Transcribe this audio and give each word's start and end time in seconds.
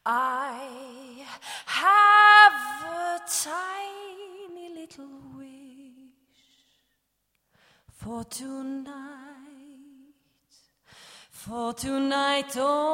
I 0.05 1.25
have 1.65 2.53
a 2.83 3.21
tiny 3.43 4.73
little 4.73 5.21
wish 5.37 6.09
for 7.93 8.23
tonight. 8.23 9.05
For 11.29 11.73
tonight, 11.73 12.55
oh 12.57 12.88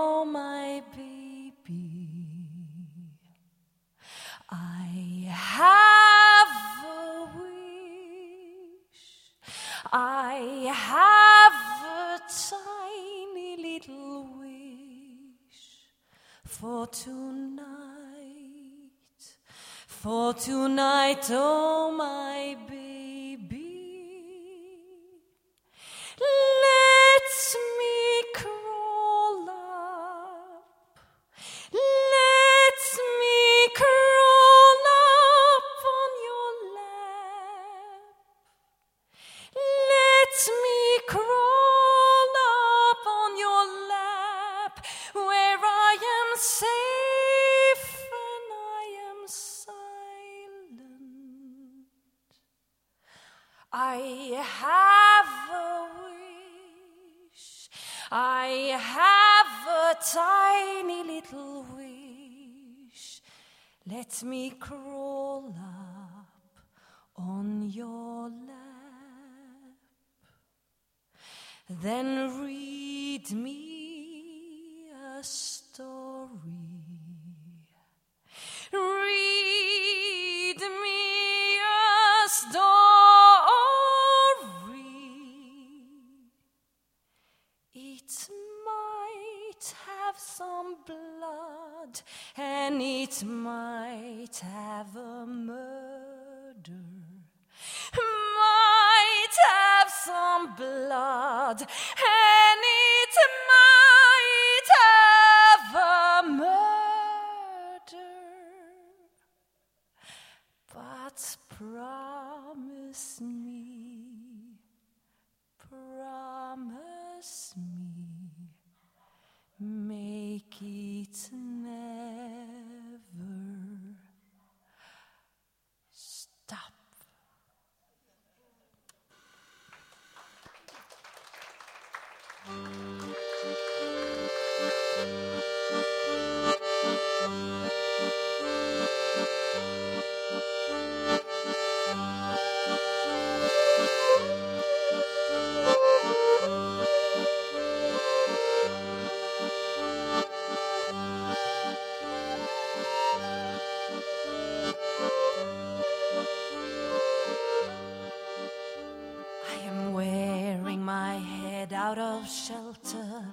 shelter 162.26 163.26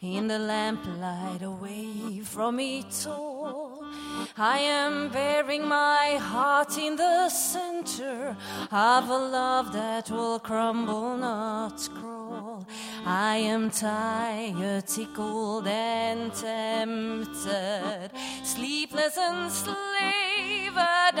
in 0.00 0.28
the 0.28 0.38
lamplight 0.38 1.42
away 1.42 2.20
from 2.22 2.60
it 2.60 3.06
all. 3.08 3.84
I 4.38 4.58
am 4.58 5.10
bearing 5.10 5.66
my 5.68 6.18
heart 6.20 6.78
in 6.78 6.96
the 6.96 7.28
center 7.28 8.36
of 8.70 9.08
a 9.08 9.18
love 9.18 9.72
that 9.72 10.10
will 10.10 10.38
crumble, 10.38 11.16
not 11.16 11.88
crawl. 11.94 12.66
I 13.04 13.36
am 13.36 13.70
tired, 13.70 14.86
tickled, 14.86 15.66
and 15.66 16.32
tempted, 16.34 18.10
sleepless 18.44 19.16
and 19.16 19.50
slavered 19.50 21.18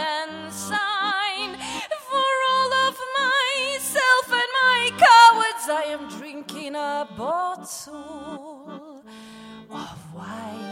cowards, 5.66 5.68
I 5.68 5.92
am 5.92 6.08
drinking 6.08 6.74
a 6.74 7.08
bottle 7.16 9.02
of 9.70 10.14
wine. 10.14 10.62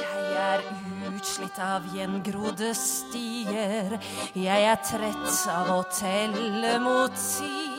Jeg 0.00 0.32
er 0.36 0.62
utslitt 1.14 1.58
av 1.60 1.88
gjengrodde 1.94 2.72
stier. 2.74 3.98
Jeg 4.34 4.68
er 4.72 4.78
trett 4.84 5.42
av 5.50 5.74
å 5.78 5.82
telle 5.92 6.78
motiv. 6.84 7.69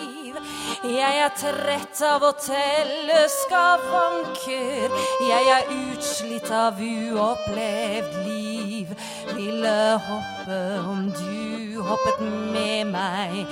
Jeg 0.82 1.18
er 1.22 1.34
trett 1.38 2.00
av 2.02 2.24
å 2.26 2.32
telle 2.42 3.20
skavanker. 3.30 4.96
Jeg 5.28 5.50
er 5.54 5.68
utslitt 5.76 6.48
av 6.50 6.80
uopplevd 6.82 8.16
liv. 8.26 8.90
Ville 9.38 9.76
hoppe 10.08 10.58
om 10.82 11.04
du 11.14 11.78
hoppet 11.86 12.24
med 12.26 12.90
meg. 12.96 13.46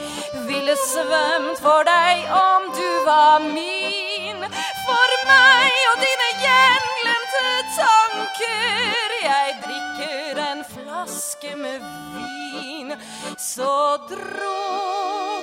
Ville 0.50 0.74
svømt 0.88 1.62
for 1.62 1.86
deg 1.86 2.26
om 2.34 2.66
du 2.74 2.90
var 3.06 3.46
min. 3.46 4.42
For 4.88 5.16
meg 5.30 5.78
og 5.92 6.02
dine 6.02 6.30
gjenglemte 6.48 7.46
tanker. 7.78 9.18
Jeg 9.28 9.58
drikker 9.68 10.42
en 10.48 10.66
flaske 10.74 11.54
med 11.62 11.86
vin. 12.18 12.98
Så 13.38 13.76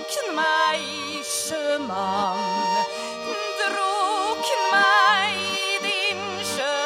drukn 0.07 0.35
meg 0.35 0.83
sjømann. 1.27 2.39
Drukn 3.59 4.63
meg 4.71 5.83
din 5.83 6.23
sjø. 6.47 6.77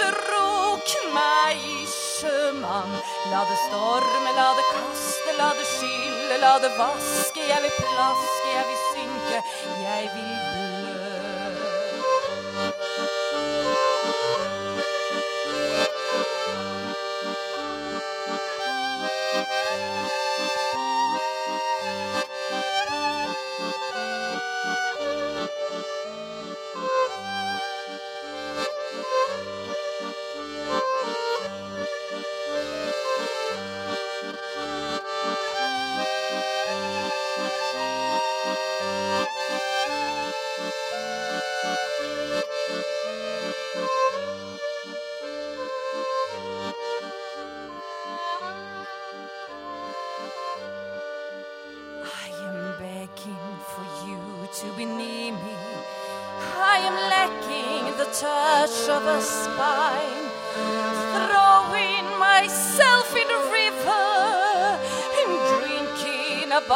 Drukn 0.00 1.12
meg 1.14 1.62
sjømann. 1.92 2.98
La 3.30 3.44
det 3.46 3.58
storme, 3.68 4.34
la 4.34 4.50
det 4.58 4.66
kaste, 4.72 5.36
la 5.38 5.52
det 5.58 5.66
skylle, 5.76 6.40
la 6.42 6.58
det 6.58 6.72
vaske. 6.78 7.46
Jeg 7.52 7.62
vil 7.62 7.74
plaske, 7.78 8.48
jeg 8.56 8.66
vil 8.70 8.80
synke, 8.90 9.42
jeg 9.84 10.10
vil 10.16 10.37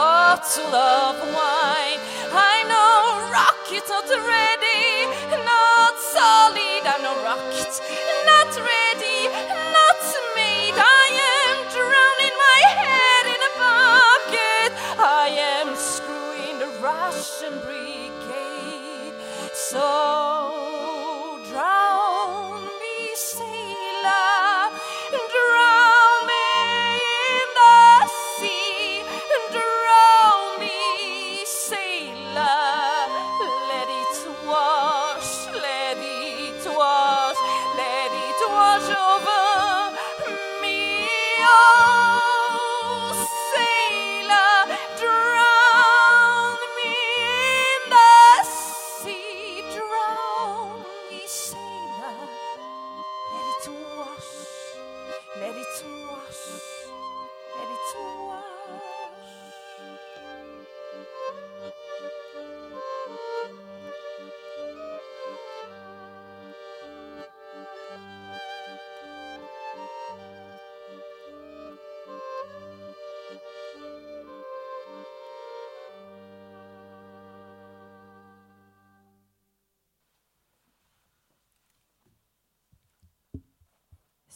a 0.02 0.04
bottle 0.04 0.74
of 0.74 1.16
wine. 1.36 2.00
I 2.34 2.64
know 2.70 3.30
rock 3.30 3.66
is 3.70 3.86
not 3.88 4.08
ready, 4.34 5.06
not 5.46 5.94
solid, 6.16 6.82
I'm 6.90 7.02
not 7.02 7.18
rocked, 7.22 7.74
not 8.30 8.52
ready, 8.72 9.20
not 9.78 10.02
made. 10.34 10.74
I 10.74 11.06
am 11.38 11.56
drowning 11.76 12.36
my 12.46 12.60
head 12.82 13.24
in 13.34 13.40
a 13.48 13.52
bucket. 13.62 14.70
I 14.98 15.26
am 15.54 15.68
screwing 15.76 16.58
the 16.58 16.70
Russian 16.82 17.54
brigade. 17.60 19.14
So 19.54 20.21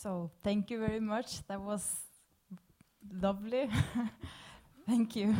So 0.06 0.30
thank 0.44 0.70
you 0.70 0.78
very 0.78 1.00
much. 1.00 1.44
That 1.48 1.60
was 1.60 1.84
lovely. 3.12 3.68
thank 4.86 5.16
you. 5.16 5.34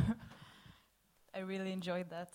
I 1.32 1.38
really 1.38 1.70
enjoyed 1.70 2.10
that. 2.10 2.30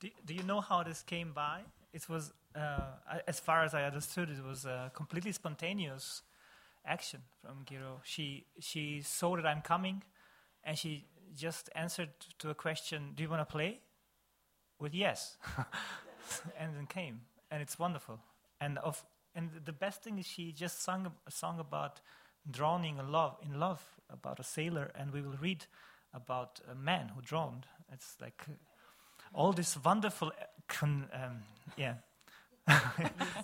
Do, 0.00 0.08
do 0.24 0.32
you 0.32 0.44
know 0.44 0.62
how 0.62 0.82
this 0.82 1.02
came 1.02 1.34
by? 1.34 1.60
It 1.92 2.08
was, 2.08 2.32
uh, 2.56 2.92
as 3.28 3.38
far 3.38 3.64
as 3.64 3.74
I 3.74 3.84
understood, 3.84 4.30
it 4.30 4.42
was 4.42 4.64
a 4.64 4.90
completely 4.94 5.32
spontaneous 5.32 6.22
action 6.86 7.20
from 7.42 7.64
Giro. 7.66 8.00
She 8.02 8.46
she 8.58 9.02
saw 9.02 9.36
that 9.36 9.44
I'm 9.44 9.60
coming, 9.60 10.04
and 10.64 10.78
she 10.78 11.04
just 11.36 11.68
answered 11.74 12.12
to 12.38 12.48
a 12.48 12.54
question: 12.54 13.12
"Do 13.14 13.22
you 13.22 13.28
want 13.28 13.46
to 13.46 13.52
play?" 13.52 13.80
With 14.78 14.94
yes, 14.94 15.36
and 16.58 16.74
then 16.74 16.86
came, 16.86 17.20
and 17.50 17.60
it's 17.60 17.78
wonderful. 17.78 18.20
And 18.58 18.78
of 18.78 19.04
and 19.34 19.50
the 19.64 19.72
best 19.72 20.02
thing 20.02 20.18
is 20.18 20.26
she 20.26 20.52
just 20.52 20.82
sung 20.82 21.06
a, 21.06 21.12
a 21.26 21.30
song 21.30 21.58
about 21.58 22.00
drowning 22.50 22.98
in 22.98 23.10
love, 23.12 23.36
in 23.42 23.58
love, 23.58 23.82
about 24.10 24.40
a 24.40 24.44
sailor, 24.44 24.90
and 24.94 25.12
we 25.12 25.22
will 25.22 25.36
read 25.40 25.66
about 26.14 26.60
a 26.70 26.74
man 26.74 27.10
who 27.14 27.22
drowned. 27.22 27.66
It's 27.92 28.16
like 28.20 28.42
uh, 28.48 28.52
all 29.34 29.52
this 29.52 29.76
wonderful, 29.82 30.28
uh, 30.28 30.44
con- 30.68 31.08
um, 31.12 31.42
yeah. 31.76 31.94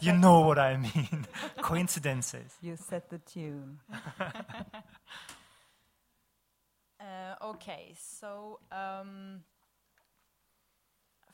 you 0.00 0.12
know 0.12 0.40
what 0.40 0.58
I 0.58 0.76
mean. 0.76 1.26
Coincidences. 1.60 2.52
You 2.60 2.76
set 2.76 3.10
the 3.10 3.18
tune. 3.18 3.80
uh, 7.00 7.34
okay, 7.42 7.94
so 7.98 8.60
um, 8.70 9.42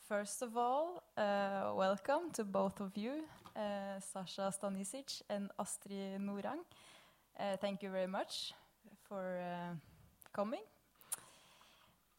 first 0.07 0.41
of 0.43 0.55
all, 0.55 1.01
uh, 1.17 1.71
welcome 1.75 2.29
to 2.31 2.43
both 2.43 2.79
of 2.79 2.95
you, 2.95 3.23
uh, 3.55 3.99
Sasha 3.99 4.51
Stanisic 4.51 5.21
and 5.29 5.49
Astrid 5.59 6.19
Nordang. 6.19 6.59
Uh, 7.39 7.57
thank 7.57 7.81
you 7.81 7.89
very 7.89 8.07
much 8.07 8.53
for 9.07 9.39
uh, 9.39 9.73
coming. 10.31 10.61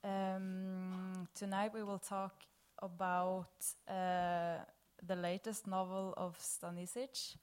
Um, 0.03 1.29
tonight 1.35 1.73
we 1.75 1.85
will 1.85 1.99
talk 1.99 2.35
about 2.83 3.55
uh, 3.89 4.59
the 5.07 5.17
latest 5.17 5.67
novel 5.67 6.13
of 6.17 6.37
Stanisic, 6.39 7.37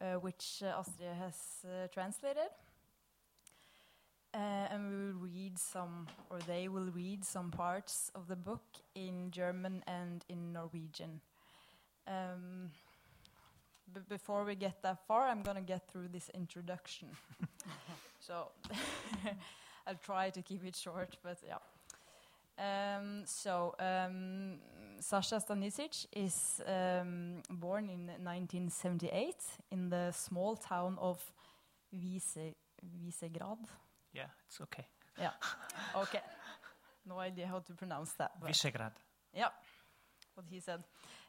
uh, 0.00 0.14
which 0.20 0.62
Astrid 0.62 1.14
has 1.16 1.90
translated. 1.92 2.50
Uh, 4.32 4.68
and 4.70 4.88
we 4.88 4.96
will 4.96 5.28
read 5.28 5.58
some, 5.58 6.06
or 6.30 6.38
they 6.46 6.68
will 6.68 6.90
read 6.94 7.24
some 7.24 7.50
parts 7.50 8.12
of 8.14 8.28
the 8.28 8.36
book 8.36 8.62
in 8.94 9.30
German 9.32 9.82
and 9.88 10.24
in 10.28 10.52
Norwegian. 10.52 11.20
Um, 12.06 12.70
b- 13.92 14.00
before 14.08 14.44
we 14.44 14.54
get 14.54 14.82
that 14.82 15.04
far, 15.08 15.26
I'm 15.26 15.42
going 15.42 15.56
to 15.56 15.62
get 15.62 15.88
through 15.88 16.08
this 16.08 16.30
introduction. 16.32 17.08
so 18.20 18.52
I'll 19.86 19.96
try 19.96 20.30
to 20.30 20.42
keep 20.42 20.64
it 20.64 20.76
short, 20.76 21.16
but 21.24 21.38
yeah. 21.44 21.58
Um, 22.60 23.22
so, 23.24 23.74
um, 23.80 24.58
Sasha 25.00 25.36
Stanisic 25.36 26.06
is 26.12 26.60
um, 26.66 27.42
born 27.50 27.88
in 27.88 28.06
1978 28.22 29.34
in 29.72 29.88
the 29.88 30.12
small 30.12 30.56
town 30.56 30.98
of 31.00 31.18
Vise, 31.92 32.54
Visegrad. 32.84 33.66
Yeah, 34.12 34.26
it's 34.46 34.60
okay. 34.60 34.86
Yeah. 35.18 35.32
Okay. 35.96 36.20
No 37.06 37.18
idea 37.18 37.46
how 37.46 37.60
to 37.60 37.72
pronounce 37.74 38.12
that. 38.18 38.32
Visegrad. 38.42 38.92
yeah, 39.34 39.48
what 40.34 40.46
he 40.48 40.60
said. 40.60 40.84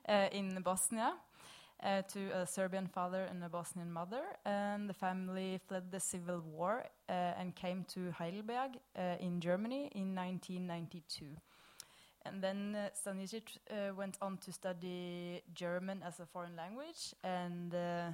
Uh, 0.08 0.28
in 0.32 0.62
Bosnia, 0.62 1.14
uh, 1.84 2.02
to 2.04 2.30
a 2.32 2.46
Serbian 2.46 2.88
father 2.88 3.24
and 3.24 3.44
a 3.44 3.50
Bosnian 3.50 3.92
mother, 3.92 4.22
and 4.46 4.90
the 4.90 4.94
family 4.94 5.60
fled 5.68 5.92
the 5.92 6.00
civil 6.00 6.42
war 6.42 6.84
uh, 7.10 7.12
and 7.12 7.56
came 7.56 7.86
to 7.94 8.12
Heidelberg 8.12 8.78
uh, 8.98 9.16
in 9.20 9.40
Germany 9.40 9.90
in 9.96 10.16
1992. 10.16 11.26
And 12.24 12.44
then 12.44 12.76
uh, 12.76 12.90
Stanisic 12.94 13.58
uh, 13.70 13.96
went 13.96 14.18
on 14.22 14.38
to 14.38 14.52
study 14.52 15.42
German 15.56 16.04
as 16.04 16.20
a 16.20 16.26
foreign 16.26 16.56
language 16.56 17.16
and 17.24 17.74
uh, 17.74 18.12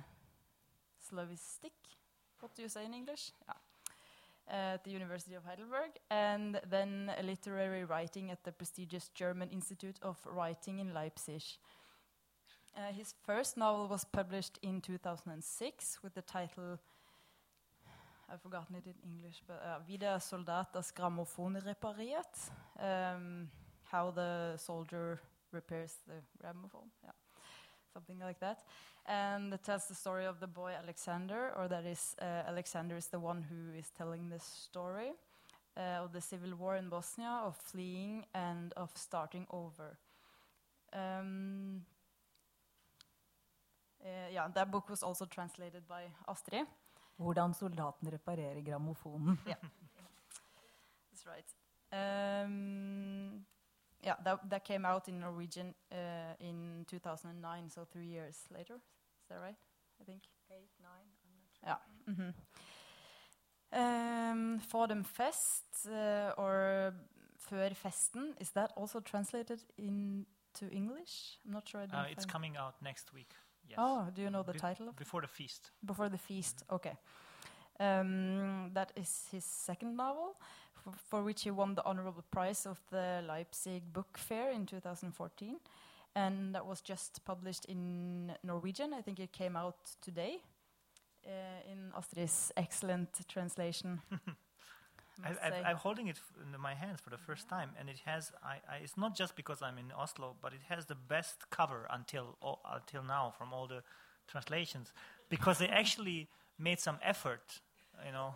Slavistic. 1.12 1.74
What 2.40 2.56
do 2.56 2.62
you 2.62 2.70
say 2.70 2.86
in 2.86 2.94
English? 2.94 3.32
Yeah 3.48 3.54
at 4.50 4.84
the 4.84 4.92
University 4.92 5.36
of 5.36 5.44
Heidelberg, 5.44 5.92
and 6.10 6.60
then 6.70 7.12
literary 7.24 7.84
writing 7.84 8.32
at 8.32 8.44
the 8.44 8.52
prestigious 8.52 9.10
German 9.10 9.50
Institute 9.50 9.98
of 10.02 10.18
Writing 10.26 10.80
in 10.80 10.94
Leipzig. 10.94 11.44
Uh, 12.76 12.92
his 12.94 13.14
first 13.26 13.58
novel 13.58 13.88
was 13.88 14.06
published 14.06 14.60
in 14.62 14.82
2006 14.82 16.00
with 16.04 16.14
the 16.14 16.22
title, 16.22 16.80
I've 18.30 18.42
forgotten 18.42 18.76
it 18.76 18.86
in 18.86 18.96
English, 19.04 19.42
but 19.48 19.62
uh, 19.64 20.20
Soldat 20.20 20.74
das 20.74 20.92
Grammophon 20.92 21.56
repariert, 21.66 22.52
um, 22.80 23.50
how 23.86 24.12
the 24.12 24.58
soldier 24.58 25.20
repairs 25.52 25.96
the 26.06 26.22
gramophone, 26.40 26.92
yeah, 27.04 27.12
something 27.98 28.20
like 28.20 28.40
that 28.40 28.60
and 29.08 29.54
it 29.54 29.64
tells 29.64 29.88
the 29.88 29.96
story 29.96 30.26
of 30.26 30.40
the 30.40 30.48
boy 30.48 30.72
Alexander, 30.84 31.54
or 31.58 31.68
that 31.68 31.86
is 31.86 32.16
uh, 32.22 32.44
Alexander 32.48 32.98
is 32.98 33.08
the 33.08 33.20
one 33.20 33.42
who 33.42 33.78
is 33.78 33.90
telling 33.98 34.30
the 34.30 34.40
story 34.40 35.14
uh, 35.78 36.04
of 36.04 36.12
the 36.12 36.22
civil 36.22 36.56
war 36.56 36.76
in 36.76 36.90
Bosnia, 36.90 37.42
of 37.46 37.56
fleeing 37.56 38.26
and 38.34 38.74
of 38.74 38.92
starting 38.96 39.48
over. 39.50 39.98
Um, 40.94 41.86
uh, 44.04 44.30
yeah, 44.34 44.48
that 44.54 44.72
book 44.72 44.90
was 44.90 45.04
also 45.04 45.26
translated 45.26 45.88
by 45.88 46.04
Astrid. 46.28 46.68
Hvordan 47.18 47.54
soldaten 47.54 48.10
reparerer 48.10 48.62
grammofonen. 48.62 49.38
That's 51.10 51.26
right. 51.26 51.46
Um, 51.92 53.46
yeah, 54.08 54.16
that, 54.24 54.50
that 54.50 54.64
came 54.64 54.86
out 54.88 55.08
in 55.08 55.20
Norwegian 55.20 55.74
uh, 55.92 56.34
in 56.40 56.86
2009, 56.88 57.70
so 57.70 57.86
three 57.86 58.08
years 58.08 58.38
later. 58.50 58.76
Is 58.76 59.28
that 59.30 59.40
right? 59.42 59.58
I 60.02 60.04
think. 60.06 60.22
Eight, 60.50 60.72
nine, 60.82 61.10
I'm 61.24 61.34
not 61.36 61.50
Ja. 61.68 61.78
mhm. 62.14 62.34
Um, 63.72 64.60
Vor 64.72 64.88
dem 64.88 65.04
Fest, 65.04 65.88
uh, 65.88 66.32
or 66.38 66.94
før 67.38 67.74
festen, 67.76 68.34
is 68.40 68.52
that 68.52 68.72
also 68.78 69.00
translated 69.02 69.60
in 69.78 70.26
to 70.54 70.66
English? 70.72 71.40
I'm 71.46 71.52
not 71.52 71.68
sure. 71.68 71.82
I 71.82 71.86
Uh, 71.86 72.12
it's 72.12 72.26
coming 72.26 72.58
out 72.58 72.82
next 72.82 73.14
week. 73.14 73.36
Yes. 73.70 73.78
Oh, 73.80 74.10
do 74.16 74.22
you 74.22 74.30
know 74.30 74.44
the 74.44 74.54
Be- 74.54 74.60
title 74.60 74.88
of? 74.88 74.96
Before 74.96 75.22
the 75.22 75.28
feast. 75.28 75.72
Before 75.82 76.10
the 76.10 76.18
Feast. 76.18 76.64
Okay. 76.70 76.96
Um, 77.80 78.72
that 78.74 78.92
is 78.96 79.28
his 79.32 79.46
second 79.46 79.96
novel, 79.96 80.36
for, 80.88 80.98
for 81.10 81.24
which 81.24 81.44
he 81.44 81.52
won 81.52 81.76
the 81.76 81.86
honorable 81.86 82.24
prize 82.32 82.66
of 82.66 82.80
the 82.92 83.24
Leipzig 83.28 83.94
Book 83.94 84.18
Fair 84.18 84.52
in 84.52 84.66
2014, 84.66 85.58
and 86.16 86.56
that 86.56 86.66
was 86.66 86.82
just 86.82 87.24
published 87.26 87.66
in 87.66 88.34
Norwegian. 88.44 88.94
I 88.94 89.02
think 89.02 89.20
it 89.20 89.32
came 89.32 89.56
out 89.56 89.78
today 90.02 90.38
uh, 91.26 91.72
in 91.72 91.92
Astrid's 91.96 92.52
excellent 92.56 93.10
translation. 93.28 94.02
I, 94.12 95.30
must 95.30 95.44
I, 95.44 95.50
say. 95.50 95.64
I'm 95.66 95.78
holding 95.78 96.08
it 96.08 96.20
in 96.42 96.60
my 96.62 96.74
hands 96.74 97.00
for 97.02 97.10
the 97.10 97.18
first 97.18 97.50
time, 97.50 97.72
and 97.80 97.90
it 97.90 98.02
has. 98.06 98.32
I, 98.44 98.58
I, 98.72 98.78
it's 98.84 98.98
not 98.98 99.16
just 99.16 99.36
because 99.36 99.62
I'm 99.62 99.78
in 99.78 99.92
Oslo, 99.92 100.36
but 100.42 100.54
it 100.54 100.62
has 100.70 100.86
the 100.86 100.96
best 100.96 101.50
cover 101.50 101.88
until 101.90 102.38
o- 102.42 102.60
until 102.74 103.04
now 103.04 103.34
from 103.38 103.54
all 103.54 103.68
the 103.68 103.84
translations, 104.28 104.92
because 105.30 105.60
they 105.60 105.68
actually 105.68 106.30
made 106.58 106.80
some 106.80 106.98
effort. 107.04 107.62
You 108.06 108.12
know, 108.12 108.36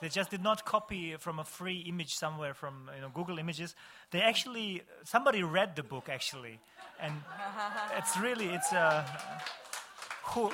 they 0.00 0.08
just 0.08 0.30
did 0.30 0.42
not 0.42 0.64
copy 0.64 1.16
from 1.18 1.38
a 1.38 1.44
free 1.44 1.78
image 1.80 2.14
somewhere 2.14 2.54
from 2.54 2.90
you 2.94 3.00
know 3.00 3.10
Google 3.12 3.38
Images. 3.38 3.74
They 4.10 4.20
actually 4.22 4.82
somebody 5.04 5.42
read 5.42 5.76
the 5.76 5.82
book 5.82 6.08
actually, 6.08 6.58
and 7.00 7.14
it's 7.96 8.16
really 8.18 8.46
it's 8.46 8.72
uh, 8.72 9.04
who 10.24 10.52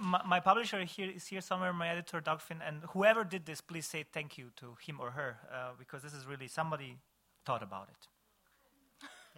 my, 0.00 0.20
my 0.26 0.40
publisher 0.40 0.84
here 0.84 1.10
is 1.14 1.26
here 1.26 1.40
somewhere, 1.40 1.72
my 1.72 1.88
editor 1.88 2.20
Doug 2.20 2.40
Finn, 2.40 2.60
and 2.66 2.82
whoever 2.90 3.24
did 3.24 3.46
this, 3.46 3.60
please 3.60 3.86
say 3.86 4.04
thank 4.12 4.38
you 4.38 4.50
to 4.56 4.76
him 4.86 4.98
or 5.00 5.10
her 5.10 5.36
uh, 5.52 5.70
because 5.78 6.02
this 6.02 6.14
is 6.14 6.26
really 6.26 6.48
somebody 6.48 6.98
thought 7.44 7.62
about 7.62 7.88
it. 7.88 8.08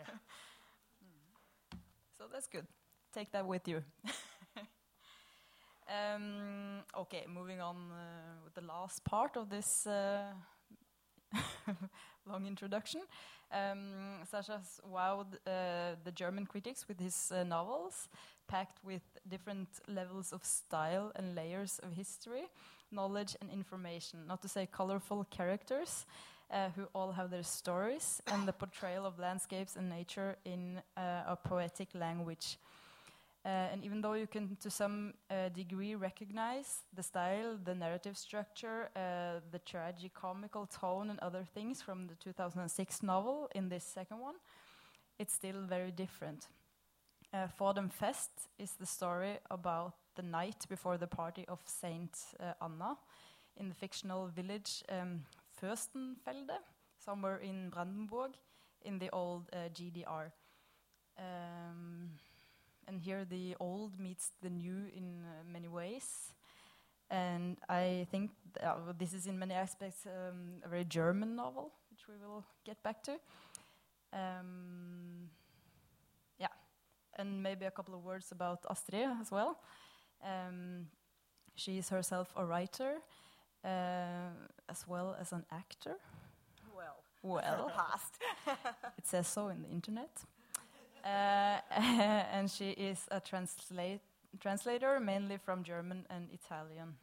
So 2.25 2.31
that's 2.33 2.47
good. 2.47 2.67
Take 3.13 3.33
that 3.33 3.47
with 3.47 3.69
you. 3.69 3.83
um, 5.95 6.83
okay, 6.97 7.25
moving 7.29 7.61
on 7.61 7.77
uh, 7.93 8.45
with 8.45 8.55
the 8.55 8.61
last 8.63 9.05
part 9.05 9.37
of 9.37 9.49
this 9.49 9.87
uh, 9.87 10.25
long 12.27 12.47
introduction. 12.47 13.03
Um, 13.53 14.25
Sasha's 14.31 14.81
wowed 14.91 15.35
uh, 15.47 15.97
the 16.05 16.13
German 16.13 16.47
critics 16.47 16.89
with 16.89 16.99
his 16.99 17.33
uh, 17.33 17.45
novels, 17.45 18.09
packed 18.49 18.85
with 18.85 19.03
different 19.29 19.69
levels 19.89 20.33
of 20.33 20.45
style 20.45 21.13
and 21.17 21.35
layers 21.35 21.79
of 21.83 21.93
history, 21.93 22.45
knowledge, 22.91 23.37
and 23.41 23.51
information. 23.51 24.27
Not 24.27 24.43
to 24.43 24.49
say 24.49 24.67
colorful 24.67 25.25
characters 25.31 26.07
uh, 26.51 26.71
who 26.77 26.87
all 26.95 27.13
have 27.13 27.31
their 27.31 27.43
stories, 27.43 28.23
and 28.27 28.47
the 28.47 28.53
portrayal 28.53 29.07
of 29.07 29.19
landscapes 29.19 29.77
and 29.77 29.89
nature 29.89 30.37
in 30.45 30.81
uh, 30.97 31.23
a 31.27 31.37
poetic 31.37 31.89
language. 31.95 32.59
Uh, 33.45 33.69
and 33.73 33.85
even 33.85 34.01
though 34.01 34.15
you 34.15 34.27
can, 34.27 34.57
to 34.57 34.71
some 34.71 35.13
uh, 35.31 35.51
degree, 35.51 35.95
recognize 35.95 36.83
the 36.95 37.03
style, 37.03 37.59
the 37.63 37.75
narrative 37.75 38.17
structure, 38.17 38.89
uh, 38.97 39.41
the 39.51 39.59
tragicomical 39.59 40.67
tone, 40.71 41.11
and 41.11 41.19
other 41.21 41.45
things 41.53 41.83
from 41.83 42.07
the 42.07 42.15
2006 42.15 43.03
novel 43.03 43.51
in 43.55 43.69
this 43.69 43.85
second 43.85 44.19
one, 44.19 44.37
it's 45.19 45.35
still 45.35 45.61
very 45.69 45.91
different. 45.91 46.49
Uh, 47.35 47.47
Vor 47.59 47.75
dem 47.75 47.91
Fest 47.91 48.31
is 48.59 48.73
the 48.81 48.87
story 48.87 49.39
about 49.51 49.93
the 50.15 50.23
night 50.23 50.65
before 50.69 50.97
the 50.97 51.07
party 51.07 51.45
of 51.47 51.61
Saint 51.67 52.17
uh, 52.41 52.53
Anna 52.63 52.97
in 53.57 53.69
the 53.69 53.75
fictional 53.75 54.29
village 54.29 54.83
um, 54.89 55.23
Fürstenfelde, 55.61 56.59
somewhere 56.99 57.39
in 57.39 57.69
Brandenburg, 57.71 58.33
in 58.83 58.99
the 58.99 59.11
old 59.11 59.51
uh, 59.53 59.69
GDR. 59.75 60.31
Um, 61.19 62.11
and 62.89 63.01
here 63.01 63.25
the 63.25 63.57
old 63.61 63.99
meets 63.99 64.31
the 64.43 64.51
new 64.51 64.87
in 64.97 65.23
uh, 65.25 65.43
many 65.53 65.69
ways. 65.69 66.33
And 67.11 67.59
I 67.69 68.07
think 68.11 68.31
th- 68.55 68.67
uh, 68.67 68.93
this 68.99 69.13
is 69.13 69.27
in 69.27 69.39
many 69.39 69.55
aspects 69.55 70.07
um, 70.07 70.63
a 70.65 70.69
very 70.69 70.85
German 70.85 71.37
novel, 71.37 71.73
which 71.91 72.09
we 72.09 72.15
will 72.27 72.45
get 72.65 72.83
back 72.83 73.03
to. 73.05 73.13
Um, 74.13 75.29
yeah, 76.39 76.49
and 77.19 77.43
maybe 77.43 77.67
a 77.67 77.71
couple 77.71 77.95
of 77.95 78.05
words 78.05 78.33
about 78.33 78.65
Astrid 78.71 79.09
as 79.21 79.31
well. 79.31 79.59
Um, 80.25 80.87
she 81.57 81.79
is 81.79 81.89
herself 81.91 82.33
a 82.37 82.45
writer 82.45 82.97
uh, 83.65 84.31
as 84.69 84.87
well 84.87 85.17
as 85.21 85.33
an 85.33 85.45
actor. 85.51 85.97
Well, 86.75 86.97
Well, 87.23 87.73
past. 87.77 88.19
it 88.99 89.07
says 89.07 89.27
so 89.29 89.49
in 89.49 89.63
the 89.63 89.69
internet. 89.69 90.25
Uh, 91.05 91.61
and 92.33 92.51
she 92.51 92.71
is 92.71 93.07
a 93.11 93.21
translate, 93.21 94.01
translator, 94.41 94.99
mainly 94.99 95.37
from 95.37 95.63
German 95.63 96.07
and 96.09 96.29
Italian. 96.33 96.95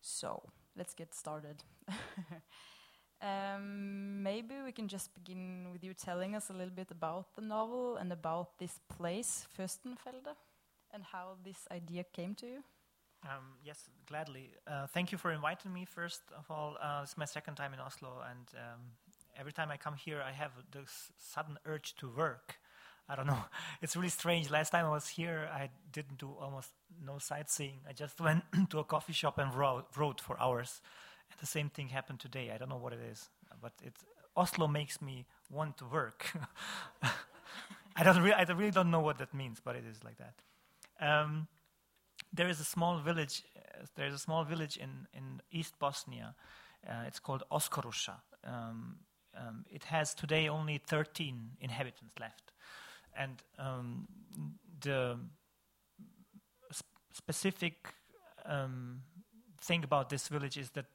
So, 0.00 0.42
let's 0.76 0.94
get 0.94 1.14
started. 1.14 1.62
um, 3.22 4.22
maybe 4.22 4.54
we 4.64 4.72
can 4.72 4.88
just 4.88 5.14
begin 5.14 5.68
with 5.72 5.84
you 5.84 5.94
telling 5.94 6.34
us 6.34 6.50
a 6.50 6.52
little 6.52 6.74
bit 6.74 6.90
about 6.90 7.34
the 7.36 7.42
novel 7.42 7.96
and 7.96 8.12
about 8.12 8.58
this 8.58 8.80
place, 8.88 9.46
Fürstenfelde, 9.56 10.34
and 10.92 11.04
how 11.04 11.36
this 11.44 11.68
idea 11.70 12.04
came 12.12 12.34
to 12.36 12.46
you. 12.46 12.64
Um, 13.24 13.58
yes, 13.64 13.88
gladly. 14.06 14.50
Uh, 14.66 14.86
thank 14.86 15.12
you 15.12 15.18
for 15.18 15.32
inviting 15.32 15.72
me. 15.72 15.84
First 15.84 16.22
of 16.36 16.50
all, 16.50 16.76
uh, 16.80 17.00
it's 17.02 17.16
my 17.16 17.24
second 17.24 17.56
time 17.56 17.74
in 17.74 17.80
Oslo, 17.80 18.22
and 18.28 18.48
um, 18.54 18.80
every 19.36 19.52
time 19.52 19.70
I 19.70 19.76
come 19.76 19.94
here, 19.94 20.22
I 20.22 20.32
have 20.32 20.52
this 20.72 21.12
sudden 21.18 21.58
urge 21.64 21.94
to 21.96 22.08
work. 22.08 22.58
I 23.08 23.16
don't 23.16 23.26
know. 23.26 23.44
It's 23.82 23.96
really 23.96 24.08
strange. 24.10 24.50
Last 24.50 24.70
time 24.70 24.86
I 24.86 24.90
was 24.90 25.08
here, 25.08 25.48
I 25.52 25.70
didn't 25.92 26.18
do 26.18 26.30
almost 26.40 26.70
no 27.04 27.18
sightseeing. 27.18 27.80
I 27.88 27.92
just 27.92 28.20
went 28.26 28.42
to 28.70 28.78
a 28.78 28.84
coffee 28.84 29.12
shop 29.12 29.38
and 29.38 29.54
wrote, 29.54 29.86
wrote 29.96 30.20
for 30.20 30.40
hours. 30.40 30.80
And 31.30 31.40
the 31.40 31.46
same 31.46 31.70
thing 31.70 31.88
happened 31.88 32.20
today. 32.20 32.50
I 32.54 32.58
don't 32.58 32.68
know 32.68 32.76
what 32.76 32.92
it 32.92 33.00
is, 33.10 33.28
but 33.60 33.72
it 33.82 33.94
Oslo 34.36 34.68
makes 34.68 35.02
me 35.02 35.26
want 35.50 35.78
to 35.78 35.84
work. 35.84 36.30
I 37.96 38.04
don't. 38.04 38.22
Re- 38.22 38.32
I 38.32 38.42
really 38.44 38.70
don't 38.70 38.90
know 38.90 39.00
what 39.00 39.18
that 39.18 39.34
means, 39.34 39.58
but 39.62 39.74
it 39.74 39.84
is 39.84 40.04
like 40.04 40.16
that. 40.18 40.34
Um, 41.00 41.48
there 42.32 42.48
is 42.48 42.60
a 42.60 42.64
small 42.64 42.98
village. 42.98 43.42
Uh, 43.56 43.86
there 43.96 44.06
is 44.06 44.14
a 44.14 44.18
small 44.18 44.44
village 44.44 44.76
in 44.76 45.08
in 45.12 45.42
East 45.50 45.74
Bosnia. 45.80 46.36
Uh, 46.88 47.02
it's 47.08 47.18
called 47.18 47.42
Oskorusha. 47.50 48.14
Um, 48.44 48.98
um, 49.36 49.64
it 49.70 49.84
has 49.84 50.14
today 50.14 50.48
only 50.48 50.78
13 50.78 51.50
inhabitants 51.60 52.14
left, 52.20 52.52
and 53.16 53.42
um, 53.58 54.08
the 54.80 55.18
sp- 56.72 56.96
specific 57.12 57.94
um, 58.44 59.02
thing 59.60 59.84
about 59.84 60.08
this 60.08 60.28
village 60.28 60.56
is 60.56 60.70
that 60.70 60.86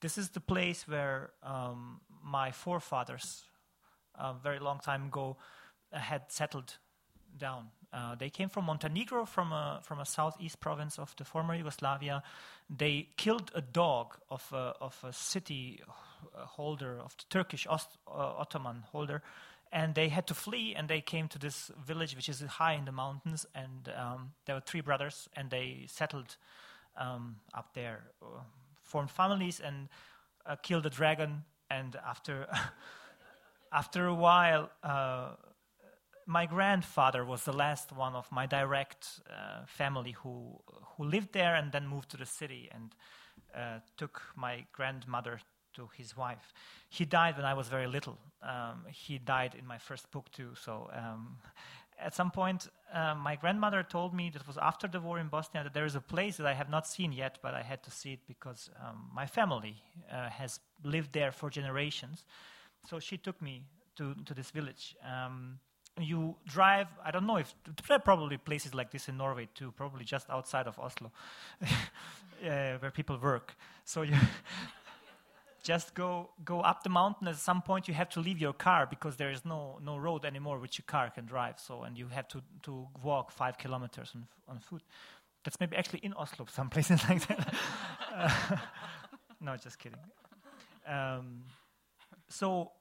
this 0.00 0.18
is 0.18 0.30
the 0.30 0.40
place 0.40 0.86
where 0.88 1.30
um, 1.42 2.00
my 2.24 2.50
forefathers, 2.50 3.44
a 4.14 4.34
very 4.34 4.58
long 4.58 4.80
time 4.80 5.06
ago, 5.06 5.36
had 5.92 6.22
settled 6.28 6.78
down. 7.36 7.68
Uh, 7.92 8.14
they 8.14 8.30
came 8.30 8.48
from 8.48 8.64
Montenegro, 8.64 9.26
from 9.26 9.52
a, 9.52 9.80
from 9.82 10.00
a 10.00 10.06
southeast 10.06 10.60
province 10.60 10.98
of 10.98 11.14
the 11.16 11.24
former 11.24 11.54
Yugoslavia. 11.54 12.22
They 12.70 13.08
killed 13.16 13.50
a 13.54 13.60
dog 13.60 14.16
of 14.30 14.46
a, 14.52 14.74
of 14.80 14.98
a 15.04 15.12
city 15.12 15.80
uh, 15.86 16.46
holder, 16.46 16.98
of 16.98 17.16
the 17.16 17.24
Turkish 17.28 17.66
Ost- 17.68 17.98
uh, 18.08 18.10
Ottoman 18.10 18.84
holder, 18.90 19.22
and 19.72 19.94
they 19.94 20.08
had 20.08 20.26
to 20.26 20.34
flee. 20.34 20.74
And 20.74 20.88
they 20.88 21.00
came 21.00 21.28
to 21.28 21.38
this 21.38 21.70
village, 21.84 22.14
which 22.14 22.28
is 22.28 22.40
high 22.42 22.74
in 22.74 22.84
the 22.84 22.92
mountains. 22.92 23.46
And 23.54 23.90
um, 23.96 24.32
there 24.44 24.54
were 24.54 24.60
three 24.60 24.82
brothers, 24.82 25.28
and 25.34 25.50
they 25.50 25.86
settled 25.88 26.36
um, 26.96 27.36
up 27.54 27.74
there, 27.74 28.04
uh, 28.22 28.42
formed 28.82 29.10
families, 29.10 29.60
and 29.60 29.88
uh, 30.46 30.56
killed 30.56 30.86
a 30.86 30.90
dragon. 30.90 31.44
And 31.70 31.96
after 32.06 32.46
after 33.72 34.06
a 34.06 34.14
while. 34.14 34.70
Uh, 34.82 35.30
my 36.26 36.46
grandfather 36.46 37.24
was 37.24 37.44
the 37.44 37.52
last 37.52 37.90
one 37.90 38.14
of 38.14 38.30
my 38.30 38.46
direct 38.46 39.20
uh, 39.28 39.66
family 39.66 40.12
who 40.12 40.60
who 40.96 41.04
lived 41.04 41.32
there 41.32 41.54
and 41.54 41.72
then 41.72 41.86
moved 41.86 42.10
to 42.10 42.16
the 42.16 42.26
city 42.26 42.68
and 42.72 42.94
uh, 43.54 43.80
took 43.96 44.22
my 44.36 44.64
grandmother 44.72 45.40
to 45.74 45.88
his 45.96 46.16
wife. 46.16 46.52
He 46.88 47.04
died 47.04 47.36
when 47.36 47.44
I 47.44 47.54
was 47.54 47.68
very 47.68 47.86
little. 47.86 48.18
Um, 48.42 48.84
he 48.90 49.18
died 49.18 49.54
in 49.58 49.66
my 49.66 49.78
first 49.78 50.10
book 50.10 50.30
too. 50.32 50.50
So 50.54 50.90
um, 50.92 51.38
at 51.98 52.14
some 52.14 52.30
point, 52.30 52.68
uh, 52.92 53.14
my 53.14 53.36
grandmother 53.36 53.82
told 53.82 54.14
me 54.14 54.30
that 54.30 54.46
was 54.46 54.58
after 54.58 54.88
the 54.88 55.00
war 55.00 55.18
in 55.18 55.28
Bosnia 55.28 55.64
that 55.64 55.74
there 55.74 55.86
is 55.86 55.94
a 55.94 56.00
place 56.00 56.36
that 56.36 56.46
I 56.46 56.54
have 56.54 56.70
not 56.70 56.86
seen 56.86 57.12
yet, 57.12 57.38
but 57.42 57.54
I 57.54 57.62
had 57.62 57.82
to 57.84 57.90
see 57.90 58.12
it 58.14 58.20
because 58.26 58.70
um, 58.80 59.10
my 59.14 59.26
family 59.26 59.76
uh, 60.10 60.28
has 60.28 60.60
lived 60.84 61.12
there 61.12 61.32
for 61.32 61.50
generations. 61.50 62.24
So 62.88 62.98
she 62.98 63.16
took 63.16 63.40
me 63.40 63.62
to 63.96 64.14
to 64.24 64.34
this 64.34 64.50
village. 64.50 64.96
Um, 65.04 65.60
you 66.00 66.34
drive 66.46 66.86
i 67.04 67.10
don't 67.10 67.26
know 67.26 67.36
if 67.36 67.54
there 67.86 67.96
are 67.96 68.00
probably 68.00 68.38
places 68.38 68.74
like 68.74 68.90
this 68.90 69.08
in 69.08 69.16
norway 69.16 69.46
too 69.54 69.70
probably 69.72 70.04
just 70.04 70.28
outside 70.30 70.66
of 70.66 70.78
oslo 70.78 71.10
uh, 71.62 71.66
where 72.78 72.90
people 72.90 73.18
work 73.18 73.54
so 73.84 74.02
you 74.02 74.16
just 75.62 75.94
go 75.94 76.30
go 76.44 76.60
up 76.60 76.82
the 76.82 76.90
mountain. 76.90 77.28
At 77.28 77.36
some 77.36 77.62
point, 77.62 77.88
you 77.88 77.94
have 77.94 78.08
to 78.10 78.20
leave 78.20 78.38
your 78.38 78.52
car 78.52 78.86
because 78.86 79.16
there 79.16 79.30
is 79.30 79.44
no 79.44 79.78
no 79.82 79.96
road 79.96 80.24
anymore 80.24 80.58
which 80.58 80.78
your 80.78 80.84
car 80.86 81.10
can 81.10 81.26
drive. 81.26 81.58
So, 81.58 81.82
and 81.82 81.96
you 81.96 82.08
have 82.08 82.28
to 82.28 82.42
to 82.62 82.88
walk 83.02 83.30
five 83.30 83.58
kilometers 83.58 84.12
on 84.14 84.26
on 84.48 84.58
foot. 84.60 84.82
That's 85.44 85.58
maybe 85.60 85.76
actually 85.76 86.00
in 86.00 86.14
Oslo, 86.14 86.46
some 86.50 86.70
places 86.70 87.02
like 87.08 87.26
that. 87.28 87.54
uh, 88.14 88.56
no, 89.40 89.56
just 89.56 89.78
kidding. 89.78 89.98
Um, 90.86 91.44
so 92.28 92.72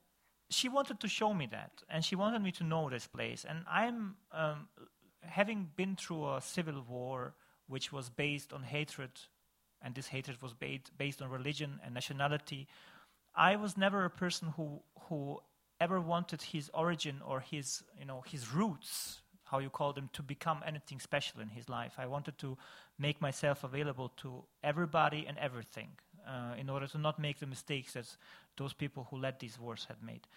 she 0.50 0.70
wanted 0.70 1.00
to 1.00 1.08
show 1.08 1.34
me 1.34 1.48
that, 1.52 1.84
and 1.90 2.04
she 2.04 2.16
wanted 2.16 2.42
me 2.42 2.52
to 2.52 2.64
know 2.64 2.90
this 2.90 3.08
place. 3.08 3.46
And 3.48 3.64
I'm 3.70 4.16
um, 4.32 4.68
having 5.22 5.70
been 5.76 5.96
through 5.96 6.36
a 6.36 6.42
civil 6.42 6.84
war, 6.88 7.34
which 7.68 7.92
was 7.92 8.10
based 8.10 8.54
on 8.54 8.64
hatred, 8.64 9.12
and 9.84 9.96
this 9.96 10.08
hatred 10.08 10.42
was 10.42 10.54
based 10.54 10.96
based 10.98 11.22
on 11.22 11.30
religion 11.30 11.80
and 11.84 11.94
nationality. 11.94 12.68
I 13.36 13.56
was 13.56 13.78
never 13.78 14.06
a 14.06 14.10
person 14.10 14.54
who 14.58 14.82
who 15.08 15.40
ever 15.80 16.00
wanted 16.00 16.42
his 16.42 16.70
origin 16.74 17.22
or 17.26 17.40
his 17.40 17.84
you 18.00 18.06
know 18.06 18.24
his 18.26 18.54
roots 18.54 19.22
how 19.44 19.60
you 19.60 19.70
call 19.70 19.92
them 19.92 20.10
to 20.14 20.24
become 20.24 20.64
anything 20.66 21.00
special 21.00 21.42
in 21.42 21.50
his 21.50 21.68
life 21.68 21.94
i 21.98 22.06
wanted 22.06 22.38
to 22.38 22.56
make 23.00 23.20
myself 23.20 23.64
available 23.64 24.10
to 24.16 24.44
everybody 24.64 25.26
and 25.28 25.38
everything 25.40 25.90
uh, 26.28 26.54
in 26.58 26.70
order 26.70 26.88
to 26.88 26.98
not 26.98 27.20
make 27.20 27.40
the 27.40 27.48
mistakes 27.48 27.94
that 27.94 28.06
those 28.58 28.74
people 28.74 29.08
who 29.10 29.18
led 29.18 29.40
these 29.40 29.60
wars 29.60 29.86
had 29.88 29.98
made. 30.04 30.28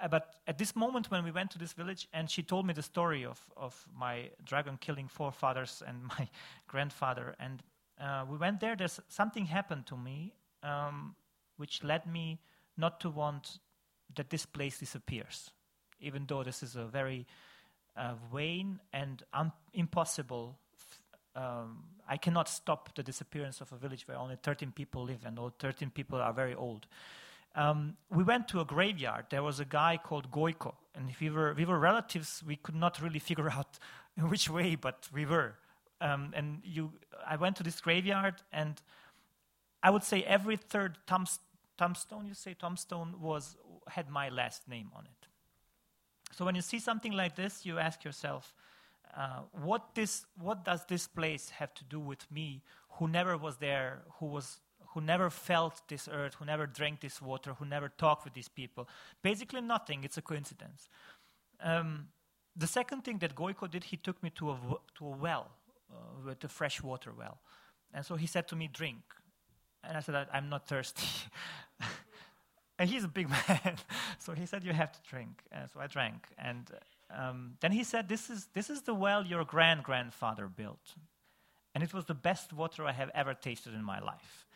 Uh, 0.00 0.08
but 0.08 0.36
at 0.46 0.58
this 0.58 0.76
moment, 0.76 1.10
when 1.10 1.24
we 1.24 1.30
went 1.30 1.50
to 1.50 1.58
this 1.58 1.72
village, 1.72 2.08
and 2.12 2.30
she 2.30 2.42
told 2.42 2.66
me 2.66 2.72
the 2.72 2.82
story 2.82 3.24
of, 3.24 3.40
of 3.56 3.86
my 3.96 4.30
dragon 4.44 4.78
killing 4.80 5.08
forefathers 5.08 5.82
and 5.86 6.02
my 6.18 6.28
grandfather, 6.66 7.34
and 7.38 7.62
uh, 8.00 8.24
we 8.28 8.36
went 8.36 8.60
there, 8.60 8.76
there's 8.76 9.00
something 9.08 9.46
happened 9.46 9.86
to 9.86 9.96
me 9.96 10.32
um, 10.62 11.14
which 11.56 11.82
led 11.82 12.06
me 12.06 12.40
not 12.76 13.00
to 13.00 13.10
want 13.10 13.58
that 14.14 14.30
this 14.30 14.46
place 14.46 14.78
disappears, 14.78 15.50
even 16.00 16.24
though 16.26 16.42
this 16.42 16.62
is 16.62 16.76
a 16.76 16.84
very 16.84 17.26
uh, 17.96 18.14
vain 18.32 18.80
and 18.92 19.22
un- 19.32 19.52
impossible 19.74 20.58
um, 21.38 21.84
I 22.08 22.16
cannot 22.16 22.48
stop 22.48 22.94
the 22.94 23.02
disappearance 23.02 23.60
of 23.60 23.72
a 23.72 23.76
village 23.76 24.08
where 24.08 24.16
only 24.16 24.36
13 24.42 24.72
people 24.72 25.04
live, 25.04 25.24
and 25.24 25.38
all 25.38 25.52
13 25.58 25.90
people 25.90 26.20
are 26.20 26.32
very 26.32 26.54
old. 26.54 26.86
Um, 27.54 27.96
we 28.10 28.24
went 28.24 28.48
to 28.48 28.60
a 28.60 28.64
graveyard. 28.64 29.26
There 29.30 29.42
was 29.42 29.60
a 29.60 29.64
guy 29.64 29.98
called 30.02 30.30
Goiko, 30.30 30.74
and 30.94 31.08
if 31.10 31.20
we 31.20 31.30
were 31.30 31.54
we 31.54 31.64
were 31.64 31.78
relatives, 31.78 32.42
we 32.46 32.56
could 32.56 32.74
not 32.74 33.00
really 33.00 33.18
figure 33.30 33.50
out 33.50 33.78
which 34.16 34.50
way, 34.50 34.74
but 34.74 35.08
we 35.12 35.26
were. 35.26 35.54
Um, 36.00 36.32
and 36.34 36.60
you, 36.64 36.92
I 37.26 37.36
went 37.36 37.56
to 37.56 37.62
this 37.62 37.80
graveyard, 37.80 38.36
and 38.52 38.80
I 39.82 39.90
would 39.90 40.04
say 40.04 40.22
every 40.22 40.56
third 40.56 40.98
tombstone, 41.06 42.26
you 42.26 42.34
say 42.34 42.54
tombstone, 42.54 43.16
was 43.20 43.56
had 43.88 44.08
my 44.08 44.28
last 44.28 44.68
name 44.68 44.90
on 44.94 45.04
it. 45.04 45.26
So 46.32 46.44
when 46.44 46.54
you 46.54 46.62
see 46.62 46.78
something 46.78 47.12
like 47.12 47.36
this, 47.36 47.64
you 47.64 47.78
ask 47.78 48.04
yourself, 48.04 48.54
uh, 49.16 49.40
what 49.52 49.94
this 49.94 50.26
what 50.38 50.64
does 50.64 50.84
this 50.86 51.06
place 51.06 51.50
have 51.50 51.72
to 51.74 51.84
do 51.84 51.98
with 51.98 52.30
me 52.30 52.62
who 52.90 53.08
never 53.08 53.36
was 53.36 53.56
there 53.56 54.02
who 54.18 54.26
was 54.26 54.60
who 54.88 55.00
never 55.00 55.30
felt 55.30 55.80
this 55.88 56.08
earth 56.12 56.34
who 56.34 56.44
never 56.44 56.66
drank 56.66 57.00
this 57.00 57.22
water 57.22 57.54
who 57.54 57.64
never 57.64 57.88
talked 57.88 58.24
with 58.24 58.34
these 58.34 58.48
people? 58.48 58.88
Basically 59.22 59.60
nothing. 59.60 60.04
It's 60.04 60.18
a 60.18 60.22
coincidence. 60.22 60.88
Um, 61.60 62.08
the 62.54 62.66
second 62.66 63.04
thing 63.04 63.18
that 63.18 63.34
goiko 63.34 63.70
did 63.70 63.84
he 63.84 63.96
took 63.96 64.22
me 64.22 64.30
to 64.30 64.50
a, 64.50 64.58
to 64.96 65.06
a 65.06 65.16
well 65.16 65.50
with 66.24 66.42
a 66.44 66.48
fresh 66.48 66.82
water 66.82 67.12
well 67.16 67.38
and 67.92 68.04
so 68.04 68.16
he 68.16 68.26
said 68.26 68.46
to 68.48 68.56
me 68.56 68.68
drink 68.72 69.02
and 69.84 69.96
i 69.96 70.00
said 70.00 70.26
i'm 70.32 70.48
not 70.48 70.66
thirsty 70.66 71.06
and 72.78 72.90
he's 72.90 73.04
a 73.04 73.08
big 73.08 73.28
man 73.48 73.76
so 74.18 74.32
he 74.32 74.46
said 74.46 74.64
you 74.64 74.72
have 74.72 74.92
to 74.92 75.00
drink 75.08 75.42
and 75.52 75.68
so 75.70 75.80
i 75.80 75.86
drank 75.86 76.26
and 76.38 76.70
um, 77.10 77.54
then 77.60 77.72
he 77.72 77.84
said, 77.84 78.08
this 78.08 78.28
is, 78.28 78.48
this 78.54 78.68
is 78.70 78.82
the 78.82 78.94
well 78.94 79.24
your 79.24 79.44
grand 79.44 79.82
grandfather 79.82 80.46
built. 80.46 80.94
And 81.74 81.84
it 81.84 81.94
was 81.94 82.04
the 82.06 82.14
best 82.14 82.52
water 82.52 82.84
I 82.84 82.92
have 82.92 83.10
ever 83.14 83.34
tasted 83.34 83.74
in 83.74 83.84
my 83.84 83.98
life. 84.00 84.46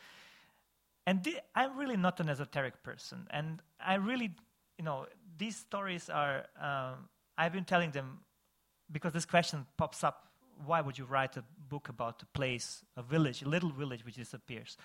And 1.06 1.24
th- 1.24 1.38
I'm 1.54 1.76
really 1.78 1.96
not 1.96 2.20
an 2.20 2.28
esoteric 2.28 2.82
person. 2.82 3.26
And 3.30 3.60
I 3.84 3.94
really, 3.94 4.34
you 4.78 4.84
know, 4.84 5.06
these 5.38 5.56
stories 5.56 6.10
are, 6.10 6.46
um, 6.60 7.08
I've 7.38 7.52
been 7.52 7.64
telling 7.64 7.90
them 7.90 8.20
because 8.90 9.12
this 9.12 9.24
question 9.24 9.66
pops 9.76 10.04
up 10.04 10.31
why 10.64 10.80
would 10.80 10.98
you 10.98 11.04
write 11.04 11.36
a 11.36 11.44
book 11.68 11.88
about 11.88 12.22
a 12.22 12.26
place, 12.26 12.84
a 12.96 13.02
village, 13.02 13.42
a 13.42 13.48
little 13.48 13.70
village 13.70 14.04
which 14.04 14.16
disappears? 14.16 14.76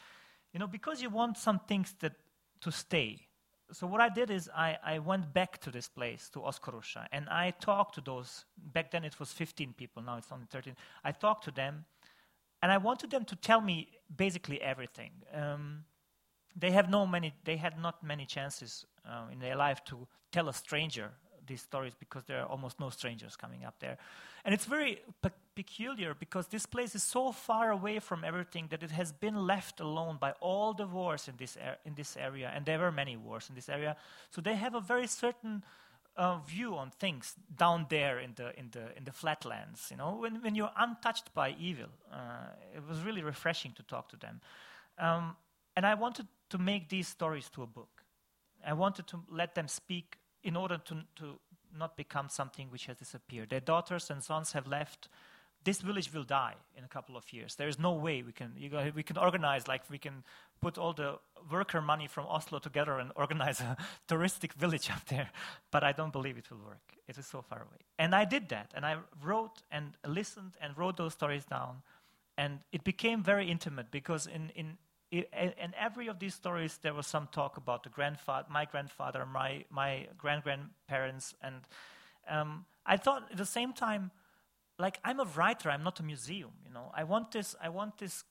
You 0.53 0.60
know, 0.60 0.67
because 0.67 1.01
you 1.01 1.10
want 1.10 1.38
some 1.38 1.60
things 1.67 1.93
that 1.99 2.13
to 2.62 2.71
stay 2.71 3.27
so 3.71 3.86
what 3.86 3.99
I 3.99 4.10
did 4.10 4.30
is 4.30 4.49
I, 4.56 4.77
I 4.84 4.99
went 4.99 5.34
back 5.34 5.60
to 5.62 5.71
this 5.71 5.88
place, 5.89 6.30
to 6.30 6.39
Oskorusha, 6.39 7.08
and 7.12 7.27
I 7.30 7.51
talked 7.51 7.95
to 7.95 8.01
those. 8.01 8.45
Back 8.58 8.91
then 8.91 9.03
it 9.03 9.19
was 9.19 9.34
15 9.34 9.73
people, 9.73 10.01
now 10.01 10.17
it's 10.17 10.32
only 10.32 10.45
13. 10.49 10.75
I 11.03 11.12
talked 11.12 11.43
to 11.45 11.51
them, 11.51 11.86
and 12.62 12.71
I 12.71 12.77
wanted 12.77 13.12
them 13.12 13.25
to 13.25 13.36
tell 13.36 13.60
me 13.60 13.89
basically 14.15 14.62
everything. 14.62 15.12
Um, 15.34 15.84
they 16.56 16.71
have 16.71 16.89
no 16.89 17.06
many. 17.06 17.34
They 17.43 17.58
had 17.58 17.80
not 17.80 18.03
many 18.03 18.25
chances 18.25 18.86
uh, 19.08 19.25
in 19.32 19.39
their 19.39 19.56
life 19.56 19.84
to 19.86 20.08
tell 20.32 20.49
a 20.49 20.53
stranger 20.53 21.12
these 21.45 21.62
stories 21.62 21.93
because 21.93 22.23
there 22.25 22.41
are 22.41 22.47
almost 22.47 22.80
no 22.80 22.89
strangers 22.89 23.36
coming 23.36 23.63
up 23.63 23.75
there. 23.80 23.97
And 24.43 24.53
it's 24.53 24.65
very 24.65 25.01
peculiar 25.58 26.13
because 26.13 26.48
this 26.48 26.67
place 26.67 26.93
is 27.00 27.04
so 27.04 27.32
far 27.32 27.72
away 27.72 28.00
from 28.00 28.24
everything 28.24 28.67
that 28.70 28.84
it 28.84 28.91
has 28.91 29.12
been 29.12 29.48
left 29.54 29.80
alone 29.80 30.17
by 30.20 30.32
all 30.39 30.74
the 30.74 30.86
wars 30.86 31.28
in 31.28 31.36
this, 31.38 31.58
er- 31.58 31.80
in 31.84 31.96
this 31.96 32.15
area. 32.17 32.52
And 32.54 32.65
there 32.65 32.80
were 32.80 32.91
many 32.91 33.17
wars 33.17 33.50
in 33.50 33.56
this 33.56 33.70
area. 33.70 33.96
So 34.30 34.41
they 34.41 34.56
have 34.56 34.76
a 34.76 34.82
very 34.93 35.08
certain 35.08 35.63
uh, 36.15 36.38
view 36.54 36.76
on 36.76 36.91
things 36.91 37.36
down 37.58 37.88
there 37.89 38.20
in 38.20 38.34
the, 38.36 38.48
in 38.60 38.70
the, 38.72 38.86
in 38.98 39.04
the 39.04 39.12
flatlands. 39.12 39.88
You 39.91 39.98
know, 39.98 40.17
when, 40.22 40.41
when 40.43 40.54
you're 40.56 40.76
untouched 40.78 41.34
by 41.34 41.56
evil, 41.60 41.89
uh, 42.13 42.76
it 42.76 42.84
was 42.88 43.00
really 43.00 43.24
refreshing 43.24 43.74
to 43.74 43.84
talk 43.84 44.10
to 44.10 44.17
them. 44.17 44.41
Um, 45.00 45.36
and 45.76 45.86
I 45.86 45.96
wanted 45.96 46.28
to 46.50 46.58
make 46.58 46.89
these 46.89 47.08
stories 47.08 47.50
to 47.50 47.63
a 47.63 47.67
book. 47.67 48.04
I 48.65 48.74
wanted 48.74 49.08
to 49.08 49.17
let 49.32 49.56
them 49.56 49.67
speak 49.67 50.17
in 50.43 50.56
order 50.56 50.78
to, 50.86 50.96
to 51.15 51.39
not 51.78 51.98
become 51.98 52.30
something 52.30 52.67
which 52.72 52.86
has 52.86 52.98
disappeared. 52.98 53.50
Their 53.50 53.65
daughters 53.65 54.10
and 54.10 54.24
sons 54.24 54.52
have 54.54 54.67
left. 54.67 55.10
This 55.67 55.82
village 55.82 56.13
will 56.13 56.23
die 56.23 56.56
in 56.77 56.86
a 56.86 56.88
couple 56.88 57.17
of 57.17 57.34
years. 57.34 57.56
There 57.56 57.67
is 57.67 57.77
no 57.77 57.91
way 57.91 58.23
we 58.23 58.32
can, 58.32 58.53
you 58.56 58.69
we 58.95 59.03
can 59.03 59.17
organize, 59.17 59.67
like 59.67 59.82
we 59.89 59.97
can 59.97 60.23
put 60.62 60.77
all 60.77 60.93
the 60.93 61.19
worker 61.51 61.82
money 61.82 62.08
from 62.08 62.25
Oslo 62.25 62.60
together 62.60 62.99
and 62.99 63.12
organize 63.17 63.60
a 63.60 63.75
touristic 64.08 64.53
village 64.53 64.89
up 64.89 65.03
there. 65.08 65.30
But 65.69 65.84
I 65.84 65.91
don't 65.91 66.13
believe 66.13 66.38
it 66.38 66.49
will 66.49 66.63
work. 66.65 66.95
It 67.10 67.17
is 67.17 67.25
so 67.27 67.41
far 67.41 67.60
away. 67.63 67.82
And 67.99 68.15
I 68.15 68.23
did 68.23 68.47
that. 68.47 68.71
And 68.75 68.86
I 68.86 68.95
wrote 69.21 69.62
and 69.69 69.97
listened 70.08 70.53
and 70.62 70.77
wrote 70.77 70.95
those 70.95 71.12
stories 71.12 71.43
down. 71.43 71.82
And 72.38 72.60
it 72.71 72.86
became 72.86 73.21
very 73.21 73.51
intimate 73.51 73.91
because 73.91 74.25
in, 74.25 74.51
in, 74.56 74.77
in 75.12 75.73
every 75.77 76.08
of 76.08 76.19
these 76.19 76.34
stories, 76.34 76.80
there 76.82 76.93
was 76.93 77.08
some 77.08 77.27
talk 77.34 77.58
about 77.58 77.84
the 77.84 77.89
grandfather, 77.89 78.47
my 78.49 78.63
grandfather, 78.63 79.25
my 79.25 79.65
my 79.69 80.08
grand 80.17 80.43
grandparents, 80.43 81.36
and 81.41 81.56
um, 82.30 82.65
I 82.86 82.95
thought 82.95 83.23
at 83.32 83.38
the 83.38 83.45
same 83.45 83.73
time, 83.73 84.12
like 84.80 85.00
I'm 85.04 85.20
a 85.20 85.26
writer, 85.26 85.70
I'm 85.70 85.84
not 85.84 86.00
a 86.00 86.04
museum. 86.04 86.52
You 86.66 86.72
know, 86.72 86.92
I 86.94 87.04
want 87.04 87.32
this, 87.32 87.56
I 87.62 87.70
want 87.70 87.98
this, 87.98 88.24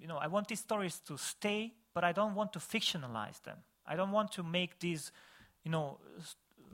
you 0.00 0.06
know, 0.06 0.16
I 0.16 0.26
want 0.26 0.48
these 0.48 0.60
stories 0.60 1.00
to 1.06 1.16
stay, 1.16 1.74
but 1.94 2.04
I 2.04 2.12
don't 2.12 2.34
want 2.34 2.52
to 2.54 2.58
fictionalize 2.58 3.42
them. 3.42 3.58
I 3.86 3.96
don't 3.96 4.10
want 4.10 4.32
to 4.32 4.42
make 4.42 4.80
these, 4.80 5.12
you 5.64 5.70
know, 5.70 5.98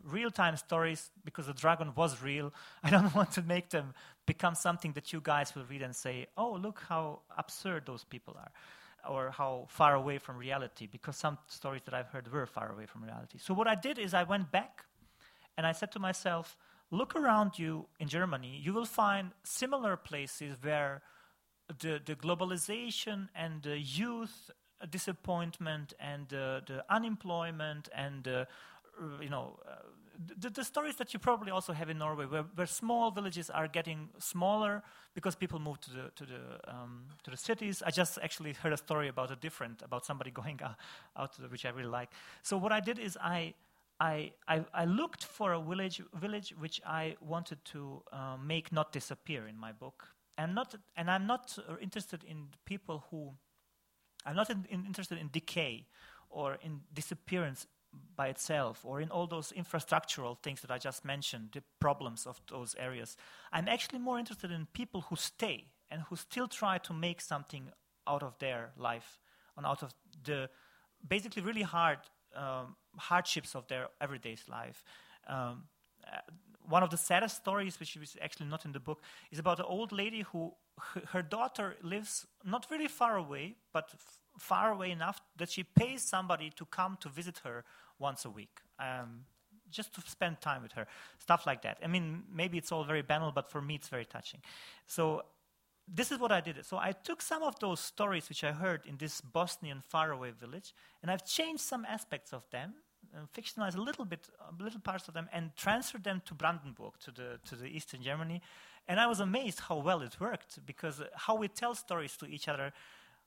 real-time 0.05 0.57
stories 0.57 1.11
because 1.25 1.47
the 1.47 1.53
dragon 1.53 1.93
was 1.95 2.23
real. 2.23 2.53
I 2.83 2.91
don't 2.91 3.15
want 3.15 3.33
to 3.33 3.43
make 3.43 3.69
them 3.71 3.95
become 4.27 4.55
something 4.55 4.93
that 4.93 5.13
you 5.13 5.21
guys 5.21 5.55
will 5.55 5.65
read 5.65 5.83
and 5.83 5.95
say, 5.95 6.27
"Oh, 6.37 6.53
look 6.53 6.83
how 6.89 7.21
absurd 7.37 7.87
those 7.87 8.05
people 8.05 8.35
are." 8.39 8.51
or 9.09 9.31
how 9.31 9.67
far 9.69 9.95
away 9.95 10.19
from 10.19 10.37
reality, 10.37 10.87
because 10.87 11.17
some 11.17 11.37
stories 11.49 11.83
that 11.85 11.95
I've 11.95 12.07
heard 12.09 12.33
were 12.33 12.47
far 12.47 12.71
away 12.71 12.87
from 12.87 13.03
reality. 13.03 13.39
So 13.39 13.53
what 13.53 13.67
I 13.67 13.75
did 13.75 13.99
is 13.99 14.15
I 14.15 14.23
went 14.23 14.53
back 14.53 14.85
and 15.57 15.67
I 15.67 15.73
said 15.73 15.91
to 15.93 15.99
myself, 15.99 16.57
look 16.93 17.17
around 17.17 17.59
you 17.59 17.87
in 17.99 18.07
Germany, 18.07 18.61
you 18.63 18.73
will 18.73 18.85
find 18.85 19.33
similar 19.43 19.97
places 19.97 20.55
where 20.63 21.03
the, 21.81 22.01
the 22.05 22.15
globalization 22.15 23.29
and 23.35 23.63
the 23.63 23.79
youth 23.79 24.51
disappointment 24.91 25.95
and 25.99 26.29
the 26.29 26.85
unemployment 26.89 27.89
and 27.95 28.29
you 29.21 29.29
know, 29.29 29.59
uh, 29.69 29.75
the, 30.39 30.51
the, 30.51 30.65
stories 30.65 30.97
that 30.97 31.13
you 31.13 31.19
probably 31.19 31.51
also 31.51 31.73
have 31.73 31.89
in 31.89 31.99
Norway, 31.99 32.27
where, 32.27 32.45
where, 32.55 32.67
small 32.67 33.11
villages 33.11 33.49
are 33.51 33.67
getting 33.67 34.11
smaller 34.19 34.83
because 35.15 35.35
people 35.35 35.59
move 35.59 35.81
to 35.81 35.91
the 35.91 36.11
to 36.15 36.27
the 36.27 36.41
um, 36.69 37.05
to 37.25 37.31
the 37.31 37.37
cities. 37.37 37.83
I 37.85 37.91
just 37.91 38.19
actually 38.23 38.53
heard 38.53 38.73
a 38.73 38.77
story 38.77 39.09
about 39.09 39.31
a 39.31 39.37
different 39.37 39.83
about 39.83 40.05
somebody 40.05 40.31
going 40.43 40.61
out, 40.63 40.77
out 41.17 41.37
the, 41.39 41.49
which 41.49 41.65
I 41.65 41.71
really 41.71 41.89
like. 41.89 42.11
So 42.43 42.57
what 42.57 42.73
I 42.73 42.81
did 42.81 42.99
is 42.99 43.17
I. 43.21 43.55
I, 44.03 44.33
I, 44.49 44.65
I 44.75 44.85
looked 44.85 45.23
for 45.23 45.53
a 45.53 45.61
village, 45.61 46.03
village 46.13 46.53
which 46.59 46.81
I 46.85 47.15
wanted 47.21 47.65
to 47.67 48.03
uh, 48.13 48.37
make 48.37 48.73
not 48.73 48.91
disappear 48.91 49.47
in 49.47 49.57
my 49.57 49.71
book, 49.71 50.09
and 50.37 50.57
not 50.57 50.75
and 50.97 51.09
I'm 51.09 51.29
not 51.29 51.57
interested 51.81 52.25
in 52.25 52.49
people 52.65 53.05
who 53.11 53.33
I'm 54.27 54.35
not 54.35 54.51
in, 54.51 54.67
in, 54.69 54.85
interested 54.87 55.19
in 55.19 55.29
decay 55.31 55.87
or 56.31 56.59
in 56.65 56.81
disappearance 56.93 57.69
by 58.17 58.27
itself, 58.27 58.85
or 58.85 59.01
in 59.01 59.11
all 59.11 59.29
those 59.29 59.53
infrastructural 59.53 60.37
things 60.43 60.63
that 60.63 60.71
I 60.73 60.79
just 60.79 61.05
mentioned, 61.05 61.51
the 61.53 61.63
problems 61.79 62.27
of 62.27 62.41
those 62.51 62.75
areas. 62.79 63.17
I'm 63.53 63.69
actually 63.69 64.01
more 64.01 64.19
interested 64.19 64.51
in 64.51 64.67
people 64.73 65.03
who 65.03 65.17
stay 65.17 65.67
and 65.91 66.03
who 66.09 66.17
still 66.17 66.49
try 66.49 66.79
to 66.79 66.93
make 66.93 67.21
something 67.21 67.71
out 68.09 68.23
of 68.25 68.37
their 68.41 68.73
life 68.77 69.21
and 69.57 69.65
out 69.65 69.83
of 69.85 69.93
the 70.25 70.49
basically 71.07 71.43
really 71.43 71.63
hard 71.63 71.99
um, 72.37 72.77
hardships 72.97 73.55
of 73.55 73.67
their 73.69 73.89
everyday 74.01 74.37
life. 74.49 74.85
Um, 75.27 75.65
uh, 76.07 76.19
one 76.69 76.83
of 76.83 76.91
the 76.91 76.97
saddest 76.97 77.37
stories, 77.37 77.79
which 77.81 77.97
is 77.97 78.17
actually 78.21 78.47
not 78.47 78.65
in 78.65 78.73
the 78.73 78.81
book, 78.81 79.03
is 79.31 79.39
about 79.39 79.59
an 79.59 79.67
old 79.69 79.93
lady 79.93 80.23
who 80.33 80.53
her 81.09 81.23
daughter 81.23 81.77
lives 81.83 82.27
not 82.45 82.67
really 82.71 82.89
far 82.89 83.17
away, 83.17 83.57
but 83.73 83.91
far 84.39 84.73
away 84.73 84.91
enough 84.91 85.21
that 85.37 85.51
she 85.51 85.63
pays 85.63 86.03
somebody 86.03 86.51
to 86.57 86.65
come 86.67 86.97
to 87.01 87.09
visit 87.09 87.41
her 87.45 87.65
once 87.99 88.25
a 88.25 88.31
week. 88.31 88.61
Um, 88.79 89.25
just 89.71 89.95
to 89.95 90.03
spend 90.03 90.41
time 90.41 90.63
with 90.63 90.73
her, 90.73 90.87
stuff 91.19 91.47
like 91.47 91.63
that. 91.63 91.79
I 91.83 91.87
mean, 91.87 92.25
maybe 92.31 92.59
it's 92.59 92.71
all 92.71 92.85
very 92.85 93.01
banal, 93.01 93.33
but 93.33 93.51
for 93.51 93.63
me, 93.63 93.77
it's 93.77 93.89
very 93.89 94.05
touching. 94.05 94.41
So, 94.87 95.23
this 95.95 96.11
is 96.11 96.19
what 96.19 96.33
I 96.33 96.41
did. 96.41 96.65
So, 96.65 96.79
I 96.79 96.93
took 96.93 97.21
some 97.21 97.43
of 97.43 97.59
those 97.59 97.81
stories 97.81 98.29
which 98.29 98.45
I 98.45 98.53
heard 98.53 98.83
in 98.87 98.97
this 98.97 99.21
Bosnian 99.21 99.83
faraway 99.83 100.31
village, 100.31 100.75
and 101.03 101.11
I've 101.11 101.25
changed 101.25 101.63
some 101.63 101.85
aspects 101.85 102.33
of 102.33 102.49
them 102.51 102.75
uh, 103.15 103.27
fictionalize 103.37 103.77
a 103.77 103.81
little 103.81 104.05
bit, 104.05 104.29
little 104.59 104.81
parts 104.81 105.09
of 105.09 105.15
them, 105.15 105.29
and 105.33 105.55
transferred 105.57 106.05
them 106.05 106.23
to 106.25 106.35
Brandenburg, 106.35 106.93
to 107.01 107.11
the 107.11 107.39
to 107.45 107.57
the 107.57 107.67
eastern 107.67 108.03
Germany. 108.03 108.41
And 108.89 108.99
I 108.99 109.07
was 109.07 109.21
amazed 109.21 109.61
how 109.61 109.77
well 109.77 110.03
it 110.03 110.19
worked 110.19 110.65
because 110.65 111.01
uh, 111.01 111.07
how 111.15 111.37
we 111.37 111.49
tell 111.49 111.75
stories 111.75 112.17
to 112.17 112.27
each 112.27 112.49
other 112.49 112.73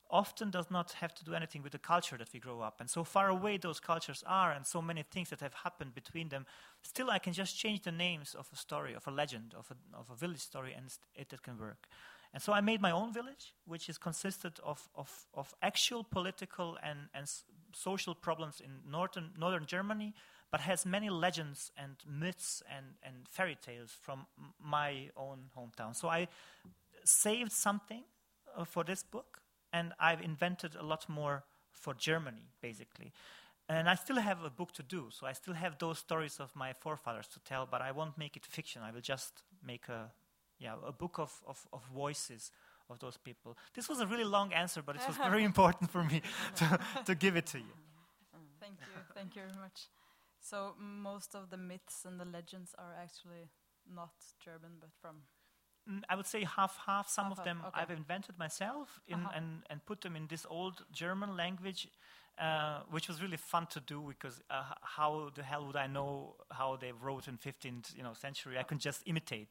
often 0.10 0.50
does 0.52 0.70
not 0.70 0.92
have 0.94 1.14
to 1.16 1.26
do 1.26 1.34
anything 1.34 1.64
with 1.64 1.72
the 1.72 1.80
culture 1.80 2.18
that 2.18 2.32
we 2.34 2.40
grow 2.40 2.62
up 2.62 2.80
and 2.80 2.88
so 2.90 3.04
far 3.04 3.30
away 3.30 3.58
those 3.58 3.80
cultures 3.80 4.24
are 4.28 4.52
and 4.52 4.66
so 4.66 4.80
many 4.80 5.04
things 5.04 5.30
that 5.32 5.40
have 5.40 5.54
happened 5.64 5.96
between 5.96 6.30
them 6.30 6.46
still 6.84 7.10
i 7.10 7.18
can 7.18 7.34
just 7.34 7.58
change 7.58 7.82
the 7.82 7.92
names 7.92 8.36
of 8.36 8.48
a 8.54 8.56
story 8.56 8.94
of 8.94 9.08
a 9.08 9.12
legend 9.12 9.56
of 9.58 9.72
a, 9.72 9.98
of 9.98 10.08
a 10.12 10.16
village 10.16 10.42
story 10.42 10.74
and 10.78 10.86
it, 11.16 11.34
it 11.34 11.42
can 11.42 11.58
work 11.58 11.88
and 12.36 12.44
so 12.44 12.54
i 12.54 12.62
made 12.62 12.82
my 12.82 12.92
own 12.92 13.12
village 13.12 13.54
which 13.66 13.90
is 13.90 13.98
consisted 13.98 14.60
of, 14.64 14.88
of, 14.96 15.10
of 15.34 15.56
actual 15.64 16.04
political 16.04 16.78
and, 16.84 17.00
and 17.16 17.28
social 17.76 18.16
problems 18.16 18.62
in 18.62 18.72
northern, 18.90 19.32
northern 19.38 19.66
Germany, 19.66 20.14
but 20.52 20.62
has 20.62 20.86
many 20.86 21.10
legends 21.10 21.72
and 21.78 21.96
myths 22.08 22.64
and, 22.76 22.86
and 23.04 23.28
fairy 23.30 23.58
tales 23.62 23.92
from 24.00 24.26
my 24.60 25.10
own 25.18 25.50
hometown. 25.58 25.96
So 25.96 26.08
I 26.08 26.28
saved 27.04 27.52
something 27.52 28.04
uh, 28.56 28.64
for 28.64 28.84
this 28.84 29.04
book, 29.04 29.42
and 29.74 29.94
I've 30.00 30.22
invented 30.22 30.76
a 30.76 30.84
lot 30.84 31.08
more 31.10 31.44
for 31.72 31.94
Germany, 31.94 32.50
basically. 32.62 33.12
And 33.68 33.90
I 33.90 33.96
still 33.96 34.18
have 34.18 34.44
a 34.44 34.50
book 34.50 34.72
to 34.74 34.84
do, 34.84 35.10
so 35.10 35.26
I 35.26 35.34
still 35.34 35.56
have 35.56 35.78
those 35.80 35.98
stories 35.98 36.40
of 36.40 36.56
my 36.56 36.72
forefathers 36.74 37.28
to 37.30 37.40
tell, 37.40 37.68
but 37.70 37.82
I 37.82 37.92
won't 37.92 38.18
make 38.18 38.38
it 38.38 38.46
fiction. 38.46 38.82
I 38.84 38.92
will 38.92 39.02
just 39.02 39.44
make 39.66 39.90
a, 39.90 40.12
yeah, 40.60 40.76
a 40.86 40.92
book 40.92 41.20
of, 41.20 41.32
of, 41.48 41.68
of 41.74 41.84
voices 41.94 42.52
of 42.90 43.00
those 43.00 43.18
people. 43.18 43.58
This 43.74 43.90
was 43.90 44.00
a 44.00 44.08
really 44.08 44.24
long 44.24 44.54
answer, 44.54 44.82
but 44.82 44.96
it 44.96 45.02
was 45.08 45.18
very 45.30 45.44
important 45.44 45.92
for 45.92 46.04
me 46.04 46.22
to, 46.56 46.80
to 47.06 47.16
give 47.16 47.36
it 47.36 47.46
to 47.48 47.58
you. 47.60 47.74
Thank 48.60 48.80
you, 48.80 49.02
thank 49.14 49.36
you 49.36 49.42
very 49.44 49.54
much. 49.62 49.90
So 50.42 50.74
most 50.80 51.36
of 51.36 51.50
the 51.52 51.58
myths 51.58 52.04
and 52.06 52.20
the 52.20 52.26
legends 52.26 52.74
are 52.80 52.96
actually 53.00 53.50
not 53.94 54.10
German, 54.44 54.78
but 54.80 54.90
from. 55.02 55.18
Mm, 55.88 56.02
I 56.10 56.16
would 56.16 56.26
say 56.26 56.44
half 56.44 56.80
half. 56.88 57.08
Some 57.08 57.26
half 57.30 57.38
of 57.38 57.46
them 57.46 57.62
okay. 57.68 57.82
I've 57.82 57.92
invented 57.92 58.40
myself 58.40 59.00
in, 59.08 59.20
Uh-huh. 59.20 59.32
and, 59.36 59.64
and 59.70 59.86
put 59.86 60.02
them 60.02 60.16
in 60.16 60.28
this 60.28 60.46
old 60.50 60.84
German 60.92 61.36
language, 61.38 61.88
uh, 62.40 62.80
which 62.92 63.08
was 63.08 63.22
really 63.22 63.38
fun 63.38 63.66
to 63.68 63.80
do 63.80 64.04
because 64.08 64.42
uh, 64.50 64.64
how 64.82 65.30
the 65.36 65.44
hell 65.44 65.66
would 65.66 65.76
I 65.76 65.88
know 65.88 66.36
how 66.52 66.76
they 66.76 66.92
wrote 66.92 67.28
in 67.28 67.38
15th 67.38 67.96
you 67.96 68.04
know 68.04 68.14
century? 68.14 68.58
I 68.58 68.64
could 68.64 68.80
just 68.80 69.02
imitate, 69.06 69.50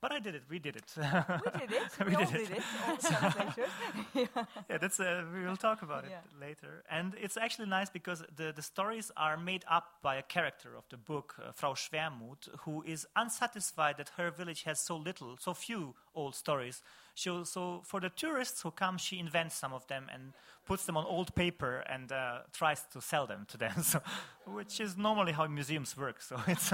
but 0.00 0.12
I 0.12 0.18
did 0.20 0.34
it. 0.34 0.42
We 0.50 0.58
did 0.58 0.76
it. 0.76 0.92
We 0.96 1.50
did 1.58 1.72
it. 1.72 1.82
We 2.06 2.14
We, 2.16 2.16
did 2.16 2.30
it. 2.34 2.48
did 2.48 2.50
it. 2.58 2.62
All 2.88 4.26
yeah, 4.70 4.78
that's 4.78 5.00
uh, 5.00 5.24
we 5.34 5.44
will 5.44 5.56
talk 5.56 5.82
about 5.82 6.04
it 6.04 6.10
Yeah. 6.10 6.20
later. 6.40 6.82
And 6.90 7.14
it's 7.20 7.36
actually 7.36 7.68
nice 7.68 7.90
because 7.90 8.22
the, 8.36 8.52
the 8.54 8.62
stories 8.62 9.10
are 9.16 9.36
made 9.36 9.64
up 9.70 9.86
by 10.02 10.16
a 10.16 10.22
character 10.22 10.76
of 10.76 10.84
the 10.90 10.96
book, 10.96 11.34
uh, 11.38 11.52
Frau 11.52 11.74
Schwermut, 11.74 12.48
who 12.60 12.82
is 12.86 13.06
unsatisfied 13.16 13.96
that 13.98 14.10
her 14.16 14.30
village 14.30 14.62
has 14.64 14.80
so 14.80 14.96
little, 14.96 15.36
so 15.38 15.54
few 15.54 15.94
old 16.14 16.34
stories. 16.34 16.82
So, 17.16 17.44
so 17.44 17.80
for 17.82 17.98
the 17.98 18.10
tourists 18.10 18.60
who 18.62 18.70
come, 18.70 18.98
she 18.98 19.18
invents 19.18 19.56
some 19.56 19.72
of 19.72 19.86
them 19.86 20.06
and 20.12 20.34
puts 20.66 20.84
them 20.84 20.96
on 20.96 21.04
old 21.06 21.34
paper 21.34 21.82
and 21.88 22.12
uh, 22.12 22.40
tries 22.52 22.84
to 22.92 23.00
sell 23.00 23.26
them 23.26 23.46
to 23.48 23.56
them. 23.56 23.74
So, 23.82 24.00
which 24.44 24.80
is 24.80 24.96
normally 24.96 25.32
how 25.32 25.46
museums 25.46 25.96
work. 25.96 26.22
So 26.22 26.38
it's. 26.46 26.72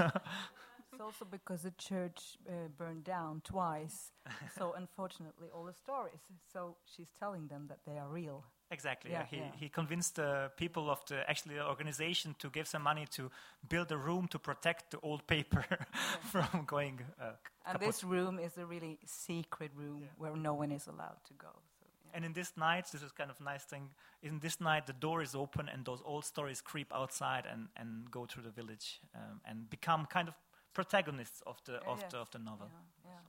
It's 0.93 1.01
also 1.01 1.25
because 1.25 1.63
the 1.63 1.71
church 1.71 2.37
uh, 2.47 2.67
burned 2.77 3.03
down 3.03 3.41
twice. 3.43 4.11
so 4.57 4.73
unfortunately, 4.77 5.47
all 5.53 5.65
the 5.65 5.73
stories. 5.73 6.21
So 6.51 6.75
she's 6.85 7.09
telling 7.19 7.47
them 7.47 7.65
that 7.69 7.79
they 7.87 7.97
are 7.97 8.07
real. 8.07 8.43
Exactly. 8.69 9.11
Yeah, 9.11 9.25
he, 9.29 9.37
yeah. 9.37 9.51
he 9.59 9.69
convinced 9.69 10.15
the 10.15 10.51
people 10.55 10.89
of 10.89 10.99
the 11.07 11.27
actually 11.29 11.55
the 11.55 11.67
organization 11.67 12.35
to 12.39 12.49
give 12.49 12.67
some 12.67 12.83
money 12.83 13.05
to 13.11 13.31
build 13.67 13.91
a 13.91 13.97
room 13.97 14.27
to 14.29 14.39
protect 14.39 14.91
the 14.91 14.99
old 15.01 15.25
paper 15.27 15.65
from 16.31 16.65
going. 16.65 17.01
Uh, 17.19 17.31
And 17.65 17.79
kaput. 17.79 17.87
this 17.87 18.03
room 18.03 18.39
is 18.39 18.57
a 18.57 18.65
really 18.65 18.99
secret 19.05 19.71
room 19.75 20.03
where 20.17 20.35
no 20.35 20.53
one 20.53 20.71
is 20.71 20.87
allowed 20.87 21.23
to 21.25 21.33
go. 21.33 21.49
So. 21.79 21.85
And 22.13 22.25
in 22.25 22.33
this 22.33 22.53
night, 22.57 22.85
this 22.91 23.01
is 23.01 23.11
kind 23.11 23.31
of 23.31 23.39
nice 23.39 23.63
thing. 23.63 23.89
In 24.21 24.39
this 24.39 24.59
night, 24.59 24.85
the 24.85 24.93
door 24.93 25.21
is 25.23 25.35
open, 25.35 25.69
and 25.69 25.85
those 25.85 26.01
old 26.05 26.25
stories 26.25 26.61
creep 26.61 26.91
outside 26.93 27.45
and, 27.51 27.67
and 27.75 28.11
go 28.11 28.25
through 28.25 28.43
the 28.43 28.51
village 28.61 29.01
um, 29.15 29.41
and 29.45 29.69
become 29.69 30.05
kind 30.05 30.27
of 30.27 30.35
protagonists 30.73 31.41
of 31.45 31.57
the 31.65 31.75
of 31.85 31.99
yes. 31.99 32.11
the 32.11 32.17
of 32.19 32.29
the 32.31 32.39
novel. 32.39 32.67
Yeah, 32.69 33.11
yeah. 33.11 33.21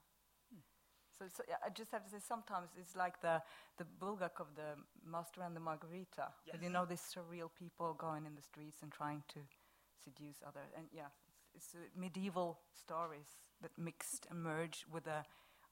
So, 1.18 1.26
so 1.36 1.44
yeah, 1.48 1.56
I 1.64 1.70
just 1.70 1.92
have 1.92 2.04
to 2.04 2.10
say, 2.10 2.18
sometimes 2.18 2.68
it's 2.76 2.96
like 2.96 3.20
the 3.20 3.40
the 3.78 3.84
Bulgakov, 3.84 4.48
the 4.56 4.74
Master 5.06 5.42
and 5.42 5.54
the 5.54 5.60
Margarita. 5.60 6.28
Yes. 6.46 6.56
You 6.62 6.70
know, 6.70 6.84
these 6.84 7.02
surreal 7.02 7.50
people 7.56 7.94
going 7.94 8.26
in 8.26 8.34
the 8.34 8.42
streets 8.42 8.78
and 8.82 8.90
trying 8.90 9.22
to 9.34 9.40
seduce 10.02 10.42
others. 10.46 10.70
And 10.76 10.86
yeah, 10.92 11.10
it's, 11.54 11.66
it's 11.66 11.74
uh, 11.74 11.78
medieval 11.96 12.58
stories 12.72 13.28
that 13.62 13.70
mixed 13.78 14.26
and 14.30 14.42
merged 14.42 14.84
with 14.90 15.06
a 15.06 15.24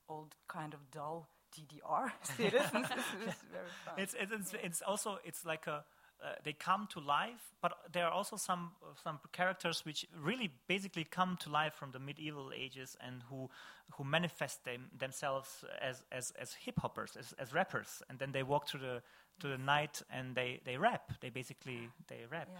old 0.08 0.34
kind 0.48 0.74
of 0.74 0.90
dull 0.90 1.28
DDR 1.54 2.12
citizens. 2.36 2.86
it's. 3.98 4.14
It's 4.14 4.14
it's 4.14 4.32
it's, 4.32 4.54
it's 4.62 4.82
also 4.82 5.18
it's 5.24 5.44
like 5.44 5.66
a. 5.66 5.84
Uh, 6.22 6.34
they 6.44 6.52
come 6.52 6.86
to 6.86 7.00
life, 7.00 7.54
but 7.60 7.72
there 7.92 8.06
are 8.06 8.12
also 8.12 8.36
some 8.36 8.70
uh, 8.82 8.94
some 9.02 9.18
characters 9.32 9.84
which 9.84 10.06
really 10.16 10.50
basically 10.68 11.04
come 11.04 11.36
to 11.36 11.50
life 11.50 11.74
from 11.74 11.90
the 11.90 11.98
medieval 11.98 12.52
ages 12.54 12.96
and 13.00 13.22
who 13.28 13.50
who 13.96 14.04
manifest 14.04 14.64
them, 14.64 14.90
themselves 14.96 15.64
as 15.80 16.04
as, 16.12 16.32
as 16.40 16.54
hip 16.54 16.78
hoppers, 16.80 17.16
as, 17.18 17.34
as 17.38 17.52
rappers, 17.52 18.02
and 18.08 18.18
then 18.18 18.32
they 18.32 18.42
walk 18.42 18.68
through 18.68 18.80
the 18.80 19.02
to 19.40 19.48
the 19.48 19.58
night 19.58 20.02
and 20.10 20.34
they, 20.34 20.60
they 20.64 20.76
rap. 20.76 21.12
They 21.20 21.30
basically 21.30 21.88
they 22.08 22.20
rap. 22.30 22.48
yeah. 22.50 22.58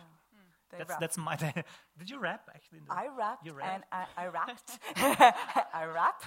They 0.70 0.79
That's 0.79 0.90
rap. 0.90 1.01
that's 1.01 1.18
my. 1.18 1.37
did 1.98 2.11
you 2.11 2.18
rap 2.18 2.48
actually? 2.55 2.79
In 2.79 2.85
the 2.87 2.92
I 2.94 3.09
rapped 3.16 3.46
You 3.46 3.55
and? 3.61 3.83
I, 3.92 4.07
I 4.16 4.27
rapped. 4.27 4.79
I 5.75 5.85
rap 5.85 6.25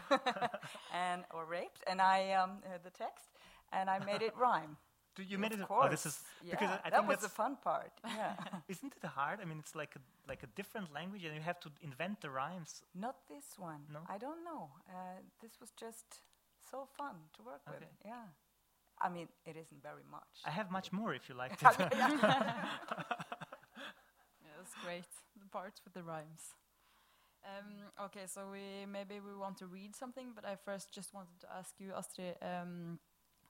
and 0.93 1.23
or 1.33 1.45
raped 1.45 1.83
and 1.87 1.99
I 1.99 2.31
um, 2.33 2.51
uh, 2.65 2.77
the 2.83 2.91
text 2.91 3.27
and 3.73 3.89
I 3.89 3.99
made 3.99 4.21
it 4.21 4.33
rhyme. 4.37 4.77
Do 5.15 5.23
you 5.23 5.37
made 5.37 5.53
of 5.53 5.61
it? 5.61 5.67
course. 5.67 5.85
Oh, 5.87 5.89
this 5.89 6.05
is 6.05 6.19
yeah, 6.41 6.51
because 6.51 6.69
I, 6.69 6.79
I 6.87 6.89
that 6.89 6.99
think 6.99 7.09
was 7.09 7.19
the 7.19 7.29
fun 7.29 7.57
part. 7.63 7.91
Yeah, 8.05 8.35
isn't 8.67 8.93
it 9.01 9.05
hard? 9.07 9.39
I 9.41 9.45
mean, 9.45 9.59
it's 9.59 9.75
like 9.75 9.95
a 9.95 10.01
like 10.27 10.43
a 10.43 10.47
different 10.55 10.93
language, 10.93 11.23
and 11.25 11.33
you 11.35 11.41
have 11.41 11.59
to 11.61 11.69
invent 11.81 12.21
the 12.21 12.29
rhymes. 12.29 12.83
not 12.93 13.15
this 13.29 13.57
one. 13.57 13.81
No? 13.91 13.99
I 14.09 14.17
don't 14.17 14.43
know. 14.43 14.69
Uh, 14.89 15.19
this 15.41 15.53
was 15.61 15.71
just 15.79 16.05
so 16.71 16.87
fun 16.97 17.15
to 17.37 17.43
work 17.43 17.61
with. 17.67 17.77
Okay. 17.77 17.91
Yeah, 18.05 18.27
I 19.01 19.09
mean 19.09 19.27
it 19.45 19.55
isn't 19.57 19.81
very 19.83 20.03
much. 20.11 20.33
I 20.45 20.51
have 20.51 20.69
much 20.71 20.91
more 20.91 21.13
if 21.15 21.29
you 21.29 21.35
like. 21.35 21.53
it. 21.53 21.59
Yeah, 24.43 24.51
that's 24.57 24.75
great. 24.83 25.05
The 25.41 25.49
parts 25.49 25.81
with 25.83 25.93
the 25.93 26.03
rhymes. 26.03 26.53
Um, 27.45 28.05
okay, 28.05 28.25
so 28.25 28.41
we 28.51 28.85
maybe 28.91 29.19
we 29.19 29.35
want 29.35 29.57
to 29.57 29.67
read 29.67 29.95
something, 29.95 30.33
but 30.35 30.45
I 30.45 30.55
first 30.55 30.91
just 30.91 31.13
wanted 31.13 31.39
to 31.41 31.47
ask 31.59 31.75
you, 31.79 31.93
Astrid, 31.95 32.35
um, 32.41 32.99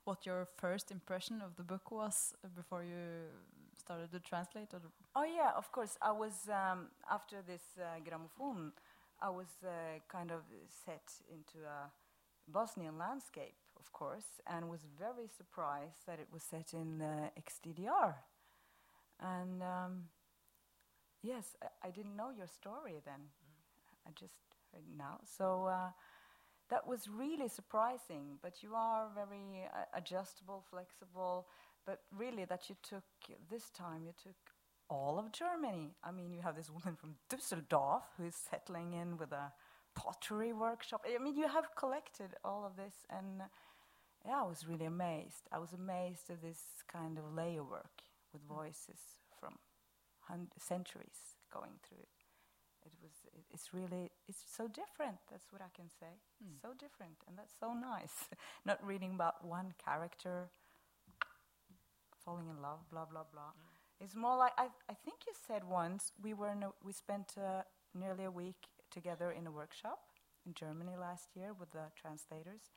what 0.05 0.25
your 0.25 0.45
first 0.45 0.91
impression 0.91 1.41
of 1.41 1.55
the 1.55 1.63
book 1.63 1.91
was 1.91 2.33
uh, 2.43 2.47
before 2.55 2.83
you 2.83 3.27
started 3.75 4.11
to 4.11 4.19
translate. 4.19 4.73
Or 4.73 4.81
Oh 5.15 5.23
yeah, 5.23 5.51
of 5.57 5.71
course. 5.71 5.97
I 6.01 6.11
was 6.11 6.47
um, 6.49 6.87
after 7.11 7.37
this 7.45 7.63
uh, 7.79 7.99
gramophone. 8.07 8.71
I 9.21 9.29
was 9.29 9.47
uh, 9.63 9.99
kind 10.07 10.31
of 10.31 10.41
set 10.85 11.07
into 11.29 11.65
a 11.65 11.89
Bosnian 12.47 12.97
landscape, 12.97 13.55
of 13.79 13.91
course, 13.91 14.39
and 14.45 14.69
was 14.69 14.81
very 14.99 15.27
surprised 15.35 16.05
that 16.05 16.19
it 16.19 16.27
was 16.31 16.43
set 16.43 16.73
in 16.73 17.01
uh, 17.01 17.29
ex-DDR. 17.37 18.13
And 19.19 19.63
um, 19.63 20.03
yes, 21.23 21.55
I, 21.63 21.87
I 21.87 21.91
didn't 21.91 22.15
know 22.15 22.29
your 22.29 22.47
story 22.47 23.01
then. 23.05 23.21
I 24.07 24.11
just 24.19 24.35
heard 24.71 24.83
now. 24.97 25.19
So 25.23 25.65
uh, 25.65 25.89
that 26.69 26.87
was 26.87 27.07
really 27.07 27.47
surprising. 27.47 28.39
But 28.41 28.63
you 28.63 28.75
are 28.75 29.07
very 29.13 29.69
uh, 29.73 29.85
adjustable, 29.93 30.63
flexible. 30.69 31.47
But 31.85 32.01
really, 32.17 32.45
that 32.45 32.69
you 32.69 32.75
took 32.81 33.03
this 33.49 33.69
time, 33.69 34.03
you 34.05 34.13
took 34.21 34.35
all 34.89 35.19
of 35.19 35.31
Germany. 35.31 35.95
I 36.03 36.11
mean, 36.11 36.33
you 36.33 36.41
have 36.41 36.55
this 36.55 36.69
woman 36.69 36.95
from 36.95 37.15
Düsseldorf 37.29 38.03
who 38.17 38.25
is 38.25 38.35
settling 38.35 38.93
in 38.93 39.17
with 39.17 39.31
a 39.31 39.53
pottery 39.95 40.53
workshop. 40.53 41.05
I 41.05 41.17
mean, 41.23 41.35
you 41.35 41.47
have 41.47 41.75
collected 41.75 42.35
all 42.43 42.65
of 42.65 42.75
this, 42.75 43.05
and 43.09 43.41
uh, 43.41 43.45
yeah, 44.25 44.41
I 44.41 44.47
was 44.47 44.65
really 44.67 44.85
amazed. 44.85 45.47
I 45.51 45.59
was 45.59 45.73
amazed 45.73 46.29
at 46.29 46.41
this 46.41 46.59
kind 46.91 47.17
of 47.17 47.33
layer 47.35 47.63
work 47.63 48.01
with 48.33 48.41
voices 48.43 48.99
from 49.39 49.57
centuries 50.57 51.37
going 51.53 51.73
through 51.87 51.99
it. 51.99 52.25
It 52.85 52.91
was. 53.01 53.24
It, 53.35 53.43
it's 53.53 53.73
really. 53.73 54.11
It's 54.27 54.43
so 54.47 54.67
different. 54.67 55.17
That's 55.29 55.51
what 55.51 55.61
I 55.61 55.69
can 55.75 55.89
say. 55.99 56.13
Mm. 56.43 56.61
So 56.61 56.69
different, 56.79 57.17
and 57.27 57.37
that's 57.37 57.53
so 57.59 57.73
nice. 57.73 58.29
Not 58.65 58.85
reading 58.85 59.13
about 59.13 59.45
one 59.45 59.73
character 59.83 60.49
falling 62.23 62.47
in 62.49 62.61
love, 62.61 62.79
blah 62.91 63.05
blah 63.05 63.23
blah. 63.31 63.51
It's 63.99 64.15
more 64.15 64.37
like 64.37 64.53
I, 64.57 64.67
I 64.89 64.93
think 64.93 65.17
you 65.27 65.33
said 65.47 65.63
once 65.63 66.11
we 66.21 66.33
were 66.33 66.49
in 66.51 66.63
a, 66.63 66.69
we 66.83 66.91
spent 66.91 67.33
uh, 67.37 67.61
nearly 67.93 68.25
a 68.25 68.31
week 68.31 68.67
together 68.91 69.31
in 69.31 69.47
a 69.47 69.51
workshop 69.51 69.99
in 70.45 70.53
Germany 70.53 70.95
last 70.99 71.35
year 71.35 71.53
with 71.59 71.71
the 71.71 71.85
translators, 71.99 72.71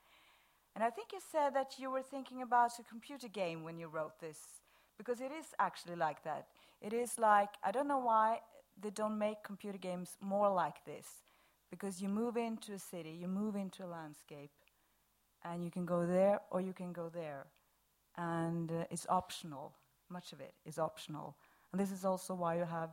and 0.74 0.84
I 0.84 0.90
think 0.90 1.08
you 1.12 1.20
said 1.32 1.54
that 1.54 1.74
you 1.78 1.90
were 1.90 2.02
thinking 2.02 2.42
about 2.42 2.78
a 2.78 2.82
computer 2.82 3.28
game 3.28 3.64
when 3.64 3.78
you 3.78 3.88
wrote 3.88 4.20
this 4.20 4.38
because 4.96 5.20
it 5.20 5.32
is 5.32 5.46
actually 5.58 5.96
like 5.96 6.22
that. 6.24 6.46
It 6.80 6.92
is 6.92 7.18
like 7.18 7.50
I 7.64 7.70
don't 7.72 7.88
know 7.88 7.98
why 7.98 8.40
they 8.80 8.90
don't 8.90 9.18
make 9.18 9.42
computer 9.42 9.78
games 9.78 10.16
more 10.20 10.50
like 10.50 10.84
this 10.84 11.06
because 11.70 12.00
you 12.00 12.08
move 12.08 12.36
into 12.36 12.72
a 12.72 12.78
city, 12.78 13.10
you 13.10 13.28
move 13.28 13.56
into 13.56 13.84
a 13.84 13.86
landscape, 13.86 14.50
and 15.44 15.62
you 15.62 15.70
can 15.70 15.84
go 15.84 16.06
there 16.06 16.40
or 16.50 16.60
you 16.60 16.72
can 16.72 16.92
go 16.92 17.08
there, 17.08 17.46
and 18.16 18.70
uh, 18.72 18.84
it's 18.90 19.06
optional 19.08 19.72
much 20.10 20.32
of 20.32 20.40
it 20.40 20.54
is 20.64 20.78
optional. 20.78 21.36
And 21.72 21.80
this 21.80 21.90
is 21.90 22.04
also 22.04 22.34
why 22.34 22.56
you 22.56 22.64
have 22.64 22.90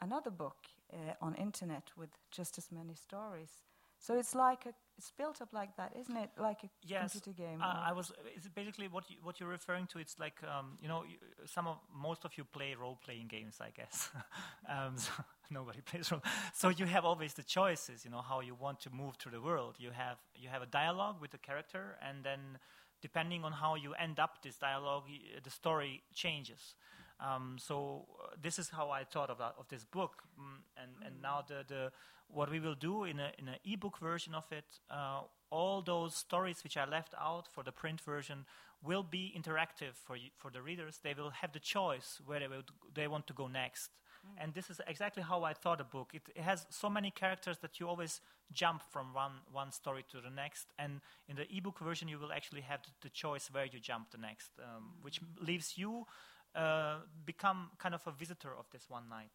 another 0.00 0.30
book 0.30 0.56
uh, 0.92 1.12
on 1.20 1.34
internet 1.34 1.90
with 1.96 2.10
just 2.30 2.58
as 2.58 2.70
many 2.72 2.94
stories. 2.94 3.50
So 3.98 4.18
it's 4.18 4.34
like 4.34 4.66
a, 4.66 4.72
it's 4.98 5.10
built 5.10 5.42
up 5.42 5.52
like 5.52 5.76
that, 5.76 5.92
isn't 6.00 6.16
it? 6.16 6.30
Like 6.38 6.64
a 6.64 6.68
Yes, 6.82 7.12
computer 7.12 7.32
game. 7.32 7.60
Uh, 7.62 7.82
I 7.88 7.92
was. 7.92 8.12
It's 8.34 8.48
basically 8.48 8.88
what 8.88 9.10
you, 9.10 9.16
what 9.22 9.40
you're 9.40 9.48
referring 9.48 9.86
to. 9.88 9.98
It's 9.98 10.18
like 10.18 10.36
um, 10.44 10.78
you 10.80 10.88
know, 10.88 11.04
you, 11.04 11.16
some 11.46 11.66
of 11.66 11.78
most 11.94 12.24
of 12.24 12.36
you 12.38 12.44
play 12.44 12.74
role-playing 12.74 13.28
games, 13.28 13.56
I 13.60 13.70
guess. 13.70 14.10
um, 14.68 14.96
so 14.96 15.10
nobody 15.50 15.80
plays 15.80 16.10
role. 16.12 16.22
So 16.54 16.68
you 16.68 16.86
have 16.86 17.04
always 17.04 17.34
the 17.34 17.42
choices. 17.42 18.04
You 18.04 18.10
know 18.10 18.22
how 18.22 18.40
you 18.40 18.54
want 18.54 18.80
to 18.80 18.90
move 18.90 19.16
through 19.16 19.32
the 19.32 19.40
world. 19.40 19.76
You 19.78 19.90
have 19.90 20.18
you 20.34 20.48
have 20.48 20.62
a 20.62 20.66
dialogue 20.66 21.16
with 21.20 21.30
the 21.32 21.38
character, 21.38 21.96
and 22.08 22.22
then 22.24 22.58
depending 23.02 23.44
on 23.44 23.52
how 23.52 23.74
you 23.74 23.94
end 23.94 24.18
up 24.20 24.42
this 24.42 24.56
dialogue, 24.56 25.04
the 25.42 25.50
story 25.50 26.02
changes. 26.14 26.74
Um, 27.20 27.56
so 27.58 28.06
uh, 28.22 28.36
this 28.40 28.58
is 28.58 28.68
how 28.68 28.90
I 28.90 29.04
thought 29.04 29.30
of, 29.30 29.38
that, 29.38 29.54
of 29.58 29.68
this 29.68 29.84
book, 29.84 30.22
mm, 30.38 30.60
and 30.76 30.90
and 31.04 31.22
now 31.22 31.42
the, 31.46 31.64
the 31.66 31.92
what 32.28 32.50
we 32.50 32.60
will 32.60 32.74
do 32.74 33.04
in 33.04 33.20
a 33.20 33.30
in 33.38 33.48
an 33.48 33.56
ebook 33.64 33.98
version 33.98 34.34
of 34.34 34.44
it, 34.52 34.64
uh, 34.90 35.20
all 35.50 35.82
those 35.82 36.14
stories 36.14 36.62
which 36.64 36.76
I 36.76 36.84
left 36.84 37.14
out 37.20 37.48
for 37.52 37.62
the 37.62 37.72
print 37.72 38.00
version 38.00 38.44
will 38.82 39.02
be 39.02 39.32
interactive 39.36 39.94
for 40.04 40.16
you, 40.16 40.30
for 40.36 40.50
the 40.50 40.60
readers. 40.62 40.98
They 41.02 41.14
will 41.14 41.30
have 41.30 41.52
the 41.52 41.60
choice 41.60 42.20
where 42.26 42.40
they 42.40 42.48
will 42.48 42.64
they 42.94 43.08
want 43.08 43.26
to 43.26 43.32
go 43.32 43.48
next. 43.48 43.90
And 44.38 44.52
this 44.54 44.70
is 44.70 44.80
exactly 44.86 45.22
how 45.22 45.44
I 45.44 45.54
thought 45.54 45.80
a 45.80 45.84
book. 45.84 46.10
It, 46.12 46.22
it 46.34 46.42
has 46.42 46.66
so 46.68 46.90
many 46.90 47.10
characters 47.10 47.58
that 47.58 47.80
you 47.80 47.88
always 47.88 48.20
jump 48.52 48.82
from 48.90 49.14
one, 49.14 49.32
one 49.52 49.72
story 49.72 50.04
to 50.10 50.20
the 50.20 50.30
next. 50.30 50.66
And 50.78 51.00
in 51.28 51.36
the 51.36 51.46
ebook 51.56 51.78
version, 51.78 52.08
you 52.08 52.18
will 52.18 52.32
actually 52.32 52.62
have 52.62 52.82
the, 52.82 52.90
the 53.02 53.08
choice 53.08 53.48
where 53.52 53.64
you 53.64 53.80
jump 53.80 54.10
the 54.10 54.18
next, 54.18 54.50
um, 54.58 54.94
which 55.00 55.20
leaves 55.40 55.78
you 55.78 56.06
uh, 56.54 56.98
become 57.24 57.70
kind 57.78 57.94
of 57.94 58.02
a 58.06 58.10
visitor 58.10 58.50
of 58.58 58.66
this 58.72 58.90
one 58.90 59.08
night. 59.08 59.30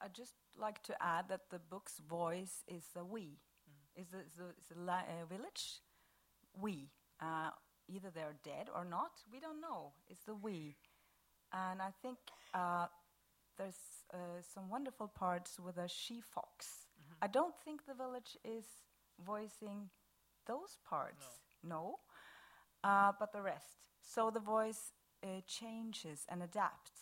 I- 0.00 0.08
just 0.08 0.34
like 0.58 0.82
to 0.84 0.94
add 1.02 1.26
that 1.28 1.50
the 1.50 1.58
book's 1.58 1.98
voice 2.08 2.64
is 2.66 2.84
a 2.96 3.04
we. 3.04 3.38
Is 3.96 4.12
a, 4.12 4.18
is 4.18 4.38
a, 4.38 4.48
is 4.60 4.76
a 4.76 4.80
la- 4.80 5.08
uh, 5.08 5.26
village 5.28 5.80
we. 6.60 6.90
Uh, 7.20 7.50
either 7.88 8.10
they're 8.14 8.36
dead 8.44 8.68
or 8.74 8.84
not. 8.84 9.10
We 9.32 9.40
don't 9.40 9.60
know. 9.60 9.92
It's 10.08 10.24
the 10.24 10.34
we. 10.34 10.76
And 11.52 11.80
I 11.80 11.90
think 12.02 12.18
uh, 12.54 12.86
there's 13.56 14.04
uh, 14.12 14.40
some 14.54 14.68
wonderful 14.68 15.08
parts 15.08 15.58
with 15.58 15.78
a 15.78 15.88
she 15.88 16.20
fox. 16.20 16.86
I 17.20 17.26
don't 17.26 17.54
think 17.64 17.86
the 17.86 17.94
village 17.94 18.36
is 18.44 18.64
voicing 19.24 19.90
those 20.46 20.78
parts. 20.88 21.24
No. 21.64 21.96
Uh, 22.84 23.12
but 23.18 23.32
the 23.32 23.42
rest. 23.42 23.88
So 24.00 24.30
the 24.30 24.40
voice 24.40 24.92
uh, 25.24 25.40
changes 25.46 26.24
and 26.28 26.42
adapts. 26.42 26.92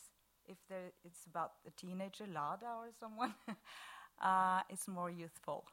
If 0.48 0.58
there, 0.68 0.92
it's 1.04 1.26
about 1.26 1.52
a 1.66 1.70
teenager, 1.70 2.26
Lada, 2.26 2.66
or 2.66 2.88
someone, 2.98 3.34
uh, 4.22 4.60
it's 4.70 4.88
more 4.88 5.10
youthful. 5.10 5.64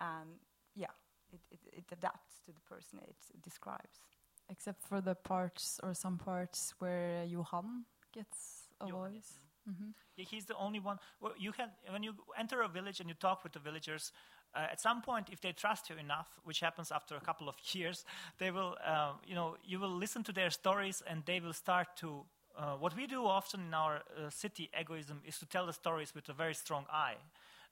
And 0.00 0.30
yeah, 0.74 0.92
it, 1.32 1.40
it, 1.50 1.60
it 1.72 1.84
adapts 1.92 2.40
to 2.46 2.52
the 2.52 2.60
person 2.60 3.00
it 3.02 3.16
describes. 3.42 4.00
Except 4.48 4.82
for 4.82 5.00
the 5.00 5.14
parts 5.14 5.80
or 5.82 5.94
some 5.94 6.18
parts 6.18 6.74
where 6.78 7.24
Johann 7.24 7.84
gets 8.12 8.68
a 8.80 8.86
Johann, 8.86 9.12
voice. 9.12 9.38
hmm 9.66 9.90
Yeah, 10.16 10.24
he's 10.28 10.46
the 10.46 10.56
only 10.56 10.80
one. 10.80 10.98
Well, 11.20 11.34
you 11.38 11.52
can 11.52 11.70
when 11.90 12.02
you 12.02 12.14
enter 12.38 12.62
a 12.62 12.68
village 12.68 13.00
and 13.00 13.08
you 13.08 13.14
talk 13.14 13.42
with 13.44 13.52
the 13.52 13.58
villagers. 13.60 14.12
Uh, 14.54 14.66
at 14.72 14.80
some 14.80 15.02
point, 15.02 15.28
if 15.30 15.40
they 15.40 15.52
trust 15.52 15.90
you 15.90 15.96
enough, 15.96 16.38
which 16.44 16.60
happens 16.60 16.90
after 16.90 17.16
a 17.16 17.20
couple 17.20 17.48
of 17.48 17.56
years, 17.74 18.04
they 18.38 18.50
will, 18.50 18.76
uh, 18.84 19.12
you 19.26 19.34
know, 19.34 19.56
you 19.64 19.78
will 19.78 19.94
listen 19.94 20.22
to 20.24 20.32
their 20.32 20.50
stories, 20.50 21.02
and 21.06 21.24
they 21.26 21.40
will 21.40 21.52
start 21.54 21.88
to. 21.96 22.24
Uh, 22.58 22.74
what 22.74 22.96
we 22.96 23.06
do 23.06 23.24
often 23.24 23.60
in 23.68 23.74
our 23.74 23.96
uh, 23.96 24.28
city 24.30 24.68
egoism 24.78 25.22
is 25.24 25.38
to 25.38 25.46
tell 25.46 25.66
the 25.66 25.72
stories 25.72 26.12
with 26.12 26.28
a 26.28 26.32
very 26.32 26.54
strong 26.54 26.84
I. 26.92 27.14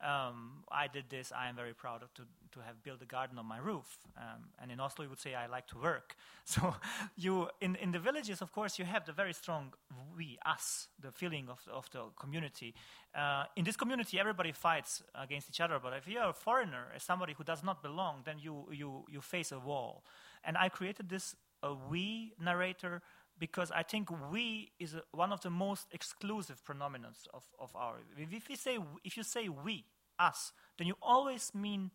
Um, 0.01 0.62
I 0.70 0.87
did 0.87 1.07
this. 1.09 1.33
I 1.33 1.49
am 1.49 1.57
very 1.57 1.75
proud 1.75 2.03
of 2.05 2.14
to, 2.14 2.22
to 2.53 2.61
have 2.61 2.81
built 2.85 3.03
a 3.03 3.07
garden 3.07 3.37
on 3.38 3.46
my 3.46 3.59
roof. 3.59 3.99
Um, 4.16 4.44
and 4.62 4.70
in 4.70 4.79
Oslo, 4.79 5.05
you 5.05 5.11
would 5.11 5.18
say, 5.18 5.35
I 5.35 5.46
like 5.46 5.66
to 5.68 5.79
work. 5.79 6.14
So 6.49 6.77
you, 7.16 7.49
in, 7.61 7.75
in 7.75 7.90
the 7.90 7.99
villages, 7.99 8.40
of 8.40 8.53
course, 8.53 8.79
you 8.79 8.85
have 8.85 9.05
the 9.05 9.12
very 9.12 9.33
strong 9.33 9.72
we, 10.16 10.38
us, 10.46 10.87
the 11.01 11.11
feeling 11.11 11.49
of, 11.49 11.59
of 11.68 11.90
the 11.90 12.03
community. 12.16 12.72
Uh, 13.12 13.46
in 13.57 13.64
this 13.64 13.75
community, 13.75 14.20
everybody 14.20 14.53
fights 14.53 15.03
against 15.20 15.49
each 15.51 15.61
other. 15.61 15.81
But 15.83 15.94
if 15.94 16.07
you're 16.07 16.29
a 16.29 16.33
foreigner, 16.33 16.92
as 16.94 17.03
somebody 17.03 17.33
who 17.33 17.42
does 17.42 17.64
not 17.64 17.83
belong, 17.83 18.22
then 18.25 18.37
you, 18.38 18.68
you, 18.70 19.05
you 19.11 19.20
face 19.20 19.51
a 19.51 19.59
wall. 19.59 20.05
And 20.44 20.57
I 20.57 20.68
created 20.68 21.09
this 21.09 21.35
a 21.64 21.75
we 21.75 22.33
narrator 22.40 23.03
because 23.38 23.70
I 23.70 23.83
think 23.83 24.09
we 24.31 24.72
is 24.79 24.96
one 25.12 25.33
of 25.33 25.40
the 25.42 25.51
most 25.51 25.87
exclusive 25.92 26.62
pronominants 26.64 27.27
of, 27.35 27.44
of 27.59 27.75
our. 27.75 27.96
If, 28.16 28.49
you 28.49 28.57
say 28.57 28.79
if 29.05 29.16
you 29.16 29.22
say 29.22 29.49
we 29.49 29.85
us, 30.18 30.53
then 30.79 30.87
you 30.87 30.94
always 31.03 31.53
mean 31.55 31.90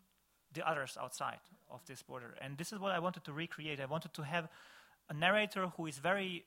the 0.54 0.68
others 0.68 0.98
outside 1.02 1.40
of 1.70 1.86
this 1.86 2.04
border. 2.04 2.36
And 2.42 2.58
this 2.58 2.72
is 2.72 2.80
what 2.80 2.92
I 2.92 3.00
wanted 3.00 3.24
to 3.26 3.34
recreate. 3.34 3.80
I 3.80 3.86
wanted 3.86 4.14
to 4.14 4.24
have 4.24 4.50
a 5.10 5.14
narrator 5.14 5.68
who 5.78 5.86
is 5.88 5.98
very 5.98 6.46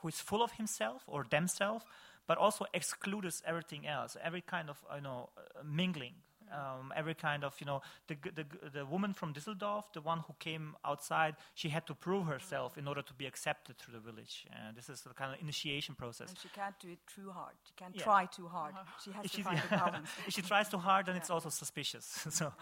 who 0.00 0.08
is 0.08 0.20
full 0.20 0.42
of 0.42 0.52
himself 0.52 1.02
or 1.06 1.24
themselves, 1.28 1.84
but 2.26 2.38
also 2.38 2.66
excludes 2.74 3.42
everything 3.46 3.86
else, 3.86 4.16
every 4.22 4.42
kind 4.42 4.68
of 4.70 4.84
you 4.94 5.00
know 5.00 5.30
mingling. 5.64 6.14
Um, 6.52 6.92
every 6.94 7.14
kind 7.14 7.44
of, 7.44 7.54
you 7.60 7.66
know, 7.66 7.82
the, 8.06 8.16
the, 8.34 8.44
the 8.72 8.86
woman 8.86 9.12
from 9.12 9.32
Düsseldorf, 9.34 9.84
the 9.92 10.00
one 10.00 10.20
who 10.26 10.34
came 10.38 10.76
outside, 10.84 11.34
she 11.54 11.68
had 11.68 11.86
to 11.86 11.94
prove 11.94 12.26
herself 12.26 12.78
in 12.78 12.86
order 12.86 13.02
to 13.02 13.14
be 13.14 13.26
accepted 13.26 13.76
through 13.78 13.94
the 13.94 14.00
village. 14.00 14.46
Uh, 14.52 14.72
this 14.74 14.88
is 14.88 15.00
the 15.02 15.10
kind 15.14 15.34
of 15.34 15.40
initiation 15.40 15.94
process. 15.94 16.28
And 16.28 16.38
she 16.38 16.48
can't 16.48 16.78
do 16.78 16.88
it 16.90 16.98
too 17.14 17.30
hard. 17.30 17.54
She 17.66 17.72
can't 17.76 17.94
Yeah. 17.96 18.04
try 18.04 18.26
too 18.26 18.48
hard. 18.48 18.74
She 19.04 19.10
has 19.12 19.24
If 19.24 19.30
to 19.32 19.36
she, 19.38 19.42
find 19.42 19.60
a 19.70 19.76
balance. 19.76 20.08
if 20.26 20.34
she 20.34 20.42
tries 20.42 20.68
too 20.68 20.78
hard, 20.78 21.06
then 21.06 21.16
it's 21.16 21.30
also 21.30 21.48
suspicious. 21.48 22.04
so, 22.30 22.52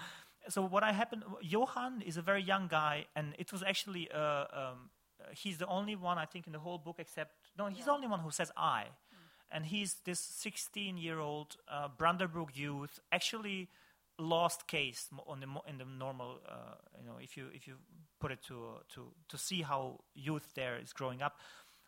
so 0.49 0.63
what 0.63 0.83
I 0.83 0.93
happened? 0.93 1.25
Johann 1.43 2.03
is 2.03 2.17
a 2.17 2.23
very 2.23 2.43
young 2.43 2.69
guy, 2.69 3.07
and 3.17 3.35
it 3.39 3.53
was 3.53 3.63
actually 3.63 4.11
uh, 4.11 4.45
um, 4.53 4.91
he's 5.33 5.59
the 5.59 5.67
only 5.67 5.97
one 5.97 6.19
I 6.19 6.25
think 6.27 6.47
in 6.47 6.53
the 6.53 6.59
whole 6.59 6.79
book 6.79 6.97
except 6.99 7.33
no, 7.59 7.67
he's 7.67 7.85
the 7.87 7.93
only 7.93 8.07
one 8.09 8.21
who 8.21 8.31
says 8.31 8.51
I, 8.57 8.85
and 9.55 9.67
he's 9.67 9.97
this 10.05 10.21
16-year-old 10.21 11.57
uh, 11.69 11.89
Brandenburg 11.97 12.51
youth, 12.55 13.01
actually 13.11 13.69
lost 14.19 14.69
case 14.69 15.09
on 15.27 15.41
the 15.41 15.49
in 15.69 15.79
the 15.79 15.85
normal 15.85 16.39
uh, 16.49 16.77
you 17.01 17.05
know 17.05 17.17
if 17.21 17.37
you 17.37 17.47
if 17.53 17.67
you 17.67 17.75
put 18.21 18.31
it 18.31 18.39
to 18.47 18.55
uh, 18.55 18.79
to 18.89 19.13
to 19.29 19.37
see 19.37 19.63
how 19.63 19.99
youth 20.15 20.47
there 20.55 20.79
is 20.79 20.93
growing 20.93 21.21
up 21.21 21.37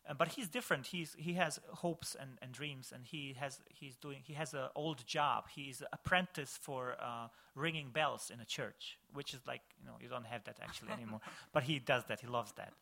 uh, 0.09 0.15
but 0.15 0.29
he's 0.29 0.49
different. 0.49 0.87
He's 0.87 1.17
he 1.19 1.35
has 1.35 1.59
hopes 1.73 2.17
and, 2.19 2.39
and 2.41 2.53
dreams, 2.53 2.93
and 2.95 3.05
he 3.05 3.35
has 3.39 3.59
he's 3.69 3.97
doing 3.97 4.19
he 4.23 4.35
has 4.35 4.55
an 4.55 4.69
old 4.75 5.05
job. 5.07 5.47
He's 5.53 5.81
an 5.81 5.89
apprentice 5.93 6.59
for 6.61 6.97
uh, 7.01 7.29
ringing 7.55 7.91
bells 7.91 8.31
in 8.33 8.41
a 8.41 8.45
church, 8.45 8.99
which 9.13 9.35
is 9.35 9.41
like 9.47 9.63
you 9.81 9.87
know 9.87 9.95
you 10.01 10.09
don't 10.09 10.27
have 10.27 10.45
that 10.45 10.59
actually 10.63 10.93
anymore. 10.93 11.21
but 11.53 11.65
he 11.65 11.79
does 11.79 12.05
that. 12.05 12.21
He 12.21 12.27
loves 12.29 12.53
that. 12.53 12.73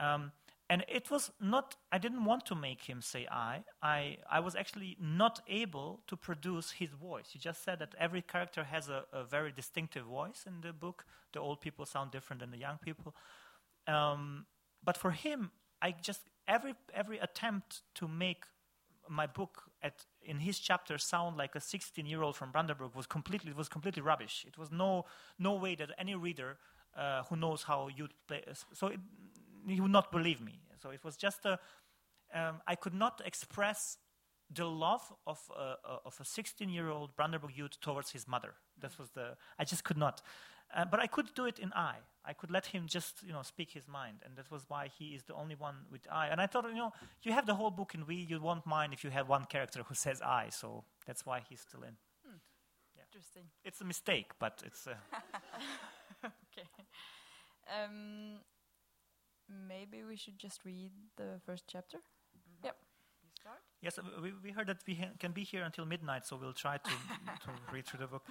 Um, 0.00 0.32
and 0.72 0.86
it 0.88 1.10
was 1.10 1.30
not. 1.38 1.76
I 1.96 1.98
didn't 1.98 2.24
want 2.24 2.46
to 2.46 2.54
make 2.54 2.82
him 2.84 3.02
say 3.02 3.26
I. 3.30 3.62
I 3.82 4.16
I 4.36 4.40
was 4.40 4.56
actually 4.56 4.96
not 4.98 5.40
able 5.46 6.00
to 6.06 6.16
produce 6.16 6.70
his 6.70 6.88
voice. 6.92 7.26
You 7.34 7.40
just 7.40 7.62
said 7.62 7.78
that 7.80 7.94
every 7.98 8.22
character 8.22 8.64
has 8.64 8.88
a, 8.88 9.04
a 9.12 9.22
very 9.22 9.52
distinctive 9.52 10.04
voice 10.04 10.46
in 10.46 10.62
the 10.62 10.72
book. 10.72 11.04
The 11.34 11.40
old 11.40 11.60
people 11.60 11.84
sound 11.84 12.10
different 12.10 12.40
than 12.40 12.50
the 12.52 12.56
young 12.66 12.78
people. 12.78 13.14
Um, 13.86 14.46
but 14.82 14.96
for 14.96 15.10
him, 15.10 15.50
I 15.82 15.94
just 16.08 16.22
every 16.48 16.74
every 16.94 17.18
attempt 17.18 17.82
to 17.96 18.08
make 18.08 18.44
my 19.10 19.26
book 19.26 19.64
at, 19.82 20.06
in 20.22 20.38
his 20.38 20.58
chapter 20.58 20.96
sound 20.96 21.36
like 21.36 21.54
a 21.54 21.58
16-year-old 21.58 22.36
from 22.36 22.50
Brandenburg 22.50 22.94
was 22.94 23.06
completely 23.06 23.50
it 23.50 23.58
was 23.58 23.68
completely 23.68 24.00
rubbish. 24.00 24.46
It 24.48 24.56
was 24.56 24.70
no 24.70 25.04
no 25.38 25.52
way 25.52 25.74
that 25.74 25.90
any 25.98 26.14
reader 26.14 26.56
uh, 26.96 27.24
who 27.24 27.36
knows 27.36 27.64
how 27.64 27.88
you 27.94 28.08
play 28.26 28.42
so 28.72 28.86
it, 28.86 29.00
he 29.66 29.80
would 29.80 29.90
not 29.90 30.10
believe 30.12 30.40
me. 30.40 30.60
So 30.80 30.90
it 30.90 31.04
was 31.04 31.16
just 31.16 31.44
a 31.44 31.58
um, 32.34 32.60
I 32.66 32.74
could 32.74 32.94
not 32.94 33.20
express 33.24 33.98
the 34.54 34.64
love 34.64 35.12
of 35.26 35.38
a, 35.56 35.76
of 36.04 36.16
a 36.20 36.24
16-year-old 36.24 37.14
Brandenburg 37.16 37.56
youth 37.56 37.80
towards 37.80 38.10
his 38.10 38.26
mother. 38.26 38.54
That 38.80 38.98
was 38.98 39.10
the 39.10 39.36
I 39.58 39.64
just 39.64 39.84
could 39.84 39.96
not. 39.96 40.22
Uh, 40.74 40.86
but 40.86 41.00
I 41.00 41.06
could 41.06 41.34
do 41.34 41.44
it 41.44 41.58
in 41.58 41.70
I. 41.74 41.96
I 42.24 42.32
could 42.32 42.50
let 42.50 42.66
him 42.66 42.86
just, 42.86 43.22
you 43.22 43.32
know, 43.32 43.42
speak 43.42 43.72
his 43.72 43.86
mind, 43.86 44.18
and 44.24 44.36
that 44.36 44.50
was 44.50 44.64
why 44.68 44.88
he 44.98 45.08
is 45.08 45.24
the 45.24 45.34
only 45.34 45.54
one 45.54 45.74
with 45.90 46.00
I. 46.10 46.28
And 46.28 46.40
I 46.40 46.46
thought, 46.46 46.64
you 46.66 46.74
know, 46.74 46.92
you 47.22 47.32
have 47.32 47.46
the 47.46 47.54
whole 47.54 47.70
book 47.70 47.94
in 47.94 48.06
we. 48.06 48.14
You 48.14 48.40
won't 48.40 48.66
mind 48.66 48.94
if 48.94 49.04
you 49.04 49.10
have 49.10 49.28
one 49.28 49.44
character 49.44 49.82
who 49.86 49.94
says 49.94 50.22
I. 50.22 50.48
So 50.50 50.84
that's 51.06 51.26
why 51.26 51.42
he's 51.46 51.60
still 51.60 51.82
in. 51.82 51.96
Hmm. 52.24 52.38
Yeah. 52.96 53.02
Interesting. 53.06 53.42
It's 53.64 53.82
a 53.82 53.84
mistake, 53.84 54.30
but 54.38 54.62
it's. 54.64 54.86
Uh 54.86 54.94
okay. 56.24 56.68
Um, 57.68 58.40
maybe 59.68 60.02
we 60.02 60.16
should 60.16 60.38
just 60.38 60.64
read 60.64 60.92
the 61.16 61.40
first 61.44 61.64
chapter. 61.66 61.98
Mm 61.98 62.40
-hmm. 62.42 62.64
Yep. 62.64 62.76
Yes, 63.82 63.98
we, 64.22 64.32
we 64.44 64.52
heard 64.52 64.68
that 64.68 64.78
we 64.86 64.96
can 65.18 65.32
be 65.32 65.42
here 65.42 65.64
until 65.64 65.84
midnight, 65.84 66.24
so 66.24 66.36
we'll 66.36 66.52
try 66.52 66.78
to, 66.78 66.90
to 66.90 67.50
read 67.72 67.84
through 67.84 67.98
the 67.98 68.06
book. 68.06 68.24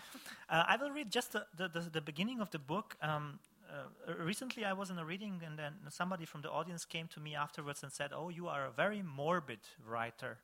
Uh, 0.50 0.64
I 0.66 0.78
will 0.78 0.92
read 0.92 1.12
just 1.12 1.34
the, 1.34 1.46
the, 1.58 1.68
the, 1.68 1.90
the 1.90 2.02
beginning 2.02 2.40
of 2.40 2.50
the 2.50 2.60
book. 2.60 2.96
Um, 3.02 3.40
uh, 3.70 4.14
recently, 4.24 4.64
I 4.64 4.72
was 4.72 4.90
in 4.90 4.98
a 4.98 5.04
reading, 5.06 5.42
and 5.46 5.60
then 5.60 5.74
somebody 5.90 6.26
from 6.26 6.42
the 6.42 6.50
audience 6.50 6.86
came 6.86 7.08
to 7.10 7.20
me 7.20 7.36
afterwards 7.36 7.84
and 7.84 7.92
said, 7.92 8.12
Oh, 8.14 8.30
you 8.30 8.48
are 8.48 8.66
a 8.66 8.72
very 8.72 9.02
morbid 9.02 9.60
writer. 9.86 10.38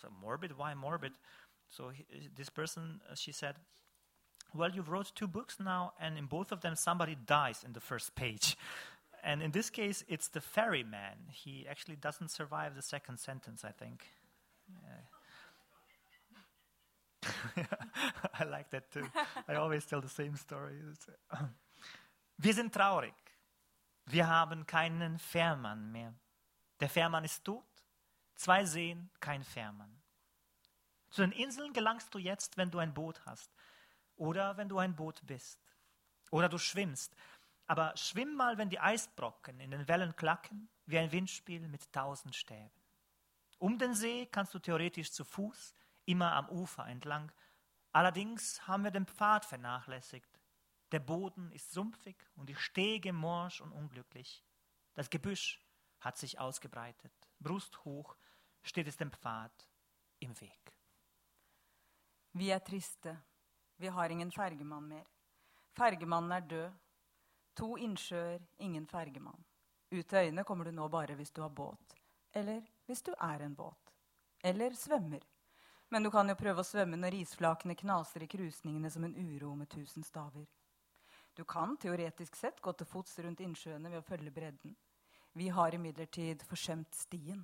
So, 0.00 0.08
morbid? 0.20 0.58
Why 0.58 0.74
morbid? 0.74 1.12
So, 1.68 1.90
he, 1.90 2.04
this 2.36 2.48
person, 2.48 3.00
uh, 3.08 3.14
she 3.14 3.30
said, 3.30 3.54
Well, 4.54 4.70
you've 4.70 4.88
wrote 4.88 5.12
two 5.14 5.28
books 5.28 5.58
now, 5.60 5.92
and 6.00 6.18
in 6.18 6.26
both 6.26 6.50
of 6.50 6.62
them, 6.62 6.74
somebody 6.74 7.16
dies 7.26 7.62
in 7.64 7.74
the 7.74 7.80
first 7.80 8.16
page. 8.16 8.56
And 9.22 9.42
in 9.42 9.50
this 9.50 9.70
case, 9.70 10.04
it's 10.08 10.28
the 10.28 10.40
ferryman. 10.40 11.28
He 11.30 11.66
actually 11.68 11.96
doesn't 11.96 12.30
survive 12.30 12.74
the 12.74 12.82
second 12.82 13.18
sentence, 13.18 13.64
I 13.64 13.72
think. 13.72 14.04
I 18.40 18.44
like 18.44 18.70
that 18.70 18.90
too. 18.90 19.06
I 19.48 19.54
always 19.56 19.84
tell 19.86 20.00
the 20.00 20.08
same 20.08 20.36
story. 20.36 20.74
Uh, 21.32 21.46
Wir 22.38 22.54
sind 22.54 22.72
traurig. 22.72 23.14
Wir 24.06 24.28
haben 24.28 24.66
keinen 24.66 25.18
Fährmann 25.18 25.90
mehr. 25.92 26.14
Der 26.80 26.88
Fährmann 26.88 27.24
ist 27.24 27.44
tot. 27.44 27.64
Zwei 28.36 28.64
Seen, 28.64 29.10
kein 29.20 29.42
Fährmann. 29.42 30.00
Zu 31.10 31.22
den 31.22 31.32
Inseln 31.32 31.72
gelangst 31.72 32.14
du 32.14 32.18
jetzt, 32.18 32.56
wenn 32.56 32.70
du 32.70 32.78
ein 32.78 32.94
Boot 32.94 33.20
hast. 33.26 33.50
Oder 34.16 34.56
wenn 34.56 34.68
du 34.68 34.78
ein 34.78 34.94
Boot 34.94 35.20
bist. 35.26 35.58
Oder 36.30 36.48
du 36.48 36.58
schwimmst. 36.58 37.16
Aber 37.68 37.96
schwimm 37.96 38.34
mal, 38.34 38.56
wenn 38.58 38.70
die 38.70 38.80
Eisbrocken 38.80 39.60
in 39.60 39.70
den 39.70 39.86
Wellen 39.86 40.16
klacken, 40.16 40.68
wie 40.86 40.98
ein 40.98 41.12
Windspiel 41.12 41.68
mit 41.68 41.92
tausend 41.92 42.34
Stäben. 42.34 42.82
Um 43.58 43.78
den 43.78 43.94
See 43.94 44.26
kannst 44.26 44.54
du 44.54 44.58
theoretisch 44.58 45.12
zu 45.12 45.24
Fuß, 45.24 45.74
immer 46.06 46.32
am 46.32 46.48
Ufer 46.48 46.86
entlang. 46.86 47.30
Allerdings 47.92 48.66
haben 48.66 48.84
wir 48.84 48.90
den 48.90 49.06
Pfad 49.06 49.44
vernachlässigt. 49.44 50.40
Der 50.92 51.00
Boden 51.00 51.52
ist 51.52 51.70
sumpfig 51.72 52.16
und 52.36 52.48
die 52.48 52.56
Stege 52.56 53.12
morsch 53.12 53.60
und 53.60 53.72
unglücklich. 53.72 54.42
Das 54.94 55.10
Gebüsch 55.10 55.60
hat 56.00 56.16
sich 56.16 56.38
ausgebreitet. 56.38 57.12
Brusthoch 57.38 58.16
steht 58.62 58.88
es 58.88 58.96
dem 58.96 59.12
Pfad 59.12 59.68
im 60.20 60.40
Weg. 60.40 60.72
Vi 62.32 62.58
triste. 62.60 63.22
Vi 63.76 63.90
har 63.90 64.10
ingen 64.10 64.32
fergemann 64.32 64.88
mer. 64.88 65.06
Fergemannen 65.74 66.30
er 66.30 66.40
død. 66.40 66.72
To 67.58 67.74
innsjøer, 67.78 68.38
ingen 68.62 68.86
fergemann. 68.86 69.40
Ut 69.90 70.06
til 70.06 70.18
øyene 70.18 70.44
kommer 70.44 70.64
du 70.64 70.70
nå 70.70 70.84
bare 70.88 71.16
hvis 71.18 71.32
du 71.34 71.40
har 71.42 71.50
båt. 71.50 71.96
Eller 72.34 72.62
hvis 72.86 73.02
du 73.02 73.10
er 73.18 73.42
en 73.42 73.56
båt. 73.56 73.94
Eller 74.44 74.76
svømmer. 74.78 75.24
Men 75.90 76.02
du 76.02 76.10
kan 76.10 76.28
jo 76.28 76.36
prøve 76.38 76.62
å 76.62 76.68
svømme 76.68 77.00
når 77.00 77.16
isflakene 77.18 77.74
knaser 77.74 78.22
i 78.22 78.28
krusningene 78.30 78.90
som 78.94 79.04
en 79.08 79.16
uro 79.16 79.54
med 79.56 79.70
tusen 79.72 80.06
staver. 80.06 80.46
Du 81.34 81.42
kan 81.44 81.74
teoretisk 81.76 82.36
sett 82.36 82.60
gå 82.62 82.72
til 82.72 82.86
fots 82.86 83.18
rundt 83.24 83.40
innsjøene 83.40 83.90
ved 83.90 84.02
å 84.02 84.06
følge 84.06 84.30
bredden. 84.34 84.76
Vi 85.32 85.48
har 85.48 85.74
imidlertid 85.74 86.46
forsømt 86.46 86.94
stien. 86.94 87.42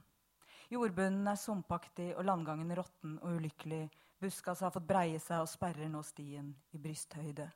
Jordbunnen 0.71 1.27
er 1.27 1.43
sumpaktig 1.43 2.13
og 2.15 2.25
landgangen 2.27 2.71
råtten 2.77 3.19
og 3.19 3.41
ulykkelig. 3.41 3.89
Buskas 4.21 4.63
har 4.63 4.71
fått 4.75 4.87
breie 4.87 5.19
seg 5.19 5.43
og 5.43 5.51
sperrer 5.51 5.91
nå 5.91 6.07
stien 6.07 6.55
i 6.71 6.79
brysthøyde. 6.79 7.51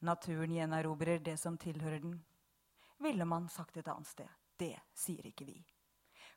Naturen 0.00 0.54
gjenerobrer 0.54 1.20
det 1.24 1.36
som 1.40 1.58
tilhører 1.58 2.00
den. 2.00 2.14
Ville 2.98 3.24
man 3.24 3.48
sagt 3.48 3.76
et 3.76 3.88
annet 3.88 4.08
sted. 4.08 4.28
Det 4.56 4.76
sier 4.96 5.26
ikke 5.26 5.44
vi. 5.48 5.58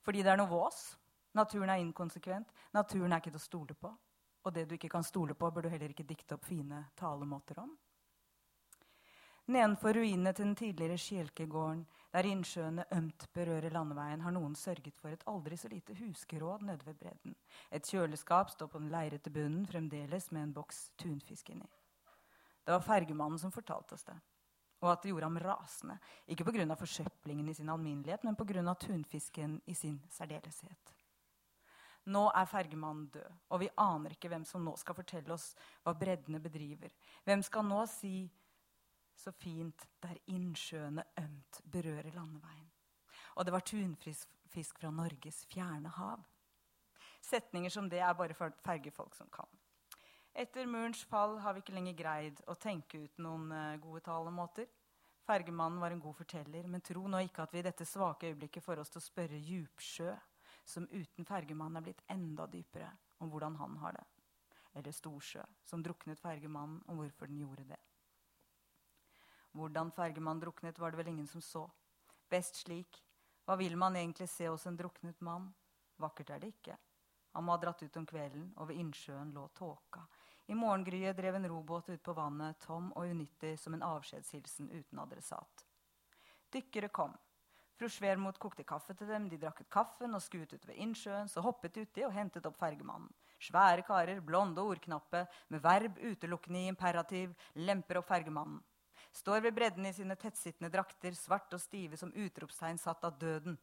Fordi 0.03 0.23
det 0.23 0.31
er 0.33 0.39
noe 0.39 0.51
vås. 0.51 0.97
Naturen 1.33 1.71
er 1.71 1.81
inkonsekvent. 1.81 2.51
Naturen 2.75 3.13
er 3.13 3.23
ikke 3.23 3.31
til 3.31 3.39
å 3.41 3.47
stole 3.47 3.75
på. 3.75 3.91
Og 4.43 4.53
det 4.53 4.67
du 4.67 4.75
ikke 4.75 4.91
kan 4.91 5.03
stole 5.03 5.35
på, 5.35 5.49
bør 5.51 5.65
du 5.65 5.71
heller 5.71 5.93
ikke 5.93 6.07
dikte 6.07 6.35
opp 6.35 6.45
fine 6.45 6.85
talemåter 6.99 7.63
om. 7.63 7.71
Nedenfor 9.51 9.97
ruinene 9.97 10.31
til 10.31 10.45
den 10.45 10.55
tidligere 10.55 10.97
Skjelkegården, 10.97 11.81
der 12.13 12.27
innsjøene 12.29 12.85
ømt 12.95 13.25
berører 13.35 13.75
landeveien, 13.75 14.21
har 14.23 14.31
noen 14.31 14.55
sørget 14.55 14.99
for 15.01 15.11
et 15.11 15.23
aldri 15.27 15.57
så 15.59 15.67
lite 15.71 15.95
huskeråd 15.99 16.63
nede 16.63 16.87
ved 16.87 16.95
bredden. 16.99 17.35
Et 17.71 17.83
kjøleskap 17.83 18.53
står 18.53 18.71
på 18.71 18.79
den 18.79 18.91
leirete 18.91 19.31
bunnen, 19.31 19.65
fremdeles 19.67 20.31
med 20.31 20.47
en 20.47 20.53
boks 20.55 20.85
tunfisk 20.95 21.51
inni. 21.51 21.67
Det 22.63 22.71
var 22.71 22.85
fergemannen 22.85 23.39
som 23.39 23.51
fortalte 23.51 23.95
oss 23.95 24.07
det 24.07 24.19
og 24.83 24.91
at 24.91 25.03
det 25.03 25.13
gjorde 25.13 25.29
ham 25.29 25.39
rasende. 25.39 25.97
Ikke 26.27 26.43
pga. 26.43 26.75
forsøplingen 26.75 27.49
i 27.49 27.53
sin 27.53 27.69
alminnelighet, 27.69 28.23
men 28.23 28.35
pga. 28.35 28.73
tunfisken 28.73 29.61
i 29.65 29.73
sin 29.73 30.01
særdeleshet. 30.09 30.93
Nå 32.05 32.29
er 32.35 32.45
fergemannen 32.45 33.07
død, 33.07 33.31
og 33.49 33.59
vi 33.59 33.69
aner 33.77 34.11
ikke 34.11 34.27
hvem 34.27 34.43
som 34.45 34.63
nå 34.63 34.75
skal 34.75 34.95
fortelle 34.95 35.33
oss 35.33 35.53
hva 35.83 35.93
breddene 35.95 36.39
bedriver. 36.39 36.91
Hvem 37.23 37.43
skal 37.43 37.63
nå 37.63 37.85
si 37.87 38.29
så 39.15 39.31
fint 39.31 39.87
der 40.01 40.17
innsjøene 40.27 41.05
ømt 41.17 41.61
berører 41.63 42.11
landeveien? 42.11 42.69
Og 43.35 43.45
det 43.45 43.53
var 43.53 43.63
tunfisk 43.63 44.79
fra 44.79 44.91
Norges 44.91 45.45
fjerne 45.45 45.89
hav. 45.89 46.19
Setninger 47.21 47.69
som 47.69 47.87
det 47.89 48.03
er 48.03 48.13
bare 48.13 48.35
fergefolk 48.35 49.15
som 49.15 49.29
kan. 49.31 49.47
Etter 50.33 50.65
murens 50.65 51.03
fall 51.05 51.37
har 51.39 51.53
vi 51.53 51.61
ikke 51.61 51.75
lenger 51.75 51.93
greid 51.93 52.39
å 52.49 52.55
tenke 52.57 53.03
ut 53.05 53.19
noen 53.21 53.51
uh, 53.53 53.77
gode 53.77 54.01
talemåter. 54.01 54.65
Fergemannen 55.23 55.79
var 55.79 55.93
en 55.93 56.01
god 56.01 56.17
forteller, 56.17 56.65
men 56.67 56.81
tro 56.81 57.05
nå 57.07 57.19
ikke 57.23 57.45
at 57.45 57.53
vi 57.53 57.61
i 57.61 57.65
dette 57.67 57.85
svake 57.85 58.31
øyeblikket 58.31 58.65
får 58.65 58.81
oss 58.81 58.89
til 58.91 58.99
å 58.99 59.05
spørre 59.05 59.37
Djupsjø, 59.39 60.09
som 60.65 60.87
uten 60.89 61.27
fergemannen 61.27 61.77
er 61.79 61.85
blitt 61.85 62.01
enda 62.11 62.47
dypere, 62.49 62.89
om 63.21 63.29
hvordan 63.29 63.55
han 63.61 63.77
har 63.83 63.93
det. 63.99 64.03
Eller 64.73 64.95
Storsjø, 64.95 65.43
som 65.63 65.83
druknet 65.85 66.19
fergemannen, 66.19 66.81
om 66.89 66.97
hvorfor 66.97 67.29
den 67.29 67.43
gjorde 67.43 67.67
det. 67.69 67.79
Hvordan 69.53 69.93
fergemannen 69.93 70.41
druknet, 70.41 70.81
var 70.81 70.91
det 70.91 70.97
vel 71.03 71.13
ingen 71.13 71.29
som 71.29 71.45
så. 71.45 71.67
Best 72.29 72.57
slik. 72.63 73.03
Hva 73.45 73.55
vil 73.59 73.77
man 73.77 73.95
egentlig 73.99 74.27
se 74.33 74.49
hos 74.49 74.65
en 74.65 74.79
druknet 74.79 75.21
mann? 75.21 75.51
Vakkert 76.01 76.33
er 76.33 76.41
det 76.41 76.55
ikke. 76.55 76.79
Han 77.37 77.45
må 77.45 77.53
ha 77.53 77.61
dratt 77.61 77.81
ut 77.85 77.97
om 78.01 78.05
kvelden, 78.09 78.49
og 78.57 78.69
ved 78.69 78.81
innsjøen 78.81 79.31
lå 79.33 79.47
tåka. 79.57 80.03
I 80.47 80.55
morgengryet 80.55 81.17
drev 81.17 81.35
en 81.35 81.47
robåt 81.47 81.89
ut 81.89 82.03
på 82.03 82.13
vannet, 82.13 82.59
tom 82.59 82.91
og 82.93 83.07
unyttig 83.07 83.55
som 83.59 83.75
en 83.75 83.85
avskjedshilsen 83.87 84.71
uten 84.73 84.99
adressat. 84.99 85.63
Dykkere 86.51 86.89
kom. 86.91 87.13
Fru 87.79 87.89
Svermot 87.89 88.37
kokte 88.39 88.65
kaffe 88.67 88.93
til 88.93 89.09
dem, 89.09 89.25
de 89.29 89.39
drakk 89.41 89.63
ut 89.63 89.69
kaffen 89.73 90.13
og 90.13 90.21
skuet 90.21 90.51
utover 90.53 90.75
innsjøen, 90.83 91.31
så 91.31 91.41
hoppet 91.41 91.79
uti 91.79 92.03
og 92.05 92.13
hentet 92.13 92.45
opp 92.45 92.59
fergemannen. 92.59 93.09
Svære 93.43 93.83
karer, 93.87 94.21
blonde 94.23 94.61
og 94.61 94.75
ordknappe, 94.75 95.25
med 95.49 95.63
verb 95.63 95.97
utelukkende 95.99 96.61
i 96.61 96.69
imperativ, 96.71 97.33
lemper 97.55 97.99
opp 97.99 98.11
fergemannen. 98.11 98.61
Står 99.13 99.43
ved 99.45 99.55
bredden 99.55 99.85
i 99.85 99.93
sine 99.93 100.15
tettsittende 100.17 100.71
drakter, 100.73 101.13
svarte 101.17 101.57
og 101.57 101.61
stive 101.61 101.97
som 101.99 102.13
utropstegn 102.13 102.79
satt 102.81 103.03
av 103.05 103.17
døden. 103.21 103.57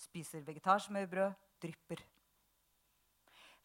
Spiser 0.00 0.44
vegetarsmørbrød, 0.46 1.34
drypper. 1.60 2.04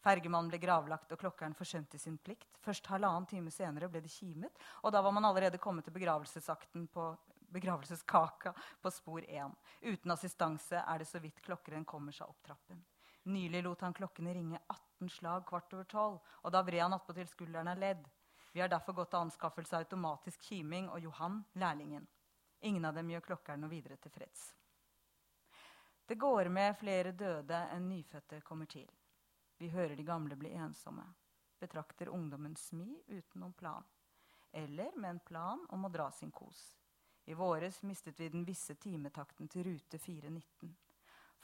Fergemannen 0.00 0.48
ble 0.48 0.60
gravlagt, 0.62 1.10
og 1.12 1.20
klokkeren 1.20 1.54
forsømte 1.56 1.98
sin 2.00 2.16
plikt. 2.18 2.56
Først 2.64 2.86
halvannen 2.88 3.26
time 3.28 3.52
senere 3.52 3.88
ble 3.92 4.00
det 4.00 4.12
kimet, 4.12 4.62
og 4.82 4.94
da 4.94 5.02
var 5.04 5.12
man 5.12 5.28
allerede 5.28 5.60
kommet 5.60 5.84
til 5.84 5.96
begravelsesakten 5.96 6.86
på 6.92 7.10
begravelseskaka 7.50 8.54
på 8.80 8.90
spor 8.94 9.26
1. 9.26 9.58
Uten 9.82 10.14
assistanse 10.14 10.80
er 10.80 11.02
det 11.02 11.08
så 11.08 11.20
vidt 11.20 11.42
klokkeren 11.44 11.84
kommer 11.84 12.14
seg 12.14 12.30
opp 12.30 12.40
trappen. 12.46 12.80
Nylig 13.28 13.62
lot 13.62 13.82
han 13.84 13.96
klokkene 13.96 14.32
ringe 14.34 14.60
18 14.66 15.10
slag 15.12 15.44
kvart 15.48 15.74
over 15.76 15.84
tolv, 15.84 16.20
og 16.42 16.54
da 16.54 16.62
vred 16.64 16.80
han 16.86 16.96
attpåtil 16.96 17.28
skulderen 17.28 17.68
av 17.68 17.82
ledd. 17.82 18.06
Vi 18.52 18.62
har 18.62 18.70
derfor 18.72 18.96
gått 18.96 19.12
til 19.12 19.26
anskaffelse 19.26 19.76
av 19.76 19.84
automatisk 19.84 20.48
kiming 20.48 20.88
og 20.90 21.04
Johan, 21.04 21.42
lærlingen. 21.60 22.06
Ingen 22.60 22.84
av 22.84 22.96
dem 22.96 23.12
gjør 23.12 23.26
klokkeren 23.28 23.60
noe 23.62 23.72
videre 23.72 24.00
tilfreds. 24.00 24.54
Det 26.06 26.16
går 26.18 26.48
med 26.50 26.74
flere 26.80 27.12
døde 27.12 27.60
enn 27.70 27.86
nyfødte 27.88 28.40
kommer 28.42 28.66
til. 28.66 28.88
Vi 29.60 29.68
hører 29.68 29.92
de 29.96 30.04
gamle 30.08 30.36
bli 30.40 30.54
ensomme. 30.56 31.04
Betrakter 31.60 32.08
ungdommen 32.08 32.54
smi 32.56 32.94
uten 33.08 33.42
noen 33.42 33.52
plan. 33.52 33.84
Eller 34.56 34.94
med 34.96 35.10
en 35.10 35.20
plan 35.20 35.66
om 35.68 35.84
å 35.84 35.90
dra 35.92 36.06
sin 36.16 36.30
kos. 36.32 36.62
I 37.28 37.36
våres 37.36 37.82
mistet 37.84 38.16
vi 38.20 38.30
den 38.32 38.46
visse 38.48 38.74
timetakten 38.80 39.50
til 39.52 39.66
rute 39.68 40.00
419. 40.00 40.72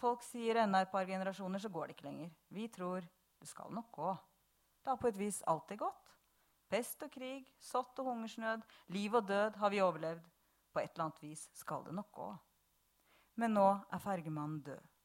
Folk 0.01 0.25
sier 0.25 0.62
enda 0.62 0.81
et 0.81 0.91
par 0.93 1.05
generasjoner 1.09 1.61
så 1.61 1.69
går 1.73 1.87
det 1.87 1.97
ikke 1.99 2.09
lenger. 2.09 2.33
Vi 2.49 2.67
tror 2.73 3.05
det 3.05 3.51
skal 3.53 3.77
nok 3.77 3.93
gå. 3.93 4.17
Det 4.81 4.91
har 4.91 4.99
på 5.03 5.12
et 5.12 5.21
vis 5.21 5.43
alltid 5.53 5.85
gått. 5.85 6.17
Pest 6.73 7.05
og 7.05 7.12
krig, 7.12 7.47
sott 7.61 8.01
og 8.01 8.09
hungersnød, 8.11 8.64
liv 8.97 9.14
og 9.14 9.29
død 9.29 9.61
har 9.61 9.71
vi 9.71 9.85
overlevd. 9.85 10.25
På 10.73 10.81
et 10.81 10.91
eller 10.95 11.11
annet 11.11 11.23
vis 11.23 11.47
skal 11.57 11.85
det 11.85 11.95
nok 12.01 12.12
gå. 12.17 12.33
Men 13.45 13.55
nå 13.61 13.69
er 13.93 14.03
fergemannen 14.03 14.62
død. 14.64 14.95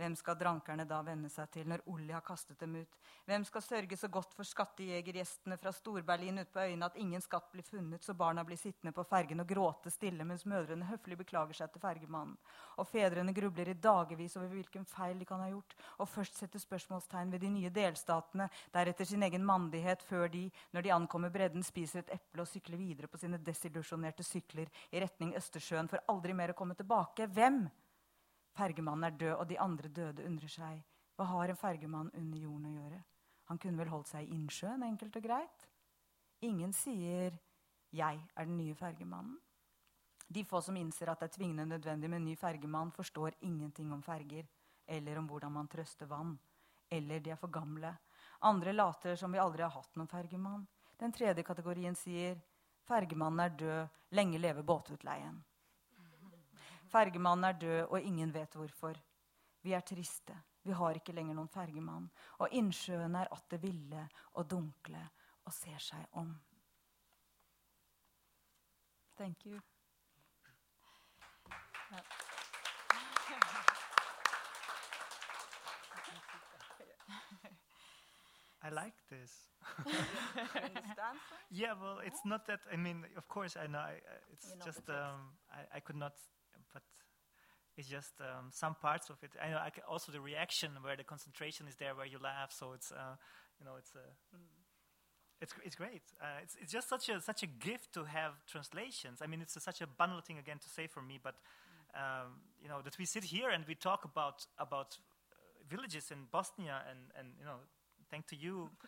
Hvem 0.00 0.14
skal 0.16 0.36
drankerne 0.40 0.86
da 0.88 1.02
venne 1.04 1.28
seg 1.28 1.50
til 1.52 1.66
når 1.68 1.82
Olli 1.92 2.14
har 2.14 2.22
kastet 2.24 2.62
dem 2.62 2.78
ut? 2.80 2.94
Hvem 3.28 3.42
skal 3.44 3.62
sørge 3.62 3.96
så 4.00 4.08
godt 4.08 4.32
for 4.32 4.48
skattejegergjestene 4.48 5.58
fra 5.60 5.72
Stor-Berlin 5.76 6.40
ute 6.40 6.54
på 6.54 6.62
øyene 6.64 6.86
at 6.88 6.96
ingen 6.96 7.20
skatt 7.20 7.50
blir 7.52 7.66
funnet, 7.66 8.00
så 8.00 8.14
barna 8.16 8.40
blir 8.48 8.56
sittende 8.56 8.94
på 8.96 9.04
fergen 9.04 9.44
og 9.44 9.50
gråte 9.50 9.92
stille 9.92 10.24
mens 10.24 10.46
mødrene 10.48 10.88
høflig 10.88 11.18
beklager 11.20 11.58
seg 11.58 11.74
til 11.74 11.82
fergemannen, 11.82 12.38
og 12.80 12.88
fedrene 12.88 13.34
grubler 13.36 13.68
i 13.68 13.76
dagevis 13.76 14.38
over 14.40 14.48
hvilken 14.54 14.88
feil 14.88 15.20
de 15.20 15.28
kan 15.28 15.44
ha 15.44 15.50
gjort, 15.50 15.76
og 16.00 16.08
først 16.08 16.40
setter 16.40 16.64
spørsmålstegn 16.64 17.36
ved 17.36 17.44
de 17.44 17.52
nye 17.58 17.74
delstatene, 17.76 18.48
deretter 18.72 19.10
sin 19.10 19.28
egen 19.28 19.44
mandighet, 19.44 20.00
før 20.08 20.32
de, 20.32 20.46
når 20.72 20.88
de 20.88 20.94
ankommer 20.96 21.34
bredden, 21.34 21.66
spiser 21.66 22.06
et 22.06 22.16
eple 22.16 22.46
og 22.46 22.48
sykler 22.48 22.80
videre 22.80 23.12
på 23.12 23.20
sine 23.20 23.42
desillusjonerte 23.44 24.24
sykler 24.24 24.72
i 24.88 25.04
retning 25.04 25.36
Østersjøen 25.36 25.92
for 25.92 26.08
aldri 26.08 26.32
mer 26.32 26.54
å 26.54 26.58
komme 26.62 26.78
tilbake? 26.78 27.28
Hvem? 27.28 27.66
Fergemannen 28.60 29.06
er 29.08 29.16
død, 29.16 29.34
og 29.38 29.48
de 29.48 29.58
andre 29.60 29.88
døde 29.88 30.24
undrer 30.28 30.52
seg. 30.52 30.80
Hva 31.16 31.24
har 31.30 31.48
en 31.48 31.56
fergemann 31.56 32.10
under 32.12 32.40
jorden 32.42 32.66
å 32.68 32.72
gjøre? 32.74 32.98
Han 33.48 33.58
kunne 33.58 33.80
vel 33.80 33.88
holdt 33.88 34.10
seg 34.10 34.26
i 34.26 34.34
innsjøen, 34.36 34.84
enkelt 34.84 35.16
og 35.16 35.24
greit? 35.24 35.64
Ingen 36.44 36.72
sier 36.72 37.38
'jeg 37.92 38.20
er 38.36 38.44
den 38.44 38.56
nye 38.56 38.74
fergemannen'. 38.74 39.40
De 40.30 40.44
få 40.44 40.60
som 40.60 40.76
innser 40.76 41.08
at 41.08 41.20
det 41.20 41.30
er 41.30 41.36
tvingende 41.38 41.66
nødvendig 41.66 42.10
med 42.10 42.16
en 42.16 42.24
ny 42.24 42.36
fergemann, 42.36 42.92
forstår 42.92 43.34
ingenting 43.40 43.92
om 43.92 44.02
ferger 44.02 44.46
eller 44.86 45.18
om 45.18 45.26
hvordan 45.26 45.52
man 45.52 45.68
trøster 45.68 46.06
vann. 46.06 46.38
Eller 46.90 47.20
de 47.20 47.30
er 47.30 47.36
for 47.36 47.48
gamle. 47.48 47.98
Andre 48.42 48.72
later 48.72 49.16
som 49.16 49.32
vi 49.32 49.38
aldri 49.38 49.62
har 49.62 49.70
hatt 49.70 49.96
noen 49.96 50.08
fergemann. 50.08 50.66
Den 50.98 51.12
tredje 51.12 51.42
kategorien 51.42 51.94
sier 51.94 52.40
'fergemannen 52.84 53.40
er 53.40 53.56
død, 53.56 53.88
lenge 54.10 54.38
leve 54.38 54.62
båtutleien'. 54.62 55.42
Fergemannen 56.90 57.44
er 57.44 57.58
død, 57.58 57.82
og 57.90 58.00
ingen 58.02 58.32
vet 58.34 58.54
hvorfor. 58.58 58.94
Vi 59.62 59.72
er 59.72 59.80
triste. 59.80 60.34
Vi 60.62 60.72
har 60.76 60.96
ikke 60.98 61.12
lenger 61.16 61.34
noen 61.38 61.48
fergemann. 61.48 62.10
Og 62.38 62.48
innsjøen 62.52 63.14
er 63.16 63.30
atter 63.32 63.58
ville 63.62 64.06
og 64.34 64.48
dunkle 64.50 65.02
og 65.44 65.52
ser 65.52 65.78
seg 65.78 66.06
om. 66.12 66.34
Thank 69.16 69.46
you. 69.46 69.60
Ja. 71.92 72.00
I 78.62 78.68
like 78.70 78.94
this. 79.08 79.32
Yeah, 81.50 81.72
well, 81.80 82.00
it's 82.04 82.20
not 82.24 82.46
that. 82.46 82.60
I 82.72 82.76
mean, 82.76 83.04
of 83.16 83.26
course, 83.28 83.56
I 83.56 83.66
know. 83.66 83.78
I, 83.80 83.92
I- 83.92 84.32
it's 84.32 84.50
You 84.50 84.56
know 84.58 84.64
just 84.66 84.88
um, 84.88 85.32
I, 85.50 85.76
I 85.76 85.80
could 85.80 85.96
not, 85.96 86.12
but 86.72 86.82
it's 87.76 87.88
just 87.88 88.20
um, 88.20 88.50
some 88.50 88.74
parts 88.74 89.10
of 89.10 89.16
it. 89.22 89.30
I 89.42 89.50
know. 89.50 89.58
I 89.58 89.70
ca 89.70 89.82
also 89.88 90.12
the 90.12 90.20
reaction 90.20 90.70
where 90.82 90.96
the 90.96 91.04
concentration 91.04 91.66
is 91.68 91.76
there, 91.76 91.94
where 91.94 92.06
you 92.06 92.18
laugh. 92.22 92.52
So 92.52 92.72
it's, 92.72 92.92
uh, 92.92 93.16
you 93.58 93.64
know, 93.64 93.76
it's 93.78 93.92
uh, 93.94 94.00
it's 95.40 95.54
it's 95.64 95.76
great. 95.76 96.02
Uh, 96.20 96.42
it's 96.42 96.56
it's 96.60 96.72
just 96.72 96.88
such 96.88 97.08
a 97.08 97.20
such 97.20 97.42
a 97.42 97.46
gift 97.46 97.92
to 97.94 98.04
have 98.04 98.32
translations. 98.46 99.20
I 99.22 99.26
mean, 99.26 99.40
it's 99.40 99.56
a, 99.56 99.60
such 99.60 99.80
a 99.80 99.86
banal 99.86 100.20
thing 100.20 100.38
again 100.38 100.58
to 100.58 100.68
say 100.68 100.86
for 100.86 101.02
me, 101.02 101.18
but 101.22 101.36
um, 101.94 102.42
you 102.62 102.68
know 102.68 102.82
that 102.82 102.98
we 102.98 103.04
sit 103.04 103.24
here 103.24 103.50
and 103.50 103.64
we 103.66 103.74
talk 103.74 104.04
about 104.04 104.46
about 104.58 104.98
uh, 104.98 105.36
villages 105.68 106.10
in 106.10 106.26
Bosnia, 106.30 106.82
and 106.90 106.98
and 107.18 107.28
you 107.38 107.44
know, 107.44 107.60
thank 108.10 108.26
to 108.28 108.36
you. 108.36 108.70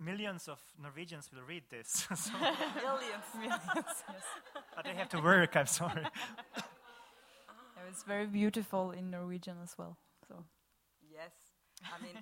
Millions 0.00 0.46
of 0.46 0.60
Norwegians 0.80 1.28
will 1.32 1.42
read 1.42 1.64
this, 1.70 1.88
so, 2.14 2.32
Millions. 2.38 3.24
yes, 3.42 3.60
yes. 3.74 4.04
but 4.76 4.84
they 4.84 4.94
have 4.94 5.08
to 5.08 5.20
work. 5.20 5.56
I'm 5.56 5.66
sorry. 5.66 6.06
Yeah, 7.78 7.90
it's 7.90 8.02
very 8.02 8.26
beautiful 8.26 8.90
in 8.90 9.10
Norwegian 9.10 9.56
as 9.62 9.76
well. 9.78 9.96
So 10.28 10.44
Yes. 11.10 11.32
I 11.84 12.02
mean, 12.02 12.16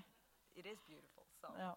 it 0.55 0.67
is 0.67 0.79
beautiful. 0.87 1.25
So. 1.41 1.49
yeah. 1.59 1.73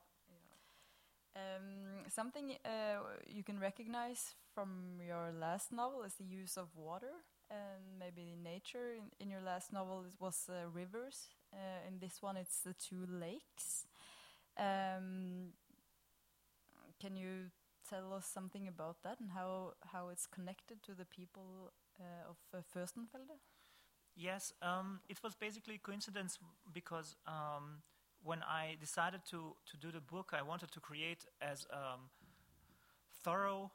Um, 1.35 2.05
something 2.09 2.55
uh, 2.65 2.99
you 3.27 3.43
can 3.43 3.59
recognize 3.59 4.35
from 4.53 4.99
your 5.05 5.31
last 5.31 5.71
novel 5.71 6.03
is 6.03 6.15
the 6.15 6.25
use 6.25 6.57
of 6.57 6.67
water 6.75 7.23
and 7.49 7.97
maybe 7.99 8.35
nature. 8.43 8.93
In, 8.97 9.11
in 9.19 9.29
your 9.29 9.41
last 9.41 9.71
novel, 9.71 10.03
it 10.05 10.15
was 10.19 10.49
uh, 10.49 10.67
rivers. 10.73 11.29
Uh, 11.53 11.87
in 11.87 11.99
this 11.99 12.21
one, 12.21 12.35
it's 12.35 12.61
the 12.61 12.73
two 12.73 13.05
lakes. 13.09 13.85
Um, 14.57 15.53
can 16.99 17.15
you 17.15 17.51
tell 17.89 18.13
us 18.13 18.25
something 18.27 18.67
about 18.67 19.01
that 19.03 19.19
and 19.19 19.31
how, 19.31 19.73
how 19.93 20.09
it's 20.09 20.27
connected 20.27 20.83
to 20.83 20.93
the 20.93 21.05
people 21.05 21.71
uh, 21.99 22.29
of 22.29 22.37
uh, 22.53 22.61
Fürstenfelde? 22.73 23.39
Yes, 24.19 24.51
um, 24.61 24.99
it 25.07 25.23
was 25.23 25.35
basically 25.35 25.75
a 25.75 25.77
coincidence 25.79 26.39
because 26.73 27.15
um, 27.25 27.81
when 28.23 28.43
I 28.43 28.75
decided 28.79 29.21
to, 29.31 29.55
to 29.71 29.77
do 29.77 29.91
the 29.91 30.01
book, 30.01 30.33
I 30.37 30.41
wanted 30.41 30.71
to 30.73 30.79
create 30.81 31.25
as 31.41 31.65
um, 31.71 32.09
thorough 33.23 33.71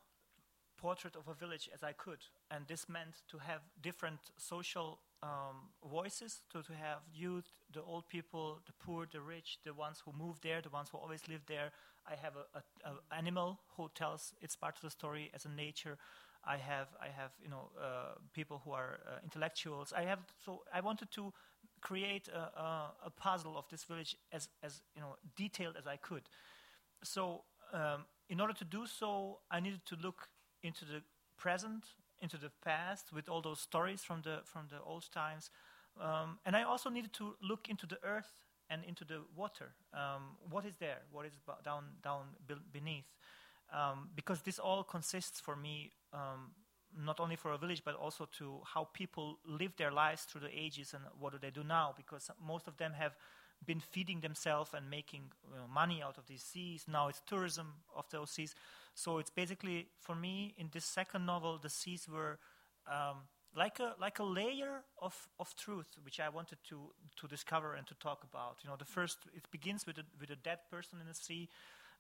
portrait 0.79 1.17
of 1.17 1.29
a 1.29 1.35
village 1.35 1.71
as 1.75 1.83
I 1.83 1.93
could, 1.93 2.21
and 2.51 2.67
this 2.69 2.89
meant 2.89 3.23
to 3.31 3.39
have 3.39 3.61
different 3.83 4.21
social 4.39 5.01
um, 5.23 5.71
voices, 5.89 6.43
to, 6.53 6.63
to 6.63 6.73
have 6.75 6.99
youth, 7.15 7.47
the 7.73 7.83
old 7.83 8.09
people, 8.09 8.61
the 8.67 8.73
poor, 8.85 9.07
the 9.11 9.21
rich, 9.21 9.59
the 9.65 9.75
ones 9.75 10.03
who 10.05 10.13
moved 10.13 10.43
there, 10.43 10.61
the 10.63 10.71
ones 10.71 10.91
who 10.93 10.99
always 10.99 11.29
lived 11.29 11.49
there. 11.49 11.73
I 12.07 12.17
have 12.23 12.35
a, 12.37 12.59
a, 12.59 12.93
a 12.93 13.17
animal 13.17 13.61
who 13.77 13.91
tells 13.95 14.35
its 14.43 14.57
part 14.57 14.77
of 14.77 14.83
the 14.83 14.91
story 14.91 15.31
as 15.35 15.47
a 15.47 15.51
nature. 15.51 15.99
I 16.47 16.57
have 16.57 16.89
I 17.01 17.09
have 17.09 17.33
you 17.43 17.49
know 17.49 17.71
uh, 17.81 18.15
people 18.33 18.61
who 18.65 18.73
are 18.73 19.01
uh, 19.07 19.19
intellectuals. 19.23 19.93
I 19.97 20.03
have 20.03 20.21
so 20.45 20.63
I 20.73 20.81
wanted 20.81 21.11
to 21.13 21.33
create 21.81 22.29
a, 22.29 22.39
a, 22.61 22.93
a 23.07 23.11
puzzle 23.11 23.57
of 23.59 23.69
this 23.71 23.85
village 23.85 24.17
as 24.33 24.49
as 24.63 24.83
you 24.95 25.01
know 25.03 25.17
detailed 25.37 25.77
as 25.77 25.87
I 25.87 25.97
could. 25.97 26.23
So 27.03 27.45
um, 27.73 28.05
in 28.29 28.41
order 28.41 28.55
to 28.55 28.65
do 28.65 28.87
so, 28.87 29.41
I 29.51 29.61
needed 29.61 29.85
to 29.87 29.97
look 29.97 30.29
into 30.63 30.85
the 30.85 31.03
present, 31.37 31.85
into 32.21 32.37
the 32.39 32.51
past, 32.65 33.13
with 33.13 33.29
all 33.29 33.43
those 33.43 33.61
stories 33.61 34.03
from 34.03 34.23
the 34.23 34.41
from 34.45 34.69
the 34.71 34.81
old 34.83 35.11
times, 35.13 35.51
um, 36.01 36.39
and 36.47 36.57
I 36.57 36.63
also 36.63 36.91
needed 36.91 37.13
to 37.15 37.37
look 37.43 37.69
into 37.69 37.87
the 37.87 37.99
earth 38.03 38.33
and 38.71 38.85
into 38.85 39.05
the 39.05 39.23
water. 39.37 39.75
Um, 39.93 40.37
what 40.51 40.65
is 40.65 40.77
there? 40.77 41.03
What 41.13 41.27
is 41.27 41.33
down 41.65 41.85
down 42.03 42.37
be- 42.47 42.65
beneath? 42.73 43.07
Um, 43.73 44.11
because 44.15 44.43
this 44.43 44.59
all 44.59 44.85
consists 44.85 45.41
for 45.41 45.57
me 45.57 45.93
um, 46.13 46.53
not 46.97 47.19
only 47.19 47.37
for 47.37 47.53
a 47.53 47.59
village 47.59 47.83
but 47.85 47.95
also 47.95 48.29
to 48.39 48.61
how 48.65 48.89
people 48.93 49.39
live 49.47 49.73
their 49.77 49.91
lives 49.91 50.23
through 50.23 50.43
the 50.43 50.51
ages 50.57 50.95
and 50.95 51.03
what 51.19 51.33
do 51.33 51.39
they 51.39 51.51
do 51.51 51.65
now 51.65 51.93
because 51.97 52.31
most 52.47 52.69
of 52.69 52.77
them 52.77 52.93
have 52.93 53.17
been 53.67 53.81
feeding 53.81 54.21
themselves 54.21 54.71
and 54.75 54.91
making 54.91 55.23
you 55.51 55.57
know, 55.57 55.67
money 55.73 56.03
out 56.03 56.19
of 56.19 56.27
these 56.27 56.43
seas. 56.43 56.85
Now 56.87 57.09
it's 57.09 57.23
tourism 57.27 57.73
of 57.97 58.05
those 58.11 58.31
seas. 58.31 58.55
So 58.95 59.19
it's 59.19 59.31
basically 59.31 59.89
for 60.01 60.15
me 60.15 60.55
in 60.59 60.69
this 60.73 60.85
second 60.85 61.27
novel 61.27 61.59
the 61.59 61.71
seas 61.71 62.07
were 62.09 62.39
um, 62.87 63.23
like 63.57 63.79
a 63.81 63.95
like 64.01 64.19
a 64.19 64.25
layer 64.25 64.83
of, 65.01 65.29
of 65.39 65.55
truth 65.57 65.87
which 66.03 66.21
I 66.21 66.29
wanted 66.29 66.59
to 66.69 66.93
to 67.17 67.27
discover 67.27 67.75
and 67.75 67.87
to 67.87 67.95
talk 67.95 68.25
about. 68.25 68.59
You 68.63 68.71
know 68.71 68.77
the 68.77 68.85
first 68.85 69.19
it 69.35 69.51
begins 69.51 69.87
with 69.87 69.99
a, 69.99 70.05
with 70.21 70.31
a 70.31 70.37
dead 70.37 70.59
person 70.71 70.99
in 71.01 71.07
the 71.07 71.15
sea 71.15 71.49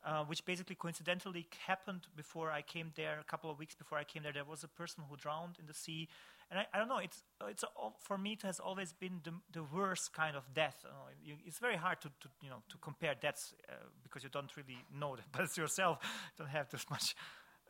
uh, 0.05 0.25
which 0.25 0.45
basically 0.45 0.75
coincidentally 0.75 1.47
happened 1.67 2.07
before 2.17 2.51
I 2.51 2.63
came 2.63 2.93
there. 2.95 3.19
A 3.21 3.25
couple 3.25 3.51
of 3.51 3.59
weeks 3.59 3.75
before 3.75 3.99
I 3.99 4.05
came 4.05 4.23
there, 4.23 4.33
there 4.33 4.45
was 4.45 4.63
a 4.63 4.69
person 4.69 5.05
who 5.09 5.17
drowned 5.17 5.57
in 5.59 5.67
the 5.67 5.75
sea, 5.75 6.09
and 6.51 6.61
I, 6.61 6.67
I 6.75 6.79
don't 6.79 6.89
know. 6.89 6.99
It's 6.99 7.23
it's 7.49 7.65
for 8.01 8.19
me 8.19 8.33
it 8.33 8.43
has 8.43 8.61
always 8.61 8.93
been 8.93 9.21
the, 9.25 9.33
the 9.53 9.65
worst 9.65 10.13
kind 10.13 10.37
of 10.37 10.45
death. 10.55 10.85
Know, 10.85 10.91
you, 11.25 11.35
it's 11.47 11.59
very 11.59 11.77
hard 11.77 12.01
to, 12.03 12.09
to 12.09 12.29
you 12.43 12.51
know 12.51 12.63
to 12.69 12.77
compare 12.79 13.15
deaths 13.15 13.55
uh, 13.69 13.75
because 14.03 14.23
you 14.23 14.31
don't 14.31 14.55
really 14.57 14.79
know 14.93 15.17
that, 15.17 15.25
but 15.33 15.57
yourself 15.57 15.99
don't 16.39 16.51
have 16.51 16.69
this 16.71 16.85
much. 16.91 17.17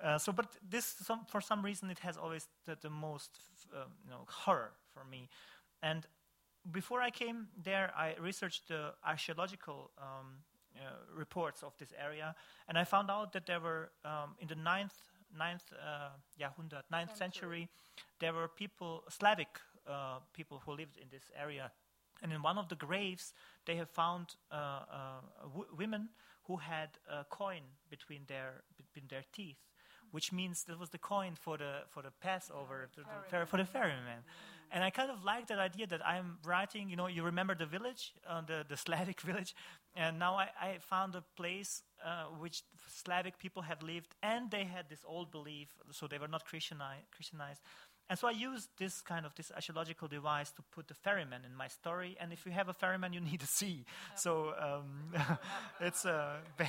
Uh, 0.03 0.19
so, 0.19 0.33
but 0.33 0.47
this 0.69 0.85
some, 0.85 1.21
for 1.29 1.41
some 1.41 1.63
reason 1.63 1.89
it 1.89 2.01
has 2.01 2.17
always 2.17 2.49
the, 2.67 2.77
the 2.83 2.91
most 2.91 3.31
um, 3.75 3.93
you 4.05 4.11
know 4.11 4.25
horror 4.29 4.73
for 4.93 5.05
me, 5.09 5.29
and 5.83 6.07
before 6.71 7.01
I 7.01 7.11
came 7.11 7.49
there, 7.63 7.93
I 7.97 8.15
researched 8.21 8.69
the 8.69 8.95
archaeological 9.07 9.91
um, 9.99 10.07
uh, 10.07 10.54
reports 11.17 11.63
of 11.63 11.77
this 11.79 11.93
area, 11.97 12.35
and 12.69 12.77
I 12.79 12.85
found 12.85 13.11
out 13.11 13.33
that 13.33 13.47
there 13.47 13.61
were 13.61 13.91
um, 14.05 14.35
in 14.39 14.49
the 14.49 14.57
ninth 14.57 14.95
ninth 15.37 15.73
uh, 15.73 16.11
Jahrhundert, 16.39 16.85
ninth 16.91 17.17
century, 17.17 17.69
there 18.21 18.33
were 18.33 18.49
people 18.49 19.03
Slavic 19.09 19.61
uh, 19.87 20.19
people 20.33 20.63
who 20.65 20.73
lived 20.73 20.97
in 20.97 21.09
this 21.11 21.31
area, 21.37 21.71
And 22.23 22.33
in 22.33 22.43
one 22.43 22.59
of 22.61 22.69
the 22.69 22.77
graves, 22.77 23.35
they 23.65 23.77
have 23.77 23.91
found 23.91 24.37
uh, 24.51 24.55
uh, 24.55 25.21
w- 25.43 25.67
women 25.77 26.09
who 26.47 26.57
had 26.59 26.89
a 27.09 27.25
coin 27.25 27.63
between 27.91 28.25
their 28.27 28.63
between 28.77 29.09
their 29.09 29.25
teeth, 29.33 29.59
which 30.13 30.33
means 30.33 30.65
that 30.65 30.79
was 30.79 30.89
the 30.91 30.99
coin 30.99 31.35
for 31.37 31.59
the 31.59 31.83
for 31.91 32.03
the 32.03 32.11
Passover 32.21 32.89
to 32.95 33.01
the 33.01 33.07
fer- 33.31 33.47
for 33.47 33.57
the 33.59 33.65
ferryman. 33.67 34.23
And 34.73 34.83
I 34.83 34.91
kind 34.91 35.11
of 35.11 35.25
like 35.25 35.47
that 35.49 35.59
idea 35.59 35.87
that 35.89 36.05
I'm 36.07 36.39
writing. 36.45 36.91
You 36.91 36.97
know, 36.97 37.07
you 37.07 37.23
remember 37.23 37.55
the 37.55 37.67
village, 37.67 38.13
uh, 38.29 38.41
the 38.43 38.65
the 38.69 38.77
Slavic 38.77 39.21
village, 39.31 39.55
and 39.95 40.19
now 40.19 40.35
I, 40.37 40.49
I 40.61 40.79
found 40.81 41.15
a 41.15 41.23
place 41.37 41.83
uh, 42.05 42.25
which 42.39 42.63
Slavic 42.89 43.39
people 43.39 43.63
have 43.63 43.83
lived, 43.83 44.15
and 44.23 44.51
they 44.51 44.65
had 44.65 44.89
this 44.89 45.05
old 45.07 45.31
belief, 45.31 45.69
so 45.91 46.07
they 46.07 46.19
were 46.19 46.29
not 46.29 46.45
Christiani- 46.47 47.05
Christianized. 47.15 47.61
And 48.11 48.19
so 48.19 48.29
I 48.29 48.33
used 48.33 48.69
this 48.77 49.01
kind 49.01 49.25
of 49.25 49.35
this 49.35 49.51
archaeological 49.51 50.09
device 50.09 50.51
to 50.53 50.63
put 50.63 50.89
the 50.89 50.95
ferryman 50.95 51.43
in 51.47 51.55
my 51.57 51.69
story. 51.69 52.17
And 52.21 52.33
if 52.33 52.45
you 52.45 52.53
have 52.53 52.69
a 52.69 52.75
ferryman, 52.75 53.15
you 53.15 53.21
need 53.21 53.43
a 53.43 53.47
sea. 53.47 53.87
So 54.15 54.53
um, 54.61 55.15
it's 55.81 56.05
uh, 56.05 56.37
ba- 56.59 56.69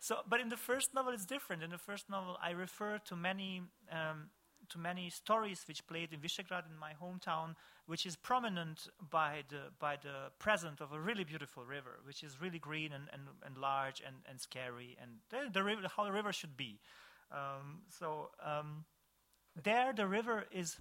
so. 0.00 0.16
But 0.28 0.40
in 0.40 0.48
the 0.48 0.56
first 0.56 0.92
novel, 0.92 1.12
it's 1.12 1.24
different. 1.26 1.62
In 1.62 1.70
the 1.70 1.78
first 1.78 2.10
novel, 2.10 2.36
I 2.42 2.50
refer 2.50 2.98
to 3.06 3.16
many. 3.16 3.62
Um, 3.92 4.30
to 4.72 4.78
many 4.78 5.10
stories 5.10 5.64
which 5.68 5.86
played 5.86 6.12
in 6.12 6.20
Visegrad 6.20 6.64
in 6.70 6.78
my 6.78 6.92
hometown, 7.00 7.54
which 7.86 8.06
is 8.06 8.16
prominent 8.16 8.88
by 9.10 9.42
the 9.48 9.70
by 9.78 9.96
the 9.96 10.30
presence 10.38 10.80
of 10.80 10.92
a 10.92 11.00
really 11.00 11.24
beautiful 11.24 11.64
river, 11.64 12.00
which 12.04 12.22
is 12.22 12.40
really 12.40 12.58
green 12.58 12.92
and, 12.92 13.04
and, 13.12 13.22
and 13.44 13.56
large 13.58 14.02
and, 14.06 14.16
and 14.28 14.40
scary, 14.40 14.96
and 15.00 15.10
the, 15.30 15.50
the 15.52 15.62
river, 15.62 15.82
how 15.96 16.04
the 16.04 16.12
river 16.12 16.32
should 16.32 16.56
be. 16.56 16.78
Um, 17.30 17.82
so 17.88 18.30
um, 18.44 18.84
there, 19.62 19.92
the 19.92 20.06
river 20.06 20.44
is 20.50 20.76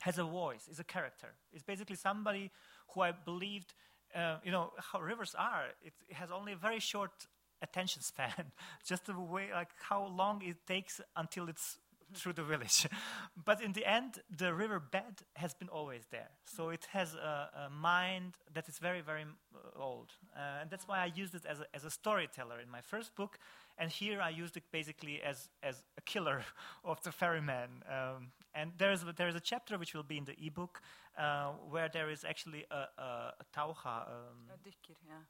has 0.00 0.18
a 0.18 0.24
voice, 0.24 0.68
is 0.68 0.80
a 0.80 0.84
character. 0.84 1.28
It's 1.52 1.62
basically 1.62 1.96
somebody 1.96 2.50
who 2.92 3.02
I 3.02 3.12
believed, 3.12 3.74
uh, 4.14 4.36
you 4.44 4.50
know, 4.50 4.72
how 4.78 5.00
rivers 5.00 5.34
are. 5.38 5.66
It, 5.84 5.92
it 6.08 6.14
has 6.14 6.30
only 6.30 6.52
a 6.52 6.56
very 6.56 6.80
short 6.80 7.26
attention 7.62 8.02
span, 8.02 8.52
just 8.86 9.06
the 9.06 9.18
way 9.18 9.50
like 9.52 9.70
how 9.88 10.06
long 10.06 10.42
it 10.42 10.56
takes 10.66 11.00
until 11.16 11.48
it's 11.48 11.78
through 12.14 12.34
the 12.34 12.42
village. 12.42 12.86
but 13.44 13.62
in 13.62 13.72
the 13.72 13.84
end, 13.86 14.20
the 14.36 14.54
river 14.54 14.80
bed 14.80 15.22
has 15.36 15.54
been 15.54 15.68
always 15.68 16.06
there. 16.10 16.30
So 16.44 16.70
it 16.70 16.86
has 16.92 17.14
a, 17.14 17.66
a 17.66 17.70
mind 17.70 18.34
that 18.54 18.68
is 18.68 18.78
very, 18.78 19.00
very 19.00 19.22
uh, 19.22 19.80
old. 19.82 20.12
Uh, 20.36 20.60
and 20.60 20.70
that's 20.70 20.86
why 20.88 20.98
I 21.00 21.06
used 21.06 21.34
it 21.34 21.44
as 21.46 21.60
a, 21.60 21.66
as 21.74 21.84
a 21.84 21.90
storyteller 21.90 22.60
in 22.60 22.70
my 22.70 22.80
first 22.80 23.14
book. 23.14 23.38
And 23.78 23.90
here 23.90 24.20
I 24.20 24.30
used 24.30 24.56
it 24.56 24.64
basically 24.70 25.22
as, 25.22 25.48
as 25.62 25.82
a 25.96 26.00
killer 26.02 26.42
of 26.84 27.02
the 27.02 27.12
ferryman. 27.12 27.82
Um, 27.88 28.32
and 28.54 28.72
there 28.78 28.92
is, 28.92 29.04
there 29.16 29.28
is 29.28 29.34
a 29.34 29.40
chapter 29.40 29.78
which 29.78 29.94
will 29.94 30.02
be 30.02 30.18
in 30.18 30.24
the 30.24 30.36
ebook 30.44 30.82
uh, 31.18 31.52
where 31.70 31.88
there 31.88 32.10
is 32.10 32.24
actually 32.24 32.64
a, 32.70 33.00
a, 33.00 33.34
a 33.40 33.44
taucha, 33.56 34.08
um, 34.08 34.48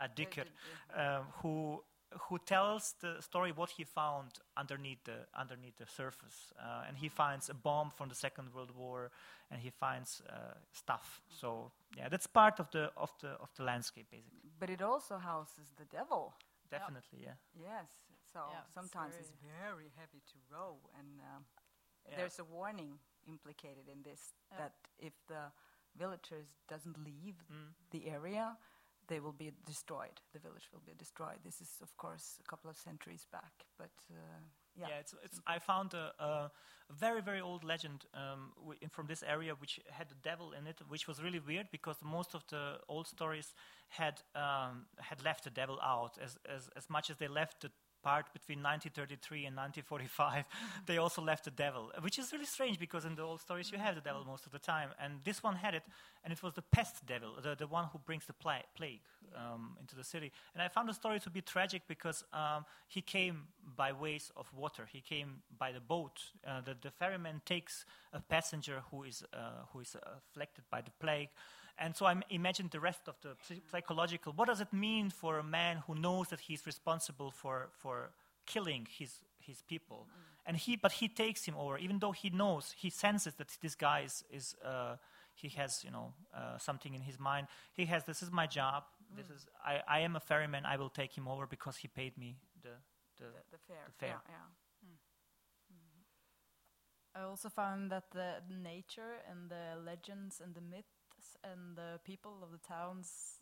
A 0.01 0.09
dykker, 0.09 0.45
yeah. 0.45 0.45
a 0.45 0.97
yeah. 0.97 1.19
um, 1.19 1.25
who 1.43 1.83
who 2.29 2.39
tells 2.39 2.95
the 3.01 3.21
story 3.21 3.53
what 3.53 3.71
he 3.71 3.85
found 3.85 4.31
underneath 4.57 5.05
the 5.05 5.27
underneath 5.41 5.77
the 5.77 5.87
surface, 5.87 6.53
uh, 6.59 6.85
and 6.89 6.97
he 6.97 7.09
finds 7.09 7.49
a 7.51 7.55
bomb 7.55 7.91
from 7.91 8.09
the 8.09 8.15
Second 8.15 8.53
World 8.55 8.71
War, 8.77 9.11
and 9.51 9.61
he 9.61 9.71
finds 9.71 10.23
uh, 10.29 10.55
stuff. 10.73 11.21
So 11.29 11.73
yeah, 11.97 12.09
that's 12.09 12.27
part 12.27 12.61
of 12.61 12.71
the 12.71 12.91
of 12.97 13.11
the 13.21 13.29
of 13.41 13.51
the 13.57 13.65
landscape 13.65 14.07
basically. 14.11 14.51
But 14.59 14.71
it 14.71 14.83
also 14.83 15.19
houses 15.19 15.73
the 15.77 15.85
devil. 15.97 16.35
Definitely, 16.71 17.21
yeah. 17.25 17.35
Yes. 17.55 17.89
So 18.33 18.41
Yeah, 18.51 18.61
it's 18.65 18.75
sometimes 18.75 19.13
very- 19.15 19.25
it's 19.25 19.33
very 19.61 19.91
heavy 19.97 20.21
to 20.33 20.37
row, 20.51 20.79
and 20.99 21.21
um, 21.21 21.45
Yeah. 22.09 22.17
there's 22.17 22.39
a 22.39 22.45
warning 22.45 22.99
implicated 23.27 23.89
in 23.89 24.03
this 24.03 24.35
Yeah. 24.51 24.59
that 24.59 24.75
if 24.99 25.13
the 25.27 25.53
villagers 25.99 26.49
doesn't 26.69 26.97
leave 27.05 27.37
Mm. 27.51 27.75
the 27.91 28.09
area, 28.09 28.57
they 29.13 29.21
will 29.21 29.39
be 29.45 29.53
destroyed. 29.67 30.17
The 30.33 30.39
village 30.47 30.67
will 30.73 30.85
be 30.87 30.95
destroyed. 31.05 31.41
This 31.45 31.61
is, 31.61 31.71
of 31.83 31.95
course, 31.99 32.27
a 32.45 32.47
couple 32.51 32.71
of 32.71 32.77
centuries 32.89 33.27
back, 33.31 33.53
but 33.79 33.95
uh, 34.11 34.41
yeah. 34.75 34.87
Yeah, 34.89 35.01
it's, 35.01 35.15
it's, 35.23 35.39
I 35.47 35.59
found 35.59 35.93
a, 35.93 36.07
a 36.19 36.51
very, 37.05 37.21
very 37.21 37.43
old 37.43 37.63
legend 37.63 38.07
um, 38.15 38.53
from 38.91 39.07
this 39.07 39.23
area 39.23 39.53
which 39.55 39.79
had 39.91 40.07
a 40.11 40.19
devil 40.23 40.53
in 40.59 40.67
it, 40.67 40.79
which 40.89 41.07
was 41.07 41.23
really 41.23 41.41
weird 41.41 41.67
because 41.71 41.97
most 42.03 42.35
of 42.35 42.43
the 42.49 42.79
old 42.89 43.07
stories 43.07 43.55
had 43.89 44.23
um, 44.35 44.87
had 44.99 45.23
left 45.23 45.45
the 45.45 45.51
devil 45.51 45.79
out 45.83 46.17
as, 46.25 46.39
as, 46.57 46.71
as 46.75 46.89
much 46.89 47.11
as 47.11 47.17
they 47.19 47.29
left 47.29 47.61
the 47.61 47.71
part 48.03 48.33
between 48.33 48.59
1933 48.59 49.47
and 49.47 49.57
1945 49.57 50.45
they 50.87 50.99
also 50.99 51.23
left 51.23 51.45
the 51.45 51.51
devil 51.51 51.91
which 52.01 52.19
is 52.19 52.33
really 52.33 52.45
strange 52.45 52.79
because 52.79 53.05
in 53.05 53.15
the 53.15 53.23
old 53.23 53.41
stories 53.41 53.71
you 53.73 53.79
have 53.79 53.95
the 53.95 54.01
devil 54.01 54.25
most 54.27 54.47
of 54.47 54.53
the 54.53 54.59
time 54.59 54.89
and 55.03 55.21
this 55.25 55.43
one 55.43 55.57
had 55.57 55.75
it 55.75 55.85
and 56.25 56.33
it 56.33 56.43
was 56.43 56.53
the 56.55 56.63
pest 56.63 57.05
devil 57.07 57.31
the, 57.43 57.55
the 57.55 57.67
one 57.67 57.87
who 57.93 57.99
brings 57.99 58.27
the 58.27 58.33
pla- 58.33 58.69
plague 58.75 59.01
um, 59.37 59.77
into 59.81 59.97
the 59.97 60.05
city. 60.05 60.33
And 60.55 60.63
i 60.63 60.69
found 60.69 60.89
the 60.89 60.95
story 60.95 61.21
to 61.21 61.31
be 61.31 61.41
tragic 61.41 61.83
because 61.89 62.25
um, 62.33 62.65
he 62.89 63.01
came 63.01 63.45
by 63.77 63.93
ways 63.93 64.31
of 64.37 64.47
water. 64.55 64.89
He 64.91 65.01
came 65.01 65.43
by 65.59 65.73
the 65.73 65.81
boat. 65.81 66.21
Uh, 66.47 66.61
the, 66.61 66.77
the 66.81 66.91
ferryman 66.91 67.41
takes 67.45 67.85
a 68.13 68.21
passenger 68.21 68.83
who 68.91 69.05
is 69.05 69.25
uh, 69.33 69.65
who 69.73 69.81
is 69.81 69.97
afflicted 70.17 70.65
by 70.71 70.81
the 70.81 70.91
plague 71.01 71.29
and 71.79 71.97
so 71.97 72.07
I 72.07 72.15
imagined 72.31 72.71
the 72.71 72.81
rest 72.81 73.09
of 73.09 73.17
the 73.23 73.37
psychological. 73.71 74.33
What 74.35 74.49
does 74.49 74.61
it 74.61 74.73
mean 74.73 75.11
for 75.11 75.39
a 75.39 75.43
man 75.43 75.83
who 75.87 75.95
knows 75.95 76.29
that 76.29 76.41
he's 76.41 76.67
responsible 76.67 77.31
for, 77.31 77.71
for 77.73 78.11
killing 78.47 78.87
his, 78.91 79.21
his 79.39 79.63
people? 79.63 80.07
And 80.47 80.57
he, 80.57 80.77
but 80.77 80.93
he 80.93 81.09
takes 81.09 81.45
him 81.45 81.55
over, 81.57 81.79
even 81.79 81.99
though 81.99 82.13
he 82.13 82.31
knows, 82.31 82.75
he 82.77 82.91
senses 82.91 83.35
that 83.35 83.57
this 83.61 83.75
guy 83.75 84.01
is, 84.01 84.25
is 84.31 84.57
uh, 84.65 84.97
he 85.35 85.49
has, 85.49 85.83
you 85.85 85.91
know, 85.91 86.13
uh, 86.37 86.59
something 86.59 86.95
in 86.95 87.01
his 87.01 87.19
mind. 87.19 87.47
He 87.73 87.87
has, 87.87 88.05
this 88.05 88.23
is 88.23 88.31
my 88.31 88.47
job. 88.47 88.85
This 89.17 89.27
is, 89.31 89.47
I, 89.65 89.81
I 89.87 90.01
am 90.01 90.17
a 90.17 90.21
ferryman. 90.21 90.65
I 90.65 90.77
will 90.77 90.91
take 90.91 91.17
him 91.17 91.29
over 91.29 91.47
because 91.47 91.77
he 91.77 91.89
paid 91.89 92.17
me 92.19 92.37
the, 92.63 92.71
the, 93.19 93.25
the, 93.25 93.31
the 93.53 93.59
fair. 93.69 93.85
the 93.87 93.93
fair. 93.93 94.09
Yeah, 94.29 94.35
yeah. 94.39 94.47
I 97.15 97.25
also 97.25 97.51
found 97.51 97.91
that 97.93 98.05
the 98.13 98.41
nature 98.49 99.21
and 99.31 99.51
the 99.51 99.81
legends 99.85 100.41
and 100.43 100.55
the 100.55 100.63
and 101.45 101.77
the 101.77 102.01
people 102.05 102.43
of 102.43 102.51
the 102.51 102.59
towns 102.67 103.39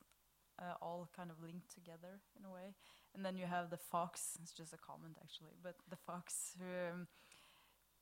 uh, 0.61 0.75
all 0.83 1.09
kind 1.17 1.31
of 1.31 1.43
linked 1.43 1.73
together 1.73 2.21
in 2.39 2.45
a 2.45 2.53
way. 2.53 2.75
And 3.15 3.25
then 3.25 3.37
you 3.37 3.47
have 3.47 3.71
the 3.71 3.77
fox. 3.77 4.39
It's 4.43 4.53
just 4.53 4.73
a 4.73 4.79
comment 4.79 5.17
actually, 5.21 5.57
but 5.63 5.77
the 5.89 5.97
fox 5.97 6.57
who 6.59 6.71
um, 6.93 7.07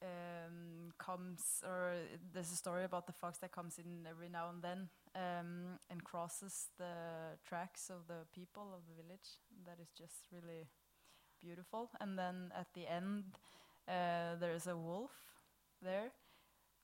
um, 0.02 0.92
comes, 0.98 1.62
or 1.66 1.94
there's 2.32 2.52
a 2.52 2.56
story 2.56 2.84
about 2.84 3.06
the 3.06 3.12
fox 3.12 3.38
that 3.38 3.52
comes 3.52 3.78
in 3.78 4.06
every 4.08 4.28
now 4.28 4.50
and 4.50 4.62
then 4.62 4.88
um, 5.14 5.78
and 5.90 6.04
crosses 6.04 6.68
the 6.78 7.36
tracks 7.46 7.90
of 7.90 8.06
the 8.06 8.26
people 8.32 8.74
of 8.74 8.82
the 8.86 9.02
village. 9.02 9.40
That 9.66 9.78
is 9.80 9.90
just 9.96 10.26
really 10.32 10.68
beautiful. 11.40 11.90
And 12.00 12.18
then 12.18 12.52
at 12.54 12.68
the 12.74 12.86
end, 12.86 13.24
uh, 13.88 14.36
there 14.38 14.54
is 14.54 14.66
a 14.66 14.76
wolf 14.76 15.10
there, 15.82 16.10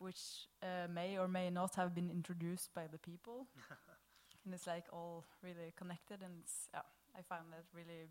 which 0.05 0.49
uh, 0.63 0.87
may 0.93 1.17
or 1.19 1.27
may 1.27 1.49
not 1.51 1.75
have 1.77 1.95
been 1.95 2.11
introduced 2.11 2.69
by 2.75 2.87
the 2.93 2.99
people. 2.99 3.47
and 4.45 4.53
it's 4.55 4.67
like 4.67 4.85
all 4.93 5.25
really 5.43 5.73
connected, 5.77 6.21
and 6.23 6.33
it's, 6.43 6.69
yeah, 6.75 6.85
I 7.19 7.23
find 7.23 7.45
that 7.53 7.65
really 7.73 8.05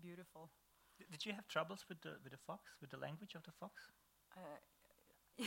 beautiful. 0.00 0.50
D- 0.98 1.06
Did 1.10 1.24
you 1.24 1.32
have 1.32 1.48
troubles 1.48 1.84
with 1.88 2.00
the, 2.02 2.12
with 2.22 2.32
the 2.32 2.42
fox, 2.46 2.62
with 2.80 2.90
the 2.90 2.98
language 2.98 3.34
of 3.34 3.42
the 3.44 3.52
fox? 3.58 3.74
Uh, 4.36 4.60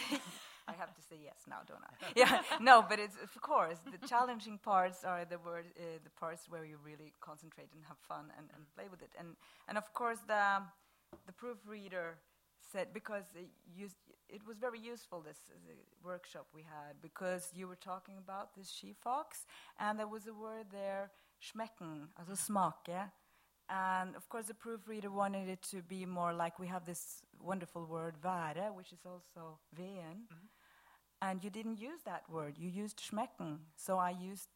I 0.67 0.73
have 0.73 0.95
to 0.95 1.01
say 1.01 1.17
yes 1.23 1.45
now, 1.47 1.61
don't 1.67 1.83
I? 1.83 1.93
yeah, 2.15 2.41
no, 2.59 2.83
but 2.89 2.97
it's 2.99 3.17
of 3.21 3.39
course 3.41 3.77
the 3.91 4.07
challenging 4.07 4.57
parts 4.57 5.03
are 5.03 5.25
the 5.25 5.37
word, 5.37 5.65
uh, 5.77 5.99
the 6.03 6.09
parts 6.09 6.45
where 6.49 6.65
you 6.65 6.77
really 6.83 7.13
concentrate 7.21 7.69
and 7.75 7.83
have 7.87 7.97
fun 8.07 8.31
and, 8.37 8.47
and 8.55 8.63
play 8.75 8.85
with 8.89 9.01
it, 9.01 9.11
and 9.19 9.35
and 9.67 9.77
of 9.77 9.93
course 9.93 10.19
the 10.25 10.63
the 11.27 11.33
proofreader 11.33 12.17
said 12.71 12.87
because 12.93 13.25
uh, 13.35 13.41
you, 13.75 13.87
it 14.33 14.41
was 14.47 14.57
very 14.57 14.79
useful 14.79 15.21
this 15.21 15.37
uh, 15.49 15.73
workshop 16.03 16.47
we 16.53 16.63
had 16.63 16.93
because 17.01 17.51
you 17.55 17.67
were 17.67 17.81
talking 17.91 18.15
about 18.17 18.55
this 18.55 18.69
she 18.69 18.93
fox 18.93 19.45
and 19.79 19.99
there 19.99 20.07
was 20.07 20.27
a 20.27 20.33
word 20.33 20.67
there 20.71 21.11
schmecken, 21.43 22.07
also 22.17 22.33
smake. 22.33 23.11
And 23.69 24.15
of 24.15 24.27
course, 24.29 24.47
the 24.47 24.53
proofreader 24.53 25.09
wanted 25.09 25.49
it 25.49 25.61
to 25.71 25.81
be 25.81 26.05
more 26.05 26.33
like 26.33 26.59
we 26.59 26.67
have 26.67 26.85
this 26.85 27.21
wonderful 27.39 27.85
word 27.85 28.15
være, 28.21 28.73
which 28.73 28.91
is 28.91 29.05
also 29.05 29.59
veen. 29.73 30.27
And 31.21 31.43
you 31.43 31.49
didn't 31.49 31.79
use 31.79 32.01
that 32.05 32.23
word, 32.29 32.57
you 32.57 32.69
used 32.69 32.99
schmecken. 32.99 33.59
So 33.75 33.97
I 33.97 34.11
used 34.11 34.49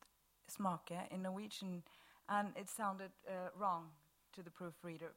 smake 0.51 1.09
in 1.11 1.21
Norwegian, 1.21 1.83
and 2.27 2.49
it 2.57 2.69
sounded 2.69 3.11
uh, 3.27 3.49
wrong 3.57 3.91
to 4.33 4.43
the 4.43 4.51
proofreader. 4.51 5.11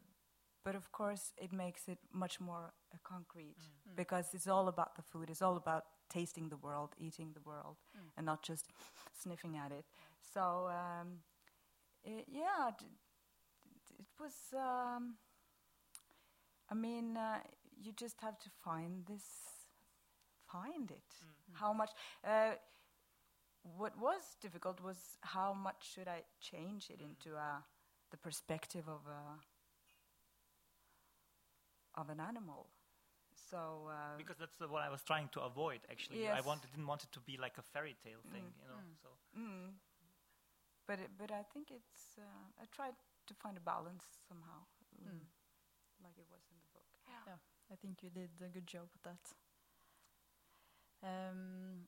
But 0.64 0.74
of 0.74 0.92
course, 0.92 1.32
it 1.38 1.52
makes 1.52 1.88
it 1.88 1.98
much 2.12 2.40
more 2.40 2.72
uh, 2.92 2.98
concrete 3.02 3.56
because 3.96 4.34
it's 4.34 4.46
all 4.46 4.68
about 4.68 4.94
the 4.96 5.02
food, 5.02 5.30
it's 5.30 5.42
all 5.42 5.56
about 5.56 5.84
tasting 6.10 6.48
the 6.48 6.56
world, 6.58 6.90
eating 6.98 7.32
the 7.32 7.40
world, 7.40 7.76
and 8.16 8.26
not 8.26 8.42
just 8.42 8.66
sniffing 9.22 9.56
at 9.56 9.72
it. 9.72 9.84
So, 10.34 10.68
um, 10.68 11.20
it, 12.04 12.26
yeah, 12.30 12.70
d- 12.78 12.86
d- 13.88 13.96
it 14.00 14.06
was. 14.18 14.34
Um, 14.54 15.16
I 16.70 16.74
mean, 16.74 17.16
uh, 17.16 17.38
you 17.82 17.92
just 17.92 18.20
have 18.20 18.38
to 18.40 18.50
find 18.62 19.04
this, 19.06 19.24
find 20.50 20.90
it. 20.90 21.14
How 21.52 21.72
much? 21.72 21.90
Uh, 22.24 22.52
what 23.76 23.96
was 23.98 24.36
difficult 24.40 24.80
was 24.82 24.96
how 25.22 25.52
much 25.52 25.92
should 25.94 26.08
I 26.08 26.22
change 26.40 26.90
it 26.90 27.00
into 27.00 27.36
a, 27.36 27.62
the 28.10 28.16
perspective 28.16 28.84
of 28.88 29.00
a, 29.06 29.38
of 31.94 32.08
an 32.10 32.20
animal. 32.20 32.66
So 33.50 33.88
uh, 33.90 34.16
Because 34.16 34.36
that's 34.38 34.56
the, 34.56 34.68
what 34.68 34.82
I 34.82 34.90
was 34.90 35.02
trying 35.02 35.28
to 35.32 35.40
avoid. 35.40 35.80
Actually, 35.90 36.28
I 36.28 36.40
wanted, 36.40 36.70
didn't 36.70 36.86
want 36.86 37.02
it 37.04 37.12
to 37.12 37.20
be 37.20 37.36
like 37.36 37.58
a 37.58 37.62
fairy 37.62 37.96
tale 38.04 38.22
thing. 38.32 38.44
Mm. 38.44 38.60
You 38.62 38.68
know. 38.68 38.80
Mm. 38.80 38.94
So 39.02 39.08
mm, 39.38 39.68
but 40.86 40.98
it, 41.00 41.10
but 41.18 41.30
I 41.30 41.42
think 41.52 41.70
it's 41.70 42.18
uh, 42.18 42.44
I 42.62 42.64
tried 42.70 42.94
to 43.26 43.34
find 43.34 43.56
a 43.56 43.60
balance 43.60 44.04
somehow, 44.28 44.66
mm, 44.98 45.06
Mm. 45.10 45.26
like 46.02 46.18
it 46.18 46.26
was 46.30 46.42
in 46.50 46.56
the 46.58 46.68
book. 46.74 46.86
Yeah, 47.06 47.38
I 47.72 47.76
think 47.76 48.02
you 48.02 48.10
did 48.10 48.30
a 48.44 48.48
good 48.48 48.66
job 48.66 48.86
with 48.92 49.02
that. 49.02 49.24
Um, 51.02 51.86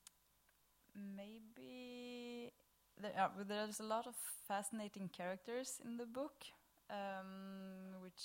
maybe 0.94 2.52
there 3.00 3.12
are, 3.18 3.30
there's 3.44 3.80
a 3.80 3.84
lot 3.84 4.06
of 4.06 4.14
fascinating 4.48 5.08
characters 5.08 5.80
in 5.84 5.96
the 5.96 6.06
book, 6.06 6.44
um, 6.90 8.00
which 8.00 8.22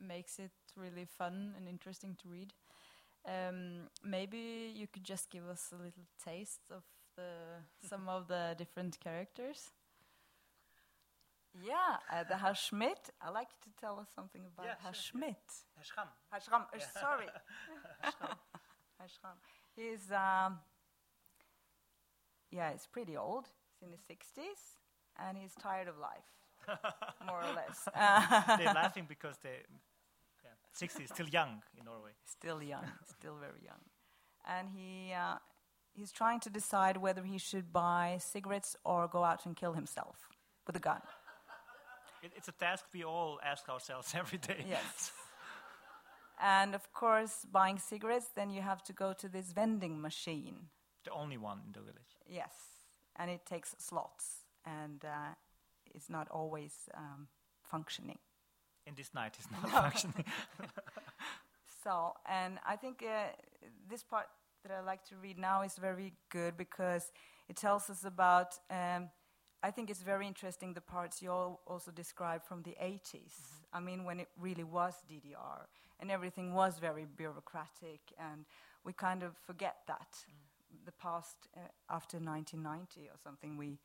makes 0.00 0.38
it 0.38 0.52
really 0.76 1.04
fun 1.04 1.54
and 1.56 1.68
interesting 1.68 2.16
to 2.22 2.28
read. 2.28 2.52
Um, 3.26 3.88
maybe 4.04 4.72
you 4.74 4.86
could 4.86 5.04
just 5.04 5.30
give 5.30 5.46
us 5.48 5.72
a 5.72 5.76
little 5.76 6.06
taste 6.24 6.60
of 6.70 6.82
the 7.16 7.62
some 7.88 8.08
of 8.08 8.28
the 8.28 8.54
different 8.56 8.98
characters. 9.00 9.70
Yeah, 11.54 11.96
uh, 12.12 12.24
the 12.28 12.36
Herr 12.36 12.54
Schmidt. 12.54 13.10
I 13.20 13.30
like 13.30 13.48
you 13.52 13.72
to 13.72 13.80
tell 13.80 13.98
us 13.98 14.08
something 14.14 14.42
about 14.46 14.66
Yeah, 14.66 14.74
Herr 14.82 14.94
sure, 14.94 15.20
Schmidt. 15.20 15.36
Herscham. 15.76 16.08
Herr 16.30 16.40
Schramm, 16.40 16.66
uh, 16.72 17.00
sorry. 17.00 17.26
Herr 18.98 19.08
Schramm. 19.08 19.36
He's, 19.74 20.10
um, 20.12 20.58
yeah, 22.50 22.72
he's 22.72 22.86
pretty 22.86 23.16
old. 23.16 23.46
He's 23.80 23.82
in 23.86 23.92
his 23.92 24.00
60s, 24.02 24.76
and 25.18 25.36
he's 25.38 25.54
tired 25.54 25.88
of 25.88 25.96
life, 25.98 26.78
more 27.26 27.40
or 27.42 27.54
less. 27.54 27.88
They're 28.58 28.74
laughing 28.74 29.06
because 29.08 29.36
they, 29.42 29.62
yeah, 29.70 29.87
60 30.78 31.02
is 31.02 31.10
still 31.10 31.28
young 31.28 31.60
in 31.76 31.84
Norway. 31.84 32.12
still 32.24 32.62
young, 32.62 32.84
still 33.18 33.36
very 33.40 33.62
young. 33.64 33.82
And 34.46 34.68
he, 34.68 35.12
uh, 35.12 35.38
he's 35.92 36.12
trying 36.12 36.38
to 36.40 36.50
decide 36.50 36.96
whether 36.96 37.24
he 37.24 37.38
should 37.38 37.72
buy 37.72 38.18
cigarettes 38.20 38.76
or 38.84 39.08
go 39.08 39.24
out 39.24 39.44
and 39.44 39.56
kill 39.56 39.72
himself 39.72 40.16
with 40.66 40.76
a 40.76 40.78
gun. 40.78 41.00
It, 42.22 42.32
it's 42.36 42.48
a 42.48 42.52
task 42.52 42.84
we 42.94 43.04
all 43.04 43.40
ask 43.44 43.68
ourselves 43.68 44.14
every 44.22 44.38
day. 44.38 44.64
Yes. 44.68 45.12
and 46.40 46.74
of 46.74 46.92
course, 46.92 47.44
buying 47.50 47.78
cigarettes, 47.78 48.30
then 48.36 48.50
you 48.50 48.62
have 48.62 48.82
to 48.84 48.92
go 48.92 49.12
to 49.12 49.28
this 49.28 49.52
vending 49.52 50.00
machine. 50.00 50.68
The 51.04 51.12
only 51.12 51.38
one 51.38 51.60
in 51.66 51.72
the 51.72 51.80
village. 51.80 52.12
Yes, 52.28 52.52
and 53.16 53.30
it 53.30 53.46
takes 53.46 53.74
slots, 53.78 54.44
and 54.64 55.04
uh, 55.04 55.34
it's 55.94 56.10
not 56.10 56.28
always 56.30 56.88
um, 56.94 57.28
functioning. 57.62 58.18
In 58.88 58.94
this 58.96 59.12
night, 59.14 59.36
it's 59.38 59.50
not 59.50 59.70
functioning. 59.82 60.24
So, 61.84 62.12
and 62.26 62.58
I 62.66 62.76
think 62.76 63.02
uh, 63.02 63.28
this 63.88 64.02
part 64.02 64.26
that 64.62 64.72
I 64.72 64.80
like 64.80 65.04
to 65.06 65.14
read 65.16 65.38
now 65.38 65.62
is 65.62 65.76
very 65.76 66.12
good 66.28 66.56
because 66.56 67.12
it 67.48 67.56
tells 67.56 67.88
us 67.88 68.04
about. 68.04 68.58
Um, 68.68 69.10
I 69.62 69.70
think 69.70 69.88
it's 69.88 70.02
very 70.02 70.26
interesting 70.26 70.74
the 70.74 70.80
parts 70.80 71.22
you 71.22 71.30
all 71.30 71.60
also 71.66 71.90
described 71.90 72.44
from 72.44 72.62
the 72.62 72.76
80s. 72.82 73.34
I 73.72 73.80
mean, 73.80 74.04
when 74.04 74.20
it 74.20 74.28
really 74.38 74.64
was 74.64 74.94
DDR 75.10 75.66
and 75.98 76.10
everything 76.10 76.52
was 76.52 76.78
very 76.78 77.06
bureaucratic, 77.06 78.00
and 78.18 78.44
we 78.84 78.92
kind 78.92 79.22
of 79.22 79.36
forget 79.46 79.76
that. 79.86 80.26
The 80.84 80.92
past 80.92 81.36
uh, 81.56 81.60
after 81.88 82.18
1990 82.18 83.08
or 83.08 83.16
something, 83.22 83.56
we 83.56 83.78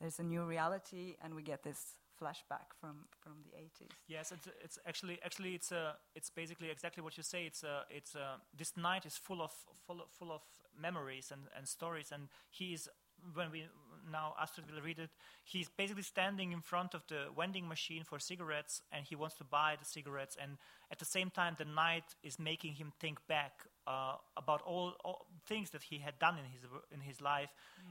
there's 0.00 0.18
a 0.18 0.24
new 0.24 0.44
reality, 0.44 1.16
and 1.22 1.34
we 1.34 1.42
get 1.42 1.62
this 1.62 1.98
flashback 2.22 2.68
from 2.80 3.06
from 3.20 3.32
the 3.44 3.56
80s. 3.58 3.90
Yes, 4.06 4.32
it's, 4.32 4.48
it's 4.64 4.78
actually 4.86 5.18
actually 5.24 5.54
it's 5.54 5.72
uh, 5.72 5.92
it's 6.14 6.30
basically 6.30 6.70
exactly 6.70 7.02
what 7.02 7.16
you 7.16 7.22
say. 7.22 7.44
It's 7.44 7.64
uh, 7.64 7.82
it's 7.90 8.14
uh, 8.14 8.36
this 8.56 8.76
night 8.76 9.06
is 9.06 9.16
full 9.16 9.42
of 9.42 9.52
full 9.86 10.00
of, 10.00 10.08
full 10.18 10.32
of 10.32 10.42
memories 10.80 11.30
and, 11.32 11.42
and 11.56 11.66
stories, 11.66 12.12
and 12.12 12.28
he 12.50 12.74
is 12.74 12.88
when 13.34 13.50
we 13.50 13.64
now 14.10 14.34
Astrid 14.40 14.66
will 14.70 14.82
read 14.82 14.98
it. 14.98 15.10
He's 15.44 15.68
basically 15.68 16.02
standing 16.02 16.52
in 16.52 16.60
front 16.60 16.94
of 16.94 17.02
the 17.08 17.26
vending 17.36 17.68
machine 17.68 18.02
for 18.04 18.18
cigarettes, 18.18 18.82
and 18.92 19.04
he 19.06 19.16
wants 19.16 19.36
to 19.36 19.44
buy 19.44 19.76
the 19.78 19.84
cigarettes. 19.84 20.36
And 20.40 20.58
at 20.90 20.98
the 20.98 21.04
same 21.04 21.30
time, 21.30 21.54
the 21.58 21.64
night 21.64 22.04
is 22.22 22.38
making 22.38 22.74
him 22.74 22.92
think 23.00 23.18
back 23.28 23.52
uh, 23.86 24.14
about 24.36 24.62
all, 24.62 24.94
all 25.04 25.26
things 25.46 25.70
that 25.70 25.82
he 25.82 25.98
had 25.98 26.18
done 26.18 26.36
in 26.38 26.44
his 26.44 26.62
in 26.92 27.00
his 27.00 27.20
life, 27.20 27.50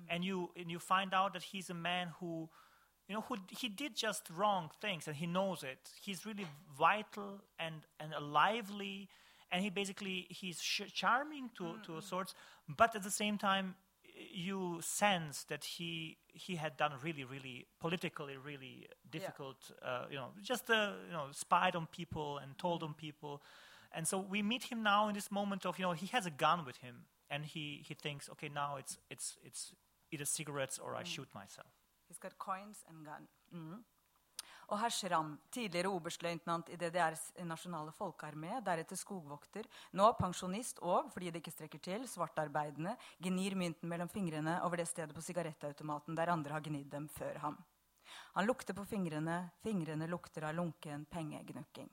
and 0.09 0.23
you 0.23 0.49
and 0.57 0.69
you 0.69 0.79
find 0.79 1.13
out 1.13 1.33
that 1.33 1.43
he's 1.43 1.69
a 1.69 1.75
man 1.75 2.09
who 2.19 2.49
you 3.11 3.17
know, 3.17 3.25
who 3.27 3.35
he 3.49 3.67
did 3.67 3.93
just 3.93 4.23
wrong 4.37 4.69
things 4.79 5.05
and 5.05 5.17
he 5.17 5.27
knows 5.27 5.63
it. 5.63 5.89
He's 6.01 6.25
really 6.25 6.47
vital 6.79 7.41
and, 7.59 7.75
and 7.99 8.13
lively, 8.31 9.09
and 9.51 9.61
he 9.61 9.69
basically 9.69 10.27
he's 10.29 10.61
sh- 10.61 10.93
charming 10.93 11.49
to 11.57 11.75
to 11.85 11.97
a 11.97 12.01
sorts, 12.01 12.33
but 12.69 12.95
at 12.95 13.03
the 13.03 13.11
same 13.11 13.37
time, 13.37 13.75
you 14.33 14.79
sense 14.81 15.43
that 15.49 15.65
he 15.65 16.15
he 16.27 16.55
had 16.55 16.77
done 16.77 16.93
really 17.03 17.25
really 17.25 17.67
politically 17.81 18.37
really 18.37 18.87
difficult, 19.09 19.57
uh, 19.83 20.05
you 20.09 20.15
know, 20.15 20.29
just 20.41 20.69
uh, 20.69 20.91
you 21.07 21.11
know 21.11 21.25
spied 21.31 21.75
on 21.75 21.87
people 21.87 22.37
and 22.37 22.57
told 22.57 22.81
on 22.81 22.93
people, 22.93 23.41
and 23.91 24.07
so 24.07 24.19
we 24.19 24.41
meet 24.41 24.63
him 24.71 24.83
now 24.83 25.09
in 25.09 25.13
this 25.13 25.29
moment 25.29 25.65
of 25.65 25.77
you 25.77 25.83
know 25.83 25.91
he 25.91 26.07
has 26.07 26.25
a 26.25 26.31
gun 26.31 26.63
with 26.65 26.77
him 26.77 26.95
and 27.29 27.43
he 27.43 27.83
he 27.85 27.93
thinks 27.93 28.29
okay 28.29 28.47
now 28.47 28.77
it's 28.77 28.97
it's 29.09 29.37
it's 29.43 29.73
either 30.11 30.23
cigarettes 30.23 30.79
or 30.79 30.95
I 30.95 31.03
shoot 31.03 31.27
myself. 31.35 31.80
He's 32.21 32.37
coins 32.37 32.85
and 32.89 33.05
gun. 33.05 33.27
Mm. 33.53 33.83
Og 34.71 34.79
herr 34.79 34.93
Schramm, 34.93 35.33
tidligere 35.51 35.89
oberstløytnant 35.91 36.69
i 36.71 36.77
DDRs 36.79 37.25
nasjonale 37.43 37.91
folkearmé, 37.91 38.61
deretter 38.63 38.95
skogvokter, 38.95 39.67
nå 39.99 40.05
pensjonist 40.15 40.79
og, 40.79 41.09
fordi 41.11 41.31
det 41.31 41.41
ikke 41.41 41.51
strekker 41.51 41.81
til, 41.83 42.05
svartarbeidende, 42.07 42.93
gnir 43.19 43.57
mynten 43.59 43.91
mellom 43.91 44.07
fingrene 44.07 44.61
over 44.63 44.79
det 44.79 44.87
stedet 44.87 45.15
på 45.17 45.23
sigarettautomaten 45.25 46.15
der 46.15 46.31
andre 46.31 46.55
har 46.55 46.63
gnidd 46.63 46.87
dem 46.93 47.09
før 47.11 47.41
ham. 47.43 47.57
Han 48.37 48.47
lukter 48.47 48.77
på 48.77 48.85
fingrene, 48.87 49.41
fingrene 49.63 50.07
lukter 50.07 50.47
av 50.47 50.55
lunken 50.55 51.03
pengegnukking. 51.11 51.91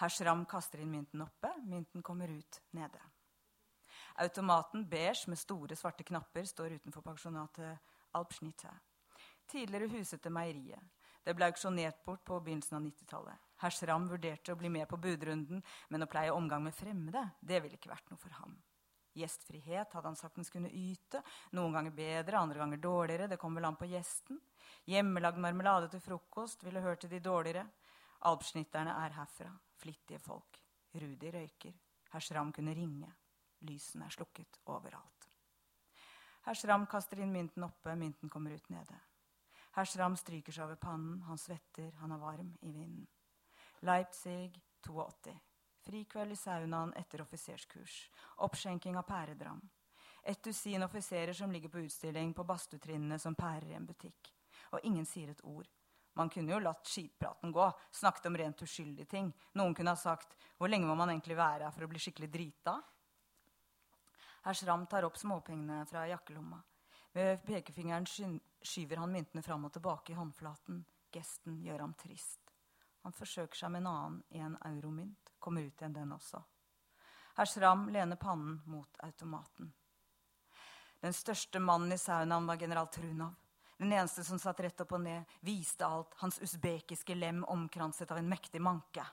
Herr 0.00 0.12
Schramm 0.12 0.46
kaster 0.48 0.80
inn 0.80 0.92
mynten 0.92 1.24
oppe, 1.24 1.52
mynten 1.64 2.02
kommer 2.04 2.32
ut 2.32 2.62
nede. 2.76 3.04
Automaten 4.16 4.88
beige 4.88 5.28
med 5.28 5.40
store, 5.40 5.76
svarte 5.76 6.04
knapper 6.08 6.48
står 6.48 6.78
utenfor 6.80 7.04
pensjonatet 7.04 7.96
Alpschnitte. 8.16 8.72
Tidligere 9.46 9.88
huset 9.94 10.22
det 10.22 10.32
meieriet. 10.34 10.92
Det 11.26 11.34
ble 11.34 11.48
auksjonert 11.50 12.04
bort 12.06 12.22
på 12.26 12.38
begynnelsen 12.38 12.78
av 12.78 12.84
90-tallet. 12.84 13.42
Herr 13.62 13.74
Schram 13.74 14.06
vurderte 14.06 14.52
å 14.52 14.58
bli 14.58 14.68
med 14.70 14.86
på 14.90 14.98
budrunden, 15.00 15.62
men 15.90 16.04
å 16.04 16.08
pleie 16.10 16.34
omgang 16.34 16.62
med 16.62 16.74
fremmede, 16.74 17.22
det 17.40 17.62
ville 17.62 17.78
ikke 17.78 17.90
vært 17.90 18.10
noe 18.12 18.20
for 18.20 18.34
ham. 18.38 18.52
Gjestfrihet 19.16 19.94
hadde 19.96 20.10
han 20.10 20.18
saktens 20.18 20.52
kunne 20.52 20.68
yte, 20.68 21.22
noen 21.56 21.72
ganger 21.72 21.94
bedre, 21.96 22.38
andre 22.38 22.60
ganger 22.60 22.82
dårligere, 22.84 23.30
det 23.32 23.38
kom 23.40 23.56
vel 23.56 23.66
an 23.66 23.78
på 23.80 23.88
gjesten. 23.88 24.38
Hjemmelagd 24.86 25.40
marmelade 25.40 25.88
til 25.90 26.04
frokost 26.04 26.62
ville 26.66 26.84
hørt 26.84 27.02
til 27.02 27.14
de 27.14 27.22
dårligere. 27.24 27.64
Alpsnitterne 28.28 28.92
er 29.06 29.16
herfra, 29.16 29.50
flittige 29.80 30.20
folk. 30.20 30.60
Rudi 31.00 31.32
røyker. 31.32 31.74
Herr 32.12 32.22
Schram 32.22 32.52
kunne 32.52 32.76
ringe. 32.76 33.10
Lysene 33.66 34.06
er 34.06 34.14
slukket 34.14 34.60
overalt. 34.68 35.30
Herr 36.46 36.54
Schram 36.54 36.86
kaster 36.86 37.18
inn 37.18 37.32
mynten 37.32 37.64
oppe, 37.66 37.96
mynten 37.96 38.30
kommer 38.30 38.54
ut 38.54 38.68
nede. 38.70 39.00
Herr 39.76 39.84
Schramm 39.84 40.14
stryker 40.16 40.54
seg 40.56 40.64
over 40.64 40.78
pannen, 40.80 41.18
han 41.28 41.36
svetter, 41.36 41.90
han 42.00 42.12
er 42.14 42.20
varm 42.20 42.54
i 42.64 42.70
vinden. 42.72 43.04
Leipzig 43.84 44.56
82. 44.80 45.34
Frikveld 45.84 46.32
i 46.32 46.36
saunaen 46.40 46.94
etter 46.96 47.20
offiserskurs. 47.20 47.96
Oppskjenking 48.46 48.96
av 48.96 49.04
pæredram. 49.04 49.60
Et 50.24 50.40
dusin 50.42 50.82
offiserer 50.82 51.36
som 51.36 51.52
ligger 51.52 51.68
på 51.68 51.82
utstilling 51.84 52.32
på 52.34 52.46
badstuetrinnene 52.48 53.18
som 53.20 53.36
pærer 53.36 53.68
i 53.68 53.76
en 53.76 53.84
butikk. 53.86 54.32
Og 54.72 54.80
ingen 54.88 55.04
sier 55.04 55.34
et 55.34 55.44
ord. 55.44 55.68
Man 56.16 56.32
kunne 56.32 56.54
jo 56.54 56.62
latt 56.64 56.88
skitpraten 56.88 57.52
gå, 57.52 57.66
snakket 57.92 58.30
om 58.30 58.38
rent 58.40 58.62
uskyldige 58.64 59.10
ting. 59.12 59.28
Noen 59.60 59.74
kunne 59.74 59.92
ha 59.92 59.96
sagt 59.96 60.32
'Hvor 60.56 60.72
lenge 60.72 60.86
må 60.88 60.94
man 60.96 61.10
egentlig 61.10 61.36
være 61.36 61.64
her 61.64 61.70
for 61.70 61.84
å 61.84 61.88
bli 61.88 61.98
skikkelig 61.98 62.32
drita?' 62.32 62.82
Herr 64.42 64.54
Schramm 64.54 64.86
tar 64.86 65.04
opp 65.04 65.16
småpengene 65.16 65.84
fra 65.86 66.06
jakkelomma. 66.08 66.62
Med 67.16 67.44
pekefingeren 67.46 68.06
skyver 68.62 68.96
han 68.96 69.12
myntene 69.12 69.42
fram 69.42 69.62
og 69.64 69.72
tilbake 69.72 70.12
i 70.12 70.16
håndflaten. 70.18 70.82
Gesten 71.16 71.62
gjør 71.64 71.86
ham 71.86 71.94
trist. 71.96 72.50
Han 73.06 73.14
forsøker 73.16 73.56
seg 73.56 73.70
med 73.72 73.80
en 73.80 73.86
annen, 73.88 74.18
en 74.36 74.58
euromynt. 74.68 75.30
Kommer 75.40 75.64
ut 75.64 75.80
igjen, 75.80 75.94
den 75.96 76.12
også. 76.12 76.42
Herr 77.38 77.48
Schram 77.48 77.86
lener 77.88 78.20
pannen 78.20 78.58
mot 78.68 79.00
automaten. 79.06 79.70
Den 81.00 81.16
største 81.16 81.56
mannen 81.56 81.94
i 81.96 81.98
saunaen 82.02 82.50
var 82.50 82.60
general 82.60 82.90
Trunov. 82.92 83.32
Den 83.78 83.96
eneste 83.96 84.24
som 84.24 84.36
satt 84.36 84.60
rett 84.66 84.84
opp 84.84 84.92
og 84.98 85.00
ned, 85.06 85.24
viste 85.40 85.88
alt, 85.88 86.12
hans 86.20 86.36
usbekiske 86.44 87.16
lem 87.16 87.40
omkranset 87.48 88.12
av 88.12 88.20
en 88.20 88.28
mektig 88.28 88.60
manke. 88.60 89.06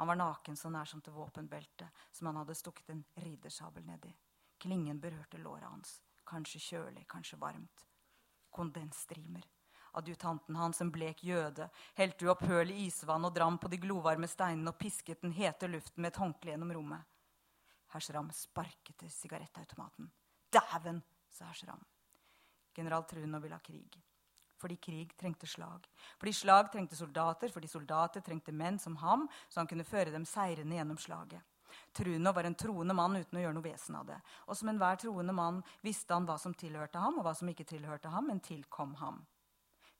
Han 0.00 0.10
var 0.10 0.18
naken 0.18 0.58
så 0.58 0.74
nær 0.74 0.90
som 0.90 0.98
til 0.98 1.14
våpenbeltet, 1.14 1.94
som 2.10 2.26
han 2.26 2.42
hadde 2.42 2.58
stukket 2.58 2.90
en 2.90 3.06
riddersabel 3.22 3.86
nedi. 3.86 4.10
Klingen 4.58 4.98
berørte 4.98 5.38
låret 5.38 5.70
hans. 5.70 6.00
Kanskje 6.26 6.60
kjølig, 6.60 7.06
kanskje 7.08 7.38
varmt. 7.40 7.86
Kondensstrimer. 8.50 9.44
Adjutanten 9.96 10.56
hans, 10.60 10.80
en 10.84 10.92
blek 10.92 11.22
jøde, 11.24 11.70
helte 11.96 12.26
uopphørlig 12.28 12.82
isvann 12.86 13.24
og 13.24 13.32
dram 13.34 13.56
på 13.58 13.70
de 13.72 13.78
glovarme 13.80 14.28
steinene 14.28 14.72
og 14.72 14.80
pisket 14.80 15.22
den 15.24 15.32
hete 15.32 15.70
luften 15.72 16.02
med 16.04 16.12
et 16.12 16.20
håndkle 16.20 16.52
gjennom 16.52 16.74
rommet. 16.76 17.06
Hersram 17.94 18.28
sparket 18.34 18.98
til 19.00 19.12
sigarettautomaten. 19.12 20.10
Dæven, 20.52 21.00
sa 21.32 21.48
Hersram. 21.48 21.80
General 22.76 23.06
Trunov 23.08 23.42
ville 23.42 23.56
ha 23.56 23.64
krig. 23.64 23.96
Fordi 24.60 24.76
krig 24.76 25.16
trengte 25.16 25.48
slag. 25.48 25.88
Fordi 26.18 26.32
slag 26.32 26.70
trengte 26.72 26.96
soldater, 26.96 27.52
fordi 27.52 27.68
soldater 27.68 28.24
trengte 28.24 28.52
menn 28.52 28.78
som 28.78 28.96
ham, 29.00 29.26
så 29.48 29.60
han 29.60 29.68
kunne 29.70 29.84
føre 29.84 30.12
dem 30.12 30.24
seirende 30.28 30.76
gjennom 30.76 31.00
slaget. 31.00 31.40
Trunov 31.92 32.34
var 32.34 32.48
en 32.48 32.58
troende 32.58 32.94
mann 32.94 33.16
uten 33.16 33.38
å 33.38 33.44
gjøre 33.44 33.56
noe 33.56 33.66
vesen 33.66 33.98
av 33.98 34.08
det. 34.08 34.18
Og 34.46 34.58
som 34.58 34.72
enhver 34.72 35.00
troende 35.02 35.34
mann 35.36 35.62
visste 35.84 36.14
han 36.14 36.26
hva 36.28 36.38
som 36.40 36.54
tilhørte 36.54 37.00
ham, 37.02 37.20
og 37.20 37.26
hva 37.26 37.34
som 37.36 37.48
ikke 37.52 37.68
tilhørte 37.68 38.12
ham, 38.12 38.28
men 38.30 38.42
tilkom 38.44 38.94
ham. 39.02 39.22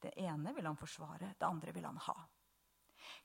Det 0.03 0.13
ene 0.21 0.53
ville 0.55 0.69
han 0.69 0.81
forsvare, 0.81 1.33
det 1.39 1.47
andre 1.49 1.73
ville 1.73 1.89
han 1.89 2.05
ha. 2.09 2.19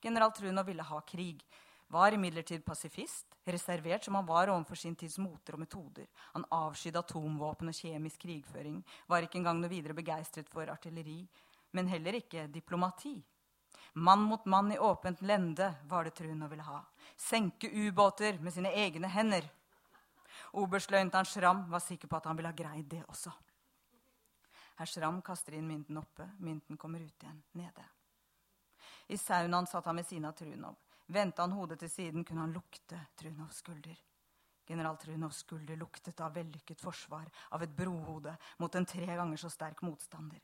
General 0.02 0.32
Trunov 0.32 0.66
ville 0.66 0.86
ha 0.86 1.02
krig 1.08 1.43
var 1.91 2.12
imidlertid 2.12 2.64
pasifist, 2.66 3.36
reservert 3.43 4.04
som 4.04 4.16
han 4.16 4.26
var 4.26 4.47
overfor 4.47 4.80
sin 4.80 4.95
tids 4.95 5.18
moter 5.20 5.58
og 5.58 5.60
metoder. 5.66 6.08
Han 6.32 6.45
avskydde 6.56 7.02
atomvåpen 7.02 7.68
og 7.68 7.76
kjemisk 7.76 8.24
krigføring, 8.24 8.78
var 9.12 9.26
ikke 9.26 9.41
engang 9.41 9.60
noe 9.60 9.72
videre 9.72 9.97
begeistret 9.97 10.47
for 10.49 10.72
artilleri, 10.72 11.20
men 11.76 11.91
heller 11.91 12.16
ikke 12.22 12.47
diplomati. 12.47 13.18
Mann 13.93 14.21
mot 14.21 14.45
mann 14.45 14.71
i 14.71 14.79
åpent 14.79 15.21
lende 15.21 15.73
var 15.83 16.03
det 16.03 16.15
Trunov 16.15 16.49
ville 16.49 16.63
ha. 16.63 16.85
Senke 17.17 17.69
ubåter 17.69 18.39
med 18.39 18.53
sine 18.53 18.71
egne 18.71 19.07
hender. 19.07 19.49
Oberstløytnant 20.51 21.27
Schramm 21.27 21.65
var 21.71 21.79
sikker 21.79 22.07
på 22.07 22.17
at 22.17 22.25
han 22.25 22.37
ville 22.37 22.51
ha 22.51 22.55
greid 22.55 22.85
det 22.91 23.03
også. 23.07 23.31
Herr 24.79 24.87
Schramm 24.87 25.21
kaster 25.21 25.53
inn 25.57 25.67
mynten 25.67 25.99
oppe. 25.99 26.29
Mynten 26.39 26.77
kommer 26.77 26.99
ut 27.03 27.23
igjen 27.23 27.41
nede. 27.59 27.83
I 29.11 29.17
saunaen 29.17 29.67
satt 29.67 29.85
han 29.85 29.99
ved 29.99 30.07
siden 30.07 30.29
av 30.29 30.37
Trunov. 30.39 30.79
Vendte 31.11 31.43
han 31.43 31.51
hodet 31.51 31.79
til 31.81 31.91
siden, 31.91 32.23
kunne 32.23 32.45
han 32.45 32.55
lukte 32.55 32.99
Trunovs 33.19 33.59
skulder. 33.59 33.97
General 34.67 34.95
Trunovs 34.97 35.41
skulder 35.43 35.75
luktet 35.75 36.21
av 36.23 36.31
vellykket 36.35 36.79
forsvar 36.79 37.27
av 37.51 37.63
et 37.63 37.75
brohode 37.75 38.37
mot 38.57 38.75
en 38.75 38.87
tre 38.87 39.05
ganger 39.09 39.41
så 39.41 39.51
sterk 39.51 39.81
motstander. 39.83 40.39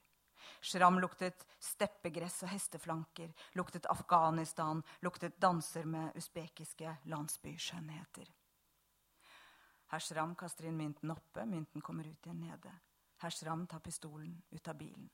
Shram 0.62 1.00
luktet 1.00 1.46
steppegress 1.60 2.42
og 2.44 2.52
hesteflanker, 2.52 3.32
luktet 3.60 3.86
Afghanistan, 3.92 4.84
luktet 5.02 5.38
danser 5.42 5.86
med 5.86 6.18
usbekiske 6.18 6.98
landsbyskjønnheter. 7.12 8.32
Herr 9.88 10.04
Shram 10.04 10.36
kaster 10.36 10.68
inn 10.68 10.78
mynten 10.78 11.12
oppe, 11.12 11.46
mynten 11.46 11.82
kommer 11.82 12.08
ut 12.08 12.26
igjen 12.26 12.42
nede. 12.44 12.74
Herr 13.24 13.32
Shram 13.32 13.68
tar 13.68 13.80
pistolen 13.80 14.36
ut 14.52 14.68
av 14.68 14.76
bilen. 14.78 15.10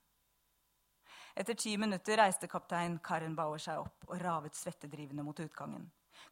Etter 1.35 1.53
ti 1.53 1.77
minutter 1.77 2.17
reiste 2.17 2.47
kaptein 2.47 2.99
Karrenbauer 3.01 3.61
seg 3.61 3.81
opp 3.81 4.05
og 4.07 4.19
ravet 4.21 4.57
svettedrivende 4.57 5.25
mot 5.25 5.39
utgangen. 5.39 5.85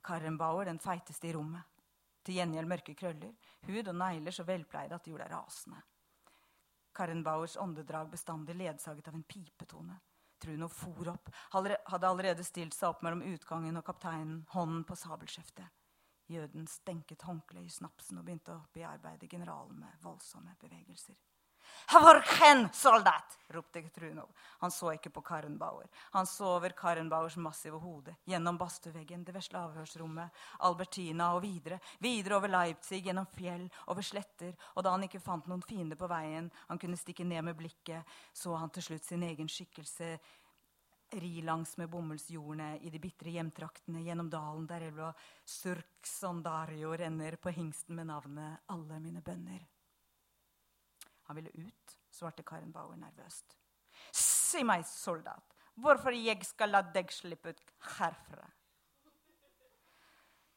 Karrenbauer 0.05 0.69
den 0.69 0.79
feiteste 0.81 1.29
i 1.29 1.33
rommet. 1.33 1.65
Til 2.21 2.37
gjengjeld 2.37 2.69
mørke 2.69 2.93
krøller, 2.93 3.31
hud 3.65 3.87
og 3.87 3.95
negler 3.97 4.35
så 4.35 4.45
velpleide 4.45 4.93
at 4.93 5.05
de 5.05 5.09
gjorde 5.09 5.25
deg 5.25 5.33
rasende. 5.33 5.79
Karrenbauers 6.93 7.57
åndedrag 7.57 8.09
bestandig 8.11 8.55
ledsaget 8.55 9.07
av 9.07 9.15
en 9.15 9.23
pipetone. 9.23 9.99
Truno 10.41 10.67
for 10.73 11.11
opp, 11.11 11.29
hadde 11.53 12.07
allerede 12.07 12.43
stilt 12.43 12.73
seg 12.73 12.89
opp 12.89 13.03
mellom 13.05 13.21
utgangen 13.29 13.77
og 13.77 13.85
kapteinen, 13.85 14.41
hånden 14.55 14.83
på 14.89 14.97
sabelskjeftet. 14.97 15.69
Jøden 16.31 16.67
stenket 16.67 17.21
håndkleet 17.27 17.67
i 17.67 17.73
snapsen 17.75 18.17
og 18.17 18.25
begynte 18.25 18.55
å 18.55 18.63
bearbeide 18.73 19.27
generalen 19.29 19.83
med 19.83 20.01
voldsomme 20.01 20.55
bevegelser. 20.61 21.17
Hvor 21.91 22.21
soldat? 22.73 23.37
ropte 23.51 23.81
Trunov. 23.89 24.29
Han 24.59 24.71
så 24.71 24.93
ikke 24.93 25.09
på 25.09 25.21
Karrenbauer. 25.21 25.87
Han 26.11 26.25
så 26.25 26.45
over 26.55 26.69
Karrenbauers 26.69 27.35
massive 27.37 27.79
hode, 27.79 28.15
gjennom 28.25 28.57
badstueveggen, 28.57 29.25
det 29.27 29.35
vesle 29.35 29.59
avhørsrommet, 29.59 30.29
Albertina 30.59 31.33
og 31.35 31.41
videre, 31.43 31.81
videre 31.99 32.37
over 32.37 32.47
Leipzig, 32.47 33.01
gjennom 33.05 33.27
fjell, 33.35 33.67
over 33.91 34.05
sletter, 34.07 34.53
og 34.75 34.85
da 34.85 34.93
han 34.95 35.03
ikke 35.03 35.19
fant 35.19 35.49
noen 35.51 35.65
fiende 35.67 35.97
på 35.99 36.07
veien 36.07 36.47
han 36.69 36.79
kunne 36.79 36.99
stikke 36.99 37.27
ned 37.27 37.43
med 37.49 37.59
blikket, 37.59 38.07
så 38.33 38.55
han 38.55 38.71
til 38.71 38.87
slutt 38.87 39.09
sin 39.09 39.27
egen 39.27 39.51
skikkelse 39.51 40.15
ri 41.11 41.41
langs 41.43 41.75
med 41.77 41.89
bomullsjordene 41.91 42.77
i 42.87 42.89
de 42.89 42.99
bitre 43.03 43.33
hjemtraktene 43.35 44.03
gjennom 44.05 44.29
dalen 44.31 44.67
der 44.69 44.87
elva 44.87 45.11
Surksondario 45.43 46.95
renner 46.95 47.35
på 47.35 47.51
hingsten 47.51 47.99
med 47.99 48.07
navnet 48.13 48.63
Alle 48.71 48.99
mine 49.03 49.23
bønner. 49.25 49.65
Han 51.31 51.35
ville 51.35 51.49
ut, 51.49 51.91
svarte 52.11 52.43
Karen 52.43 52.73
Bauer 52.75 52.97
nervøst. 52.99 53.53
Si 54.11 54.65
meg, 54.67 54.81
soldat, 54.83 55.53
hvorfor 55.79 56.11
jeg 56.11 56.43
skal 56.43 56.73
la 56.73 56.81
deg 56.83 57.07
slippe 57.15 57.53
ut 57.53 57.69
herfra? 57.93 58.49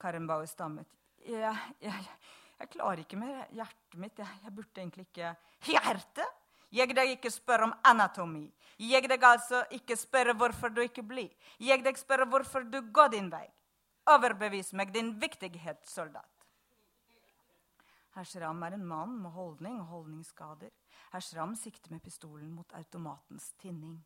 Karen 0.03 0.27
Bauer 0.27 0.51
stammet. 0.51 0.91
Jeg, 1.23 1.55
jeg, 1.79 2.09
jeg, 2.59 2.71
klarer 2.73 3.05
ikke 3.05 3.21
med 3.23 3.55
hjertet 3.55 4.01
mitt. 4.03 4.19
Jeg, 4.19 4.41
jeg 4.43 4.57
burde 4.57 4.83
egentlig 4.83 5.07
ikke 5.07 5.31
Hjerte? 5.71 6.27
Jeg 6.75 6.99
deg 6.99 7.15
ikke 7.15 7.31
spør 7.31 7.69
om 7.69 7.79
anatomi. 7.87 8.49
Jeg 8.83 9.07
deg 9.15 9.31
altså 9.31 9.63
ikke 9.79 9.95
spør 9.95 10.33
hvorfor 10.35 10.75
du 10.75 10.83
ikke 10.83 11.07
blir. 11.07 11.31
Jeg 11.63 11.87
deg 11.87 12.03
spør 12.03 12.27
hvorfor 12.33 12.67
du 12.67 12.81
går 12.91 13.15
din 13.15 13.31
vei. 13.31 13.47
Overbevis 14.11 14.75
meg 14.75 14.91
din 14.91 15.15
viktighet, 15.23 15.87
soldat. 15.87 16.34
Herr 18.15 18.27
Schramm 18.31 18.63
er 18.63 18.77
en 18.77 18.87
mann 18.87 19.17
med 19.23 19.33
holdning 19.35 19.81
og 19.83 19.89
holdningsskader. 19.91 20.71
Herr 21.11 21.23
Schramm 21.25 21.57
sikter 21.59 21.91
med 21.91 22.03
pistolen 22.03 22.53
mot 22.55 22.73
automatens 22.79 23.49
tinning. 23.59 23.97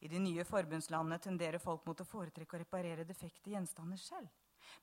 I 0.00 0.08
de 0.08 0.18
nye 0.22 0.46
forbundslandene 0.48 1.20
tenderer 1.20 1.60
folk 1.60 1.84
mot 1.84 2.00
å 2.00 2.08
foretrekke 2.08 2.56
å 2.56 2.62
reparere 2.62 3.04
defekte 3.04 3.52
gjenstander 3.52 4.00
selv. 4.00 4.30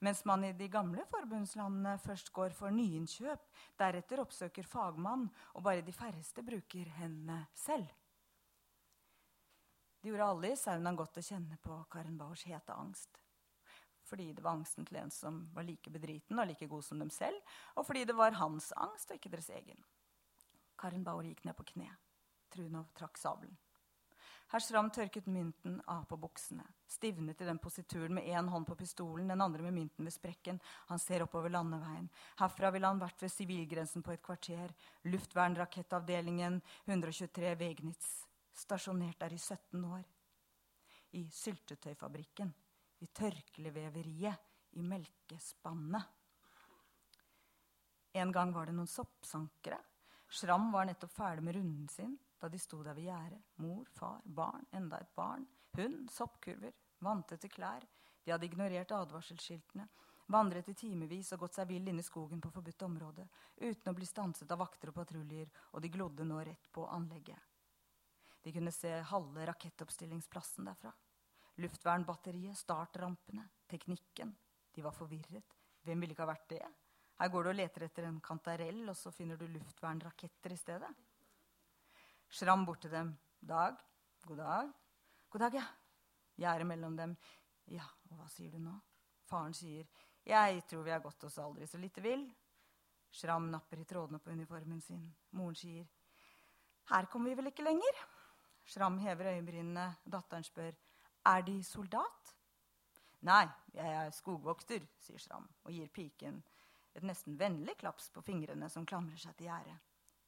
Mens 0.05 0.21
man 0.29 0.45
i 0.45 0.53
de 0.53 0.67
gamle 0.69 1.07
forbundslandene 1.09 1.95
først 2.03 2.29
går 2.35 2.53
for 2.53 2.73
nyinnkjøp, 2.75 3.45
deretter 3.81 4.21
oppsøker 4.21 4.67
fagmann, 4.67 5.25
og 5.55 5.65
bare 5.65 5.81
de 5.81 5.95
færreste 5.95 6.45
bruker 6.45 6.91
hendene 6.99 7.47
selv. 7.57 7.89
Det 9.97 10.11
gjorde 10.11 10.29
alle 10.35 10.53
i 10.53 10.59
saunaen 10.59 10.99
godt 10.99 11.17
å 11.17 11.25
kjenne 11.25 11.57
på 11.63 11.79
Karen 11.89 12.19
Bauers 12.19 12.45
hete 12.45 12.77
angst 12.77 13.17
fordi 14.07 14.31
det 14.33 14.43
var 14.45 14.57
angsten 14.57 14.87
til 14.87 14.99
en 15.01 15.11
som 15.13 15.43
var 15.53 15.67
like 15.67 15.91
bedriten 15.91 16.39
og 16.39 16.47
like 16.47 16.67
god 16.71 16.83
som 16.87 16.99
dem 17.03 17.11
selv, 17.13 17.37
og 17.75 17.85
fordi 17.85 18.05
det 18.07 18.15
var 18.17 18.39
hans 18.39 18.71
angst 18.75 19.11
og 19.11 19.19
ikke 19.19 19.33
deres 19.35 19.51
egen. 19.53 19.79
Karin 20.77 21.03
Bauer 21.03 21.25
gikk 21.27 21.45
ned 21.45 21.57
på 21.57 21.65
kne. 21.73 21.89
Trunov 22.53 22.91
trakk 22.95 23.17
sabelen. 23.19 23.57
Herr 24.47 24.63
Schram 24.63 24.87
tørket 24.95 25.25
mynten 25.27 25.81
av 25.91 26.05
på 26.07 26.15
buksene, 26.23 26.63
stivnet 26.87 27.41
i 27.43 27.47
den 27.49 27.57
posituren 27.59 28.13
med 28.15 28.29
én 28.31 28.47
hånd 28.47 28.63
på 28.69 28.77
pistolen, 28.79 29.27
den 29.27 29.41
andre 29.43 29.65
med 29.65 29.73
mynten 29.75 30.07
ved 30.07 30.13
sprekken. 30.15 30.61
Han 30.87 31.01
ser 31.03 31.25
oppover 31.25 31.51
landeveien. 31.51 32.07
Herfra 32.39 32.71
ville 32.71 32.87
han 32.87 33.01
vært 33.01 33.25
ved 33.25 33.33
sivilgrensen 33.33 34.05
på 34.05 34.13
et 34.13 34.23
kvarter. 34.23 34.71
Luftvernrakettavdelingen 35.03 36.61
123 36.85 37.57
Wegnitz, 37.59 38.13
stasjonert 38.55 39.19
der 39.19 39.35
i 39.35 39.41
17 39.41 39.83
år. 39.83 40.07
I 41.19 41.25
syltetøyfabrikken 41.33 42.55
i 42.99 43.07
tørkleveveriet, 43.07 44.45
i 44.77 44.83
melkespannet. 44.83 46.03
En 48.17 48.31
gang 48.31 48.51
var 48.53 48.67
det 48.67 48.75
noen 48.77 48.89
soppsankere. 48.89 49.79
Schram 50.27 50.71
var 50.73 50.87
nettopp 50.89 51.13
ferdig 51.13 51.45
med 51.45 51.55
runden 51.55 51.87
sin 51.89 52.17
da 52.37 52.49
de 52.49 52.59
sto 52.59 52.81
der 52.83 52.97
ved 52.97 53.07
gjerdet. 53.07 53.41
Mor, 53.63 53.85
far, 53.93 54.21
barn, 54.23 54.65
enda 54.71 54.99
et 55.01 55.13
barn. 55.15 55.45
Hund, 55.77 56.09
soppkurver, 56.13 56.73
vantete 56.99 57.49
klær. 57.49 57.85
De 58.23 58.33
hadde 58.33 58.45
ignorert 58.45 58.91
advarselskiltene, 58.91 59.87
vandret 60.33 60.69
i 60.69 60.75
timevis 60.75 61.31
og 61.33 61.45
gått 61.45 61.57
seg 61.57 61.69
vill 61.69 61.87
inn 61.87 62.01
i 62.01 62.05
skogen 62.05 62.41
på 62.43 62.51
forbudt 62.51 62.83
område, 62.85 63.27
uten 63.57 63.91
å 63.91 63.95
bli 63.95 64.05
stanset 64.05 64.51
av 64.51 64.59
vakter 64.61 64.91
og 64.91 64.97
patruljer, 64.97 65.47
og 65.73 65.81
de 65.81 65.91
glodde 65.93 66.27
nå 66.27 66.41
rett 66.43 66.69
på 66.73 66.85
anlegget. 66.91 67.39
De 68.43 68.53
kunne 68.53 68.73
se 68.75 68.91
halve 69.09 69.45
rakettoppstillingsplassen 69.47 70.67
derfra. 70.67 70.91
Luftvernbatteriet, 71.57 72.57
startrampene, 72.57 73.47
teknikken. 73.69 74.33
De 74.73 74.83
var 74.85 74.93
forvirret. 74.93 75.55
Hvem 75.81 76.03
ville 76.03 76.13
ikke 76.13 76.25
ha 76.25 76.29
vært 76.29 76.49
det? 76.51 76.63
Her 77.17 77.31
går 77.33 77.43
du 77.43 77.49
og 77.49 77.57
leter 77.57 77.87
etter 77.87 78.05
en 78.05 78.19
kantarell, 78.21 78.83
og 78.91 78.95
så 78.97 79.11
finner 79.11 79.39
du 79.39 79.47
luftvernraketter 79.49 80.53
i 80.53 80.59
stedet. 80.59 80.91
Schram 82.29 82.65
bort 82.67 82.83
til 82.85 82.93
dem. 82.93 83.13
Dag. 83.39 83.77
God 84.27 84.37
dag. 84.37 84.73
God 85.29 85.45
dag, 85.45 85.57
ja. 85.57 85.65
Gjerdet 86.37 86.67
mellom 86.69 86.97
dem. 86.97 87.15
Ja, 87.73 87.87
og 88.11 88.19
hva 88.19 88.27
sier 88.29 88.53
du 88.53 88.61
nå? 88.61 88.75
Faren 89.27 89.55
sier, 89.57 89.87
jeg 90.27 90.61
tror 90.69 90.85
vi 90.85 90.91
har 90.93 91.01
gått 91.03 91.23
oss 91.27 91.39
aldri 91.39 91.65
så 91.67 91.79
lite 91.81 92.03
vill. 92.03 92.27
Schram 93.11 93.49
napper 93.51 93.81
i 93.81 93.87
trådene 93.87 94.19
på 94.19 94.31
uniformen 94.35 94.81
sin. 94.83 95.07
Moren 95.39 95.55
sier, 95.55 95.87
her 96.91 97.07
kommer 97.11 97.31
vi 97.31 97.39
vel 97.39 97.49
ikke 97.49 97.65
lenger? 97.65 98.01
Schram 98.67 98.99
hever 98.99 99.31
øyenbrynene. 99.33 99.87
Datteren 100.05 100.43
spør, 100.43 100.75
er 101.27 101.43
De 101.47 101.57
soldat? 101.63 102.33
Nei, 103.27 103.45
jeg 103.73 103.93
er 103.97 104.13
skogvokter, 104.13 104.85
sier 105.01 105.19
Schram 105.19 105.47
og 105.65 105.73
gir 105.73 105.89
piken 105.91 106.37
et 106.97 107.05
nesten 107.05 107.37
vennlig 107.37 107.77
klaps 107.77 108.09
på 108.09 108.23
fingrene 108.25 108.69
som 108.73 108.85
klamrer 108.85 109.19
seg 109.21 109.35
til 109.37 109.51
gjerdet. 109.51 109.75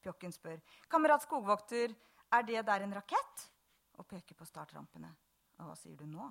Pjokken 0.03 0.33
spør. 0.33 0.59
Kamerat 0.87 1.25
skogvokter, 1.25 1.95
er 2.29 2.45
det 2.45 2.61
der 2.67 2.85
en 2.85 2.93
rakett? 2.93 3.45
Og 3.97 4.07
peker 4.07 4.37
på 4.37 4.45
startrampene. 4.47 5.09
Og 5.59 5.65
hva 5.67 5.75
sier 5.75 5.97
du 5.97 6.05
nå? 6.07 6.29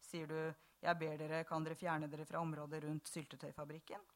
Sier 0.00 0.30
du 0.30 0.38
jeg 0.82 0.98
ber 0.98 1.18
dere, 1.18 1.42
kan 1.46 1.66
dere 1.66 1.78
fjerne 1.78 2.08
dere 2.10 2.24
fra 2.26 2.40
området 2.42 2.80
rundt 2.86 3.10
syltetøyfabrikken? 3.10 4.06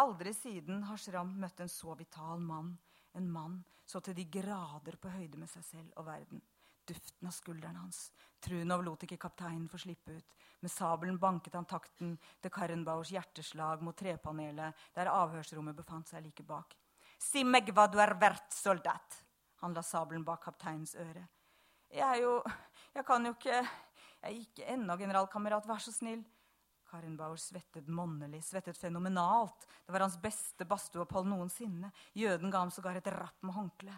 Aldri 0.00 0.32
siden 0.36 0.84
har 0.88 1.00
Shram 1.00 1.34
møtt 1.40 1.60
en 1.60 1.72
så 1.72 1.96
vital 1.96 2.40
mann. 2.40 2.76
En 3.16 3.28
mann 3.32 3.58
så 3.84 4.00
til 4.00 4.16
de 4.16 4.24
grader 4.24 4.96
på 5.00 5.10
høyde 5.12 5.40
med 5.40 5.50
seg 5.52 5.64
selv 5.66 5.98
og 6.00 6.06
verden. 6.06 6.40
Duften 6.88 7.28
av 7.28 7.34
skulderen 7.34 7.76
hans. 7.78 8.10
Trunov 8.42 8.82
lot 8.82 9.04
ikke 9.06 9.20
kapteinen 9.22 9.68
få 9.70 9.78
slippe 9.78 10.16
ut. 10.16 10.36
Med 10.60 10.70
sabelen 10.70 11.18
banket 11.18 11.54
han 11.54 11.66
takten 11.68 12.16
til 12.42 12.50
Karrenbaurs 12.50 13.12
hjerteslag 13.14 13.82
mot 13.82 13.96
trepanelet, 13.98 14.74
der 14.94 15.10
avhørsrommet 15.12 15.78
befant 15.78 16.10
seg 16.10 16.24
like 16.26 16.46
bak. 16.46 16.74
Si 17.22 17.44
meg 17.46 17.70
hva 17.70 17.86
du 17.90 18.00
er 18.02 18.16
verdt, 18.18 18.50
soldat! 18.54 19.20
Han 19.62 19.74
la 19.76 19.82
sabelen 19.86 20.24
bak 20.26 20.42
kapteinens 20.42 20.96
øre. 20.98 21.22
Jeg 21.92 22.08
er 22.08 22.22
jo 22.22 22.42
Jeg 22.94 23.04
kan 23.06 23.26
jo 23.26 23.32
ikke 23.32 23.54
Jeg 23.54 24.22
er 24.22 24.38
ikke 24.38 24.66
ennå, 24.74 24.96
generalkamerat, 24.96 25.66
vær 25.66 25.82
så 25.82 25.92
snill. 25.94 26.22
Karenbauer 26.92 27.40
svettet 27.40 27.88
monnelig, 27.88 28.42
svettet 28.44 28.76
fenomenalt. 28.76 29.64
Det 29.86 29.94
var 29.94 30.04
hans 30.04 30.18
beste 30.20 30.66
badstueopphold 30.68 31.30
noensinne. 31.30 31.88
Jøden 32.12 32.52
ga 32.52 32.60
ham 32.60 32.72
sågar 32.74 32.98
et 33.00 33.08
rapp 33.14 33.40
med 33.40 33.56
håndkle. 33.56 33.94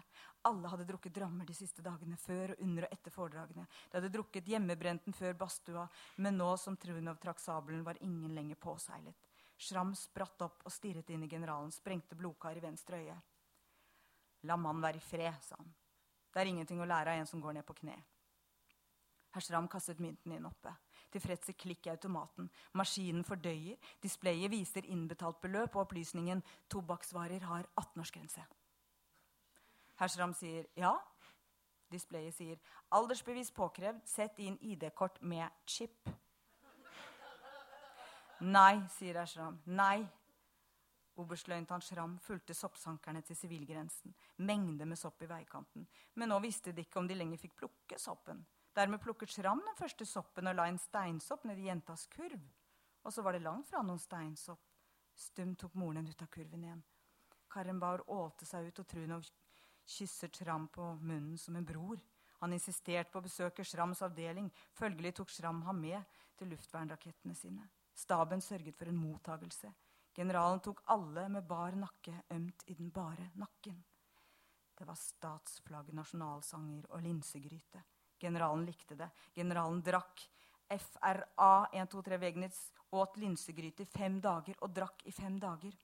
Alle 0.47 0.71
hadde 0.71 0.87
drukket 0.87 1.17
drammer 1.17 1.45
de 1.45 1.55
siste 1.57 1.83
dagene, 1.83 2.15
før 2.21 2.53
og 2.53 2.63
under 2.63 2.87
og 2.87 2.95
etter 2.95 3.11
foredragene. 3.11 3.67
De 3.91 3.99
hadde 3.99 4.13
drukket 4.13 4.47
hjemmebrenten 4.47 5.17
før 5.17 5.35
badstua, 5.41 5.87
men 6.23 6.39
nå 6.39 6.53
som 6.61 6.77
Trunov 6.79 7.19
trakk 7.19 7.43
sabelen, 7.43 7.83
var 7.83 7.99
ingen 7.99 8.31
lenger 8.37 8.61
påseilet. 8.63 9.27
Schram 9.57 9.91
spratt 9.95 10.47
opp 10.47 10.63
og 10.63 10.71
stirret 10.71 11.11
inn 11.11 11.27
i 11.27 11.31
generalen, 11.31 11.75
sprengte 11.75 12.15
blodkar 12.15 12.55
i 12.55 12.63
venstre 12.63 13.01
øye. 13.03 13.19
La 14.47 14.55
mannen 14.55 14.83
være 14.83 15.01
i 15.01 15.03
fred, 15.03 15.35
sa 15.43 15.59
han. 15.59 15.75
Det 16.31 16.41
er 16.41 16.51
ingenting 16.51 16.79
å 16.79 16.87
lære 16.87 17.11
av 17.11 17.19
en 17.19 17.27
som 17.27 17.43
går 17.43 17.59
ned 17.59 17.67
på 17.67 17.75
kne. 17.81 17.95
Herr 19.35 19.43
Schram 19.43 19.67
kastet 19.67 19.99
mynten 19.99 20.31
inn 20.31 20.47
oppe. 20.47 20.71
Tilfredse 21.15 21.53
klikk 21.55 21.87
i 21.87 21.93
automaten. 21.93 22.49
Maskinen 22.75 23.23
fordøyer. 23.23 23.77
Displayet 24.03 24.51
viser 24.51 24.87
innbetalt 24.91 25.39
beløp, 25.41 25.75
og 25.75 25.85
opplysningen 25.85 26.43
'tobakksvarer 26.69 27.47
har 27.47 27.67
18-årsgrense'. 27.81 28.43
Hersram 29.95 30.33
sier 30.33 30.65
ja. 30.75 30.91
Displayet 31.91 32.33
sier 32.33 32.57
'aldersbevis 32.91 33.51
påkrevd. 33.51 34.01
Sett 34.05 34.39
inn 34.39 34.57
ID-kort 34.61 35.21
med 35.21 35.49
chip'. 35.67 36.11
Nei, 38.41 38.83
sier 38.91 39.21
Ashram. 39.21 39.61
Nei. 39.65 40.05
Oberstløytnant 41.15 41.83
Schram 41.83 42.17
fulgte 42.19 42.53
soppsankerne 42.53 43.21
til 43.21 43.35
sivilgrensen. 43.35 44.13
Mengde 44.37 44.85
med 44.85 44.97
sopp 44.99 45.21
i 45.21 45.29
veikanten. 45.29 45.87
Men 46.15 46.29
nå 46.29 46.39
visste 46.43 46.73
de 46.75 46.83
ikke 46.83 46.99
om 46.99 47.07
de 47.07 47.15
lenger 47.15 47.37
fikk 47.37 47.55
plukke 47.55 47.99
soppen. 47.99 48.45
Dermed 48.75 48.99
plukket 49.01 49.31
Schram 49.31 49.61
den 49.63 49.77
første 49.79 50.05
soppen 50.05 50.49
og 50.51 50.57
la 50.57 50.65
en 50.67 50.79
steinsopp 50.81 51.45
ned 51.47 51.61
i 51.61 51.69
jentas 51.69 52.07
kurv. 52.11 52.41
Og 53.05 53.13
så 53.13 53.23
var 53.23 53.35
det 53.35 53.45
langt 53.45 53.69
fra 53.69 53.83
noen 53.85 54.01
steinsopp. 54.01 54.59
Stumt 55.15 55.61
tok 55.61 55.77
moren 55.79 56.01
den 56.01 56.11
ut 56.11 56.25
av 56.25 56.27
kurven 56.33 56.65
igjen. 56.65 56.81
Karenbaur 57.47 58.03
ålte 58.11 58.43
seg 58.45 58.67
ut, 58.67 58.81
og 58.81 58.87
Trunov 58.91 59.29
kysset 59.87 60.35
Schram 60.35 60.67
på 60.67 60.89
munnen 60.99 61.37
som 61.39 61.55
en 61.55 61.65
bror. 61.67 62.01
Han 62.41 62.53
insisterte 62.53 63.13
på 63.13 63.21
å 63.21 63.25
besøke 63.25 63.63
Schrams 63.63 64.03
avdeling. 64.03 64.51
Følgelig 64.75 65.15
tok 65.21 65.31
Schram 65.31 65.61
ham 65.69 65.79
med 65.79 66.19
til 66.35 66.51
luftvernrakettene 66.51 67.37
sine. 67.37 67.69
Staben 67.95 68.43
sørget 68.43 68.75
for 68.75 68.91
en 68.91 68.99
mottagelse. 68.99 69.71
Generalen 70.15 70.59
tok 70.63 70.83
alle 70.91 71.29
med 71.31 71.47
bar 71.47 71.75
nakke 71.79 72.25
ømt 72.35 72.67
i 72.67 72.75
den 72.75 72.91
bare 72.91 73.31
nakken. 73.39 73.79
Det 74.75 74.83
var 74.87 74.99
statsflagg, 74.99 75.93
nasjonalsanger 75.95 76.89
og 76.91 77.03
linsegryte. 77.03 77.83
Generalen 78.19 78.65
likte 78.65 78.95
det. 78.95 79.09
Generalen 79.35 79.81
drakk. 79.85 80.29
FRA 80.65 81.67
123 81.71 82.17
Wegnitz 82.17 82.71
åt 82.89 83.17
linsegryte 83.17 83.83
i 83.83 83.85
fem 83.85 84.17
dager 84.21 84.57
og 84.65 84.71
drakk 84.73 85.03
i 85.05 85.11
fem 85.13 85.37
dager. 85.39 85.75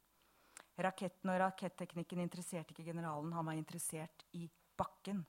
Raketten 0.82 1.30
og 1.30 1.38
raketteknikken 1.44 2.24
interesserte 2.24 2.74
ikke 2.74 2.88
generalen. 2.88 3.34
Han 3.36 3.46
var 3.46 3.60
interessert 3.60 4.26
i 4.32 4.48
bakken. 4.78 5.22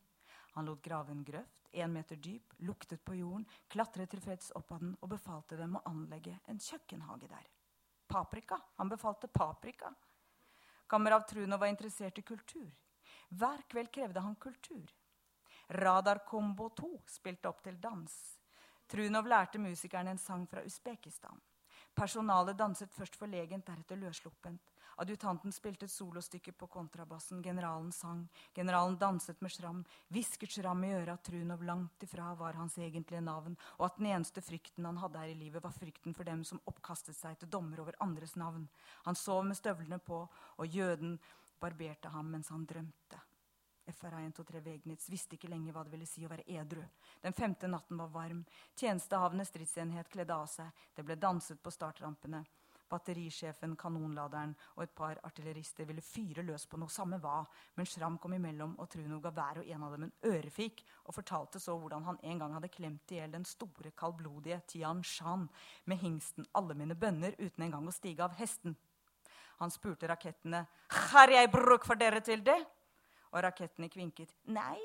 Han 0.55 0.68
lot 0.68 0.82
grave 0.84 1.12
en 1.12 1.24
grøft, 1.24 1.68
én 1.72 1.92
meter 1.92 2.16
dyp, 2.16 2.55
luktet 2.59 3.05
på 3.05 3.14
jorden, 3.16 3.46
klatret 3.68 4.11
tilfreds 4.12 4.53
opp 4.57 4.72
av 4.72 4.82
den 4.84 4.96
og 5.00 5.12
befalte 5.14 5.57
dem 5.57 5.78
å 5.78 5.84
anlegge 5.88 6.38
en 6.48 6.61
kjøkkenhage 6.61 7.28
der. 7.28 7.46
Paprika. 8.09 8.59
Han 8.76 8.88
befalte 8.92 9.28
paprika. 9.32 9.92
Kamerav 10.86 11.24
Trunov 11.28 11.61
var 11.61 11.72
interessert 11.72 12.18
i 12.20 12.22
kultur. 12.22 12.68
Hver 13.32 13.64
kveld 13.68 13.88
krevde 13.92 14.20
han 14.20 14.36
kultur. 14.36 14.92
Radar 15.69 16.25
Combo 16.29 16.69
2 16.69 16.91
spilte 17.07 17.49
opp 17.49 17.63
til 17.63 17.81
dans. 17.81 18.13
Trunov 18.89 19.27
lærte 19.27 19.59
musikerne 19.59 20.13
en 20.13 20.19
sang 20.19 20.47
fra 20.51 20.65
Usbekistan. 20.67 21.41
Personalet 21.95 22.57
danset 22.57 22.93
først 22.93 23.17
forlegent, 23.21 23.67
deretter 23.67 23.97
løssluppent. 24.01 24.71
Adjutanten 25.01 25.53
spilte 25.53 25.87
et 25.89 25.93
solostykke 25.93 26.53
på 26.57 26.69
kontrabassen. 26.73 27.41
Generalen 27.45 27.91
sang. 27.93 28.27
Generalen 28.55 28.99
danset 29.01 29.41
med 29.41 29.53
Schram. 29.53 29.81
Hvisket 30.13 30.53
Schram 30.53 30.85
i 30.85 30.93
øret 30.93 31.15
at 31.15 31.25
Trunov 31.25 31.65
langt 31.65 32.05
ifra 32.05 32.35
var 32.39 32.59
hans 32.61 32.77
egentlige 32.79 33.21
navn, 33.25 33.57
og 33.79 33.87
at 33.87 33.99
den 33.99 34.11
eneste 34.13 34.45
frykten 34.45 34.85
han 34.89 35.01
hadde 35.01 35.25
her 35.25 35.33
i 35.33 35.39
livet, 35.39 35.65
var 35.65 35.73
frykten 35.73 36.15
for 36.15 36.29
dem 36.29 36.45
som 36.45 36.61
oppkastet 36.67 37.17
seg 37.17 37.41
til 37.41 37.51
dommer 37.53 37.81
over 37.81 37.97
andres 38.01 38.37
navn. 38.37 38.69
Han 39.09 39.19
sov 39.19 39.45
med 39.49 39.57
støvlene 39.57 39.99
på, 39.99 40.27
og 40.59 40.67
jøden 40.67 41.19
barberte 41.61 42.13
ham 42.13 42.33
mens 42.33 42.53
han 42.53 42.67
drømte. 42.69 43.21
FRA 43.91 44.20
123 44.20 44.61
Wegnitz 44.61 45.09
visste 45.11 45.37
ikke 45.37 45.51
lenger 45.51 45.74
hva 45.74 45.83
det 45.85 45.93
ville 45.95 46.07
si 46.07 46.24
å 46.24 46.30
være 46.30 46.47
edru. 46.47 46.83
Den 47.22 47.35
femte 47.35 47.68
natten 47.70 47.99
var 47.99 48.12
varm. 48.14 48.45
Tjenestehavende 48.78 49.47
stridsenhet 49.49 50.11
kledde 50.12 50.35
av 50.35 50.47
seg. 50.51 50.70
Det 50.95 51.05
ble 51.07 51.16
danset 51.18 51.62
på 51.62 51.72
startrampene. 51.74 52.45
Batterisjefen, 52.93 53.72
kanonladeren 53.80 54.53
og 54.76 54.83
et 54.85 54.93
par 54.95 55.20
artillerister 55.24 55.87
ville 55.89 56.05
fyre 56.05 56.45
løs 56.45 56.66
på 56.68 56.76
noe, 56.80 56.93
samme 56.93 57.16
hva. 57.22 57.39
Men 57.78 57.89
Schram 57.89 58.18
kom 58.20 58.35
imellom, 58.37 58.74
og 58.78 58.91
Trunov 58.93 59.22
ga 59.24 59.33
hver 59.33 59.62
og 59.62 59.70
en 59.72 59.87
av 59.87 59.97
dem 59.97 60.07
en 60.07 60.12
ørefik 60.28 60.85
og 61.07 61.16
fortalte 61.16 61.62
så 61.62 61.78
hvordan 61.80 62.05
han 62.11 62.20
en 62.22 62.43
gang 62.43 62.57
hadde 62.59 62.72
klemt 62.74 63.14
i 63.14 63.18
hjel 63.20 63.33
den 63.33 63.49
store, 63.49 63.95
kaldblodige 63.97 64.61
Tian 64.74 65.03
Shan 65.03 65.49
med 65.87 66.05
hingsten 66.05 66.47
'Alle 66.53 66.76
mine 66.76 66.95
bønner' 66.95 67.39
uten 67.41 67.64
engang 67.64 67.89
å 67.89 67.97
stige 67.97 68.24
av 68.24 68.37
hesten. 68.37 68.76
Han 69.59 69.70
spurte 69.70 70.09
rakettene 70.09 70.66
'Har 70.91 71.30
jeg 71.30 71.51
bruk 71.51 71.85
for 71.85 71.95
dere 71.95 72.20
til 72.20 72.45
det?' 72.45 72.66
Og 73.33 73.43
rakettene 73.45 73.91
kvinket 73.93 74.35
nei. 74.53 74.78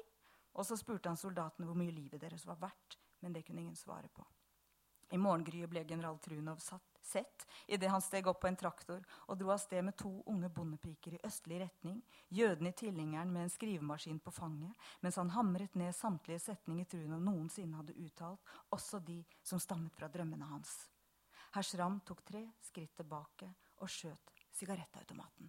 Og 0.58 0.66
så 0.66 0.78
spurte 0.80 1.12
han 1.12 1.20
soldatene 1.20 1.68
hvor 1.68 1.78
mye 1.78 1.94
livet 1.94 2.22
deres 2.22 2.48
var 2.48 2.58
verdt, 2.62 2.98
men 3.22 3.36
det 3.36 3.46
kunne 3.46 3.62
ingen 3.62 3.78
svare 3.78 4.10
på. 4.10 4.26
I 5.10 5.18
morgengryet 5.22 5.70
ble 5.72 5.84
general 5.88 6.18
Trunov 6.20 6.60
satt, 6.60 6.98
sett 7.00 7.46
idet 7.72 7.92
han 7.94 8.04
steg 8.04 8.28
opp 8.28 8.42
på 8.42 8.50
en 8.50 8.58
traktor 8.60 9.06
og 9.28 9.38
dro 9.40 9.54
av 9.54 9.62
sted 9.64 9.86
med 9.88 9.96
to 9.96 10.10
unge 10.28 10.50
bondepiker 10.52 11.16
i 11.16 11.22
østlig 11.24 11.62
retning, 11.62 12.02
jøden 12.28 12.68
i 12.68 12.74
tilhengeren 12.76 13.32
med 13.32 13.46
en 13.46 13.54
skrivemaskin 13.54 14.20
på 14.20 14.34
fanget, 14.36 14.74
mens 15.00 15.16
han 15.22 15.32
hamret 15.32 15.78
ned 15.80 15.96
samtlige 15.96 16.44
setninger 16.50 16.90
Trunov 16.92 17.24
noensinne 17.24 17.80
hadde 17.80 17.96
uttalt, 18.04 18.44
også 18.76 19.00
de 19.00 19.22
som 19.44 19.62
stammet 19.64 19.96
fra 19.96 20.12
drømmene 20.12 20.50
hans. 20.52 20.76
Herr 21.56 21.64
Schramm 21.64 22.02
tok 22.04 22.26
tre 22.28 22.44
skritt 22.68 22.98
tilbake 23.00 23.48
og 23.80 23.88
skjøt 23.90 24.36
sigarettautomaten. 24.58 25.48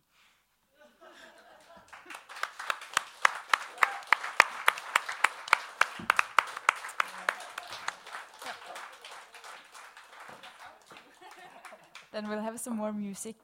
Then 12.13 12.29
we'll 12.29 12.41
have 12.41 12.59
some 12.59 12.77
more 12.77 12.93
music. 12.93 13.37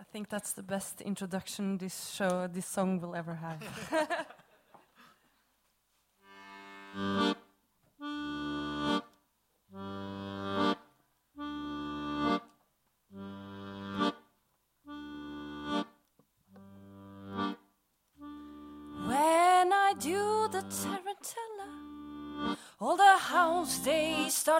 I 0.00 0.04
think 0.10 0.30
that's 0.30 0.52
the 0.52 0.62
best 0.62 1.02
introduction 1.02 1.78
this 1.78 2.10
show, 2.10 2.48
this 2.50 2.66
song 2.66 3.00
will 3.00 3.14
ever 3.14 3.34
have. 3.34 4.26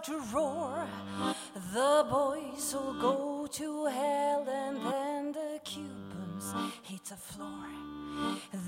to 0.08 0.18
roar. 0.32 0.86
The 1.74 2.06
boys 2.08 2.74
will 2.74 2.94
go 2.98 3.46
to 3.46 3.86
hell, 3.86 4.46
and 4.48 4.76
then 4.86 5.32
the 5.32 5.60
Cubans 5.62 6.46
hit 6.82 7.04
the 7.04 7.16
floor. 7.16 7.68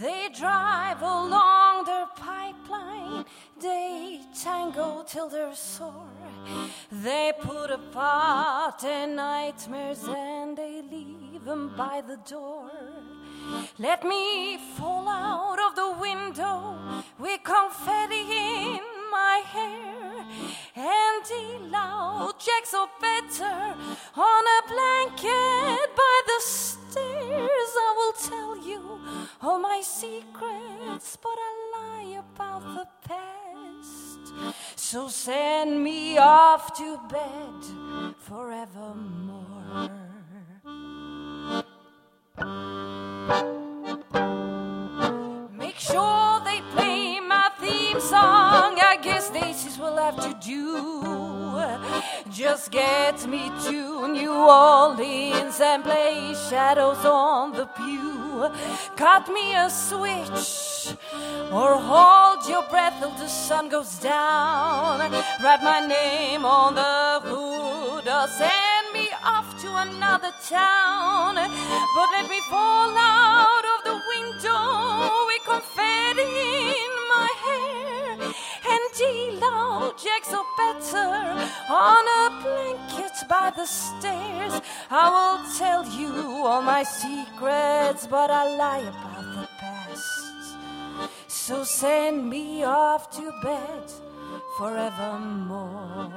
They 0.03 0.28
drive 0.38 1.01
along 1.01 1.84
their 1.86 2.09
pipeline, 2.14 3.24
they 3.59 4.20
tango 4.38 5.03
till 5.09 5.30
they're 5.30 5.55
sore. 5.55 6.18
They 6.93 7.32
put 7.41 7.70
apart 7.70 8.80
their 8.80 9.07
nightmares 9.07 10.05
and 10.07 10.57
they 10.59 10.82
leave 10.82 11.45
them 11.45 11.72
by 11.74 12.03
the 12.07 12.18
door. 12.18 12.70
Let 13.78 14.05
me 14.05 14.59
fall 14.76 15.09
out 15.09 15.59
of 15.66 15.74
the 15.74 16.01
window 16.01 16.76
with 17.18 17.41
confetti 17.43 18.24
in 18.76 18.84
my 19.11 19.43
hair 19.47 20.10
and 20.76 21.74
out 21.74 22.38
jacks 22.38 22.74
or 22.74 22.88
better 23.01 23.74
on 24.16 24.45
a 24.59 24.61
blanket 24.68 25.88
by 25.97 26.16
the 26.26 26.41
stairs. 26.41 27.72
I 27.86 27.95
will 27.99 28.12
tell 28.12 28.57
you 28.66 29.01
all 29.43 29.59
my 29.59 29.80
secrets, 29.82 31.16
but 31.22 31.36
I 31.49 31.53
lie 31.76 32.22
about 32.26 32.62
the 32.74 32.86
past. 33.09 34.57
So 34.76 35.09
send 35.09 35.82
me 35.82 36.18
off 36.18 36.76
to 36.78 36.99
bed 37.09 38.14
forevermore. 38.18 39.39
Do. 50.51 51.62
Just 52.30 52.70
get 52.70 53.26
me 53.26 53.51
to 53.66 54.09
New 54.09 54.32
Orleans 54.32 55.61
and 55.61 55.82
play 55.84 56.34
shadows 56.48 57.05
on 57.05 57.53
the 57.53 57.66
pew. 57.66 58.51
Cut 58.96 59.28
me 59.28 59.55
a 59.55 59.68
switch 59.70 60.96
or 61.53 61.70
hold 61.90 62.48
your 62.48 62.64
breath 62.70 62.98
till 63.01 63.14
the 63.22 63.28
sun 63.28 63.68
goes 63.68 63.98
down. 63.98 65.01
Write 65.42 65.62
my 65.62 65.80
name 65.86 66.44
on 66.44 66.74
the 66.74 67.20
hood 67.28 68.07
or 68.09 68.26
send 68.40 68.86
me 68.92 69.07
off 69.24 69.48
to 69.62 69.68
another 69.86 70.32
town. 70.48 71.34
But 71.96 72.09
let 72.16 72.26
me 72.28 72.40
fall 72.51 72.92
out 72.96 73.64
of 73.74 73.80
the 73.88 73.98
window 74.12 75.26
with 75.28 75.44
confetti 75.44 76.28
in 76.84 76.99
jacks 79.96 80.32
or 80.32 80.44
better 80.57 81.11
on 81.68 82.05
a 82.20 82.42
blanket 82.42 83.16
by 83.28 83.53
the 83.57 83.66
stairs. 83.66 84.61
I 84.90 85.07
will 85.14 85.40
tell 85.59 85.84
you 85.98 86.44
all 86.46 86.62
my 86.62 86.82
secrets, 86.82 88.07
but 88.07 88.30
I 88.30 88.57
lie 88.57 88.84
about 88.92 89.26
the 89.34 89.48
past. 89.59 90.57
So 91.28 91.64
send 91.64 92.28
me 92.28 92.64
off 92.64 93.11
to 93.16 93.32
bed 93.42 93.92
forevermore. 94.57 96.11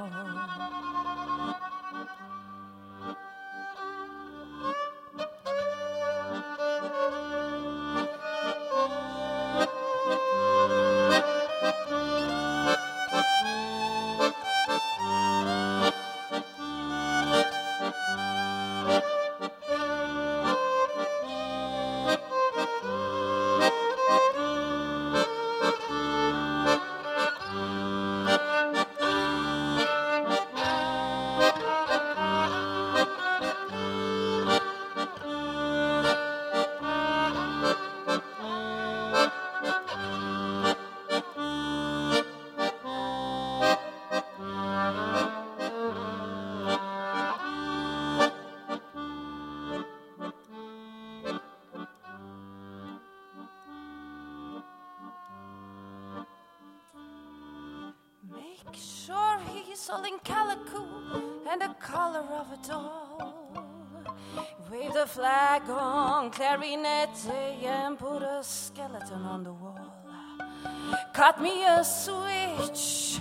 Me 71.41 71.65
a 71.65 71.83
switch 71.83 73.19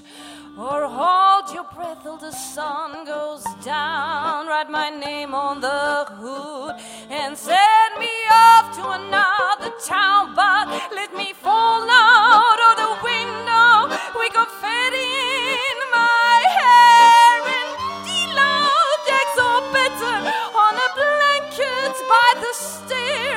or 0.59 0.87
hold 0.87 1.55
your 1.55 1.65
breath 1.75 2.03
till 2.03 2.19
the 2.19 2.31
sun 2.31 3.07
goes 3.07 3.43
down. 3.65 4.47
Write 4.47 4.71
my 4.71 4.91
name 4.91 5.35
on 5.35 5.61
the 5.61 6.05
hood 6.21 6.77
and 7.11 7.37
send 7.37 7.99
me 7.99 8.13
off 8.31 8.77
to 8.77 8.85
another 8.91 9.73
town. 9.83 10.35
But 10.35 10.69
let 10.95 11.17
me 11.17 11.33
fall 11.33 11.89
out 11.91 12.12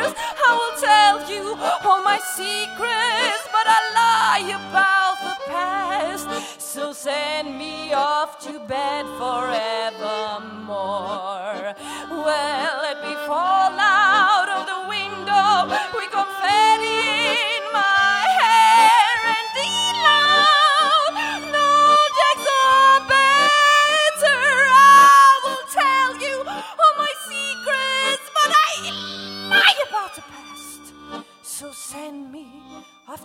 stairs. 0.10 0.36
I 0.47 0.51
will 0.60 0.76
tell 0.82 1.18
you 1.30 1.56
all 1.88 2.03
my 2.03 2.20
secrets, 2.36 3.47
but 3.51 3.66
I 3.68 3.80
lie 3.99 4.45
about 4.56 5.18
the 5.22 5.36
past. 5.51 6.28
So 6.62 6.93
send 6.93 7.58
me 7.58 7.93
off 7.93 8.39
to 8.45 8.60
bed 8.60 9.06
forevermore. 9.18 9.85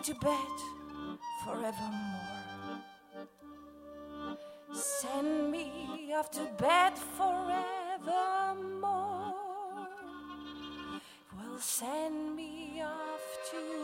To 0.04 0.14
bed 0.14 0.56
forevermore. 1.44 2.80
Send 4.72 5.50
me 5.50 6.14
off 6.16 6.30
to 6.30 6.48
bed 6.56 6.98
forevermore. 6.98 7.74
Well, 11.36 11.58
send 11.58 12.34
me 12.34 12.82
off 12.82 13.50
to 13.50 13.79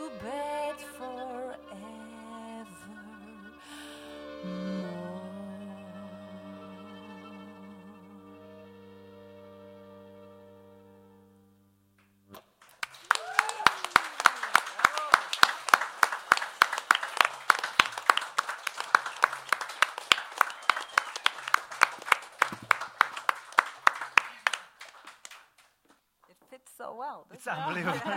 unbelievable. 27.57 27.99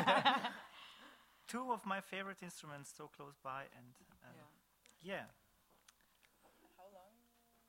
Two 1.48 1.72
of 1.72 1.84
my 1.84 2.00
favorite 2.00 2.42
instruments 2.42 2.92
so 2.96 3.10
close 3.16 3.34
by, 3.42 3.62
and 3.76 3.86
um, 4.24 4.36
yeah. 5.02 5.26
How 6.76 6.86
long? 6.94 7.12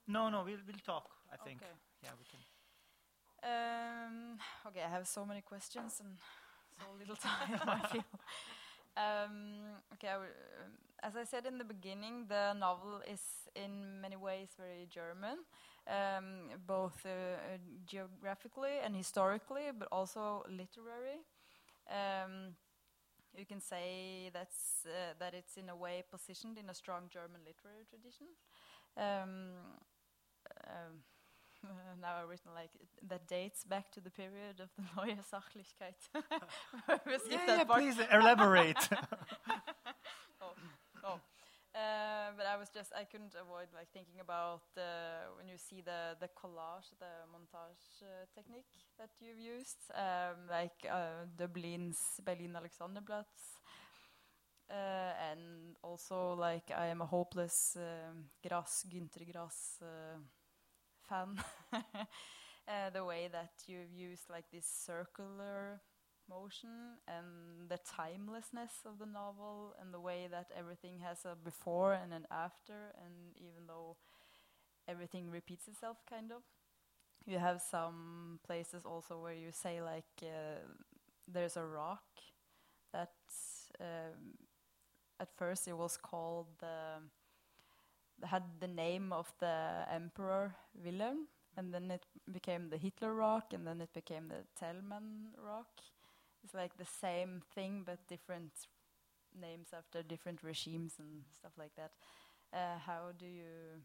No, 0.08 0.30
no, 0.30 0.44
we'll 0.46 0.64
we'll 0.68 0.86
talk. 0.86 1.10
I 1.32 1.38
think. 1.44 1.62
Okay. 1.62 1.72
Yeah, 2.04 2.12
we 2.20 2.26
can. 2.30 2.42
Um, 3.44 4.38
okay, 4.68 4.82
I 4.86 4.90
have 4.90 5.08
so 5.08 5.26
many 5.26 5.42
questions 5.42 6.00
and 6.00 6.18
so 6.78 6.86
little 7.00 7.16
time. 7.30 7.60
I 7.68 7.88
feel. 7.88 8.04
Um, 8.98 9.80
okay, 9.94 10.10
I 10.10 10.16
um, 10.18 10.72
as 11.04 11.16
I 11.16 11.24
said 11.24 11.46
in 11.46 11.58
the 11.58 11.64
beginning, 11.64 12.26
the 12.28 12.54
novel 12.54 13.02
is 13.12 13.22
in 13.56 14.00
many 14.02 14.16
ways 14.16 14.50
very 14.58 14.88
German, 14.90 15.38
um, 15.88 16.50
both 16.68 17.06
uh, 17.06 17.10
uh, 17.10 17.58
geographically 17.86 18.78
and 18.84 18.96
historically, 18.96 19.72
but 19.78 19.88
also 19.92 20.44
literary. 20.50 21.20
Um, 21.92 22.56
you 23.38 23.46
can 23.46 23.62
say 23.62 24.30
that's 24.34 24.86
uh, 24.86 25.14
that 25.20 25.34
it's 25.34 25.58
in 25.58 25.70
a 25.70 25.76
way 25.76 26.04
positioned 26.10 26.58
in 26.58 26.70
a 26.70 26.74
strong 26.74 27.04
German 27.10 27.42
literary 27.46 27.86
tradition. 27.90 28.28
Um, 28.98 29.52
um, 30.68 31.04
now 32.02 32.16
I've 32.22 32.30
written 32.30 32.52
like 32.56 32.72
that 33.08 33.28
dates 33.28 33.64
back 33.64 33.92
to 33.92 34.02
the 34.02 34.10
period 34.10 34.60
of 34.60 34.70
the 34.78 34.84
Neue 35.06 35.18
Sachlichkeit. 35.22 36.00
Yeah, 37.30 37.40
yeah, 37.48 37.64
please 37.64 37.96
elaborate. 38.12 38.90
oh, 40.42 40.54
oh. 41.04 41.20
Uh, 41.74 42.36
but 42.36 42.46
I 42.46 42.58
was 42.58 42.68
just 42.70 42.92
I 42.94 43.06
couldn't 43.06 43.34
avoid 43.34 43.72
like 43.74 43.88
thinking 43.94 44.20
about 44.20 44.68
uh, 44.76 45.32
when 45.38 45.48
you 45.48 45.58
see 45.58 45.80
the 45.82 46.18
the 46.20 46.28
collage, 46.36 46.92
the 47.00 47.24
montage 47.32 48.04
uh, 48.04 48.28
technique 48.36 48.76
that 49.00 49.12
you've 49.22 49.40
used, 49.40 49.80
um, 49.96 50.48
like 50.50 50.84
uh, 50.90 51.24
Döblin's 51.38 52.20
Berlin 52.26 52.58
Alexanderplatz, 52.60 53.56
uh, 54.70 55.14
and 55.32 55.76
also 55.82 56.34
like 56.34 56.72
I 56.76 56.88
am 56.88 57.02
a 57.02 57.06
hopeless 57.06 57.78
um, 57.78 58.26
Grass 58.48 58.86
Günter 58.90 59.26
Grass 59.32 59.80
uh, 59.82 60.20
fan. 61.10 61.44
the 62.94 63.04
way 63.06 63.30
that 63.32 63.52
you've 63.68 63.94
used 63.94 64.30
like 64.30 64.46
this 64.52 64.66
circular 64.66 65.82
motion 66.32 66.98
and 67.08 67.70
the 67.70 67.80
timelessness 67.80 68.72
of 68.86 69.00
the 69.00 69.06
novel 69.06 69.76
and 69.80 69.94
the 69.94 70.00
way 70.00 70.28
that 70.32 70.48
everything 70.58 71.00
has 71.00 71.26
a 71.26 71.36
before 71.44 71.94
and 71.94 72.14
an 72.14 72.26
after 72.32 72.94
and 73.04 73.14
even 73.38 73.68
though 73.68 73.98
everything 74.88 75.30
repeats 75.30 75.68
itself 75.68 75.98
kind 76.10 76.32
of. 76.32 76.42
You 77.26 77.40
have 77.40 77.62
some 77.62 78.40
places 78.46 78.86
also 78.86 79.20
where 79.20 79.34
you 79.34 79.52
say 79.52 79.82
like 79.82 80.12
uh, 80.24 80.62
there's 81.28 81.58
a 81.58 81.66
rock 81.66 82.04
that 82.94 83.14
um, 83.80 84.38
at 85.20 85.30
first 85.38 85.68
it 85.68 85.78
was 85.78 85.98
called 85.98 86.48
the 86.60 87.02
had 88.28 88.44
the 88.60 88.68
name 88.68 89.12
of 89.12 89.34
the 89.40 89.86
emperor 89.92 90.56
Wilhelm 90.84 91.28
and 91.58 91.74
then 91.74 91.92
it 91.92 92.06
became 92.32 92.70
the 92.70 92.78
Hitler 92.78 93.14
rock 93.14 93.54
and 93.54 93.66
then 93.68 93.82
it 93.82 93.94
became 93.94 94.28
the 94.30 94.44
Thälmann 94.60 95.34
rock 95.38 95.68
it's 96.44 96.54
like 96.54 96.78
the 96.78 96.86
same 96.86 97.42
thing 97.54 97.84
but 97.86 98.08
different 98.08 98.52
names 99.40 99.70
after 99.78 100.04
different 100.04 100.44
regimes 100.44 100.94
and 101.00 101.24
stuff 101.34 101.52
like 101.58 101.76
that. 101.76 101.92
Uh, 102.54 102.80
how 102.80 103.12
do 103.18 103.26
you 103.26 103.82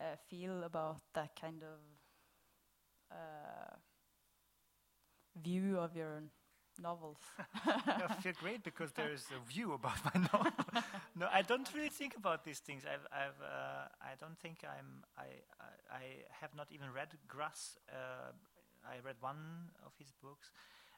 uh, 0.00 0.16
feel 0.28 0.64
about 0.64 1.00
that 1.14 1.30
kind 1.40 1.62
of 1.62 1.78
uh, 3.10 3.76
view 5.42 5.78
of 5.78 5.96
your 5.96 6.22
novels? 6.80 7.18
I 7.66 8.14
feel 8.22 8.32
great 8.40 8.62
because 8.64 8.92
there 8.92 9.12
is 9.12 9.24
a 9.36 9.40
view 9.50 9.72
about 9.72 9.98
my 10.04 10.20
novel. 10.32 10.52
no, 11.16 11.28
I 11.32 11.42
don't 11.42 11.68
really 11.74 11.88
think 11.90 12.16
about 12.16 12.44
these 12.44 12.58
things. 12.60 12.84
I've, 12.84 13.06
I've, 13.12 13.40
uh, 13.42 13.88
I 14.00 14.14
don't 14.18 14.38
think 14.38 14.64
I'm. 14.64 15.04
I, 15.16 15.28
I, 15.60 15.96
I 15.96 16.02
have 16.40 16.54
not 16.54 16.68
even 16.72 16.92
read 16.92 17.08
Grass. 17.28 17.78
Uh, 18.84 18.94
I 18.96 19.00
read 19.04 19.16
one 19.20 19.70
of 19.84 19.92
his 19.98 20.12
books. 20.22 20.50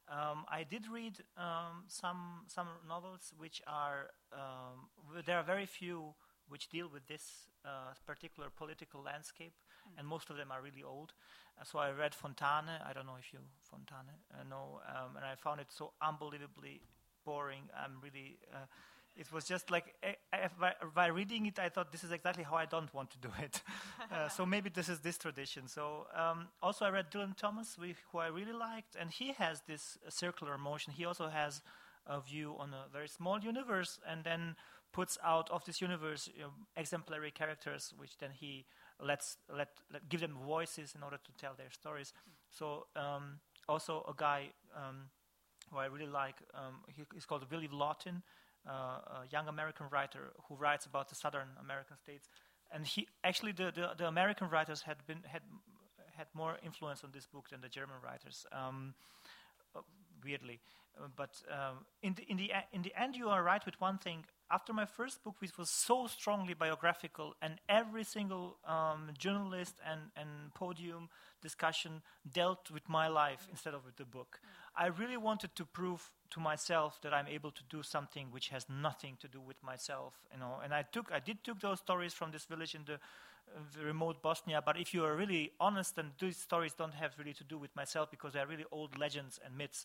Um, 0.08 0.44
I 0.48 0.64
did 0.64 0.88
read 0.88 1.18
um, 1.36 1.84
some 1.86 2.44
some 2.48 2.68
novels 2.88 3.32
which 3.36 3.62
are. 3.66 4.10
Um, 4.32 4.88
there 5.24 5.38
are 5.38 5.44
very 5.44 5.66
few 5.66 6.14
which 6.48 6.68
deal 6.68 6.88
with 6.92 7.06
this 7.06 7.48
uh, 7.64 7.94
particular 8.04 8.50
political 8.50 9.00
landscape, 9.02 9.54
and 9.96 10.06
most 10.06 10.28
of 10.28 10.36
them 10.36 10.50
are 10.50 10.60
really 10.60 10.82
old. 10.82 11.12
Uh, 11.58 11.64
so 11.64 11.78
I 11.78 11.90
read 11.90 12.12
Fontane. 12.12 12.82
I 12.84 12.92
don't 12.92 13.06
know 13.06 13.16
if 13.18 13.32
you 13.32 13.38
Fontane 13.70 14.16
uh, 14.34 14.42
know, 14.48 14.80
um, 14.88 15.16
and 15.16 15.24
I 15.24 15.34
found 15.36 15.60
it 15.60 15.68
so 15.70 15.92
unbelievably 16.02 16.82
boring. 17.24 17.70
I'm 17.76 18.00
really. 18.02 18.38
It 19.16 19.30
was 19.32 19.44
just 19.44 19.70
like 19.70 19.94
I, 20.02 20.16
I, 20.32 20.72
by, 20.94 21.08
reading 21.08 21.46
it, 21.46 21.58
I 21.58 21.68
thought 21.68 21.92
this 21.92 22.02
is 22.02 22.12
exactly 22.12 22.44
how 22.44 22.56
I 22.56 22.64
don't 22.64 22.92
want 22.94 23.10
to 23.10 23.18
do 23.18 23.28
it. 23.42 23.60
uh, 24.12 24.28
so 24.28 24.46
maybe 24.46 24.70
this 24.70 24.88
is 24.88 25.00
this 25.00 25.18
tradition. 25.18 25.68
So 25.68 26.06
um, 26.14 26.48
also 26.62 26.86
I 26.86 26.90
read 26.90 27.10
Dylan 27.10 27.36
Thomas, 27.36 27.76
who 28.10 28.18
I 28.18 28.28
really 28.28 28.54
liked, 28.54 28.96
and 28.98 29.10
he 29.10 29.32
has 29.32 29.62
this 29.68 29.98
circular 30.08 30.56
motion. 30.56 30.94
He 30.94 31.04
also 31.04 31.28
has 31.28 31.62
a 32.06 32.20
view 32.20 32.56
on 32.58 32.70
a 32.72 32.90
very 32.90 33.08
small 33.08 33.38
universe, 33.38 34.00
and 34.08 34.24
then 34.24 34.56
puts 34.92 35.18
out 35.24 35.50
of 35.50 35.64
this 35.64 35.80
universe 35.80 36.28
you 36.34 36.42
know, 36.42 36.50
exemplary 36.76 37.30
characters, 37.30 37.92
which 37.96 38.18
then 38.18 38.30
he 38.32 38.66
lets 39.00 39.38
let, 39.54 39.68
let 39.92 40.08
give 40.08 40.20
them 40.20 40.36
voices 40.46 40.94
in 40.94 41.02
order 41.02 41.16
to 41.16 41.32
tell 41.38 41.54
their 41.56 41.70
stories. 41.70 42.12
So 42.50 42.86
um, 42.94 43.40
also 43.68 44.04
a 44.08 44.14
guy 44.16 44.50
um, 44.76 45.08
who 45.70 45.78
I 45.78 45.86
really 45.86 46.06
like, 46.06 46.36
um, 46.54 46.80
he, 46.94 47.02
he's 47.14 47.24
called 47.24 47.46
Willie 47.50 47.70
Lawton, 47.72 48.22
a 48.66 49.24
young 49.30 49.48
American 49.48 49.86
writer 49.90 50.32
who 50.48 50.54
writes 50.56 50.86
about 50.86 51.08
the 51.08 51.14
Southern 51.14 51.48
American 51.60 51.96
states. 51.96 52.28
And 52.74 52.86
he 52.86 53.06
actually 53.22 53.52
the, 53.52 53.70
the, 53.74 53.90
the 53.98 54.06
American 54.06 54.48
writers 54.48 54.82
had 54.82 55.06
been 55.06 55.22
had 55.26 55.42
had 56.16 56.26
more 56.34 56.56
influence 56.64 57.04
on 57.04 57.10
this 57.12 57.26
book 57.26 57.48
than 57.50 57.60
the 57.60 57.68
German 57.68 57.96
writers. 58.02 58.46
Um, 58.52 58.94
uh, 59.74 59.80
weirdly, 60.24 60.60
uh, 60.98 61.08
but 61.16 61.42
um, 61.50 61.84
in 62.02 62.14
the 62.14 62.24
in 62.30 62.36
the 62.36 62.50
in 62.72 62.82
the 62.82 62.92
end, 63.00 63.16
you 63.16 63.28
are 63.28 63.42
right 63.42 63.64
with 63.64 63.80
one 63.80 63.98
thing. 63.98 64.24
After 64.50 64.74
my 64.74 64.84
first 64.84 65.24
book, 65.24 65.36
which 65.38 65.56
was 65.56 65.70
so 65.70 66.06
strongly 66.06 66.52
biographical, 66.52 67.34
and 67.40 67.54
every 67.68 68.04
single 68.04 68.58
um, 68.66 69.08
journalist 69.18 69.76
and, 69.90 70.00
and 70.14 70.52
podium 70.54 71.08
discussion 71.40 72.02
dealt 72.30 72.70
with 72.70 72.86
my 72.86 73.08
life 73.08 73.48
instead 73.50 73.72
of 73.72 73.86
with 73.86 73.96
the 73.96 74.04
book, 74.04 74.40
I 74.76 74.86
really 74.86 75.16
wanted 75.16 75.54
to 75.56 75.64
prove 75.64 76.10
to 76.30 76.40
myself 76.40 76.98
that 77.02 77.12
I'm 77.12 77.26
able 77.26 77.50
to 77.50 77.62
do 77.68 77.82
something 77.82 78.28
which 78.30 78.48
has 78.48 78.66
nothing 78.68 79.16
to 79.20 79.28
do 79.28 79.40
with 79.40 79.62
myself, 79.62 80.14
you 80.32 80.40
know. 80.40 80.60
And 80.64 80.72
I 80.72 80.82
took, 80.82 81.12
I 81.12 81.18
did 81.18 81.44
took 81.44 81.60
those 81.60 81.80
stories 81.80 82.14
from 82.14 82.30
this 82.30 82.46
village 82.46 82.74
in 82.74 82.84
the, 82.86 82.94
uh, 82.94 83.60
the 83.76 83.84
remote 83.84 84.22
Bosnia. 84.22 84.62
But 84.64 84.78
if 84.78 84.94
you 84.94 85.04
are 85.04 85.14
really 85.14 85.52
honest, 85.60 85.96
then 85.96 86.12
these 86.18 86.38
stories 86.38 86.72
don't 86.72 86.94
have 86.94 87.12
really 87.18 87.34
to 87.34 87.44
do 87.44 87.58
with 87.58 87.74
myself 87.76 88.10
because 88.10 88.32
they're 88.32 88.46
really 88.46 88.64
old 88.72 88.98
legends 88.98 89.38
and 89.44 89.56
myths. 89.56 89.84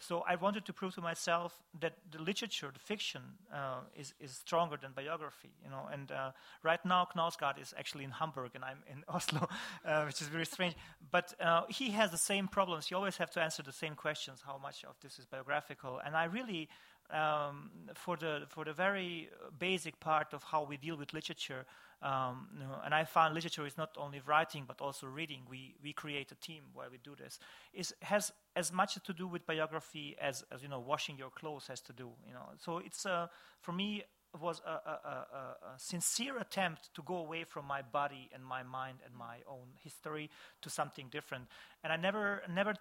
So 0.00 0.22
I 0.28 0.36
wanted 0.36 0.64
to 0.66 0.72
prove 0.72 0.94
to 0.94 1.00
myself 1.00 1.60
that 1.80 1.94
the 2.10 2.22
literature, 2.22 2.70
the 2.72 2.78
fiction, 2.78 3.22
uh, 3.52 3.80
is 3.96 4.14
is 4.20 4.32
stronger 4.32 4.76
than 4.80 4.92
biography, 4.92 5.50
you 5.64 5.70
know. 5.70 5.88
And 5.92 6.12
uh, 6.12 6.32
right 6.62 6.84
now, 6.84 7.08
Knausgaard 7.14 7.60
is 7.60 7.74
actually 7.76 8.04
in 8.04 8.12
Hamburg, 8.12 8.52
and 8.54 8.64
I'm 8.64 8.82
in 8.90 9.02
Oslo, 9.08 9.48
uh, 9.84 10.04
which 10.04 10.20
is 10.22 10.28
very 10.28 10.46
strange. 10.46 10.76
But 11.10 11.34
uh, 11.40 11.62
he 11.68 11.90
has 11.90 12.10
the 12.10 12.18
same 12.18 12.46
problems. 12.46 12.90
You 12.90 12.96
always 12.96 13.16
have 13.16 13.30
to 13.32 13.42
answer 13.42 13.62
the 13.62 13.72
same 13.72 13.96
questions: 13.96 14.40
how 14.46 14.58
much 14.58 14.84
of 14.84 14.94
this 15.02 15.18
is 15.18 15.26
biographical? 15.26 16.00
And 16.04 16.16
I 16.16 16.24
really, 16.24 16.68
um, 17.10 17.70
for 17.94 18.16
the 18.16 18.42
for 18.48 18.64
the 18.64 18.72
very 18.72 19.30
basic 19.58 19.98
part 20.00 20.32
of 20.32 20.42
how 20.42 20.64
we 20.64 20.76
deal 20.76 20.96
with 20.96 21.12
literature, 21.12 21.64
um, 22.02 22.48
you 22.54 22.60
know, 22.60 22.80
and 22.84 22.94
I 22.94 23.04
found 23.04 23.34
literature 23.34 23.66
is 23.66 23.76
not 23.76 23.90
only 23.96 24.20
writing 24.26 24.64
but 24.66 24.80
also 24.80 25.06
reading. 25.06 25.42
We 25.48 25.74
we 25.82 25.92
create 25.92 26.30
a 26.32 26.36
team 26.36 26.62
where 26.74 26.88
we 26.90 26.98
do 26.98 27.14
this. 27.16 27.38
Is 27.72 27.94
has 28.02 28.32
as 28.56 28.72
much 28.72 29.02
to 29.02 29.12
do 29.12 29.26
with 29.26 29.46
biography 29.46 30.16
as 30.20 30.44
as 30.52 30.62
you 30.62 30.68
know 30.68 30.80
washing 30.80 31.16
your 31.18 31.30
clothes 31.30 31.66
has 31.68 31.80
to 31.82 31.92
do. 31.92 32.10
You 32.26 32.34
know, 32.34 32.50
so 32.58 32.78
it's 32.78 33.06
uh, 33.06 33.26
for 33.60 33.72
me 33.72 34.04
was 34.40 34.60
a, 34.66 34.70
a, 34.70 34.72
a, 34.72 35.74
a 35.74 35.78
sincere 35.78 36.38
attempt 36.38 36.90
to 36.94 37.02
go 37.02 37.16
away 37.16 37.44
from 37.44 37.64
my 37.64 37.82
body 37.82 38.28
and 38.34 38.44
my 38.44 38.62
mind 38.62 38.98
and 39.04 39.14
my 39.14 39.38
own 39.48 39.68
history 39.82 40.30
to 40.60 40.68
something 40.70 41.06
different. 41.10 41.44
And 41.82 41.92
I 41.92 41.96
never 41.96 42.42
never 42.54 42.74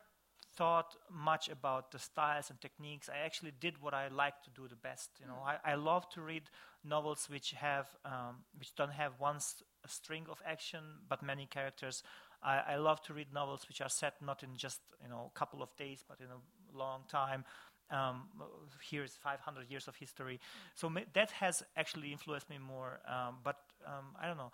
thought 0.57 0.95
much 1.11 1.49
about 1.49 1.91
the 1.91 1.99
styles 1.99 2.49
and 2.49 2.59
techniques. 2.59 3.09
I 3.09 3.19
actually 3.25 3.53
did 3.59 3.81
what 3.81 3.93
I 3.93 4.07
like 4.09 4.41
to 4.43 4.49
do 4.49 4.67
the 4.67 4.75
best. 4.75 5.11
You 5.21 5.27
know, 5.27 5.37
I, 5.45 5.71
I 5.73 5.75
love 5.75 6.09
to 6.11 6.21
read 6.21 6.43
novels 6.83 7.27
which 7.29 7.51
have 7.51 7.87
um, 8.05 8.37
which 8.57 8.75
don't 8.75 8.91
have 8.91 9.13
one 9.19 9.37
s- 9.37 9.63
string 9.87 10.25
of 10.29 10.41
action 10.45 10.81
but 11.07 11.21
many 11.23 11.45
characters. 11.45 12.03
I, 12.43 12.61
I 12.73 12.75
love 12.77 13.01
to 13.03 13.13
read 13.13 13.27
novels 13.33 13.65
which 13.67 13.81
are 13.81 13.89
set 13.89 14.15
not 14.21 14.43
in 14.43 14.55
just 14.57 14.81
you 15.03 15.09
know 15.09 15.31
a 15.33 15.39
couple 15.39 15.61
of 15.61 15.75
days 15.77 16.03
but 16.07 16.19
in 16.19 16.27
a 16.27 16.77
long 16.77 17.01
time. 17.09 17.45
Um, 17.89 18.23
here's 18.89 19.13
500 19.15 19.69
years 19.71 19.87
of 19.87 19.95
history, 19.95 20.41
so 20.75 20.91
that 21.13 21.31
has 21.31 21.63
actually 21.77 22.11
influenced 22.11 22.49
me 22.49 22.57
more. 22.57 22.99
Um, 23.07 23.37
but 23.43 23.57
um, 23.85 24.07
I 24.21 24.27
don't 24.27 24.37
know 24.37 24.51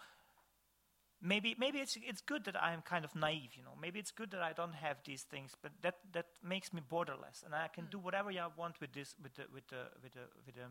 maybe 1.23 1.55
maybe 1.57 1.79
it's 1.79 1.97
it's 2.07 2.21
good 2.21 2.43
that 2.45 2.61
I'm 2.61 2.81
kind 2.81 3.05
of 3.05 3.15
naive, 3.15 3.55
you 3.55 3.63
know. 3.63 3.75
Maybe 3.81 3.99
it's 3.99 4.11
good 4.11 4.31
that 4.31 4.41
I 4.41 4.53
don't 4.53 4.75
have 4.75 4.97
these 5.05 5.23
things, 5.23 5.55
but 5.61 5.71
that 5.81 5.95
that 6.11 6.27
makes 6.43 6.73
me 6.73 6.81
borderless, 6.91 7.43
and 7.45 7.55
I 7.55 7.69
can 7.73 7.87
do 7.89 7.97
whatever 7.97 8.29
I 8.29 8.47
want 8.57 8.79
with 8.81 8.93
this 8.93 9.15
with 9.23 9.33
the 9.35 9.45
with 9.53 9.67
the 9.67 9.89
with 10.03 10.13
the 10.13 10.25
with 10.45 10.55
the 10.55 10.67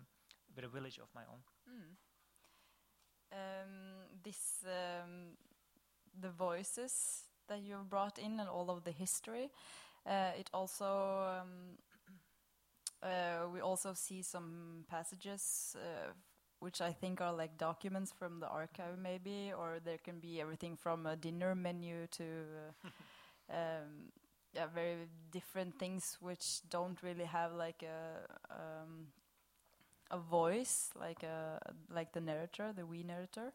with 0.55 0.65
a 0.65 0.69
village 0.69 0.99
of 0.99 1.09
my 1.15 1.23
own. 1.23 1.41
um, 3.33 4.09
this 4.23 4.65
um, 4.67 5.37
the 6.21 6.29
voices 6.29 7.25
that 7.49 7.63
you 7.63 7.77
brought 7.89 8.19
in 8.19 8.39
and 8.41 8.49
all 8.49 8.71
of 8.71 8.85
the 8.85 8.93
history. 8.93 9.51
Uh, 10.07 10.31
it 10.39 10.51
also 10.53 11.41
um, 11.41 11.79
uh, 13.03 13.49
we 13.53 13.61
also 13.61 13.95
see 13.95 14.23
some 14.23 14.85
passages 14.89 15.77
uh, 15.79 16.13
which 16.63 16.81
I 16.81 16.93
think 16.93 17.21
are 17.21 17.33
like 17.33 17.59
documents 17.59 18.13
from 18.19 18.41
the 18.41 18.49
archive, 18.49 18.99
maybe, 18.99 19.53
or 19.57 19.79
there 19.85 19.99
can 19.99 20.21
be 20.21 20.41
everything 20.41 20.77
from 20.77 21.07
a 21.07 21.17
dinner 21.17 21.55
menu 21.55 22.07
to 22.13 22.25
uh, 22.25 22.89
um, 23.55 24.13
yeah, 24.55 24.67
very 24.75 25.09
different 25.33 25.79
things 25.79 26.19
which 26.21 26.61
don't 26.71 27.03
really 27.03 27.25
have 27.25 27.53
like 27.55 27.83
a 27.83 28.53
um, 28.53 29.09
a 30.11 30.19
voice, 30.19 30.91
like 30.99 31.23
a 31.23 31.59
like 31.91 32.13
the 32.13 32.21
narrator, 32.21 32.73
the 32.75 32.87
we 32.87 33.03
narrator, 33.03 33.53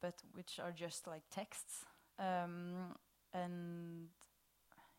but 0.00 0.14
which 0.34 0.60
are 0.62 0.72
just 0.72 1.06
like 1.06 1.22
texts. 1.30 1.84
Um, 2.18 2.96
and 3.32 4.08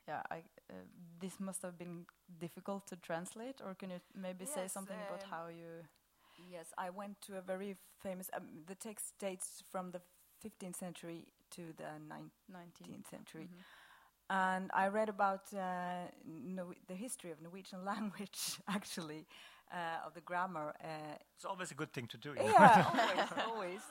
yeah, 0.08 0.22
I, 0.32 0.38
uh, 0.70 0.74
this 1.20 1.40
must 1.40 1.62
have 1.64 1.78
been 1.78 2.06
difficult 2.40 2.88
to 2.88 2.98
translate. 2.98 3.62
Or 3.66 3.76
can 3.76 3.90
you 3.92 4.02
maybe 4.16 4.46
say 4.46 4.68
Yes, 4.68 4.68
something 4.68 5.02
about 5.02 5.24
um, 5.24 5.30
how 5.30 5.48
you? 5.50 5.86
Yes, 6.50 6.74
I 6.78 6.90
went 6.90 7.22
to 7.22 7.38
a 7.38 7.42
very 7.42 7.76
famous. 8.02 8.30
Um, 8.34 8.64
the 8.68 8.76
text 8.76 9.14
dates 9.20 9.64
from 9.72 9.92
the 9.92 10.02
15th 10.42 10.76
century 10.78 11.26
to 11.52 11.74
the 11.78 12.00
19th 12.08 12.32
19. 12.50 13.04
century, 13.10 13.50
Mhm. 13.50 13.64
and 14.30 14.72
I 14.74 14.88
read 14.88 15.10
about 15.10 15.54
uh, 15.54 16.08
Nor- 16.26 16.76
the 16.88 16.96
history 16.96 17.32
of 17.32 17.42
Norwegian 17.42 17.84
language, 17.92 18.60
actually, 18.68 19.26
uh, 19.72 20.06
of 20.06 20.14
the 20.14 20.22
grammar. 20.22 20.74
Uh, 20.84 21.16
It's 21.36 21.46
always 21.46 21.72
a 21.72 21.76
good 21.76 21.92
thing 21.94 22.08
to 22.08 22.18
do. 22.18 22.30
you 22.34 22.44
yeah, 22.52 22.86
always, 22.94 23.32
always. 23.48 23.82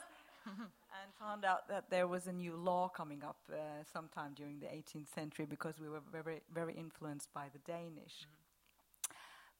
and 0.45 1.13
found 1.19 1.45
out 1.45 1.67
that 1.67 1.89
there 1.89 2.07
was 2.07 2.27
a 2.27 2.33
new 2.33 2.55
law 2.55 2.89
coming 2.89 3.23
up 3.23 3.37
uh, 3.51 3.83
sometime 3.93 4.33
during 4.35 4.59
the 4.59 4.67
18th 4.67 5.09
century 5.13 5.45
because 5.45 5.79
we 5.79 5.87
were 5.89 6.01
very, 6.11 6.41
very 6.53 6.73
influenced 6.73 7.31
by 7.33 7.49
the 7.49 7.59
Danish. 7.59 8.27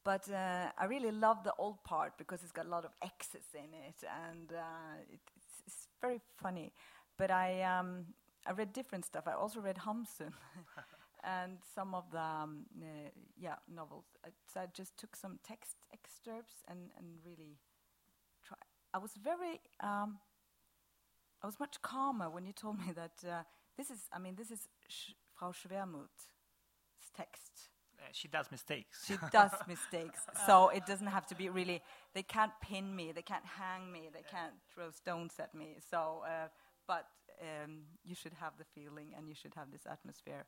But 0.03 0.29
uh, 0.31 0.71
I 0.77 0.85
really 0.85 1.11
love 1.11 1.43
the 1.43 1.53
old 1.59 1.83
part 1.83 2.13
because 2.17 2.41
it's 2.41 2.51
got 2.51 2.65
a 2.65 2.69
lot 2.69 2.85
of 2.85 2.91
X's 3.03 3.45
in 3.53 3.71
it, 3.87 4.03
and 4.27 4.51
uh, 4.51 4.97
it, 5.11 5.19
it's, 5.35 5.61
it's 5.67 5.87
very 6.01 6.19
funny. 6.41 6.73
But 7.17 7.29
I, 7.29 7.61
um, 7.61 8.05
I 8.47 8.51
read 8.53 8.73
different 8.73 9.05
stuff. 9.05 9.25
I 9.27 9.33
also 9.33 9.59
read 9.59 9.77
Hamsun 9.77 10.31
and 11.23 11.59
some 11.75 11.93
of 11.93 12.05
the 12.11 12.19
um, 12.19 12.65
uh, 12.81 13.09
yeah 13.39 13.55
novels. 13.71 14.05
So 14.51 14.61
I 14.61 14.67
just 14.73 14.97
took 14.97 15.15
some 15.15 15.37
text 15.47 15.75
excerpts 15.93 16.63
and, 16.67 16.89
and 16.97 17.07
really 17.23 17.59
try. 18.45 18.57
I 18.93 18.99
was 18.99 19.11
very 19.23 19.61
um, 19.81 20.19
I 21.41 21.47
was 21.47 21.59
much 21.59 21.81
calmer 21.81 22.29
when 22.29 22.45
you 22.45 22.53
told 22.53 22.79
me 22.79 22.91
that 22.93 23.23
uh, 23.27 23.43
this 23.77 23.89
is 23.89 24.07
I 24.13 24.19
mean 24.19 24.35
this 24.35 24.51
is 24.51 24.67
Sch- 24.87 25.13
Frau 25.33 25.51
Schwermuth's 25.51 26.31
text. 27.15 27.70
Uh, 28.01 28.05
she 28.13 28.27
does 28.27 28.49
mistakes. 28.51 29.05
She 29.07 29.15
does 29.31 29.51
mistakes, 29.67 30.21
so 30.47 30.69
it 30.69 30.85
doesn't 30.87 31.07
have 31.07 31.27
to 31.27 31.35
be 31.35 31.49
really. 31.49 31.81
They 32.13 32.23
can't 32.23 32.51
pin 32.61 32.95
me, 32.95 33.11
they 33.11 33.21
can't 33.21 33.45
hang 33.45 33.91
me, 33.91 34.09
they 34.11 34.23
can't 34.31 34.53
throw 34.73 34.89
stones 34.91 35.33
at 35.39 35.53
me. 35.53 35.77
So, 35.91 36.23
uh, 36.25 36.47
but 36.87 37.05
um, 37.41 37.81
you 38.03 38.15
should 38.15 38.33
have 38.33 38.53
the 38.57 38.65
feeling, 38.75 39.13
and 39.15 39.27
you 39.29 39.35
should 39.35 39.53
have 39.55 39.71
this 39.71 39.85
atmosphere. 39.85 40.45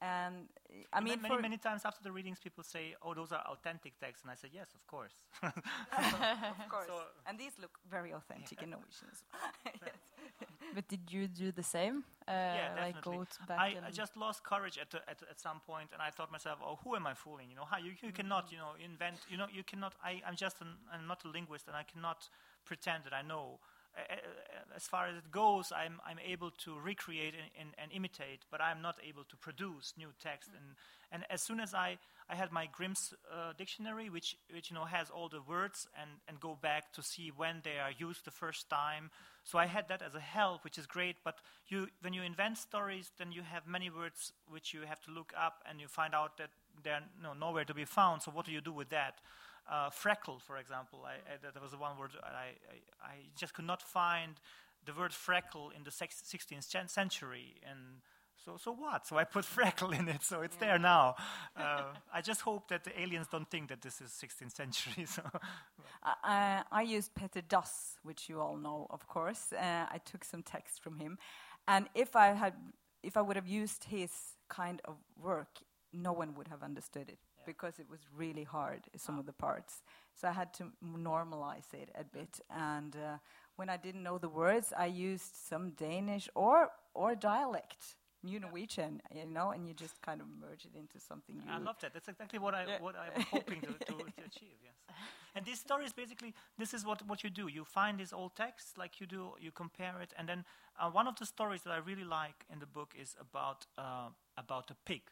And 0.00 0.48
I 0.92 1.00
mean, 1.00 1.20
many, 1.20 1.42
many 1.42 1.56
times 1.56 1.82
after 1.84 2.02
the 2.04 2.12
readings, 2.12 2.38
people 2.38 2.62
say, 2.62 2.94
"Oh, 3.02 3.14
those 3.14 3.32
are 3.32 3.42
authentic 3.50 3.98
texts," 3.98 4.22
and 4.22 4.30
I 4.30 4.36
say, 4.36 4.48
"Yes, 4.52 4.68
of 4.74 4.86
course." 4.86 5.14
of 5.42 5.52
course, 6.70 6.86
So- 6.86 7.02
and 7.26 7.36
these 7.36 7.58
look 7.60 7.78
very 7.90 8.12
authentic 8.12 8.62
in 8.62 8.70
Norwegian 8.70 9.08
as 9.10 9.22
well. 9.32 9.74
Yes. 9.84 10.07
But 10.74 10.86
did 10.88 11.10
you 11.10 11.26
do 11.28 11.50
the 11.50 11.62
same? 11.62 12.04
Uh, 12.26 12.30
yeah, 12.32 12.68
like 12.76 12.94
definitely. 12.94 13.24
back 13.48 13.58
I, 13.58 13.76
I 13.86 13.90
just 13.90 14.16
lost 14.16 14.44
courage 14.44 14.76
at, 14.78 14.90
the, 14.90 14.98
at 15.08 15.22
at 15.30 15.40
some 15.40 15.60
point, 15.60 15.90
and 15.94 16.02
I 16.02 16.10
thought 16.10 16.30
myself, 16.30 16.58
"Oh, 16.62 16.78
who 16.84 16.94
am 16.94 17.06
I 17.06 17.14
fooling? 17.14 17.48
You 17.50 17.56
know, 17.56 17.64
how 17.64 17.78
you, 17.78 17.92
you 18.02 18.12
cannot, 18.12 18.52
you 18.52 18.58
know, 18.58 18.72
invent. 18.84 19.16
You 19.30 19.38
know, 19.38 19.46
you 19.50 19.64
cannot. 19.64 19.94
I, 20.04 20.20
I'm 20.26 20.36
just 20.36 20.60
an, 20.60 20.68
I'm 20.92 21.06
not 21.06 21.24
a 21.24 21.28
linguist, 21.28 21.68
and 21.68 21.76
I 21.76 21.84
cannot 21.84 22.28
pretend 22.66 23.04
that 23.04 23.14
I 23.14 23.22
know. 23.22 23.58
As 24.74 24.86
far 24.86 25.08
as 25.08 25.16
it 25.16 25.30
goes, 25.30 25.72
I'm 25.72 26.00
I'm 26.06 26.18
able 26.24 26.50
to 26.64 26.78
recreate 26.78 27.34
and, 27.34 27.50
and, 27.58 27.70
and 27.78 27.92
imitate, 27.92 28.44
but 28.50 28.60
I'm 28.60 28.80
not 28.80 28.96
able 29.06 29.24
to 29.24 29.36
produce 29.36 29.92
new 29.96 30.10
text. 30.22 30.50
And 30.54 30.76
and 31.10 31.24
as 31.30 31.42
soon 31.42 31.60
as 31.60 31.74
I 31.74 31.98
I 32.30 32.36
had 32.36 32.52
my 32.52 32.68
Grimm's 32.70 33.14
uh, 33.32 33.54
dictionary, 33.56 34.08
which 34.10 34.36
which 34.52 34.70
you 34.70 34.76
know 34.76 34.84
has 34.84 35.10
all 35.10 35.28
the 35.28 35.42
words 35.42 35.88
and 36.00 36.10
and 36.28 36.38
go 36.38 36.56
back 36.60 36.92
to 36.92 37.02
see 37.02 37.32
when 37.36 37.60
they 37.64 37.78
are 37.78 37.92
used 37.98 38.24
the 38.24 38.30
first 38.30 38.68
time. 38.68 39.10
So 39.44 39.58
I 39.58 39.66
had 39.66 39.88
that 39.88 40.02
as 40.02 40.14
a 40.14 40.20
help, 40.20 40.62
which 40.64 40.78
is 40.78 40.86
great. 40.86 41.16
But 41.24 41.38
you 41.68 41.88
when 42.02 42.12
you 42.12 42.22
invent 42.22 42.58
stories, 42.58 43.10
then 43.18 43.32
you 43.32 43.42
have 43.42 43.66
many 43.66 43.90
words 43.90 44.32
which 44.48 44.74
you 44.74 44.82
have 44.86 45.00
to 45.02 45.10
look 45.10 45.32
up, 45.36 45.64
and 45.68 45.80
you 45.80 45.88
find 45.88 46.14
out 46.14 46.36
that 46.36 46.50
they're 46.82 47.02
no, 47.22 47.32
nowhere 47.32 47.64
to 47.64 47.74
be 47.74 47.84
found. 47.84 48.22
So 48.22 48.30
what 48.30 48.46
do 48.46 48.52
you 48.52 48.60
do 48.60 48.72
with 48.72 48.90
that? 48.90 49.20
Uh, 49.70 49.90
freckle, 49.90 50.38
for 50.38 50.56
example, 50.56 51.04
I, 51.04 51.14
I, 51.30 51.36
that 51.42 51.60
was 51.60 51.72
the 51.72 51.76
one 51.78 51.98
word 51.98 52.12
I, 52.22 52.28
I, 53.06 53.06
I 53.06 53.14
just 53.36 53.52
could 53.52 53.66
not 53.66 53.82
find 53.82 54.40
the 54.86 54.94
word 54.94 55.12
freckle 55.12 55.70
in 55.76 55.84
the 55.84 55.90
sex- 55.90 56.22
16th 56.26 56.64
cen- 56.64 56.88
century, 56.88 57.56
and 57.68 58.00
so 58.44 58.56
so 58.56 58.72
what? 58.72 59.06
So 59.06 59.18
I 59.18 59.24
put 59.24 59.44
freckle 59.58 59.90
in 59.90 60.08
it, 60.08 60.22
so 60.22 60.40
it's 60.40 60.56
there 60.56 60.78
now. 60.78 61.16
Uh, 61.56 61.92
I 62.14 62.20
just 62.20 62.42
hope 62.42 62.68
that 62.68 62.84
the 62.84 62.98
aliens 63.00 63.26
don't 63.32 63.50
think 63.50 63.68
that 63.68 63.82
this 63.82 64.00
is 64.00 64.10
16th 64.12 64.54
century. 64.56 65.06
So 65.16 65.22
I, 66.02 66.62
I 66.70 66.82
used 66.82 67.14
Peter 67.14 67.42
Dass, 67.42 67.96
which 68.04 68.28
you 68.28 68.40
all 68.40 68.56
know, 68.56 68.86
of 68.90 69.08
course. 69.08 69.52
Uh, 69.52 69.86
I 69.90 69.98
took 70.04 70.24
some 70.24 70.42
text 70.42 70.80
from 70.82 70.98
him, 70.98 71.18
and 71.66 71.88
if 71.94 72.14
I 72.14 72.28
had, 72.28 72.54
if 73.02 73.16
I 73.16 73.22
would 73.22 73.36
have 73.36 73.48
used 73.48 73.84
his 73.84 74.12
kind 74.48 74.80
of 74.84 74.94
work, 75.20 75.58
no 75.92 76.12
one 76.12 76.34
would 76.36 76.48
have 76.48 76.62
understood 76.62 77.08
it 77.08 77.18
because 77.46 77.78
it 77.78 77.88
was 77.88 78.00
really 78.16 78.44
hard. 78.44 78.80
Some 78.96 79.18
of 79.18 79.26
the 79.26 79.32
parts, 79.32 79.82
so 80.14 80.28
I 80.28 80.32
had 80.32 80.52
to 80.54 80.64
normalize 80.82 81.72
it 81.72 81.90
a 81.94 82.04
bit. 82.04 82.40
And 82.50 82.96
uh, 82.96 83.18
when 83.56 83.68
I 83.70 83.76
didn't 83.76 84.02
know 84.02 84.18
the 84.18 84.28
words, 84.28 84.72
I 84.76 84.86
used 84.86 85.34
some 85.48 85.70
Danish 85.70 86.28
or 86.34 86.70
or 86.94 87.14
dialect, 87.14 87.96
New 88.22 88.40
Norwegian, 88.40 89.00
you 89.14 89.26
know, 89.26 89.50
and 89.52 89.66
you 89.66 89.74
just 89.74 90.00
kind 90.02 90.20
of 90.20 90.26
merge 90.40 90.64
it 90.64 90.74
into 90.78 90.98
something. 91.00 91.42
I 91.48 91.58
love 91.58 91.76
that. 91.80 91.92
That's 91.94 92.08
exactly 92.08 92.38
what 92.38 92.54
I 92.54 92.64
Yeah. 92.66 92.80
what 92.80 92.94
I'm 92.96 93.22
hoping 93.30 93.60
to, 93.62 93.72
to, 93.86 93.94
to 94.16 94.24
achieve. 94.26 94.58
Yes. 94.62 94.74
And 95.34 95.44
these 95.46 95.60
stories 95.60 95.92
basically, 95.92 96.34
this 96.58 96.74
is 96.74 96.84
what 96.84 97.02
what 97.06 97.22
you 97.22 97.30
do. 97.30 97.46
You 97.48 97.64
find 97.64 97.98
these 97.98 98.12
old 98.12 98.34
texts, 98.34 98.76
like 98.76 99.00
you 99.00 99.06
do, 99.06 99.34
you 99.40 99.52
compare 99.52 100.00
it, 100.02 100.12
and 100.18 100.28
then 100.28 100.44
uh, 100.80 100.90
one 100.90 101.06
of 101.08 101.14
the 101.16 101.26
stories 101.26 101.62
that 101.62 101.72
I 101.72 101.78
really 101.78 102.04
like 102.04 102.44
in 102.52 102.58
the 102.58 102.66
book 102.66 102.94
is 103.00 103.14
about 103.20 103.66
uh, 103.76 104.08
about 104.36 104.70
a 104.70 104.74
pig, 104.84 105.02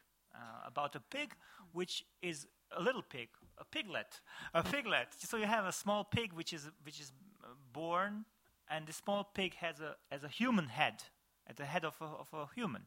about 0.67 0.95
a 0.95 1.01
pig 1.01 1.35
which 1.73 2.05
is 2.23 2.47
a 2.77 2.83
little 2.83 3.03
pig, 3.03 3.29
a 3.59 3.65
piglet, 3.65 4.21
a 4.55 4.63
piglet. 4.63 5.09
So 5.19 5.37
you 5.37 5.47
have 5.47 5.65
a 5.67 5.73
small 5.73 6.05
pig 6.05 6.33
which 6.33 6.53
is 6.53 6.71
which 6.85 7.01
is 7.01 7.13
uh, 7.43 7.49
born, 7.73 8.25
and 8.69 8.87
the 8.87 8.93
small 8.93 9.25
pig 9.25 9.55
has 9.57 9.81
a 9.81 9.97
has 10.11 10.25
a 10.25 10.29
human 10.29 10.69
head, 10.69 11.05
at 11.49 11.57
the 11.57 11.65
head 11.65 11.85
of 11.85 11.95
a, 12.01 12.05
of 12.05 12.29
a 12.33 12.47
human. 12.55 12.87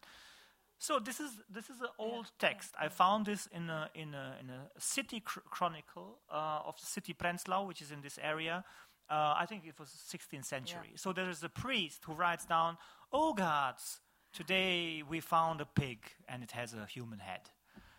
So 0.77 0.99
this 0.99 1.19
is 1.19 1.31
this 1.49 1.69
is 1.69 1.81
an 1.81 1.89
old 1.97 2.31
text. 2.39 2.73
I 2.80 2.88
found 2.89 3.26
this 3.26 3.47
in 3.51 3.69
a 3.69 3.89
in 3.93 4.13
a, 4.13 4.38
in 4.39 4.49
a 4.49 4.69
city 4.80 5.19
cr- 5.19 5.39
chronicle 5.49 6.19
uh, 6.31 6.61
of 6.65 6.80
the 6.80 6.85
city 6.85 7.13
Prenzlau, 7.13 7.67
which 7.67 7.81
is 7.81 7.91
in 7.91 8.01
this 8.01 8.17
area. 8.21 8.63
Uh, 9.09 9.34
I 9.35 9.45
think 9.47 9.65
it 9.65 9.77
was 9.80 9.89
16th 9.89 10.45
century. 10.45 10.91
So 10.95 11.11
there 11.13 11.30
is 11.30 11.43
a 11.43 11.49
priest 11.49 12.05
who 12.05 12.13
writes 12.13 12.45
down, 12.45 12.77
"Oh 13.11 13.34
gods, 13.34 13.99
today 14.34 15.03
we 15.07 15.19
found 15.19 15.61
a 15.61 15.65
pig 15.65 15.99
and 16.27 16.43
it 16.43 16.51
has 16.51 16.73
a 16.73 16.85
human 16.85 17.19
head." 17.19 17.41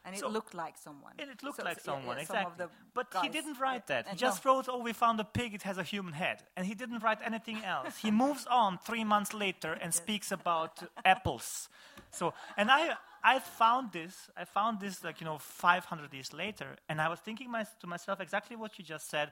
and 0.05 0.15
it 0.17 0.25
looked 0.25 0.55
like 0.55 0.77
someone. 0.79 1.13
And 1.19 1.31
it 1.31 1.43
looked 1.43 1.59
So- 1.59 1.65
like 1.65 1.81
so, 1.81 1.93
someone, 1.93 2.17
yeah, 2.17 2.25
some 2.25 2.37
exactly. 2.37 2.67
the 2.67 2.71
but 2.95 3.23
he 3.23 3.29
didn't 3.29 3.59
write 3.59 3.87
that. 3.89 4.09
He 4.09 4.17
just 4.17 4.45
no. 4.45 4.51
wrote, 4.51 4.69
"Oh, 4.69 4.79
we 4.79 4.93
found 4.93 5.21
a 5.21 5.25
pig. 5.25 5.55
It 5.55 5.63
has 5.63 5.79
a 5.79 5.83
human 5.83 6.15
head," 6.15 6.39
and 6.57 6.67
he 6.67 6.75
didn't 6.75 7.01
write 7.01 7.21
anything 7.23 7.65
else. 7.65 7.99
he 7.99 8.11
moves 8.11 8.47
on 8.47 8.79
three 8.79 9.05
months 9.05 9.33
later 9.35 9.73
and 9.73 9.95
speaks 9.95 10.33
about 10.33 10.83
apples. 11.05 11.69
So, 12.11 12.35
and 12.57 12.71
I, 12.71 12.97
I 13.23 13.39
found 13.39 13.93
this. 13.93 14.31
I 14.37 14.45
found 14.45 14.81
this 14.81 15.05
like 15.05 15.21
you 15.21 15.27
know 15.27 15.39
500 15.39 16.13
years 16.13 16.33
later, 16.33 16.77
and 16.89 17.01
I 17.01 17.09
was 17.09 17.21
thinking 17.21 17.51
my, 17.51 17.65
to 17.81 17.87
myself 17.87 18.21
exactly 18.21 18.57
what 18.57 18.79
you 18.79 18.85
just 18.85 19.09
said. 19.09 19.31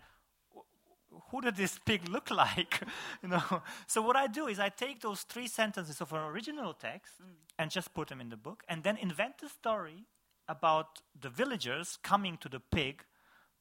"Wh- 1.18 1.30
Who 1.30 1.40
did 1.40 1.56
this 1.56 1.78
pig 1.78 2.08
look 2.08 2.30
like? 2.44 2.80
you 3.22 3.28
know. 3.28 3.62
So 3.86 4.02
what 4.02 4.16
I 4.16 4.26
do 4.26 4.46
is 4.46 4.58
I 4.58 4.68
take 4.68 5.00
those 5.00 5.22
three 5.22 5.48
sentences 5.48 6.00
of 6.00 6.12
an 6.12 6.20
original 6.20 6.74
text 6.74 7.14
mm. 7.20 7.26
and 7.58 7.70
just 7.70 7.94
put 7.94 8.08
them 8.08 8.20
in 8.20 8.28
the 8.28 8.36
book, 8.36 8.62
and 8.68 8.82
then 8.82 8.96
invent 8.96 9.34
a 9.42 9.48
story 9.48 10.04
about 10.48 11.02
the 11.20 11.28
villagers 11.28 11.98
coming 12.02 12.38
to 12.38 12.48
the 12.48 12.60
pig 12.60 13.04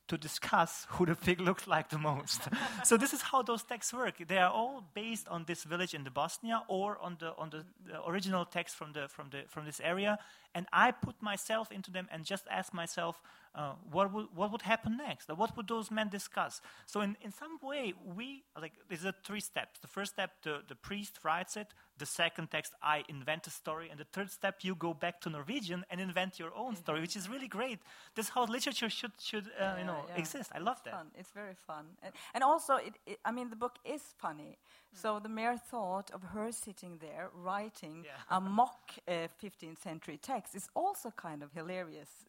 to 0.07 0.17
discuss 0.17 0.85
who 0.91 1.05
the 1.05 1.15
pig 1.15 1.41
looked 1.41 1.67
like 1.67 1.89
the 1.89 1.97
most. 1.97 2.41
so 2.84 2.97
this 2.97 3.13
is 3.13 3.21
how 3.21 3.41
those 3.41 3.63
texts 3.63 3.93
work. 3.93 4.15
They 4.27 4.38
are 4.38 4.51
all 4.51 4.84
based 4.93 5.27
on 5.27 5.45
this 5.45 5.63
village 5.63 5.93
in 5.93 6.03
the 6.03 6.11
Bosnia 6.11 6.63
or 6.67 6.97
on 6.99 7.17
the 7.19 7.35
on 7.38 7.49
the, 7.49 7.57
mm-hmm. 7.57 7.91
the 7.91 8.09
original 8.09 8.45
text 8.45 8.75
from 8.75 8.93
the 8.93 9.07
from 9.07 9.29
the 9.29 9.43
from 9.47 9.65
this 9.65 9.79
area, 9.81 10.17
and 10.55 10.65
I 10.71 10.91
put 10.91 11.21
myself 11.21 11.71
into 11.71 11.91
them 11.91 12.07
and 12.11 12.23
just 12.25 12.45
ask 12.49 12.73
myself, 12.73 13.21
uh, 13.57 13.73
what 13.91 14.13
would 14.13 14.27
what 14.35 14.51
would 14.51 14.61
happen 14.61 14.97
next? 14.97 15.29
What 15.35 15.57
would 15.57 15.67
those 15.67 15.89
men 15.89 16.09
discuss? 16.09 16.61
So 16.85 17.01
in, 17.01 17.17
in 17.21 17.31
some 17.31 17.57
way, 17.63 17.93
we 18.15 18.43
like 18.61 18.73
there's 18.88 19.03
a 19.05 19.13
three 19.25 19.39
steps. 19.39 19.79
The 19.79 19.88
first 19.88 20.13
step, 20.13 20.31
the, 20.43 20.61
the 20.67 20.75
priest 20.75 21.19
writes 21.23 21.57
it. 21.57 21.73
The 21.97 22.05
second 22.05 22.51
text, 22.51 22.73
I 22.84 23.03
invent 23.09 23.47
a 23.47 23.49
story, 23.49 23.89
and 23.89 23.99
the 23.99 24.05
third 24.13 24.29
step, 24.29 24.57
you 24.61 24.75
go 24.75 24.93
back 24.93 25.19
to 25.21 25.29
Norwegian 25.31 25.84
and 25.89 25.99
invent 25.99 26.38
your 26.38 26.53
own 26.55 26.75
story, 26.75 27.01
which 27.01 27.15
is 27.15 27.27
really 27.27 27.47
great. 27.47 27.79
That's 28.13 28.29
how 28.29 28.45
literature 28.45 28.89
should 28.91 29.13
should 29.19 29.49
uh, 29.59 29.75
you 29.79 29.85
know 29.85 30.05
yeah. 30.07 30.19
exist. 30.21 30.51
I 30.53 30.59
love 30.59 30.77
it's 30.77 30.85
that. 30.85 30.93
Fun. 30.93 31.07
It's 31.17 31.31
very 31.31 31.55
fun, 31.55 31.85
and, 32.03 32.13
and 32.35 32.43
also, 32.43 32.75
it, 32.75 32.93
it, 33.07 33.17
I 33.25 33.31
mean, 33.31 33.49
the 33.49 33.55
book 33.55 33.79
is 33.84 34.01
funny. 34.19 34.57
So 34.93 35.19
the 35.19 35.29
mere 35.29 35.57
thought 35.57 36.11
of 36.11 36.21
her 36.21 36.51
sitting 36.51 36.99
there 36.99 37.29
writing 37.34 38.05
Yeah. 38.05 38.38
a 38.38 38.39
mock 38.39 38.91
uh, 39.07 39.27
15th 39.43 39.79
century 39.79 40.17
text 40.21 40.55
is 40.55 40.69
also 40.75 41.11
kind 41.11 41.41
of 41.43 41.51
hilarious. 41.53 42.27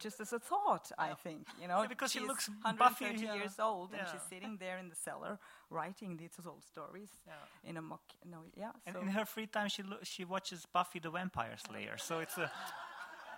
Just 0.00 0.18
as 0.20 0.32
a 0.32 0.38
thought, 0.38 0.90
I 0.98 1.14
think, 1.14 1.46
you 1.60 1.68
know, 1.68 1.82
Yeah, 1.82 1.88
because 1.88 2.10
she 2.12 2.20
looks 2.20 2.48
130 2.48 2.78
Buffy, 2.78 3.24
yeah. 3.26 3.34
years 3.34 3.58
old, 3.60 3.92
and 3.92 4.00
Yeah. 4.02 4.10
she's 4.12 4.22
sitting 4.28 4.56
there 4.58 4.78
in 4.78 4.88
the 4.88 4.96
cellar 4.96 5.38
writing 5.68 6.16
these 6.16 6.38
old 6.46 6.64
stories 6.64 7.10
Yeah. 7.26 7.34
in 7.70 7.76
a 7.76 7.82
mock. 7.82 8.02
No, 8.24 8.38
yeah. 8.56 8.72
And 8.86 8.94
so 8.94 9.00
in 9.02 9.08
her 9.08 9.24
free 9.26 9.46
time, 9.46 9.68
she 9.68 9.82
lo- 9.82 10.02
she 10.02 10.24
watches 10.24 10.66
Buffy 10.72 11.00
the 11.00 11.10
Vampire 11.10 11.56
Slayer. 11.58 11.98
So 11.98 12.20
it's 12.20 12.38
a 12.38 12.50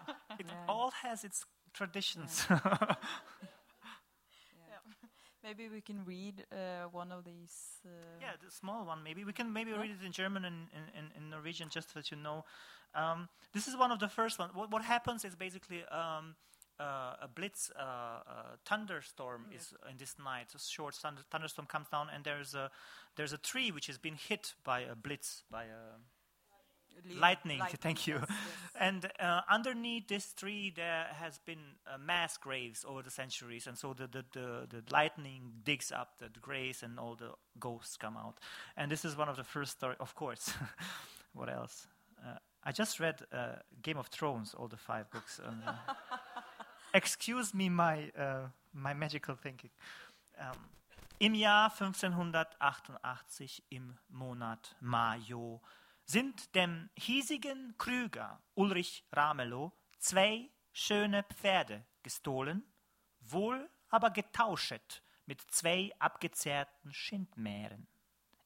it 0.40 0.46
Yeah. 0.46 0.64
all 0.68 0.90
has 1.02 1.24
its 1.24 1.44
traditions. 1.72 2.46
Maybe 5.44 5.68
we 5.68 5.80
can 5.80 6.04
read 6.04 6.44
uh, 6.52 6.84
one 6.92 7.10
of 7.10 7.24
these. 7.24 7.80
Uh, 7.84 7.88
Yeah, 8.20 8.36
the 8.44 8.48
small 8.50 8.86
one 8.86 9.02
maybe. 9.02 9.24
We 9.24 9.32
can 9.32 9.52
maybe 9.52 9.72
read 9.72 9.90
it 9.90 10.04
in 10.06 10.12
German 10.12 10.44
and 10.44 10.68
in, 10.72 10.82
in, 10.98 11.10
in 11.16 11.30
Norwegian 11.30 11.68
just 11.68 11.90
so 11.92 11.98
that 11.98 12.10
you 12.12 12.16
know. 12.16 12.44
Um, 12.94 13.28
this 13.52 13.66
is 13.66 13.76
one 13.76 13.90
of 13.90 13.98
the 13.98 14.08
first 14.08 14.38
ones. 14.38 14.52
What, 14.54 14.70
what 14.70 14.82
happens 14.84 15.24
is 15.24 15.34
basically 15.34 15.82
um, 15.86 15.90
uh, 15.90 16.51
a 16.82 17.28
blitz, 17.34 17.70
uh, 17.78 17.82
uh, 17.82 18.22
thunderstorm 18.64 19.46
is 19.54 19.74
in 19.90 19.96
this 19.98 20.16
night. 20.18 20.54
A 20.54 20.58
short 20.58 20.94
thunder, 20.94 21.22
thunderstorm 21.30 21.66
comes 21.66 21.88
down, 21.88 22.08
and 22.14 22.24
there's 22.24 22.54
a 22.54 22.70
there's 23.16 23.32
a 23.32 23.38
tree 23.38 23.70
which 23.70 23.86
has 23.86 23.98
been 23.98 24.14
hit 24.16 24.54
by 24.64 24.80
a 24.80 24.94
blitz, 24.94 25.42
by 25.50 25.64
a 25.64 25.98
Li- 27.08 27.14
lightning. 27.20 27.60
Thank 27.80 28.06
you. 28.06 28.14
yes, 28.14 28.26
yes. 28.28 28.38
And 28.78 29.10
uh, 29.20 29.40
underneath 29.50 30.08
this 30.08 30.32
tree, 30.34 30.72
there 30.74 31.06
has 31.14 31.38
been 31.38 31.76
uh, 31.86 31.98
mass 31.98 32.36
graves 32.36 32.84
over 32.86 33.02
the 33.02 33.10
centuries, 33.10 33.66
and 33.66 33.76
so 33.78 33.94
the, 33.94 34.06
the, 34.06 34.24
the, 34.32 34.66
the 34.68 34.82
lightning 34.90 35.52
digs 35.64 35.90
up 35.92 36.18
the, 36.18 36.28
the 36.32 36.40
graves, 36.40 36.82
and 36.82 36.98
all 36.98 37.14
the 37.14 37.32
ghosts 37.58 37.96
come 37.96 38.16
out. 38.16 38.38
And 38.76 38.90
this 38.90 39.04
is 39.04 39.16
one 39.16 39.28
of 39.28 39.36
the 39.36 39.44
first 39.44 39.72
stories, 39.72 39.96
of 40.00 40.14
course. 40.14 40.52
what 41.34 41.48
else? 41.48 41.86
Uh, 42.24 42.36
I 42.64 42.72
just 42.72 43.00
read 43.00 43.16
uh, 43.32 43.56
Game 43.82 43.98
of 43.98 44.06
Thrones, 44.06 44.54
all 44.54 44.68
the 44.68 44.76
five 44.76 45.10
books. 45.10 45.40
um, 45.44 45.62
excuse 46.92 47.54
me, 47.54 47.68
my 47.68 48.10
uh, 48.16 48.48
my 48.72 48.94
magical 48.94 49.36
thinking. 49.36 49.70
Um, 50.38 50.68
Im 51.18 51.34
Jahr 51.34 51.70
1588 51.70 53.62
im 53.70 53.96
Monat 54.08 54.76
Majo 54.80 55.60
sind 56.04 56.54
dem 56.54 56.90
hiesigen 56.96 57.74
Krüger 57.78 58.40
Ulrich 58.54 59.04
Ramelow 59.12 59.72
zwei 59.98 60.50
schöne 60.72 61.22
Pferde 61.22 61.84
gestohlen, 62.02 62.64
wohl 63.20 63.70
aber 63.88 64.10
getauschet 64.10 65.02
mit 65.26 65.40
zwei 65.50 65.92
abgezehrten 65.98 66.92
Schindmähren. 66.92 67.86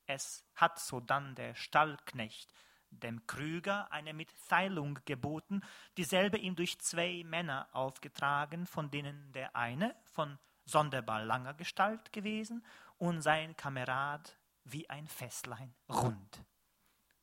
Es 0.06 0.44
hat 0.54 0.78
sodann 0.78 1.34
der 1.34 1.54
Stallknecht 1.54 2.52
dem 2.96 3.26
Krüger 3.26 3.90
eine 3.92 4.14
Mitteilung 4.14 4.98
geboten, 5.04 5.62
dieselbe 5.96 6.38
ihm 6.38 6.56
durch 6.56 6.78
zwei 6.80 7.22
Männer 7.24 7.68
aufgetragen, 7.72 8.66
von 8.66 8.90
denen 8.90 9.32
der 9.32 9.54
eine 9.54 9.94
von 10.12 10.38
sonderbar 10.64 11.24
langer 11.24 11.54
Gestalt 11.54 12.12
gewesen 12.12 12.64
und 12.98 13.22
sein 13.22 13.56
Kamerad 13.56 14.36
wie 14.64 14.88
ein 14.90 15.06
Fässlein 15.06 15.74
rund 15.88 16.44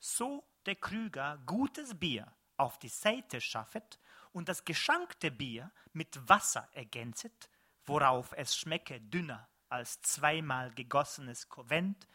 so 0.04 0.46
der 0.66 0.76
Krüger 0.76 1.42
gutes 1.46 1.98
Bier 1.98 2.36
auf 2.58 2.78
die 2.78 2.90
Seite 2.90 3.40
schaffet 3.40 4.00
und 4.34 4.50
das 4.50 4.66
geschankte 4.66 5.32
Bier 5.32 5.72
mit 5.94 6.28
Wasser 6.28 6.68
ergänzet, 6.74 7.50
worauf 7.86 8.34
es 8.34 8.56
schmecke 8.56 9.00
dünner 9.00 9.48
als 9.70 10.02
zweimal 10.02 10.72
gegossenes 10.72 11.48
Konvent, 11.48 12.06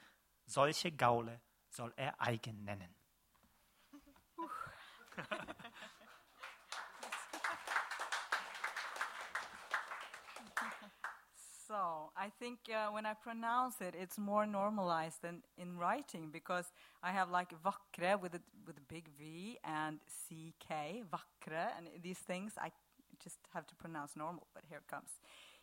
solche 0.44 0.92
Gaule 0.92 1.40
soll 1.70 1.92
er 1.96 2.20
eigen 2.20 2.62
nennen. 2.64 2.94
So 11.68 12.10
I 12.16 12.30
think 12.30 12.60
uh, 12.70 12.90
when 12.92 13.04
I 13.04 13.12
pronounce 13.12 13.82
it, 13.82 13.94
it's 13.94 14.16
more 14.16 14.46
normalized 14.46 15.20
than 15.20 15.42
in 15.58 15.76
writing 15.76 16.30
because 16.32 16.72
I 17.02 17.10
have 17.12 17.30
like 17.30 17.52
vakre 17.62 18.18
with 18.18 18.34
a, 18.34 18.40
with 18.66 18.78
a 18.78 18.86
big 18.88 19.06
V 19.18 19.58
and 19.64 20.00
CK, 20.00 21.04
vakre, 21.12 21.68
and 21.76 21.88
these 22.02 22.20
things 22.20 22.54
I 22.56 22.70
just 23.22 23.38
have 23.52 23.66
to 23.66 23.74
pronounce 23.74 24.16
normal, 24.16 24.46
but 24.54 24.64
here 24.66 24.78
it 24.78 24.88
comes. 24.88 25.10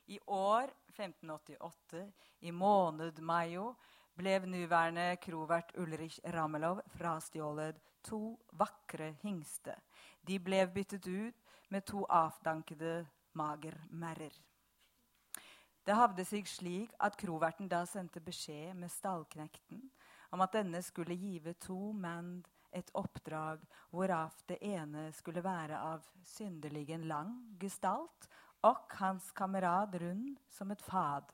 I 0.07 0.19
år 0.27 0.69
1588, 0.95 2.13
i 2.41 2.51
måned 2.51 3.19
majo, 3.19 3.75
blev 4.15 4.45
nuværende 4.45 5.17
krovert 5.21 5.71
Ulrich 5.77 6.19
Ramelow 6.23 6.79
frastjålet 6.87 7.75
to 8.05 8.37
vakre 8.53 9.15
hingster. 9.23 9.79
De 10.21 10.39
ble 10.39 10.61
byttet 10.71 11.07
ut 11.07 11.45
med 11.73 11.85
to 11.89 12.05
avdankede 12.09 13.05
magermerrer. 13.33 14.33
Det 15.85 15.93
havde 15.93 16.25
seg 16.25 16.47
slik 16.49 16.93
at 17.03 17.17
kroverten 17.17 17.67
da 17.69 17.83
sendte 17.85 18.21
beskjed 18.23 18.73
med 18.77 18.89
stallknekten 18.89 19.83
om 20.33 20.41
at 20.41 20.55
denne 20.57 20.81
skulle 20.81 21.17
give 21.17 21.53
to 21.61 21.91
menn 21.93 22.39
et 22.75 22.89
oppdrag, 22.97 23.61
hvorav 23.93 24.33
det 24.49 24.57
ene 24.65 25.07
skulle 25.15 25.43
være 25.45 25.77
av 25.79 26.03
syndeligen 26.27 27.05
lang 27.07 27.37
gestalt, 27.61 28.27
og 28.65 28.81
hans 28.97 29.29
kamerad 29.37 29.93
rund 30.01 30.39
som 30.49 30.71
et 30.73 30.81
fad. 30.81 31.29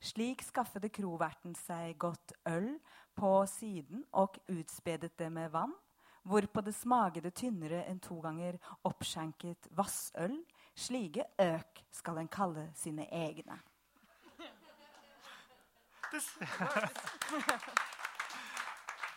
Slik 0.00 0.42
skaffede 0.42 0.88
kroverten 0.88 1.54
seg 1.54 1.98
godt 2.00 2.32
øl 2.48 2.72
på 3.14 3.32
siden 3.52 4.06
og 4.16 4.40
utspedet 4.48 5.12
det 5.20 5.28
med 5.32 5.52
vann, 5.52 5.74
hvorpå 6.22 6.60
det 6.60 7.34
tynnere 7.34 7.84
enn 7.88 8.00
to 8.00 8.20
ganger 8.20 8.58
oppskjenket 8.84 9.68
vassøl. 9.70 10.44
Slike 10.74 11.24
øk 11.40 11.84
skal 11.90 12.18
en 12.18 12.28
kalle 12.28 12.70
sine 12.74 13.06
egne. 13.12 13.60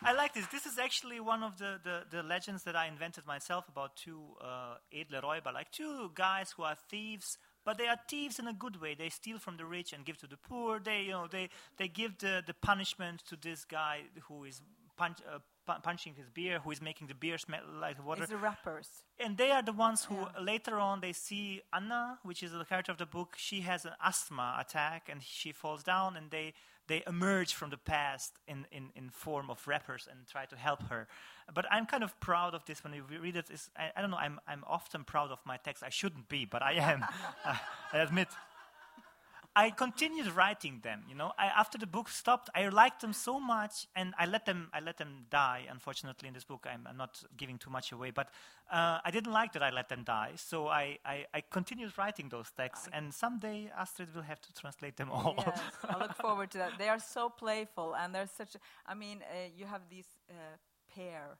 I 0.06 0.12
like 0.12 0.34
this. 0.34 0.46
This 0.48 0.66
is 0.66 0.78
actually 0.78 1.18
one 1.18 1.42
of 1.42 1.56
the, 1.56 1.80
the, 1.82 2.04
the 2.10 2.22
legends 2.22 2.62
that 2.64 2.76
I 2.76 2.86
invented 2.86 3.26
myself 3.26 3.68
about 3.68 3.96
two 3.96 4.36
uh, 4.40 4.76
edle 4.92 5.22
Räuber, 5.22 5.52
like 5.52 5.70
two 5.72 6.10
guys 6.14 6.52
who 6.52 6.62
are 6.62 6.76
thieves, 6.90 7.38
but 7.64 7.78
they 7.78 7.88
are 7.88 7.98
thieves 8.08 8.38
in 8.38 8.46
a 8.46 8.52
good 8.52 8.80
way. 8.82 8.94
They 8.94 9.08
steal 9.08 9.38
from 9.38 9.56
the 9.56 9.64
rich 9.64 9.94
and 9.94 10.04
give 10.04 10.18
to 10.18 10.26
the 10.26 10.36
poor. 10.36 10.78
They, 10.78 11.04
you 11.04 11.12
know, 11.12 11.26
they, 11.26 11.48
they 11.78 11.88
give 11.88 12.18
the, 12.18 12.42
the 12.46 12.52
punishment 12.52 13.24
to 13.28 13.36
this 13.36 13.64
guy 13.64 14.02
who 14.28 14.44
is 14.44 14.60
punch, 14.96 15.18
uh, 15.26 15.38
punching 15.66 16.14
his 16.14 16.28
beer, 16.30 16.58
who 16.60 16.70
is 16.70 16.80
making 16.80 17.06
the 17.08 17.14
beer 17.14 17.38
smell 17.38 17.62
like 17.80 18.04
water 18.04 18.22
It's 18.22 18.30
the 18.30 18.36
rappers. 18.36 18.88
and 19.18 19.36
they 19.36 19.50
are 19.50 19.62
the 19.62 19.72
ones 19.72 20.04
who 20.04 20.16
Yeah. 20.16 20.40
later 20.40 20.78
on 20.78 21.00
they 21.00 21.12
see 21.12 21.62
Anna, 21.72 22.18
which 22.22 22.42
is 22.42 22.52
the 22.52 22.64
character 22.64 22.92
of 22.92 22.98
the 22.98 23.06
book. 23.06 23.34
She 23.36 23.60
has 23.62 23.84
an 23.84 23.92
asthma 24.02 24.56
attack 24.60 25.08
and 25.10 25.22
she 25.22 25.52
falls 25.52 25.82
down, 25.82 26.16
and 26.16 26.30
they 26.30 26.54
they 26.86 27.02
emerge 27.06 27.54
from 27.54 27.70
the 27.70 27.78
past 27.78 28.32
in, 28.46 28.66
in, 28.70 28.90
in 28.94 29.08
form 29.08 29.48
of 29.50 29.66
rappers 29.66 30.06
and 30.10 30.26
try 30.28 30.44
to 30.44 30.54
help 30.54 30.82
her. 30.90 31.08
But 31.54 31.64
I'm 31.72 31.86
kind 31.86 32.04
of 32.04 32.12
proud 32.20 32.54
of 32.54 32.62
this 32.66 32.84
when 32.84 32.92
you 32.92 33.04
read 33.08 33.36
it. 33.36 33.48
I, 33.74 33.90
I 33.96 34.02
don't 34.02 34.10
know. 34.10 34.18
I'm 34.18 34.38
I'm 34.46 34.62
often 34.66 35.02
proud 35.04 35.30
of 35.30 35.38
my 35.46 35.56
text. 35.56 35.82
I 35.82 35.88
shouldn't 35.88 36.28
be, 36.28 36.44
but 36.44 36.62
I 36.62 36.72
am. 36.74 37.02
I 37.92 37.98
admit. 37.98 38.28
I 39.56 39.70
continued 39.70 40.34
writing 40.34 40.80
them. 40.82 41.02
You 41.08 41.14
know, 41.14 41.32
I, 41.38 41.46
after 41.46 41.78
the 41.78 41.86
book 41.86 42.08
stopped, 42.08 42.50
I 42.54 42.68
liked 42.68 43.00
them 43.00 43.12
so 43.12 43.38
much, 43.38 43.86
and 43.94 44.12
I 44.18 44.26
let 44.26 44.46
them. 44.46 44.68
I 44.72 44.80
let 44.80 44.96
them 44.96 45.26
die. 45.30 45.66
Unfortunately, 45.70 46.26
in 46.26 46.34
this 46.34 46.44
book, 46.44 46.66
I'm, 46.68 46.86
I'm 46.88 46.96
not 46.96 47.22
giving 47.36 47.58
too 47.58 47.70
much 47.70 47.92
away, 47.92 48.10
but 48.10 48.28
uh, 48.72 48.98
I 49.04 49.10
didn't 49.12 49.32
like 49.32 49.52
that 49.52 49.62
I 49.62 49.70
let 49.70 49.88
them 49.88 50.02
die. 50.02 50.32
So 50.36 50.66
I, 50.66 50.98
I, 51.04 51.26
I 51.32 51.42
continued 51.50 51.96
writing 51.96 52.28
those 52.30 52.50
texts, 52.56 52.88
and 52.92 53.14
someday 53.14 53.70
Astrid 53.78 54.12
will 54.14 54.22
have 54.22 54.40
to 54.40 54.52
translate 54.54 54.96
them 54.96 55.10
all. 55.10 55.34
Yes, 55.38 55.60
I 55.88 55.98
look 55.98 56.14
forward 56.20 56.50
to 56.52 56.58
that. 56.58 56.72
They 56.78 56.88
are 56.88 56.98
so 56.98 57.28
playful, 57.28 57.94
and 57.94 58.12
there's 58.12 58.32
such. 58.32 58.56
A, 58.56 58.58
I 58.86 58.94
mean, 58.94 59.22
uh, 59.22 59.48
you 59.56 59.66
have 59.66 59.82
these 59.88 60.08
uh, 60.30 60.34
pair 60.94 61.38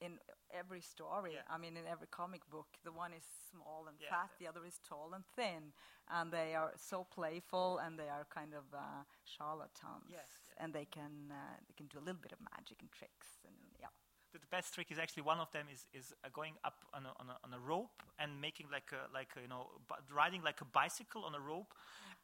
in 0.00 0.18
every 0.50 0.80
story. 0.80 1.34
Yeah. 1.34 1.42
I 1.54 1.58
mean, 1.58 1.76
in 1.76 1.86
every 1.86 2.06
comic 2.08 2.48
book, 2.50 2.66
the 2.84 2.92
one 2.92 3.12
is 3.12 3.24
small 3.50 3.86
and 3.88 3.96
Yeah, 4.00 4.08
fat, 4.10 4.30
the 4.38 4.46
other 4.48 4.64
is 4.66 4.78
tall 4.88 5.12
and 5.14 5.24
thin, 5.36 5.72
and 6.08 6.32
they 6.32 6.54
are 6.54 6.72
so 6.76 7.04
playful, 7.04 7.78
and 7.78 7.98
they 7.98 8.08
are 8.08 8.24
kind 8.30 8.54
of 8.54 8.64
uh, 8.74 9.04
charlatans, 9.24 10.08
Yes, 10.10 10.30
and 10.58 10.72
they 10.72 10.84
can 10.86 11.30
uh, 11.30 11.56
they 11.68 11.74
can 11.76 11.86
do 11.86 11.98
a 11.98 12.04
little 12.04 12.20
bit 12.20 12.32
of 12.32 12.38
magic 12.56 12.80
and 12.80 12.90
tricks, 12.90 13.28
and 13.44 13.54
yeah. 13.54 13.59
The, 14.32 14.38
the 14.38 14.46
best 14.50 14.74
trick 14.74 14.90
is 14.90 14.98
actually 14.98 15.22
one 15.24 15.40
of 15.40 15.50
them 15.52 15.66
is 15.72 15.86
is 15.92 16.12
uh, 16.24 16.28
going 16.32 16.54
up 16.64 16.84
on 16.94 17.04
a, 17.06 17.10
on 17.20 17.26
a, 17.28 17.36
on 17.44 17.52
a 17.54 17.58
rope 17.60 18.02
and 18.18 18.40
making 18.40 18.66
like 18.72 18.90
a 18.92 19.12
like 19.12 19.28
a, 19.36 19.40
you 19.42 19.48
know 19.48 19.66
bu- 19.88 20.14
riding 20.14 20.42
like 20.42 20.60
a 20.60 20.64
bicycle 20.64 21.24
on 21.24 21.34
a 21.34 21.40
rope, 21.40 21.74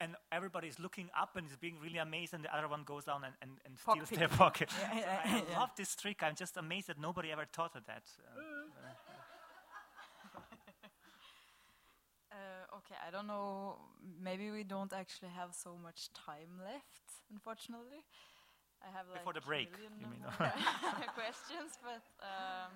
and 0.01 0.15
everybody 0.33 0.69
is 0.69 0.79
looking 0.79 1.09
up 1.21 1.37
and 1.37 1.47
is 1.51 1.57
being 1.57 1.77
really 1.83 1.99
amazed, 1.99 2.35
and 2.35 2.45
the 2.45 2.55
other 2.57 2.69
one 2.69 2.85
goes 2.85 3.05
down 3.05 3.25
and, 3.25 3.35
and, 3.43 3.51
and 3.67 3.79
steals 3.79 4.11
their 4.11 4.29
pocket. 4.43 4.71
Yeah, 4.79 4.91
So 5.01 5.03
yeah, 5.07 5.21
I 5.25 5.43
yeah. 5.51 5.59
love 5.61 5.71
this 5.77 5.95
trick. 5.97 6.23
I'm 6.23 6.37
just 6.37 6.57
amazed 6.57 6.87
that 6.89 6.99
nobody 7.01 7.33
ever 7.33 7.47
thought 7.53 7.75
of 7.77 7.85
that. 7.87 8.03
Uh, 8.19 8.41
Uh, 12.33 12.77
okay, 12.77 12.95
I 13.07 13.11
don't 13.11 13.27
know. 13.27 13.77
Maybe 14.21 14.51
we 14.51 14.65
don't 14.65 14.93
actually 14.93 15.31
have 15.31 15.55
so 15.55 15.77
much 15.83 16.11
time 16.13 16.59
left, 16.63 17.23
unfortunately. 17.33 18.05
I 18.87 18.91
have 18.97 19.07
like 19.11 19.19
Before 19.19 19.33
the 19.33 19.41
break, 19.41 19.71
million 19.73 19.93
you 20.01 20.07
mean? 20.11 20.23
questions, 21.15 21.79
but 21.83 22.05
um, 22.23 22.73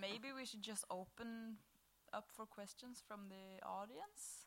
maybe 0.00 0.28
we 0.36 0.44
should 0.44 0.62
just 0.62 0.84
open 0.90 1.56
up 2.12 2.26
for 2.36 2.46
questions 2.46 3.02
from 3.06 3.20
the 3.28 3.64
audience. 3.66 4.46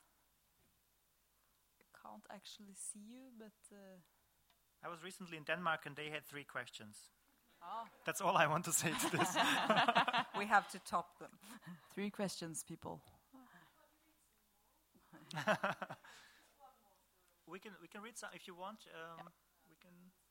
I 1.82 1.86
can't 2.08 2.26
actually 2.30 2.76
see 2.76 3.00
you, 3.10 3.32
but 3.38 3.58
uh, 3.72 3.98
I 4.86 4.90
was 4.90 5.04
recently 5.04 5.38
in 5.38 5.44
Denmark 5.44 5.86
and 5.86 5.96
they 5.96 6.10
had 6.10 6.26
three 6.26 6.44
questions. 6.44 6.96
ah, 7.64 7.86
That's 8.06 8.22
all 8.22 8.38
I 8.38 8.48
want 8.48 8.66
to 8.66 8.72
say 8.74 8.90
to 8.90 9.10
this. 9.18 9.36
We 10.38 10.46
have 10.46 10.70
to 10.72 10.80
top 10.80 11.18
them. 11.20 11.32
three 11.94 12.10
questions, 12.10 12.64
people. 12.64 13.02
we 17.48 17.60
can 17.60 17.72
we 17.82 17.88
can 17.88 18.02
read 18.04 18.18
some 18.18 18.30
if 18.36 18.48
you 18.48 18.56
want. 18.56 18.80
Um, 18.94 19.26
We 19.26 19.32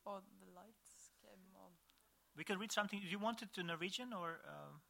Oh, 0.07 0.21
the 0.41 0.51
lights 0.55 1.13
came 1.23 1.55
on. 1.57 1.71
we 2.37 2.45
can 2.45 2.59
read 2.59 2.73
something. 2.73 3.01
Do 3.01 3.07
you 3.07 3.19
want 3.19 3.43
it 3.43 3.49
in 3.59 3.67
Norwegian 3.67 4.13
or? 4.13 4.41
Um, 4.49 4.81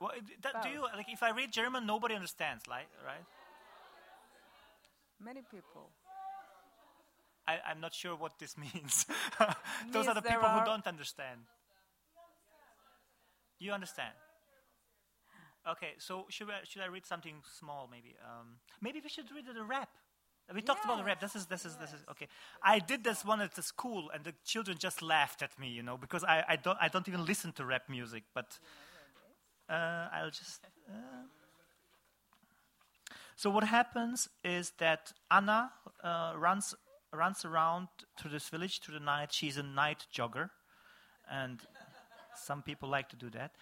well, 0.00 0.10
that, 0.42 0.62
do 0.62 0.68
you 0.68 0.82
like 0.82 1.06
if 1.08 1.22
I 1.22 1.30
read 1.30 1.52
German, 1.52 1.86
nobody 1.86 2.14
understands, 2.14 2.66
like 2.66 2.88
right? 3.04 3.24
Many 5.20 5.42
people. 5.50 5.90
I, 7.46 7.58
I'm 7.70 7.80
not 7.80 7.94
sure 7.94 8.16
what 8.16 8.38
this 8.38 8.56
means. 8.66 9.06
Those 9.38 9.94
Means 9.94 10.08
are 10.08 10.14
the 10.14 10.22
people 10.22 10.48
who 10.48 10.64
don't 10.64 10.86
understand. 10.86 11.40
You 13.58 13.72
understand? 13.72 14.14
Okay, 15.66 15.92
so 15.98 16.26
should 16.28 16.50
I, 16.50 16.60
should 16.64 16.82
I 16.82 16.86
read 16.86 17.06
something 17.06 17.36
small, 17.58 17.88
maybe? 17.90 18.16
Um, 18.22 18.56
maybe 18.82 19.00
we 19.02 19.08
should 19.08 19.30
read 19.34 19.46
the 19.46 19.64
rap. 19.64 19.88
We 20.52 20.60
talked 20.60 20.84
about 20.84 20.98
the 20.98 21.04
rap. 21.04 21.20
This 21.20 21.34
is 21.34 21.46
this 21.46 21.64
is 21.64 21.76
this 21.76 21.92
is 21.94 22.04
okay. 22.10 22.28
I 22.62 22.78
did 22.78 23.02
this 23.02 23.24
one 23.24 23.40
at 23.40 23.54
the 23.54 23.62
school, 23.62 24.10
and 24.12 24.24
the 24.24 24.34
children 24.44 24.76
just 24.78 25.00
laughed 25.00 25.42
at 25.42 25.58
me, 25.58 25.68
you 25.68 25.82
know, 25.82 25.96
because 25.96 26.22
I, 26.22 26.44
I 26.46 26.56
don't 26.56 26.76
I 26.80 26.88
don't 26.88 27.08
even 27.08 27.24
listen 27.24 27.52
to 27.52 27.64
rap 27.64 27.88
music. 27.88 28.24
But 28.34 28.58
uh, 29.70 30.08
I'll 30.12 30.30
just. 30.30 30.66
Uh, 30.88 30.92
so 33.36 33.48
what 33.48 33.64
happens 33.64 34.28
is 34.44 34.72
that 34.78 35.12
Anna 35.30 35.72
uh, 36.02 36.34
runs 36.36 36.74
runs 37.12 37.44
around 37.44 37.88
to 38.18 38.28
this 38.28 38.48
village 38.50 38.80
through 38.80 38.98
the 38.98 39.04
night. 39.04 39.32
She's 39.32 39.56
a 39.56 39.62
night 39.62 40.06
jogger, 40.14 40.50
and 41.30 41.60
some 42.36 42.62
people 42.62 42.90
like 42.90 43.08
to 43.08 43.16
do 43.16 43.30
that. 43.30 43.52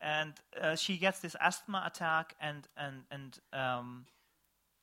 And 0.00 0.34
uh, 0.60 0.76
she 0.76 0.98
gets 0.98 1.18
this 1.18 1.34
asthma 1.40 1.82
attack, 1.84 2.36
and 2.40 2.68
and 2.76 3.02
and 3.10 3.38
um, 3.52 4.06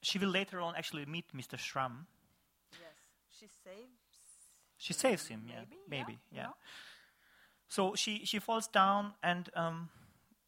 she 0.05 0.19
will 0.19 0.29
later 0.29 0.59
on 0.61 0.75
actually 0.75 1.05
meet 1.05 1.25
Mr. 1.33 1.57
Schramm. 1.57 2.05
Yes. 2.71 2.97
She 3.39 3.47
saves. 3.47 4.01
She 4.77 4.93
saves 4.93 5.27
him, 5.27 5.45
yeah, 5.47 5.61
Maybe, 5.61 5.75
yeah, 5.75 5.87
maybe, 5.89 6.19
yeah. 6.31 6.41
yeah. 6.41 6.53
So 7.67 7.95
she 7.95 8.25
she 8.25 8.39
falls 8.39 8.67
down, 8.67 9.13
and 9.23 9.49
um, 9.55 9.89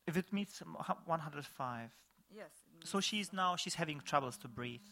if 0.05 0.15
it 0.17 0.31
meets 0.31 0.61
105, 0.61 1.89
Yes. 2.29 2.51
so 2.83 2.99
she's 3.01 3.33
now 3.33 3.55
she's 3.55 3.75
having 3.75 4.01
troubles 4.01 4.37
to 4.39 4.47
breathe. 4.47 4.85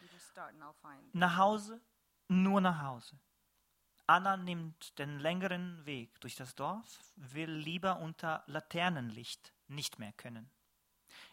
You 0.00 0.08
just 0.08 0.28
start 0.28 0.52
and 0.54 0.62
I'll 0.62 0.76
find. 0.82 1.02
Nach 1.14 1.36
Hause, 1.36 1.80
nur 2.28 2.60
nach 2.60 2.80
Hause. 2.82 3.16
Anna 4.06 4.36
nimmt 4.36 4.98
den 4.98 5.18
längeren 5.20 5.84
Weg 5.86 6.20
durch 6.20 6.34
das 6.36 6.54
Dorf, 6.54 6.98
will 7.16 7.50
lieber 7.50 7.98
unter 8.00 8.42
Laternenlicht 8.46 9.52
nicht 9.68 9.98
mehr 9.98 10.12
können. 10.12 10.50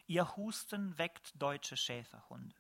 Ihr 0.08 0.38
Husten 0.38 0.98
weckt 0.98 1.34
deutsche 1.42 1.76
Schäferhunde. 1.76 2.56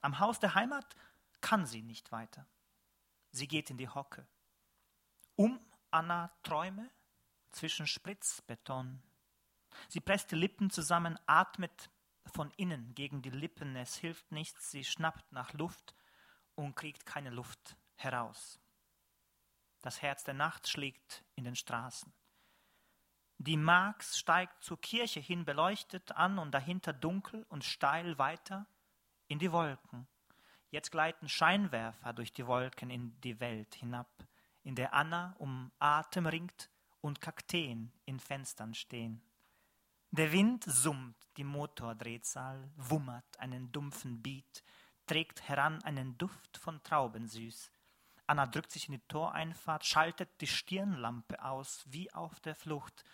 Am 0.00 0.18
Haus 0.18 0.40
der 0.40 0.54
Heimat 0.54 0.96
kann 1.40 1.66
sie 1.66 1.82
nicht 1.82 2.10
weiter. 2.10 2.46
Sie 3.30 3.46
geht 3.46 3.70
in 3.70 3.78
die 3.78 3.88
Hocke. 3.88 4.26
Um 5.36 5.60
Anna 5.90 6.32
Träume 6.42 6.90
zwischen 7.50 7.86
Spritzbeton. 7.86 9.02
Sie 9.88 10.00
presst 10.00 10.32
die 10.32 10.36
Lippen 10.36 10.70
zusammen, 10.70 11.18
atmet 11.26 11.90
von 12.26 12.50
innen 12.56 12.94
gegen 12.94 13.22
die 13.22 13.30
Lippen. 13.30 13.76
Es 13.76 13.96
hilft 13.96 14.32
nichts, 14.32 14.72
sie 14.72 14.84
schnappt 14.84 15.32
nach 15.32 15.52
Luft 15.52 15.94
und 16.56 16.74
kriegt 16.74 17.06
keine 17.06 17.30
Luft 17.30 17.76
heraus. 17.94 18.58
Das 19.80 20.02
Herz 20.02 20.24
der 20.24 20.34
Nacht 20.34 20.68
schlägt 20.68 21.24
in 21.34 21.44
den 21.44 21.56
Straßen. 21.56 22.12
Die 23.46 23.58
Marks 23.58 24.18
steigt 24.18 24.64
zur 24.64 24.80
Kirche 24.80 25.20
hin 25.20 25.44
beleuchtet 25.44 26.12
an 26.12 26.38
und 26.38 26.52
dahinter 26.52 26.94
dunkel 26.94 27.44
und 27.50 27.62
steil 27.62 28.16
weiter 28.16 28.66
in 29.28 29.38
die 29.38 29.52
Wolken. 29.52 30.06
Jetzt 30.70 30.90
gleiten 30.90 31.28
Scheinwerfer 31.28 32.14
durch 32.14 32.32
die 32.32 32.46
Wolken 32.46 32.88
in 32.88 33.20
die 33.20 33.38
Welt 33.40 33.74
hinab, 33.74 34.08
in 34.62 34.74
der 34.74 34.94
Anna 34.94 35.36
um 35.38 35.70
Atem 35.78 36.24
ringt 36.24 36.70
und 37.02 37.20
Kakteen 37.20 37.92
in 38.06 38.18
Fenstern 38.18 38.72
stehen. 38.72 39.20
Der 40.10 40.32
Wind 40.32 40.64
summt 40.64 41.18
die 41.36 41.44
Motordrehzahl, 41.44 42.70
wummert 42.76 43.38
einen 43.38 43.70
dumpfen 43.72 44.22
Beat, 44.22 44.64
trägt 45.06 45.42
heran 45.42 45.82
einen 45.82 46.16
Duft 46.16 46.56
von 46.56 46.82
Traubensüß. 46.82 47.70
Anna 48.26 48.46
drückt 48.46 48.72
sich 48.72 48.88
in 48.88 48.94
die 48.94 49.06
Toreinfahrt, 49.06 49.84
schaltet 49.84 50.40
die 50.40 50.46
Stirnlampe 50.46 51.44
aus, 51.44 51.84
wie 51.86 52.10
auf 52.14 52.40
der 52.40 52.54
Flucht. 52.54 53.04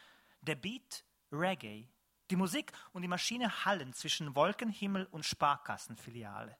Der 0.42 0.54
Beat 0.54 1.04
Reggae. 1.30 1.86
Die 2.30 2.36
Musik 2.36 2.72
und 2.92 3.02
die 3.02 3.08
Maschine 3.08 3.66
hallen 3.66 3.92
zwischen 3.92 4.34
Wolkenhimmel 4.34 5.06
und 5.10 5.26
Sparkassenfiliale. 5.26 6.56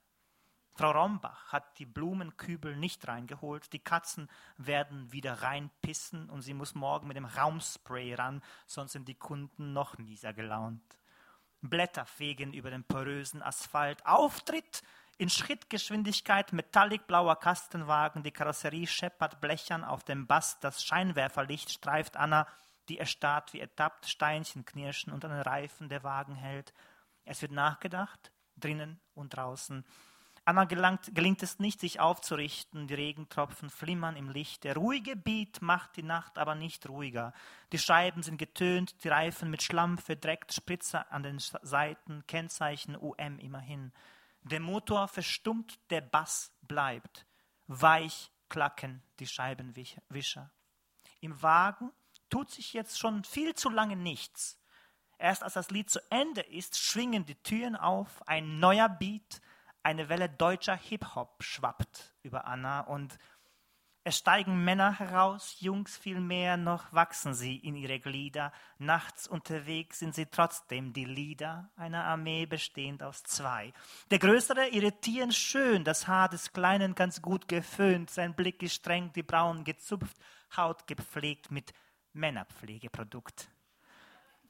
Frau 0.74 0.90
Rombach 0.90 1.51
hat 1.51 1.78
die 1.78 1.86
Blumenkübel 1.86 2.77
nicht 2.77 3.09
reingeholt. 3.09 3.73
Die 3.73 3.78
Katzen 3.78 4.28
werden 4.59 5.11
wieder 5.12 5.43
reinpissen 5.43 6.28
und 6.28 6.43
sie 6.43 6.52
muss 6.52 6.74
morgen 6.74 7.09
mit 7.09 7.16
dem 7.16 7.24
Raumspray 7.24 8.15
ran, 8.15 8.43
sonst 8.66 8.93
sind 8.93 9.09
die 9.09 9.15
Kunden 9.15 9.73
noch 9.73 9.97
mieser 9.97 10.35
gelaunt. 10.35 10.82
Blätter 11.62 12.05
fegen 12.05 12.52
über 12.52 12.70
den 12.70 12.85
porösen 12.85 13.43
Asphalt. 13.43 14.05
Auftritt 14.05 14.82
in 15.16 15.31
Schrittgeschwindigkeit, 15.31 16.52
metallicblauer 16.52 17.36
Kastenwagen, 17.36 18.23
die 18.23 18.31
Karosserie 18.31 18.86
scheppert 18.86 19.40
blechern 19.40 19.85
auf 19.85 20.05
dem 20.05 20.27
Bass, 20.27 20.59
das 20.61 20.85
Scheinwerferlicht 20.85 21.70
streift 21.70 22.16
Anna, 22.16 22.47
die 22.91 22.99
erstarrt 22.99 23.53
wie 23.53 23.61
ertappt, 23.61 24.07
Steinchen 24.07 24.65
knirschen 24.65 25.12
und 25.12 25.25
an 25.25 25.31
den 25.31 25.41
Reifen 25.41 25.89
der 25.89 26.03
Wagen 26.03 26.35
hält. 26.35 26.75
Es 27.25 27.41
wird 27.41 27.53
nachgedacht, 27.53 28.33
drinnen 28.57 29.01
und 29.15 29.37
draußen. 29.37 29.85
Anna 30.45 30.65
gelangt, 30.65 31.15
gelingt 31.15 31.43
es 31.45 31.61
nicht, 31.61 31.79
sich 31.79 32.01
aufzurichten. 32.01 32.89
Die 32.89 32.95
Regentropfen 32.95 33.71
flimmern 33.71 34.17
im 34.17 34.31
Licht. 34.31 34.65
Der 34.65 34.75
ruhige 34.75 35.15
Beat 35.15 35.62
macht 35.62 35.97
die 35.97 36.03
Nacht 36.03 36.39
aber 36.39 36.57
nicht 36.57 36.89
ruhiger. 36.89 37.33
Die 37.71 37.79
Scheiben 37.79 38.25
sind 38.25 38.39
getönt, 38.39 39.05
die 39.05 39.09
Reifen 39.09 39.51
mit 39.51 39.62
Schlamm 39.62 39.97
verdreckt, 39.97 40.53
Spritzer 40.53 41.12
an 41.12 41.23
den 41.23 41.39
Seiten, 41.39 42.27
Kennzeichen 42.27 42.97
UM 42.97 43.39
immerhin. 43.39 43.93
Der 44.43 44.59
Motor 44.61 45.07
verstummt, 45.07 45.79
der 45.91 46.01
Bass 46.01 46.53
bleibt. 46.62 47.25
Weich 47.69 48.33
klacken 48.49 49.05
die 49.21 49.29
Scheibenwischer. 49.29 50.51
Im 51.21 51.41
Wagen 51.41 51.93
tut 52.31 52.51
sich 52.51 52.73
jetzt 52.73 52.98
schon 52.98 53.24
viel 53.24 53.55
zu 53.55 53.69
lange 53.69 53.97
nichts. 53.97 54.59
Erst 55.19 55.43
als 55.43 55.52
das 55.52 55.70
Lied 55.70 55.90
zu 55.90 56.01
Ende 56.11 56.40
ist, 56.40 56.78
schwingen 56.78 57.27
die 57.27 57.35
Türen 57.35 57.77
auf, 57.77 58.27
ein 58.27 58.59
neuer 58.59 58.89
Beat, 58.89 59.43
eine 59.82 60.09
Welle 60.09 60.31
deutscher 60.31 60.77
Hip-Hop 60.77 61.43
schwappt 61.43 62.15
über 62.23 62.47
Anna 62.47 62.81
und 62.81 63.19
es 64.02 64.16
steigen 64.16 64.65
Männer 64.65 64.98
heraus, 64.98 65.57
Jungs 65.61 65.98
vielmehr, 65.98 66.57
noch 66.57 66.90
wachsen 66.90 67.35
sie 67.35 67.57
in 67.57 67.77
ihre 67.77 68.01
Glieder. 68.01 68.51
Nachts 68.78 69.28
unterwegs 69.28 69.98
sind 69.98 70.15
sie 70.15 70.24
trotzdem 70.24 70.94
die 70.94 71.05
Lieder 71.05 71.70
einer 71.77 72.05
Armee 72.05 72.47
bestehend 72.47 73.02
aus 73.02 73.23
zwei. 73.24 73.74
Der 74.11 74.19
Größere 74.19 74.69
irritieren 74.69 75.32
schön, 75.32 75.85
das 75.85 76.09
Haar 76.09 76.31
des 76.31 76.55
Kleinen 76.55 76.94
ganz 76.94 77.20
gut 77.20 77.47
geföhnt, 77.47 78.09
sein 78.09 78.35
Blick 78.35 78.59
gestrengt, 78.59 79.16
die 79.16 79.23
Brauen 79.23 79.65
gezupft, 79.65 80.16
Haut 80.57 80.86
gepflegt 80.86 81.51
mit 81.51 81.74
Männerpflegeprodukt. 82.12 83.51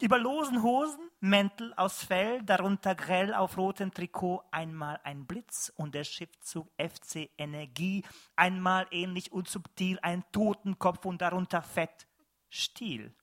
Über 0.00 0.18
losen 0.18 0.62
Hosen, 0.62 1.10
Mäntel 1.20 1.74
aus 1.74 2.02
Fell, 2.02 2.42
darunter 2.42 2.94
grell 2.94 3.34
auf 3.34 3.58
rotem 3.58 3.92
Trikot, 3.92 4.42
einmal 4.50 4.98
ein 5.04 5.26
Blitz 5.26 5.70
und 5.76 5.94
der 5.94 6.04
Schiffzug 6.04 6.70
FC 6.78 7.28
Energie, 7.36 8.02
einmal 8.34 8.86
ähnlich 8.90 9.30
und 9.30 9.46
subtil 9.46 9.98
ein 10.00 10.24
Totenkopf 10.32 11.04
und 11.04 11.20
darunter 11.20 11.60
fett 11.60 12.06
Stil. 12.48 13.14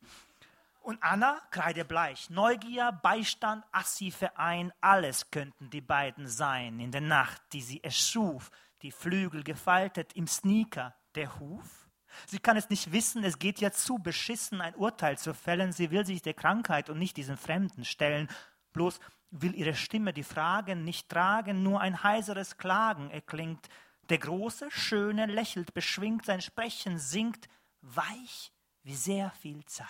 Und 0.81 1.01
Anna, 1.01 1.41
kreidebleich, 1.49 2.29
Neugier, 2.29 2.91
Beistand, 2.91 3.65
Assi, 3.71 4.11
Verein, 4.11 4.71
alles 4.79 5.31
könnten 5.31 5.71
die 5.71 5.81
beiden 5.81 6.27
sein. 6.27 6.79
In 6.79 6.91
der 6.91 7.01
Nacht, 7.01 7.41
die 7.53 7.61
sie 7.61 7.83
erschuf, 7.83 8.51
die 8.83 8.91
Flügel 8.91 9.43
gefaltet, 9.43 10.13
im 10.13 10.27
Sneaker, 10.27 10.95
der 11.15 11.39
Huf. 11.39 11.86
Sie 12.25 12.39
kann 12.39 12.57
es 12.57 12.69
nicht 12.69 12.91
wissen, 12.91 13.23
es 13.23 13.39
geht 13.39 13.59
ja 13.59 13.71
zu 13.71 13.99
beschissen, 13.99 14.61
ein 14.61 14.75
Urteil 14.75 15.17
zu 15.17 15.33
fällen. 15.33 15.71
Sie 15.71 15.91
will 15.91 16.05
sich 16.05 16.21
der 16.21 16.33
Krankheit 16.33 16.89
und 16.89 16.99
nicht 16.99 17.17
diesen 17.17 17.37
Fremden 17.37 17.85
stellen. 17.85 18.27
Bloß 18.73 18.99
will 19.31 19.55
ihre 19.55 19.75
Stimme 19.75 20.13
die 20.13 20.23
Fragen 20.23 20.83
nicht 20.83 21.09
tragen, 21.09 21.63
nur 21.63 21.81
ein 21.81 22.03
heiseres 22.03 22.57
Klagen 22.57 23.09
erklingt. 23.11 23.67
Der 24.09 24.17
große, 24.17 24.71
schöne 24.71 25.25
lächelt, 25.25 25.73
beschwingt, 25.73 26.25
sein 26.25 26.41
Sprechen 26.41 26.97
singt, 26.97 27.47
weich 27.81 28.53
wie 28.83 28.95
sehr 28.95 29.31
viel 29.31 29.65
Zeit. 29.65 29.87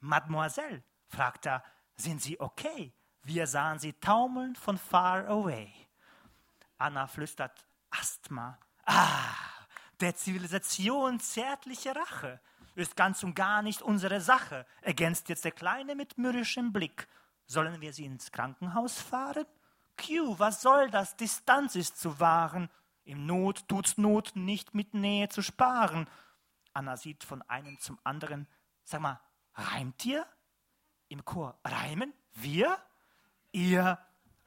Mademoiselle, 0.00 0.84
fragt 1.08 1.46
er, 1.46 1.64
sind 1.96 2.22
Sie 2.22 2.38
okay? 2.40 2.92
Wir 3.22 3.46
sahen 3.46 3.78
Sie 3.80 3.92
taumeln 3.94 4.54
von 4.54 4.78
far 4.78 5.26
away. 5.26 5.72
Anna 6.78 7.08
flüstert, 7.08 7.66
Asthma. 7.90 8.58
Ah, 8.84 9.34
der 10.00 10.14
Zivilisation 10.14 11.20
zärtliche 11.20 11.94
Rache 11.94 12.40
ist 12.74 12.96
ganz 12.96 13.22
und 13.24 13.34
gar 13.34 13.62
nicht 13.62 13.82
unsere 13.82 14.20
Sache, 14.20 14.64
ergänzt 14.82 15.28
jetzt 15.28 15.44
der 15.44 15.52
Kleine 15.52 15.94
mit 15.94 16.16
mürrischem 16.16 16.72
Blick. 16.72 17.08
Sollen 17.46 17.80
wir 17.80 17.92
sie 17.92 18.04
ins 18.04 18.30
Krankenhaus 18.30 19.00
fahren? 19.00 19.46
Q, 19.96 20.38
was 20.38 20.62
soll 20.62 20.90
das? 20.90 21.16
Distanz 21.16 21.74
ist 21.74 21.98
zu 21.98 22.20
wahren. 22.20 22.70
Im 23.04 23.26
Not 23.26 23.66
tut's 23.68 23.98
Not, 23.98 24.36
nicht 24.36 24.74
mit 24.74 24.94
Nähe 24.94 25.28
zu 25.28 25.42
sparen. 25.42 26.06
Anna 26.72 26.96
sieht 26.96 27.24
von 27.24 27.42
einem 27.42 27.80
zum 27.80 27.98
anderen. 28.04 28.46
Sag 28.84 29.00
mal, 29.00 29.20
Reimt 29.58 30.06
ihr? 30.06 30.24
Im 31.08 31.24
Chor. 31.24 31.58
Reimen? 31.64 32.14
Wir? 32.34 32.78
Ihr? 33.50 33.98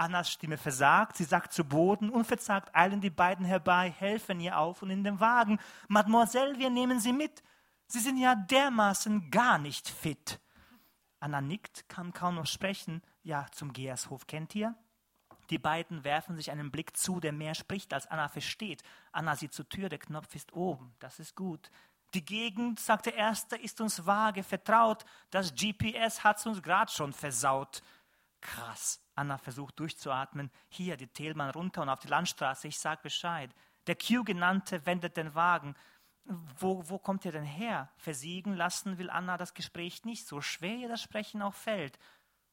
Annas 0.01 0.31
Stimme 0.31 0.57
versagt, 0.57 1.15
sie 1.15 1.23
sagt 1.23 1.53
zu 1.53 1.63
Boden, 1.63 2.09
unverzagt 2.09 2.75
eilen 2.75 3.01
die 3.01 3.11
beiden 3.11 3.45
herbei, 3.45 3.91
helfen 3.91 4.39
ihr 4.39 4.57
auf 4.57 4.81
und 4.81 4.89
in 4.89 5.03
den 5.03 5.19
Wagen. 5.19 5.59
Mademoiselle, 5.89 6.57
wir 6.57 6.71
nehmen 6.71 6.99
sie 6.99 7.13
mit. 7.13 7.43
Sie 7.85 7.99
sind 7.99 8.17
ja 8.17 8.33
dermaßen 8.33 9.29
gar 9.29 9.59
nicht 9.59 9.87
fit. 9.87 10.39
Anna 11.19 11.39
nickt, 11.39 11.87
kann 11.87 12.13
kaum 12.13 12.35
noch 12.35 12.47
sprechen. 12.47 13.03
Ja, 13.21 13.45
zum 13.51 13.73
Geershof 13.73 14.25
kennt 14.25 14.55
ihr? 14.55 14.73
Die 15.51 15.59
beiden 15.59 16.03
werfen 16.03 16.35
sich 16.35 16.49
einen 16.49 16.71
Blick 16.71 16.97
zu, 16.97 17.19
der 17.19 17.31
mehr 17.31 17.53
spricht, 17.53 17.93
als 17.93 18.07
Anna 18.07 18.27
versteht. 18.27 18.81
Anna 19.11 19.35
sieht 19.35 19.53
zur 19.53 19.69
Tür, 19.69 19.87
der 19.87 19.99
Knopf 19.99 20.33
ist 20.33 20.51
oben. 20.53 20.95
Das 20.97 21.19
ist 21.19 21.35
gut. 21.35 21.69
Die 22.15 22.25
Gegend, 22.25 22.79
sagt 22.79 23.05
der 23.05 23.15
Erste, 23.15 23.55
ist 23.55 23.79
uns 23.79 24.05
vage 24.05 24.41
vertraut. 24.41 25.05
Das 25.29 25.53
GPS 25.53 26.23
hat's 26.23 26.47
uns 26.47 26.63
gerade 26.63 26.91
schon 26.91 27.13
versaut. 27.13 27.83
Krass. 28.41 28.99
Anna 29.15 29.37
versucht 29.37 29.79
durchzuatmen. 29.79 30.51
Hier, 30.69 30.97
die 30.97 31.07
Thelmann 31.07 31.51
runter 31.51 31.81
und 31.83 31.89
auf 31.89 31.99
die 31.99 32.07
Landstraße. 32.07 32.67
Ich 32.67 32.79
sag 32.79 33.03
Bescheid. 33.03 33.53
Der 33.87 33.95
Q-Genannte 33.95 34.85
wendet 34.85 35.17
den 35.17 35.33
Wagen. 35.35 35.75
Wo, 36.25 36.87
wo 36.89 36.99
kommt 36.99 37.25
ihr 37.25 37.31
denn 37.31 37.43
her? 37.43 37.89
Versiegen 37.97 38.55
lassen 38.55 38.97
will 38.97 39.09
Anna 39.09 39.37
das 39.37 39.53
Gespräch 39.53 40.05
nicht, 40.05 40.27
so 40.27 40.39
schwer 40.41 40.75
ihr 40.75 40.89
das 40.89 41.01
Sprechen 41.01 41.41
auch 41.41 41.55
fällt. 41.55 41.97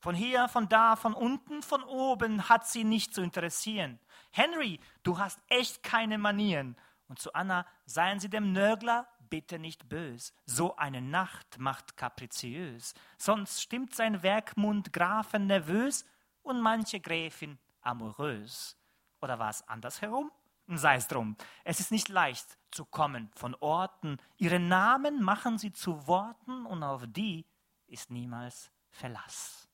Von 0.00 0.14
hier, 0.14 0.48
von 0.48 0.68
da, 0.68 0.96
von 0.96 1.12
unten, 1.12 1.62
von 1.62 1.82
oben 1.82 2.48
hat 2.48 2.66
sie 2.66 2.84
nicht 2.84 3.14
zu 3.14 3.20
interessieren. 3.20 3.98
Henry, 4.30 4.80
du 5.02 5.18
hast 5.18 5.40
echt 5.48 5.82
keine 5.82 6.18
Manieren. 6.18 6.76
Und 7.08 7.18
zu 7.18 7.32
Anna, 7.34 7.66
seien 7.86 8.20
Sie 8.20 8.28
dem 8.28 8.52
Nörgler 8.52 9.08
bitte 9.30 9.58
nicht 9.58 9.88
bös, 9.88 10.32
so 10.46 10.76
eine 10.76 11.00
Nacht 11.00 11.58
macht 11.58 11.96
kapriziös, 11.96 12.94
sonst 13.16 13.62
stimmt 13.62 13.94
sein 13.94 14.22
Werkmund 14.22 14.92
Grafen 14.92 15.46
nervös 15.46 16.04
und 16.42 16.60
manche 16.60 17.00
Gräfin 17.00 17.58
amorös. 17.80 18.76
Oder 19.20 19.38
war 19.38 19.50
es 19.50 19.66
andersherum? 19.68 20.30
Sei 20.68 20.96
es 20.96 21.08
drum. 21.08 21.36
Es 21.64 21.80
ist 21.80 21.90
nicht 21.90 22.08
leicht 22.08 22.58
zu 22.70 22.84
kommen 22.84 23.30
von 23.34 23.54
Orten. 23.56 24.18
Ihre 24.36 24.60
Namen 24.60 25.22
machen 25.22 25.56
sie 25.56 25.72
zu 25.72 26.06
Worten 26.06 26.66
und 26.66 26.82
auf 26.82 27.04
die 27.06 27.46
ist 27.86 28.10
niemals 28.10 28.70
Verlass. 28.90 29.68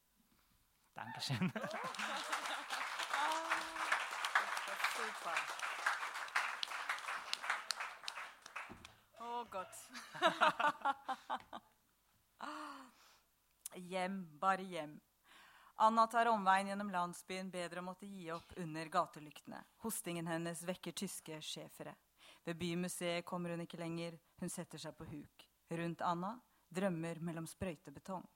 Dankeschön. 0.94 1.52
Super. 4.96 5.63
Gott. 9.54 9.90
hjem, 13.74 14.38
bare 14.40 14.62
hjem. 14.62 15.00
Anna 15.76 16.06
tar 16.06 16.26
omveien 16.26 16.66
gjennom 16.66 16.90
landsbyen, 16.90 17.52
bedre 17.54 17.78
å 17.78 17.86
måtte 17.86 18.06
gi 18.06 18.32
opp 18.34 18.56
under 18.58 18.90
gatelyktene. 18.90 19.60
Hostingen 19.86 20.26
hennes 20.26 20.64
vekker 20.66 20.92
tyske 20.98 21.38
schæfere. 21.38 21.94
Ved 22.44 22.58
bymuseet 22.58 23.24
kommer 23.26 23.54
hun 23.54 23.62
ikke 23.62 23.78
lenger, 23.78 24.18
hun 24.42 24.50
setter 24.50 24.78
seg 24.78 24.98
på 24.98 25.06
huk. 25.12 25.46
Rundt 25.70 26.02
Anna 26.02 26.34
drømmer 26.74 27.22
mellom 27.22 27.46
sprøytebetong. 27.46 28.26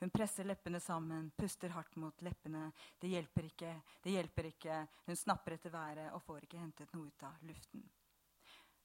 Hun 0.00 0.10
presser 0.10 0.48
leppene 0.48 0.80
sammen, 0.80 1.30
puster 1.36 1.76
hardt 1.76 2.00
mot 2.00 2.24
leppene. 2.24 2.70
Det 2.98 3.12
hjelper 3.12 3.52
ikke, 3.52 3.74
det 4.00 4.16
hjelper 4.16 4.54
ikke. 4.54 4.84
Hun 5.04 5.20
snapper 5.20 5.60
etter 5.60 5.76
været 5.76 6.14
og 6.16 6.24
får 6.24 6.48
ikke 6.48 6.64
hentet 6.64 6.96
noe 6.96 7.12
ut 7.12 7.28
av 7.28 7.44
luften. 7.44 7.84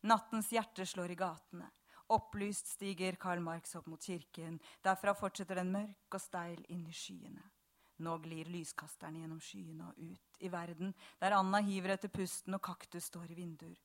Nattens 0.01 0.51
hjerte 0.51 0.85
slår 0.85 1.11
i 1.11 1.15
gatene. 1.15 1.69
Opplyst 2.13 2.67
stiger 2.67 3.17
Karl 3.19 3.41
Marx 3.43 3.75
opp 3.75 3.87
mot 3.91 4.03
kirken. 4.03 4.59
Derfra 4.85 5.13
fortsetter 5.17 5.59
den 5.59 5.73
mørk 5.73 6.15
og 6.15 6.21
steil 6.21 6.61
inn 6.69 6.85
i 6.87 6.95
skyene. 6.95 7.43
Nå 8.05 8.13
glir 8.21 8.49
lyskasterne 8.53 9.23
gjennom 9.23 9.39
skyene 9.41 9.89
og 9.89 9.97
ut 9.97 10.41
i 10.45 10.51
verden, 10.53 10.93
der 11.17 11.33
Anna 11.33 11.63
hiver 11.65 11.95
etter 11.95 12.11
pusten 12.13 12.53
og 12.53 12.61
kaktus 12.61 13.09
står 13.09 13.31
i 13.33 13.39
vinduer. 13.39 13.79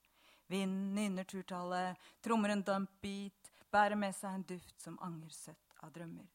Vinden 0.52 0.92
nynner 0.94 1.24
turtallet, 1.24 1.96
trommer 2.20 2.52
en 2.52 2.64
dump 2.66 2.92
beat, 3.00 3.48
bærer 3.72 3.96
med 3.96 4.12
seg 4.12 4.36
en 4.36 4.46
duft 4.52 4.76
som 4.84 5.00
anger 5.00 5.32
søtt 5.32 5.78
av 5.80 5.94
drømmer. 5.96 6.28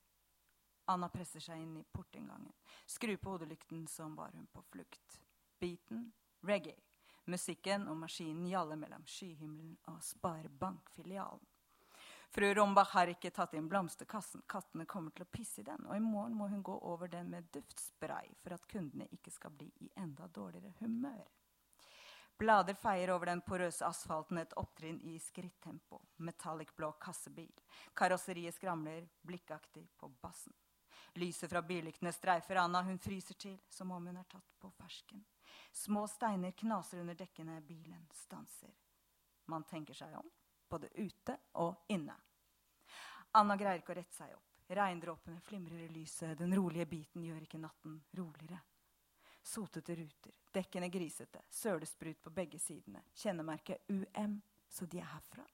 Anna 0.89 1.11
presser 1.13 1.43
seg 1.43 1.61
inn 1.61 1.77
i 1.77 1.85
portinngangen, 1.93 2.55
skrur 2.89 3.19
på 3.21 3.35
hodelykten 3.35 3.85
som 3.91 4.15
var 4.17 4.33
hun 4.33 4.47
på 4.49 4.65
flukt. 4.71 5.21
Beaten 5.61 6.07
reggae. 6.47 6.86
Musikken 7.27 7.87
og 7.91 7.97
maskinen 7.99 8.47
gjaller 8.47 8.79
mellom 8.79 9.03
skyhimmelen 9.05 9.75
og 9.91 10.01
sparebankfilialen. 10.03 11.45
Fru 12.29 12.53
Rombach 12.53 12.93
har 12.93 13.07
ikke 13.11 13.31
tatt 13.31 13.53
inn 13.55 13.67
blomsterkassen. 13.71 14.43
Kattene 14.47 14.85
kommer 14.85 15.11
til 15.15 15.23
å 15.23 15.31
pisse 15.31 15.61
i 15.61 15.65
den. 15.67 15.85
Og 15.87 15.95
i 15.95 16.03
morgen 16.03 16.35
må 16.35 16.47
hun 16.51 16.63
gå 16.63 16.75
over 16.87 17.07
den 17.11 17.31
med 17.31 17.47
duftspray 17.55 18.33
for 18.43 18.55
at 18.55 18.67
kundene 18.67 19.07
ikke 19.15 19.31
skal 19.31 19.55
bli 19.55 19.67
i 19.83 19.89
enda 19.95 20.27
dårligere 20.27 20.73
humør. 20.79 21.25
Blader 22.37 22.77
feier 22.77 23.09
over 23.09 23.31
den 23.31 23.41
porøse 23.41 23.85
asfalten 23.87 24.37
et 24.37 24.53
opptrinn 24.61 24.99
i 25.09 25.15
skrittempo. 25.19 26.01
Metallic 26.17 26.75
blå 26.75 26.91
kassebil. 27.01 27.55
Karosseriet 27.97 28.55
skramler 28.55 29.07
blikkaktig 29.25 29.87
på 29.97 30.11
bassen. 30.21 30.53
Lyset 31.17 31.49
fra 31.49 31.63
billyktene 31.65 32.13
streifer 32.13 32.61
Anna. 32.61 32.83
Hun 32.85 32.99
fryser 33.01 33.39
til 33.39 33.57
som 33.69 33.91
om 33.91 34.05
hun 34.11 34.19
er 34.21 34.29
tatt 34.29 34.53
på 34.61 34.69
fersken. 34.77 35.25
Små 35.77 36.07
steiner 36.07 36.51
knaser 36.51 36.97
under 36.97 37.15
dekkene. 37.15 37.61
Bilen 37.61 38.07
stanser. 38.13 38.69
Man 39.45 39.63
tenker 39.63 39.93
seg 39.93 40.15
om, 40.17 40.29
både 40.69 40.89
ute 40.95 41.37
og 41.61 41.85
inne. 41.93 42.15
Anna 43.37 43.55
greier 43.55 43.83
ikke 43.83 43.93
å 43.93 43.97
rette 43.99 44.17
seg 44.17 44.33
opp. 44.33 44.55
Regndråpene 44.73 45.39
flimrer 45.45 45.83
i 45.85 45.91
lyset. 45.93 46.33
Den 46.39 46.55
rolige 46.57 46.87
biten 46.89 47.23
gjør 47.23 47.45
ikke 47.45 47.61
natten 47.61 48.01
roligere. 48.17 48.57
Sotete 49.47 49.95
ruter, 49.95 50.33
dekkene 50.51 50.89
grisete, 50.91 51.45
sølesprut 51.49 52.25
på 52.25 52.33
begge 52.35 52.59
sidene. 52.59 53.05
Kjennemerket 53.13 53.85
UM, 53.93 54.41
så 54.67 54.89
de 54.89 54.99
er 54.99 55.11
herfra. 55.13 55.45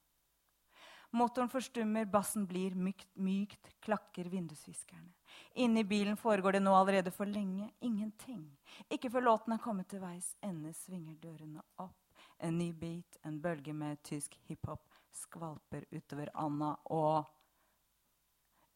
Motoren 1.14 1.50
forstummer, 1.50 2.06
bassen 2.06 2.46
blir 2.50 2.74
mykt, 2.76 3.08
mykt 3.14 3.70
klakker 3.86 4.26
vindusviskerne. 4.26 5.12
Inni 5.54 5.84
bilen 5.84 6.18
foregår 6.18 6.52
det 6.58 6.64
nå 6.64 6.74
allerede 6.74 7.12
for 7.14 7.30
lenge 7.30 7.70
ingenting. 7.86 8.48
Ikke 8.90 9.12
før 9.14 9.28
låten 9.28 9.54
er 9.54 9.62
kommet 9.62 9.92
til 9.92 10.02
veis 10.02 10.32
ende, 10.42 10.72
svinger 10.74 11.14
dørene 11.22 11.62
opp. 11.78 12.00
En 12.42 12.58
ny 12.58 12.72
beat, 12.74 13.20
en 13.22 13.38
bølge 13.42 13.76
med 13.78 14.02
tysk 14.02 14.40
hiphop, 14.48 14.98
skvalper 15.14 15.86
utover 15.94 16.32
Anna 16.34 16.72
og 16.90 17.30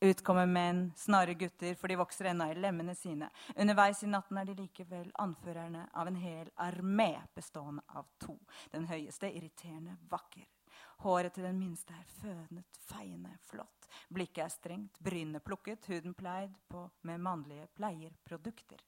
ut 0.01 0.21
kommer 0.21 0.45
menn, 0.45 0.91
snarere 0.93 1.33
gutter, 1.33 1.73
for 1.73 1.89
de 1.89 1.97
vokser 1.97 2.29
ennå 2.29 2.51
i 2.51 2.59
lemmene 2.61 2.93
sine. 2.95 3.31
Underveis 3.57 4.03
i 4.05 4.11
natten 4.11 4.37
er 4.37 4.45
de 4.45 4.59
likevel 4.59 5.09
anførerne 5.25 5.87
av 5.89 6.11
en 6.11 6.21
hel 6.21 6.53
armé 6.53 7.15
bestående 7.33 7.81
av 7.97 8.05
to. 8.21 8.37
Den 8.69 8.85
høyeste 8.91 9.33
irriterende 9.33 9.97
vakker. 10.13 10.45
Håret 10.97 11.33
til 11.33 11.45
den 11.45 11.59
minste 11.59 11.93
er 11.93 12.07
fødnet, 12.21 12.79
feiende, 12.89 13.35
flott. 13.45 13.87
Blikket 14.13 14.43
er 14.43 14.49
strengt, 14.49 14.97
brynene 15.03 15.39
plukket, 15.39 15.85
huden 15.85 16.15
pleid 16.17 16.55
på 16.69 16.87
med 17.05 17.21
mannlige 17.21 17.67
pleierprodukter. 17.77 18.81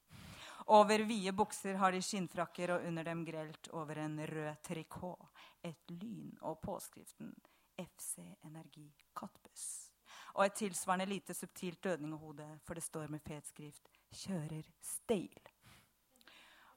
Over 0.69 1.06
vide 1.06 1.34
bukser 1.34 1.77
har 1.77 1.91
de 1.91 2.02
skinnfrakker, 2.02 2.73
og 2.73 2.88
under 2.88 3.03
dem 3.03 3.23
grelt 3.26 3.69
over 3.73 4.02
en 4.03 4.19
rød 4.26 4.57
trikot 4.65 5.45
et 5.64 5.94
lyn 5.94 6.34
og 6.41 6.60
påskriften 6.61 7.34
FC 7.80 8.18
Energi 8.44 8.90
Kottbuss. 9.14 9.91
og 10.34 10.45
et 10.45 10.53
tilsvarende 10.53 11.06
lite 11.06 11.34
subtilt 11.34 11.84
dødninghode, 11.84 12.60
for 12.64 12.73
det 12.73 12.84
står 12.84 13.07
med 13.07 13.19
fet 13.19 13.48
skrift 13.48 13.90
'Kjører 14.14 14.65
steil'. 14.81 15.52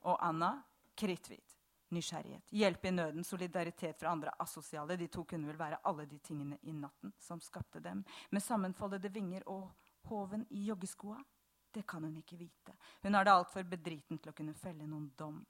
Og 0.01 0.29
Anna 0.29 0.63
kritthvit. 0.97 1.52
Nysgjerrighet, 1.93 2.53
hjelp 2.57 2.85
i 2.89 2.91
nøden, 2.91 3.25
solidaritet 3.25 3.99
fra 4.01 4.09
andre 4.09 4.33
asosiale. 4.41 4.97
De 4.97 5.11
to 5.13 5.27
kunne 5.29 5.51
vel 5.51 5.59
være 5.61 5.83
alle 5.85 6.07
de 6.09 6.19
tingene 6.25 6.57
i 6.63 6.73
natten 6.73 7.13
som 7.21 7.41
skapte 7.41 7.83
dem. 7.85 8.01
Med 8.31 8.43
sammenfoldede 8.43 9.11
vinger 9.13 9.45
og 9.53 9.67
hoven 10.09 10.47
i 10.51 10.65
joggeskoa? 10.65 11.19
Det 11.73 11.87
kan 11.87 12.05
hun 12.05 12.17
ikke 12.17 12.37
vite. 12.37 12.73
Hun 13.03 13.15
har 13.15 13.25
det 13.25 13.33
altfor 13.33 13.69
bedriten 13.69 14.19
til 14.19 14.33
å 14.33 14.37
kunne 14.37 14.55
felle 14.57 14.87
noen 14.87 15.11
dom. 15.19 15.43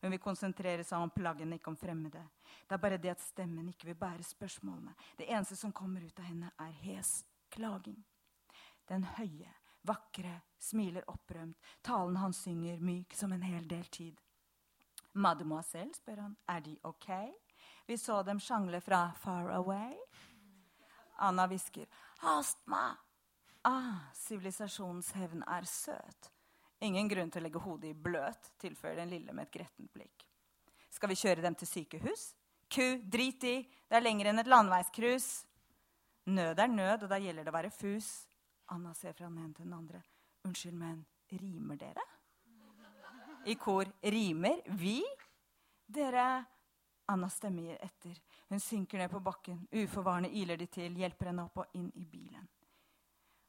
Hun 0.00 0.14
vil 0.14 0.22
konsentrere 0.22 0.84
seg 0.86 1.02
om 1.02 1.10
plaggene, 1.10 1.58
ikke 1.58 1.72
om 1.72 1.78
fremmede. 1.78 2.22
Det 2.66 2.76
er 2.76 2.82
bare 2.82 2.98
det 3.02 3.12
at 3.16 3.22
stemmen 3.22 3.68
ikke 3.72 3.90
vil 3.90 3.98
bære 3.98 4.26
spørsmålene. 4.26 4.94
Det 5.18 5.26
eneste 5.26 5.58
som 5.58 5.74
kommer 5.74 6.04
ut 6.06 6.18
av 6.18 6.30
henne, 6.30 6.52
er 6.58 6.78
hes 6.84 7.24
klaging. 7.50 7.98
Den 8.88 9.04
høye, 9.18 9.50
vakre, 9.82 10.40
smiler 10.58 11.06
opprømt. 11.10 11.58
Talen 11.82 12.22
han 12.22 12.32
synger, 12.32 12.78
myk 12.78 13.14
som 13.18 13.34
en 13.34 13.42
hel 13.42 13.66
del 13.68 13.86
tid. 13.90 14.22
Mademoiselle, 15.14 15.94
spør 15.96 16.24
han, 16.24 16.36
er 16.48 16.60
de 16.64 16.76
ok? 16.86 17.08
Vi 17.86 17.96
så 17.96 18.22
dem 18.22 18.40
sjangle 18.40 18.80
fra 18.80 19.12
far 19.16 19.50
away. 19.56 19.96
Anna 21.24 21.46
hvisker, 21.50 21.86
astma. 22.22 22.92
Ah, 23.66 24.10
sivilisasjonens 24.14 25.10
hevn 25.18 25.42
er 25.48 25.66
søt. 25.66 26.30
Ingen 26.84 27.08
grunn 27.10 27.30
til 27.34 27.42
å 27.42 27.46
legge 27.48 27.62
hodet 27.64 27.90
i 27.90 27.96
bløt, 27.96 28.52
tilføyer 28.62 29.00
den 29.00 29.10
lille 29.10 29.34
med 29.34 29.48
et 29.48 29.56
grettent 29.56 29.90
blikk. 29.92 30.26
Skal 30.94 31.10
vi 31.10 31.18
kjøre 31.18 31.42
dem 31.42 31.56
til 31.58 31.68
sykehus? 31.68 32.30
Ku, 32.70 32.86
drit 33.02 33.44
i, 33.48 33.56
det 33.88 33.98
er 33.98 34.04
lenger 34.04 34.30
enn 34.30 34.42
et 34.44 34.50
landeveiskrus. 34.50 35.28
Nød 36.28 36.60
er 36.60 36.70
nød, 36.70 37.06
og 37.06 37.10
da 37.10 37.18
gjelder 37.18 37.48
det 37.48 37.52
å 37.52 37.56
være 37.56 37.72
fus. 37.72 38.12
Anna 38.74 38.92
ser 38.94 39.16
fra 39.16 39.26
den 39.26 39.40
ene 39.40 39.56
til 39.56 39.64
den 39.64 39.74
andre. 39.74 40.02
Unnskyld, 40.44 40.76
men 40.76 41.02
rimer 41.32 41.80
dere? 41.80 42.04
I 43.44 43.54
kor 43.54 43.86
rimer 44.00 44.62
vi? 44.66 45.02
Dere 45.86 46.44
Anna 47.10 47.28
stemmer 47.28 47.78
etter. 47.80 48.20
Hun 48.48 48.60
synker 48.60 48.98
ned 48.98 49.10
på 49.10 49.20
bakken. 49.20 49.68
Uforvarende 49.72 50.28
iler 50.28 50.56
de 50.56 50.66
til, 50.66 50.96
hjelper 51.00 51.30
henne 51.30 51.46
opp 51.48 51.62
og 51.62 51.76
inn 51.78 51.88
i 51.96 52.04
bilen. 52.04 52.48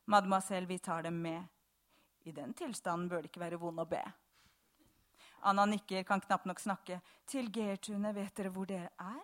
Mademoiselle, 0.09 0.67
vi 0.67 0.77
tar 0.79 1.03
dem 1.03 1.17
med. 1.21 1.43
I 2.23 2.31
den 2.31 2.53
tilstanden 2.53 3.09
bør 3.09 3.21
det 3.21 3.31
ikke 3.33 3.43
være 3.43 3.59
vond 3.59 3.83
å 3.83 3.85
be. 3.89 4.01
Anna 5.41 5.65
nikker, 5.65 6.03
kan 6.03 6.23
knapt 6.23 6.47
nok 6.47 6.59
snakke. 6.59 7.01
Til 7.27 7.51
Gertune, 7.51 8.13
vet 8.15 8.35
dere 8.35 8.51
hvor 8.55 8.67
dere 8.69 8.93
er? 8.95 9.19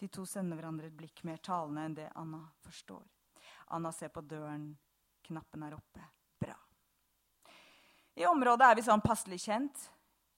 De 0.00 0.08
to 0.12 0.26
sender 0.28 0.58
hverandre 0.60 0.90
et 0.90 0.96
blikk 0.98 1.24
mer 1.24 1.40
talende 1.40 1.86
enn 1.88 1.96
det 1.96 2.10
Anna 2.20 2.42
forstår. 2.66 3.04
Anna 3.72 3.92
ser 3.92 4.12
på 4.12 4.20
døren. 4.28 4.74
Knappen 5.24 5.64
er 5.64 5.76
oppe. 5.76 6.04
I 8.14 8.26
området 8.26 8.66
er 8.68 8.78
vi 8.78 8.86
sånn 8.86 9.02
passelig 9.02 9.40
kjent. 9.44 9.88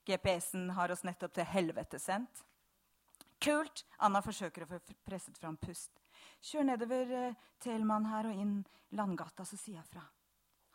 GPS-en 0.06 0.70
har 0.76 0.92
oss 0.94 1.04
nettopp 1.04 1.34
til 1.36 1.48
helvete 1.50 1.98
sendt. 2.00 2.44
Kult! 3.42 3.84
Anna 4.00 4.22
forsøker 4.24 4.64
å 4.64 4.68
få 4.70 4.78
presset 5.04 5.36
fram 5.38 5.58
pust. 5.60 5.92
Kjør 6.40 6.70
nedover 6.70 7.10
uh, 7.12 7.34
Telemann 7.60 8.06
her 8.08 8.30
og 8.30 8.38
inn 8.40 8.54
Landgata, 8.96 9.44
så 9.44 9.58
sier 9.58 9.80
jeg 9.80 9.88
fra. 9.90 10.04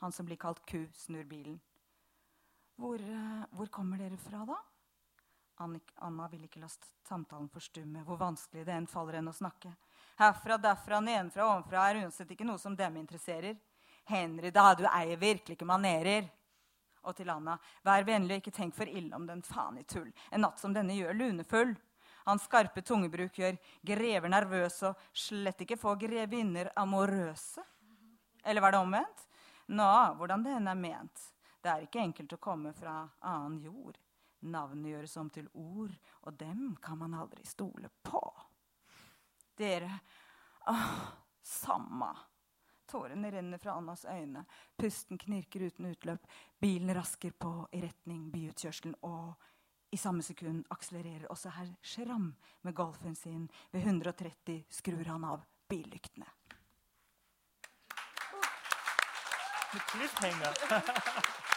Han 0.03 0.14
som 0.14 0.28
blir 0.28 0.38
kalt 0.41 0.61
Ku, 0.69 0.84
snur 0.94 1.26
bilen. 1.30 1.57
Hvor, 2.78 3.02
uh, 3.02 3.48
hvor 3.56 3.72
kommer 3.73 4.02
dere 4.02 4.19
fra, 4.22 4.44
da? 4.45 4.60
Anna 5.61 6.28
vil 6.30 6.45
ikke 6.48 6.61
la 6.61 6.69
samtalen 7.07 7.49
forstumme, 7.53 8.02
hvor 8.06 8.18
vanskelig 8.18 8.65
det 8.65 8.73
enn 8.73 8.90
faller 8.90 9.19
henne 9.19 9.34
å 9.34 9.38
snakke. 9.38 9.69
Herfra, 10.18 10.57
derfra, 10.57 11.02
nedenfra, 11.06 11.45
ovenfra 11.49 11.84
er 11.90 12.02
uansett 12.02 12.32
ikke 12.34 12.48
noe 12.48 12.61
som 12.61 12.76
dem 12.78 12.98
interesserer. 12.98 13.57
Henry, 14.10 14.49
da, 14.53 14.72
du 14.73 14.88
eier 14.90 15.22
virkelig 15.22 15.57
ikke 15.57 15.69
manerer. 15.69 16.26
Og 17.03 17.15
til 17.18 17.32
Anna, 17.34 17.56
vær 17.86 18.06
vennlig 18.06 18.38
og 18.38 18.44
ikke 18.44 18.53
tenk 18.56 18.76
for 18.78 18.90
ille 18.90 19.15
om 19.18 19.26
den 19.26 19.41
faen 19.45 19.80
i 19.82 19.86
tull. 19.90 20.11
En 20.30 20.45
natt 20.45 20.61
som 20.61 20.73
denne 20.76 20.94
gjør 20.98 21.18
lunefull. 21.18 21.73
Hans 22.28 22.45
skarpe 22.45 22.84
tungebruk 22.86 23.40
gjør 23.41 23.57
grever 23.82 24.30
nervøse 24.30 24.91
og 24.91 25.18
slett 25.18 25.64
ikke 25.65 25.80
få 25.82 25.95
grevinner 26.02 26.69
amorøse. 26.78 27.64
Eller 28.45 28.61
var 28.61 28.76
det 28.76 28.84
omvendt? 28.84 29.26
Nå, 29.72 29.90
hvordan 30.19 30.45
det 30.45 30.53
enn 30.57 30.69
er 30.69 30.78
ment. 30.78 31.28
Det 31.61 31.69
er 31.69 31.86
ikke 31.86 32.02
enkelt 32.02 32.34
å 32.36 32.41
komme 32.41 32.73
fra 32.78 33.03
annen 33.30 33.60
jord. 33.65 33.98
Navnet 34.41 34.90
gjøres 34.90 35.18
om 35.22 35.30
til 35.30 35.49
ord, 35.53 35.94
og 36.26 36.38
dem 36.38 36.72
kan 36.82 36.98
man 36.98 37.14
aldri 37.14 37.45
stole 37.45 37.91
på. 38.02 38.22
Dere 39.57 39.91
Åh, 40.69 40.98
Samma. 41.41 42.11
Tårene 42.91 43.31
renner 43.31 43.57
fra 43.57 43.72
Annas 43.72 44.05
øyne. 44.05 44.43
Pusten 44.77 45.18
knirker 45.18 45.61
uten 45.69 45.85
utløp. 45.85 46.26
Bilen 46.59 46.91
rasker 46.95 47.31
på 47.31 47.68
i 47.72 47.81
retning 47.85 48.26
byutkjørselen. 48.34 48.97
Og 49.07 49.34
i 49.91 49.97
samme 49.97 50.23
sekund 50.23 50.65
akselererer 50.72 51.30
også 51.31 51.53
herr 51.55 51.72
Schram 51.81 52.34
med 52.61 52.76
golfen 52.76 53.15
sin. 53.15 53.47
Ved 53.72 53.81
130 53.88 54.63
skrur 54.69 55.07
han 55.07 55.23
av 55.23 55.47
billyktene. 55.72 56.27
Cliffhanger. 59.91 61.47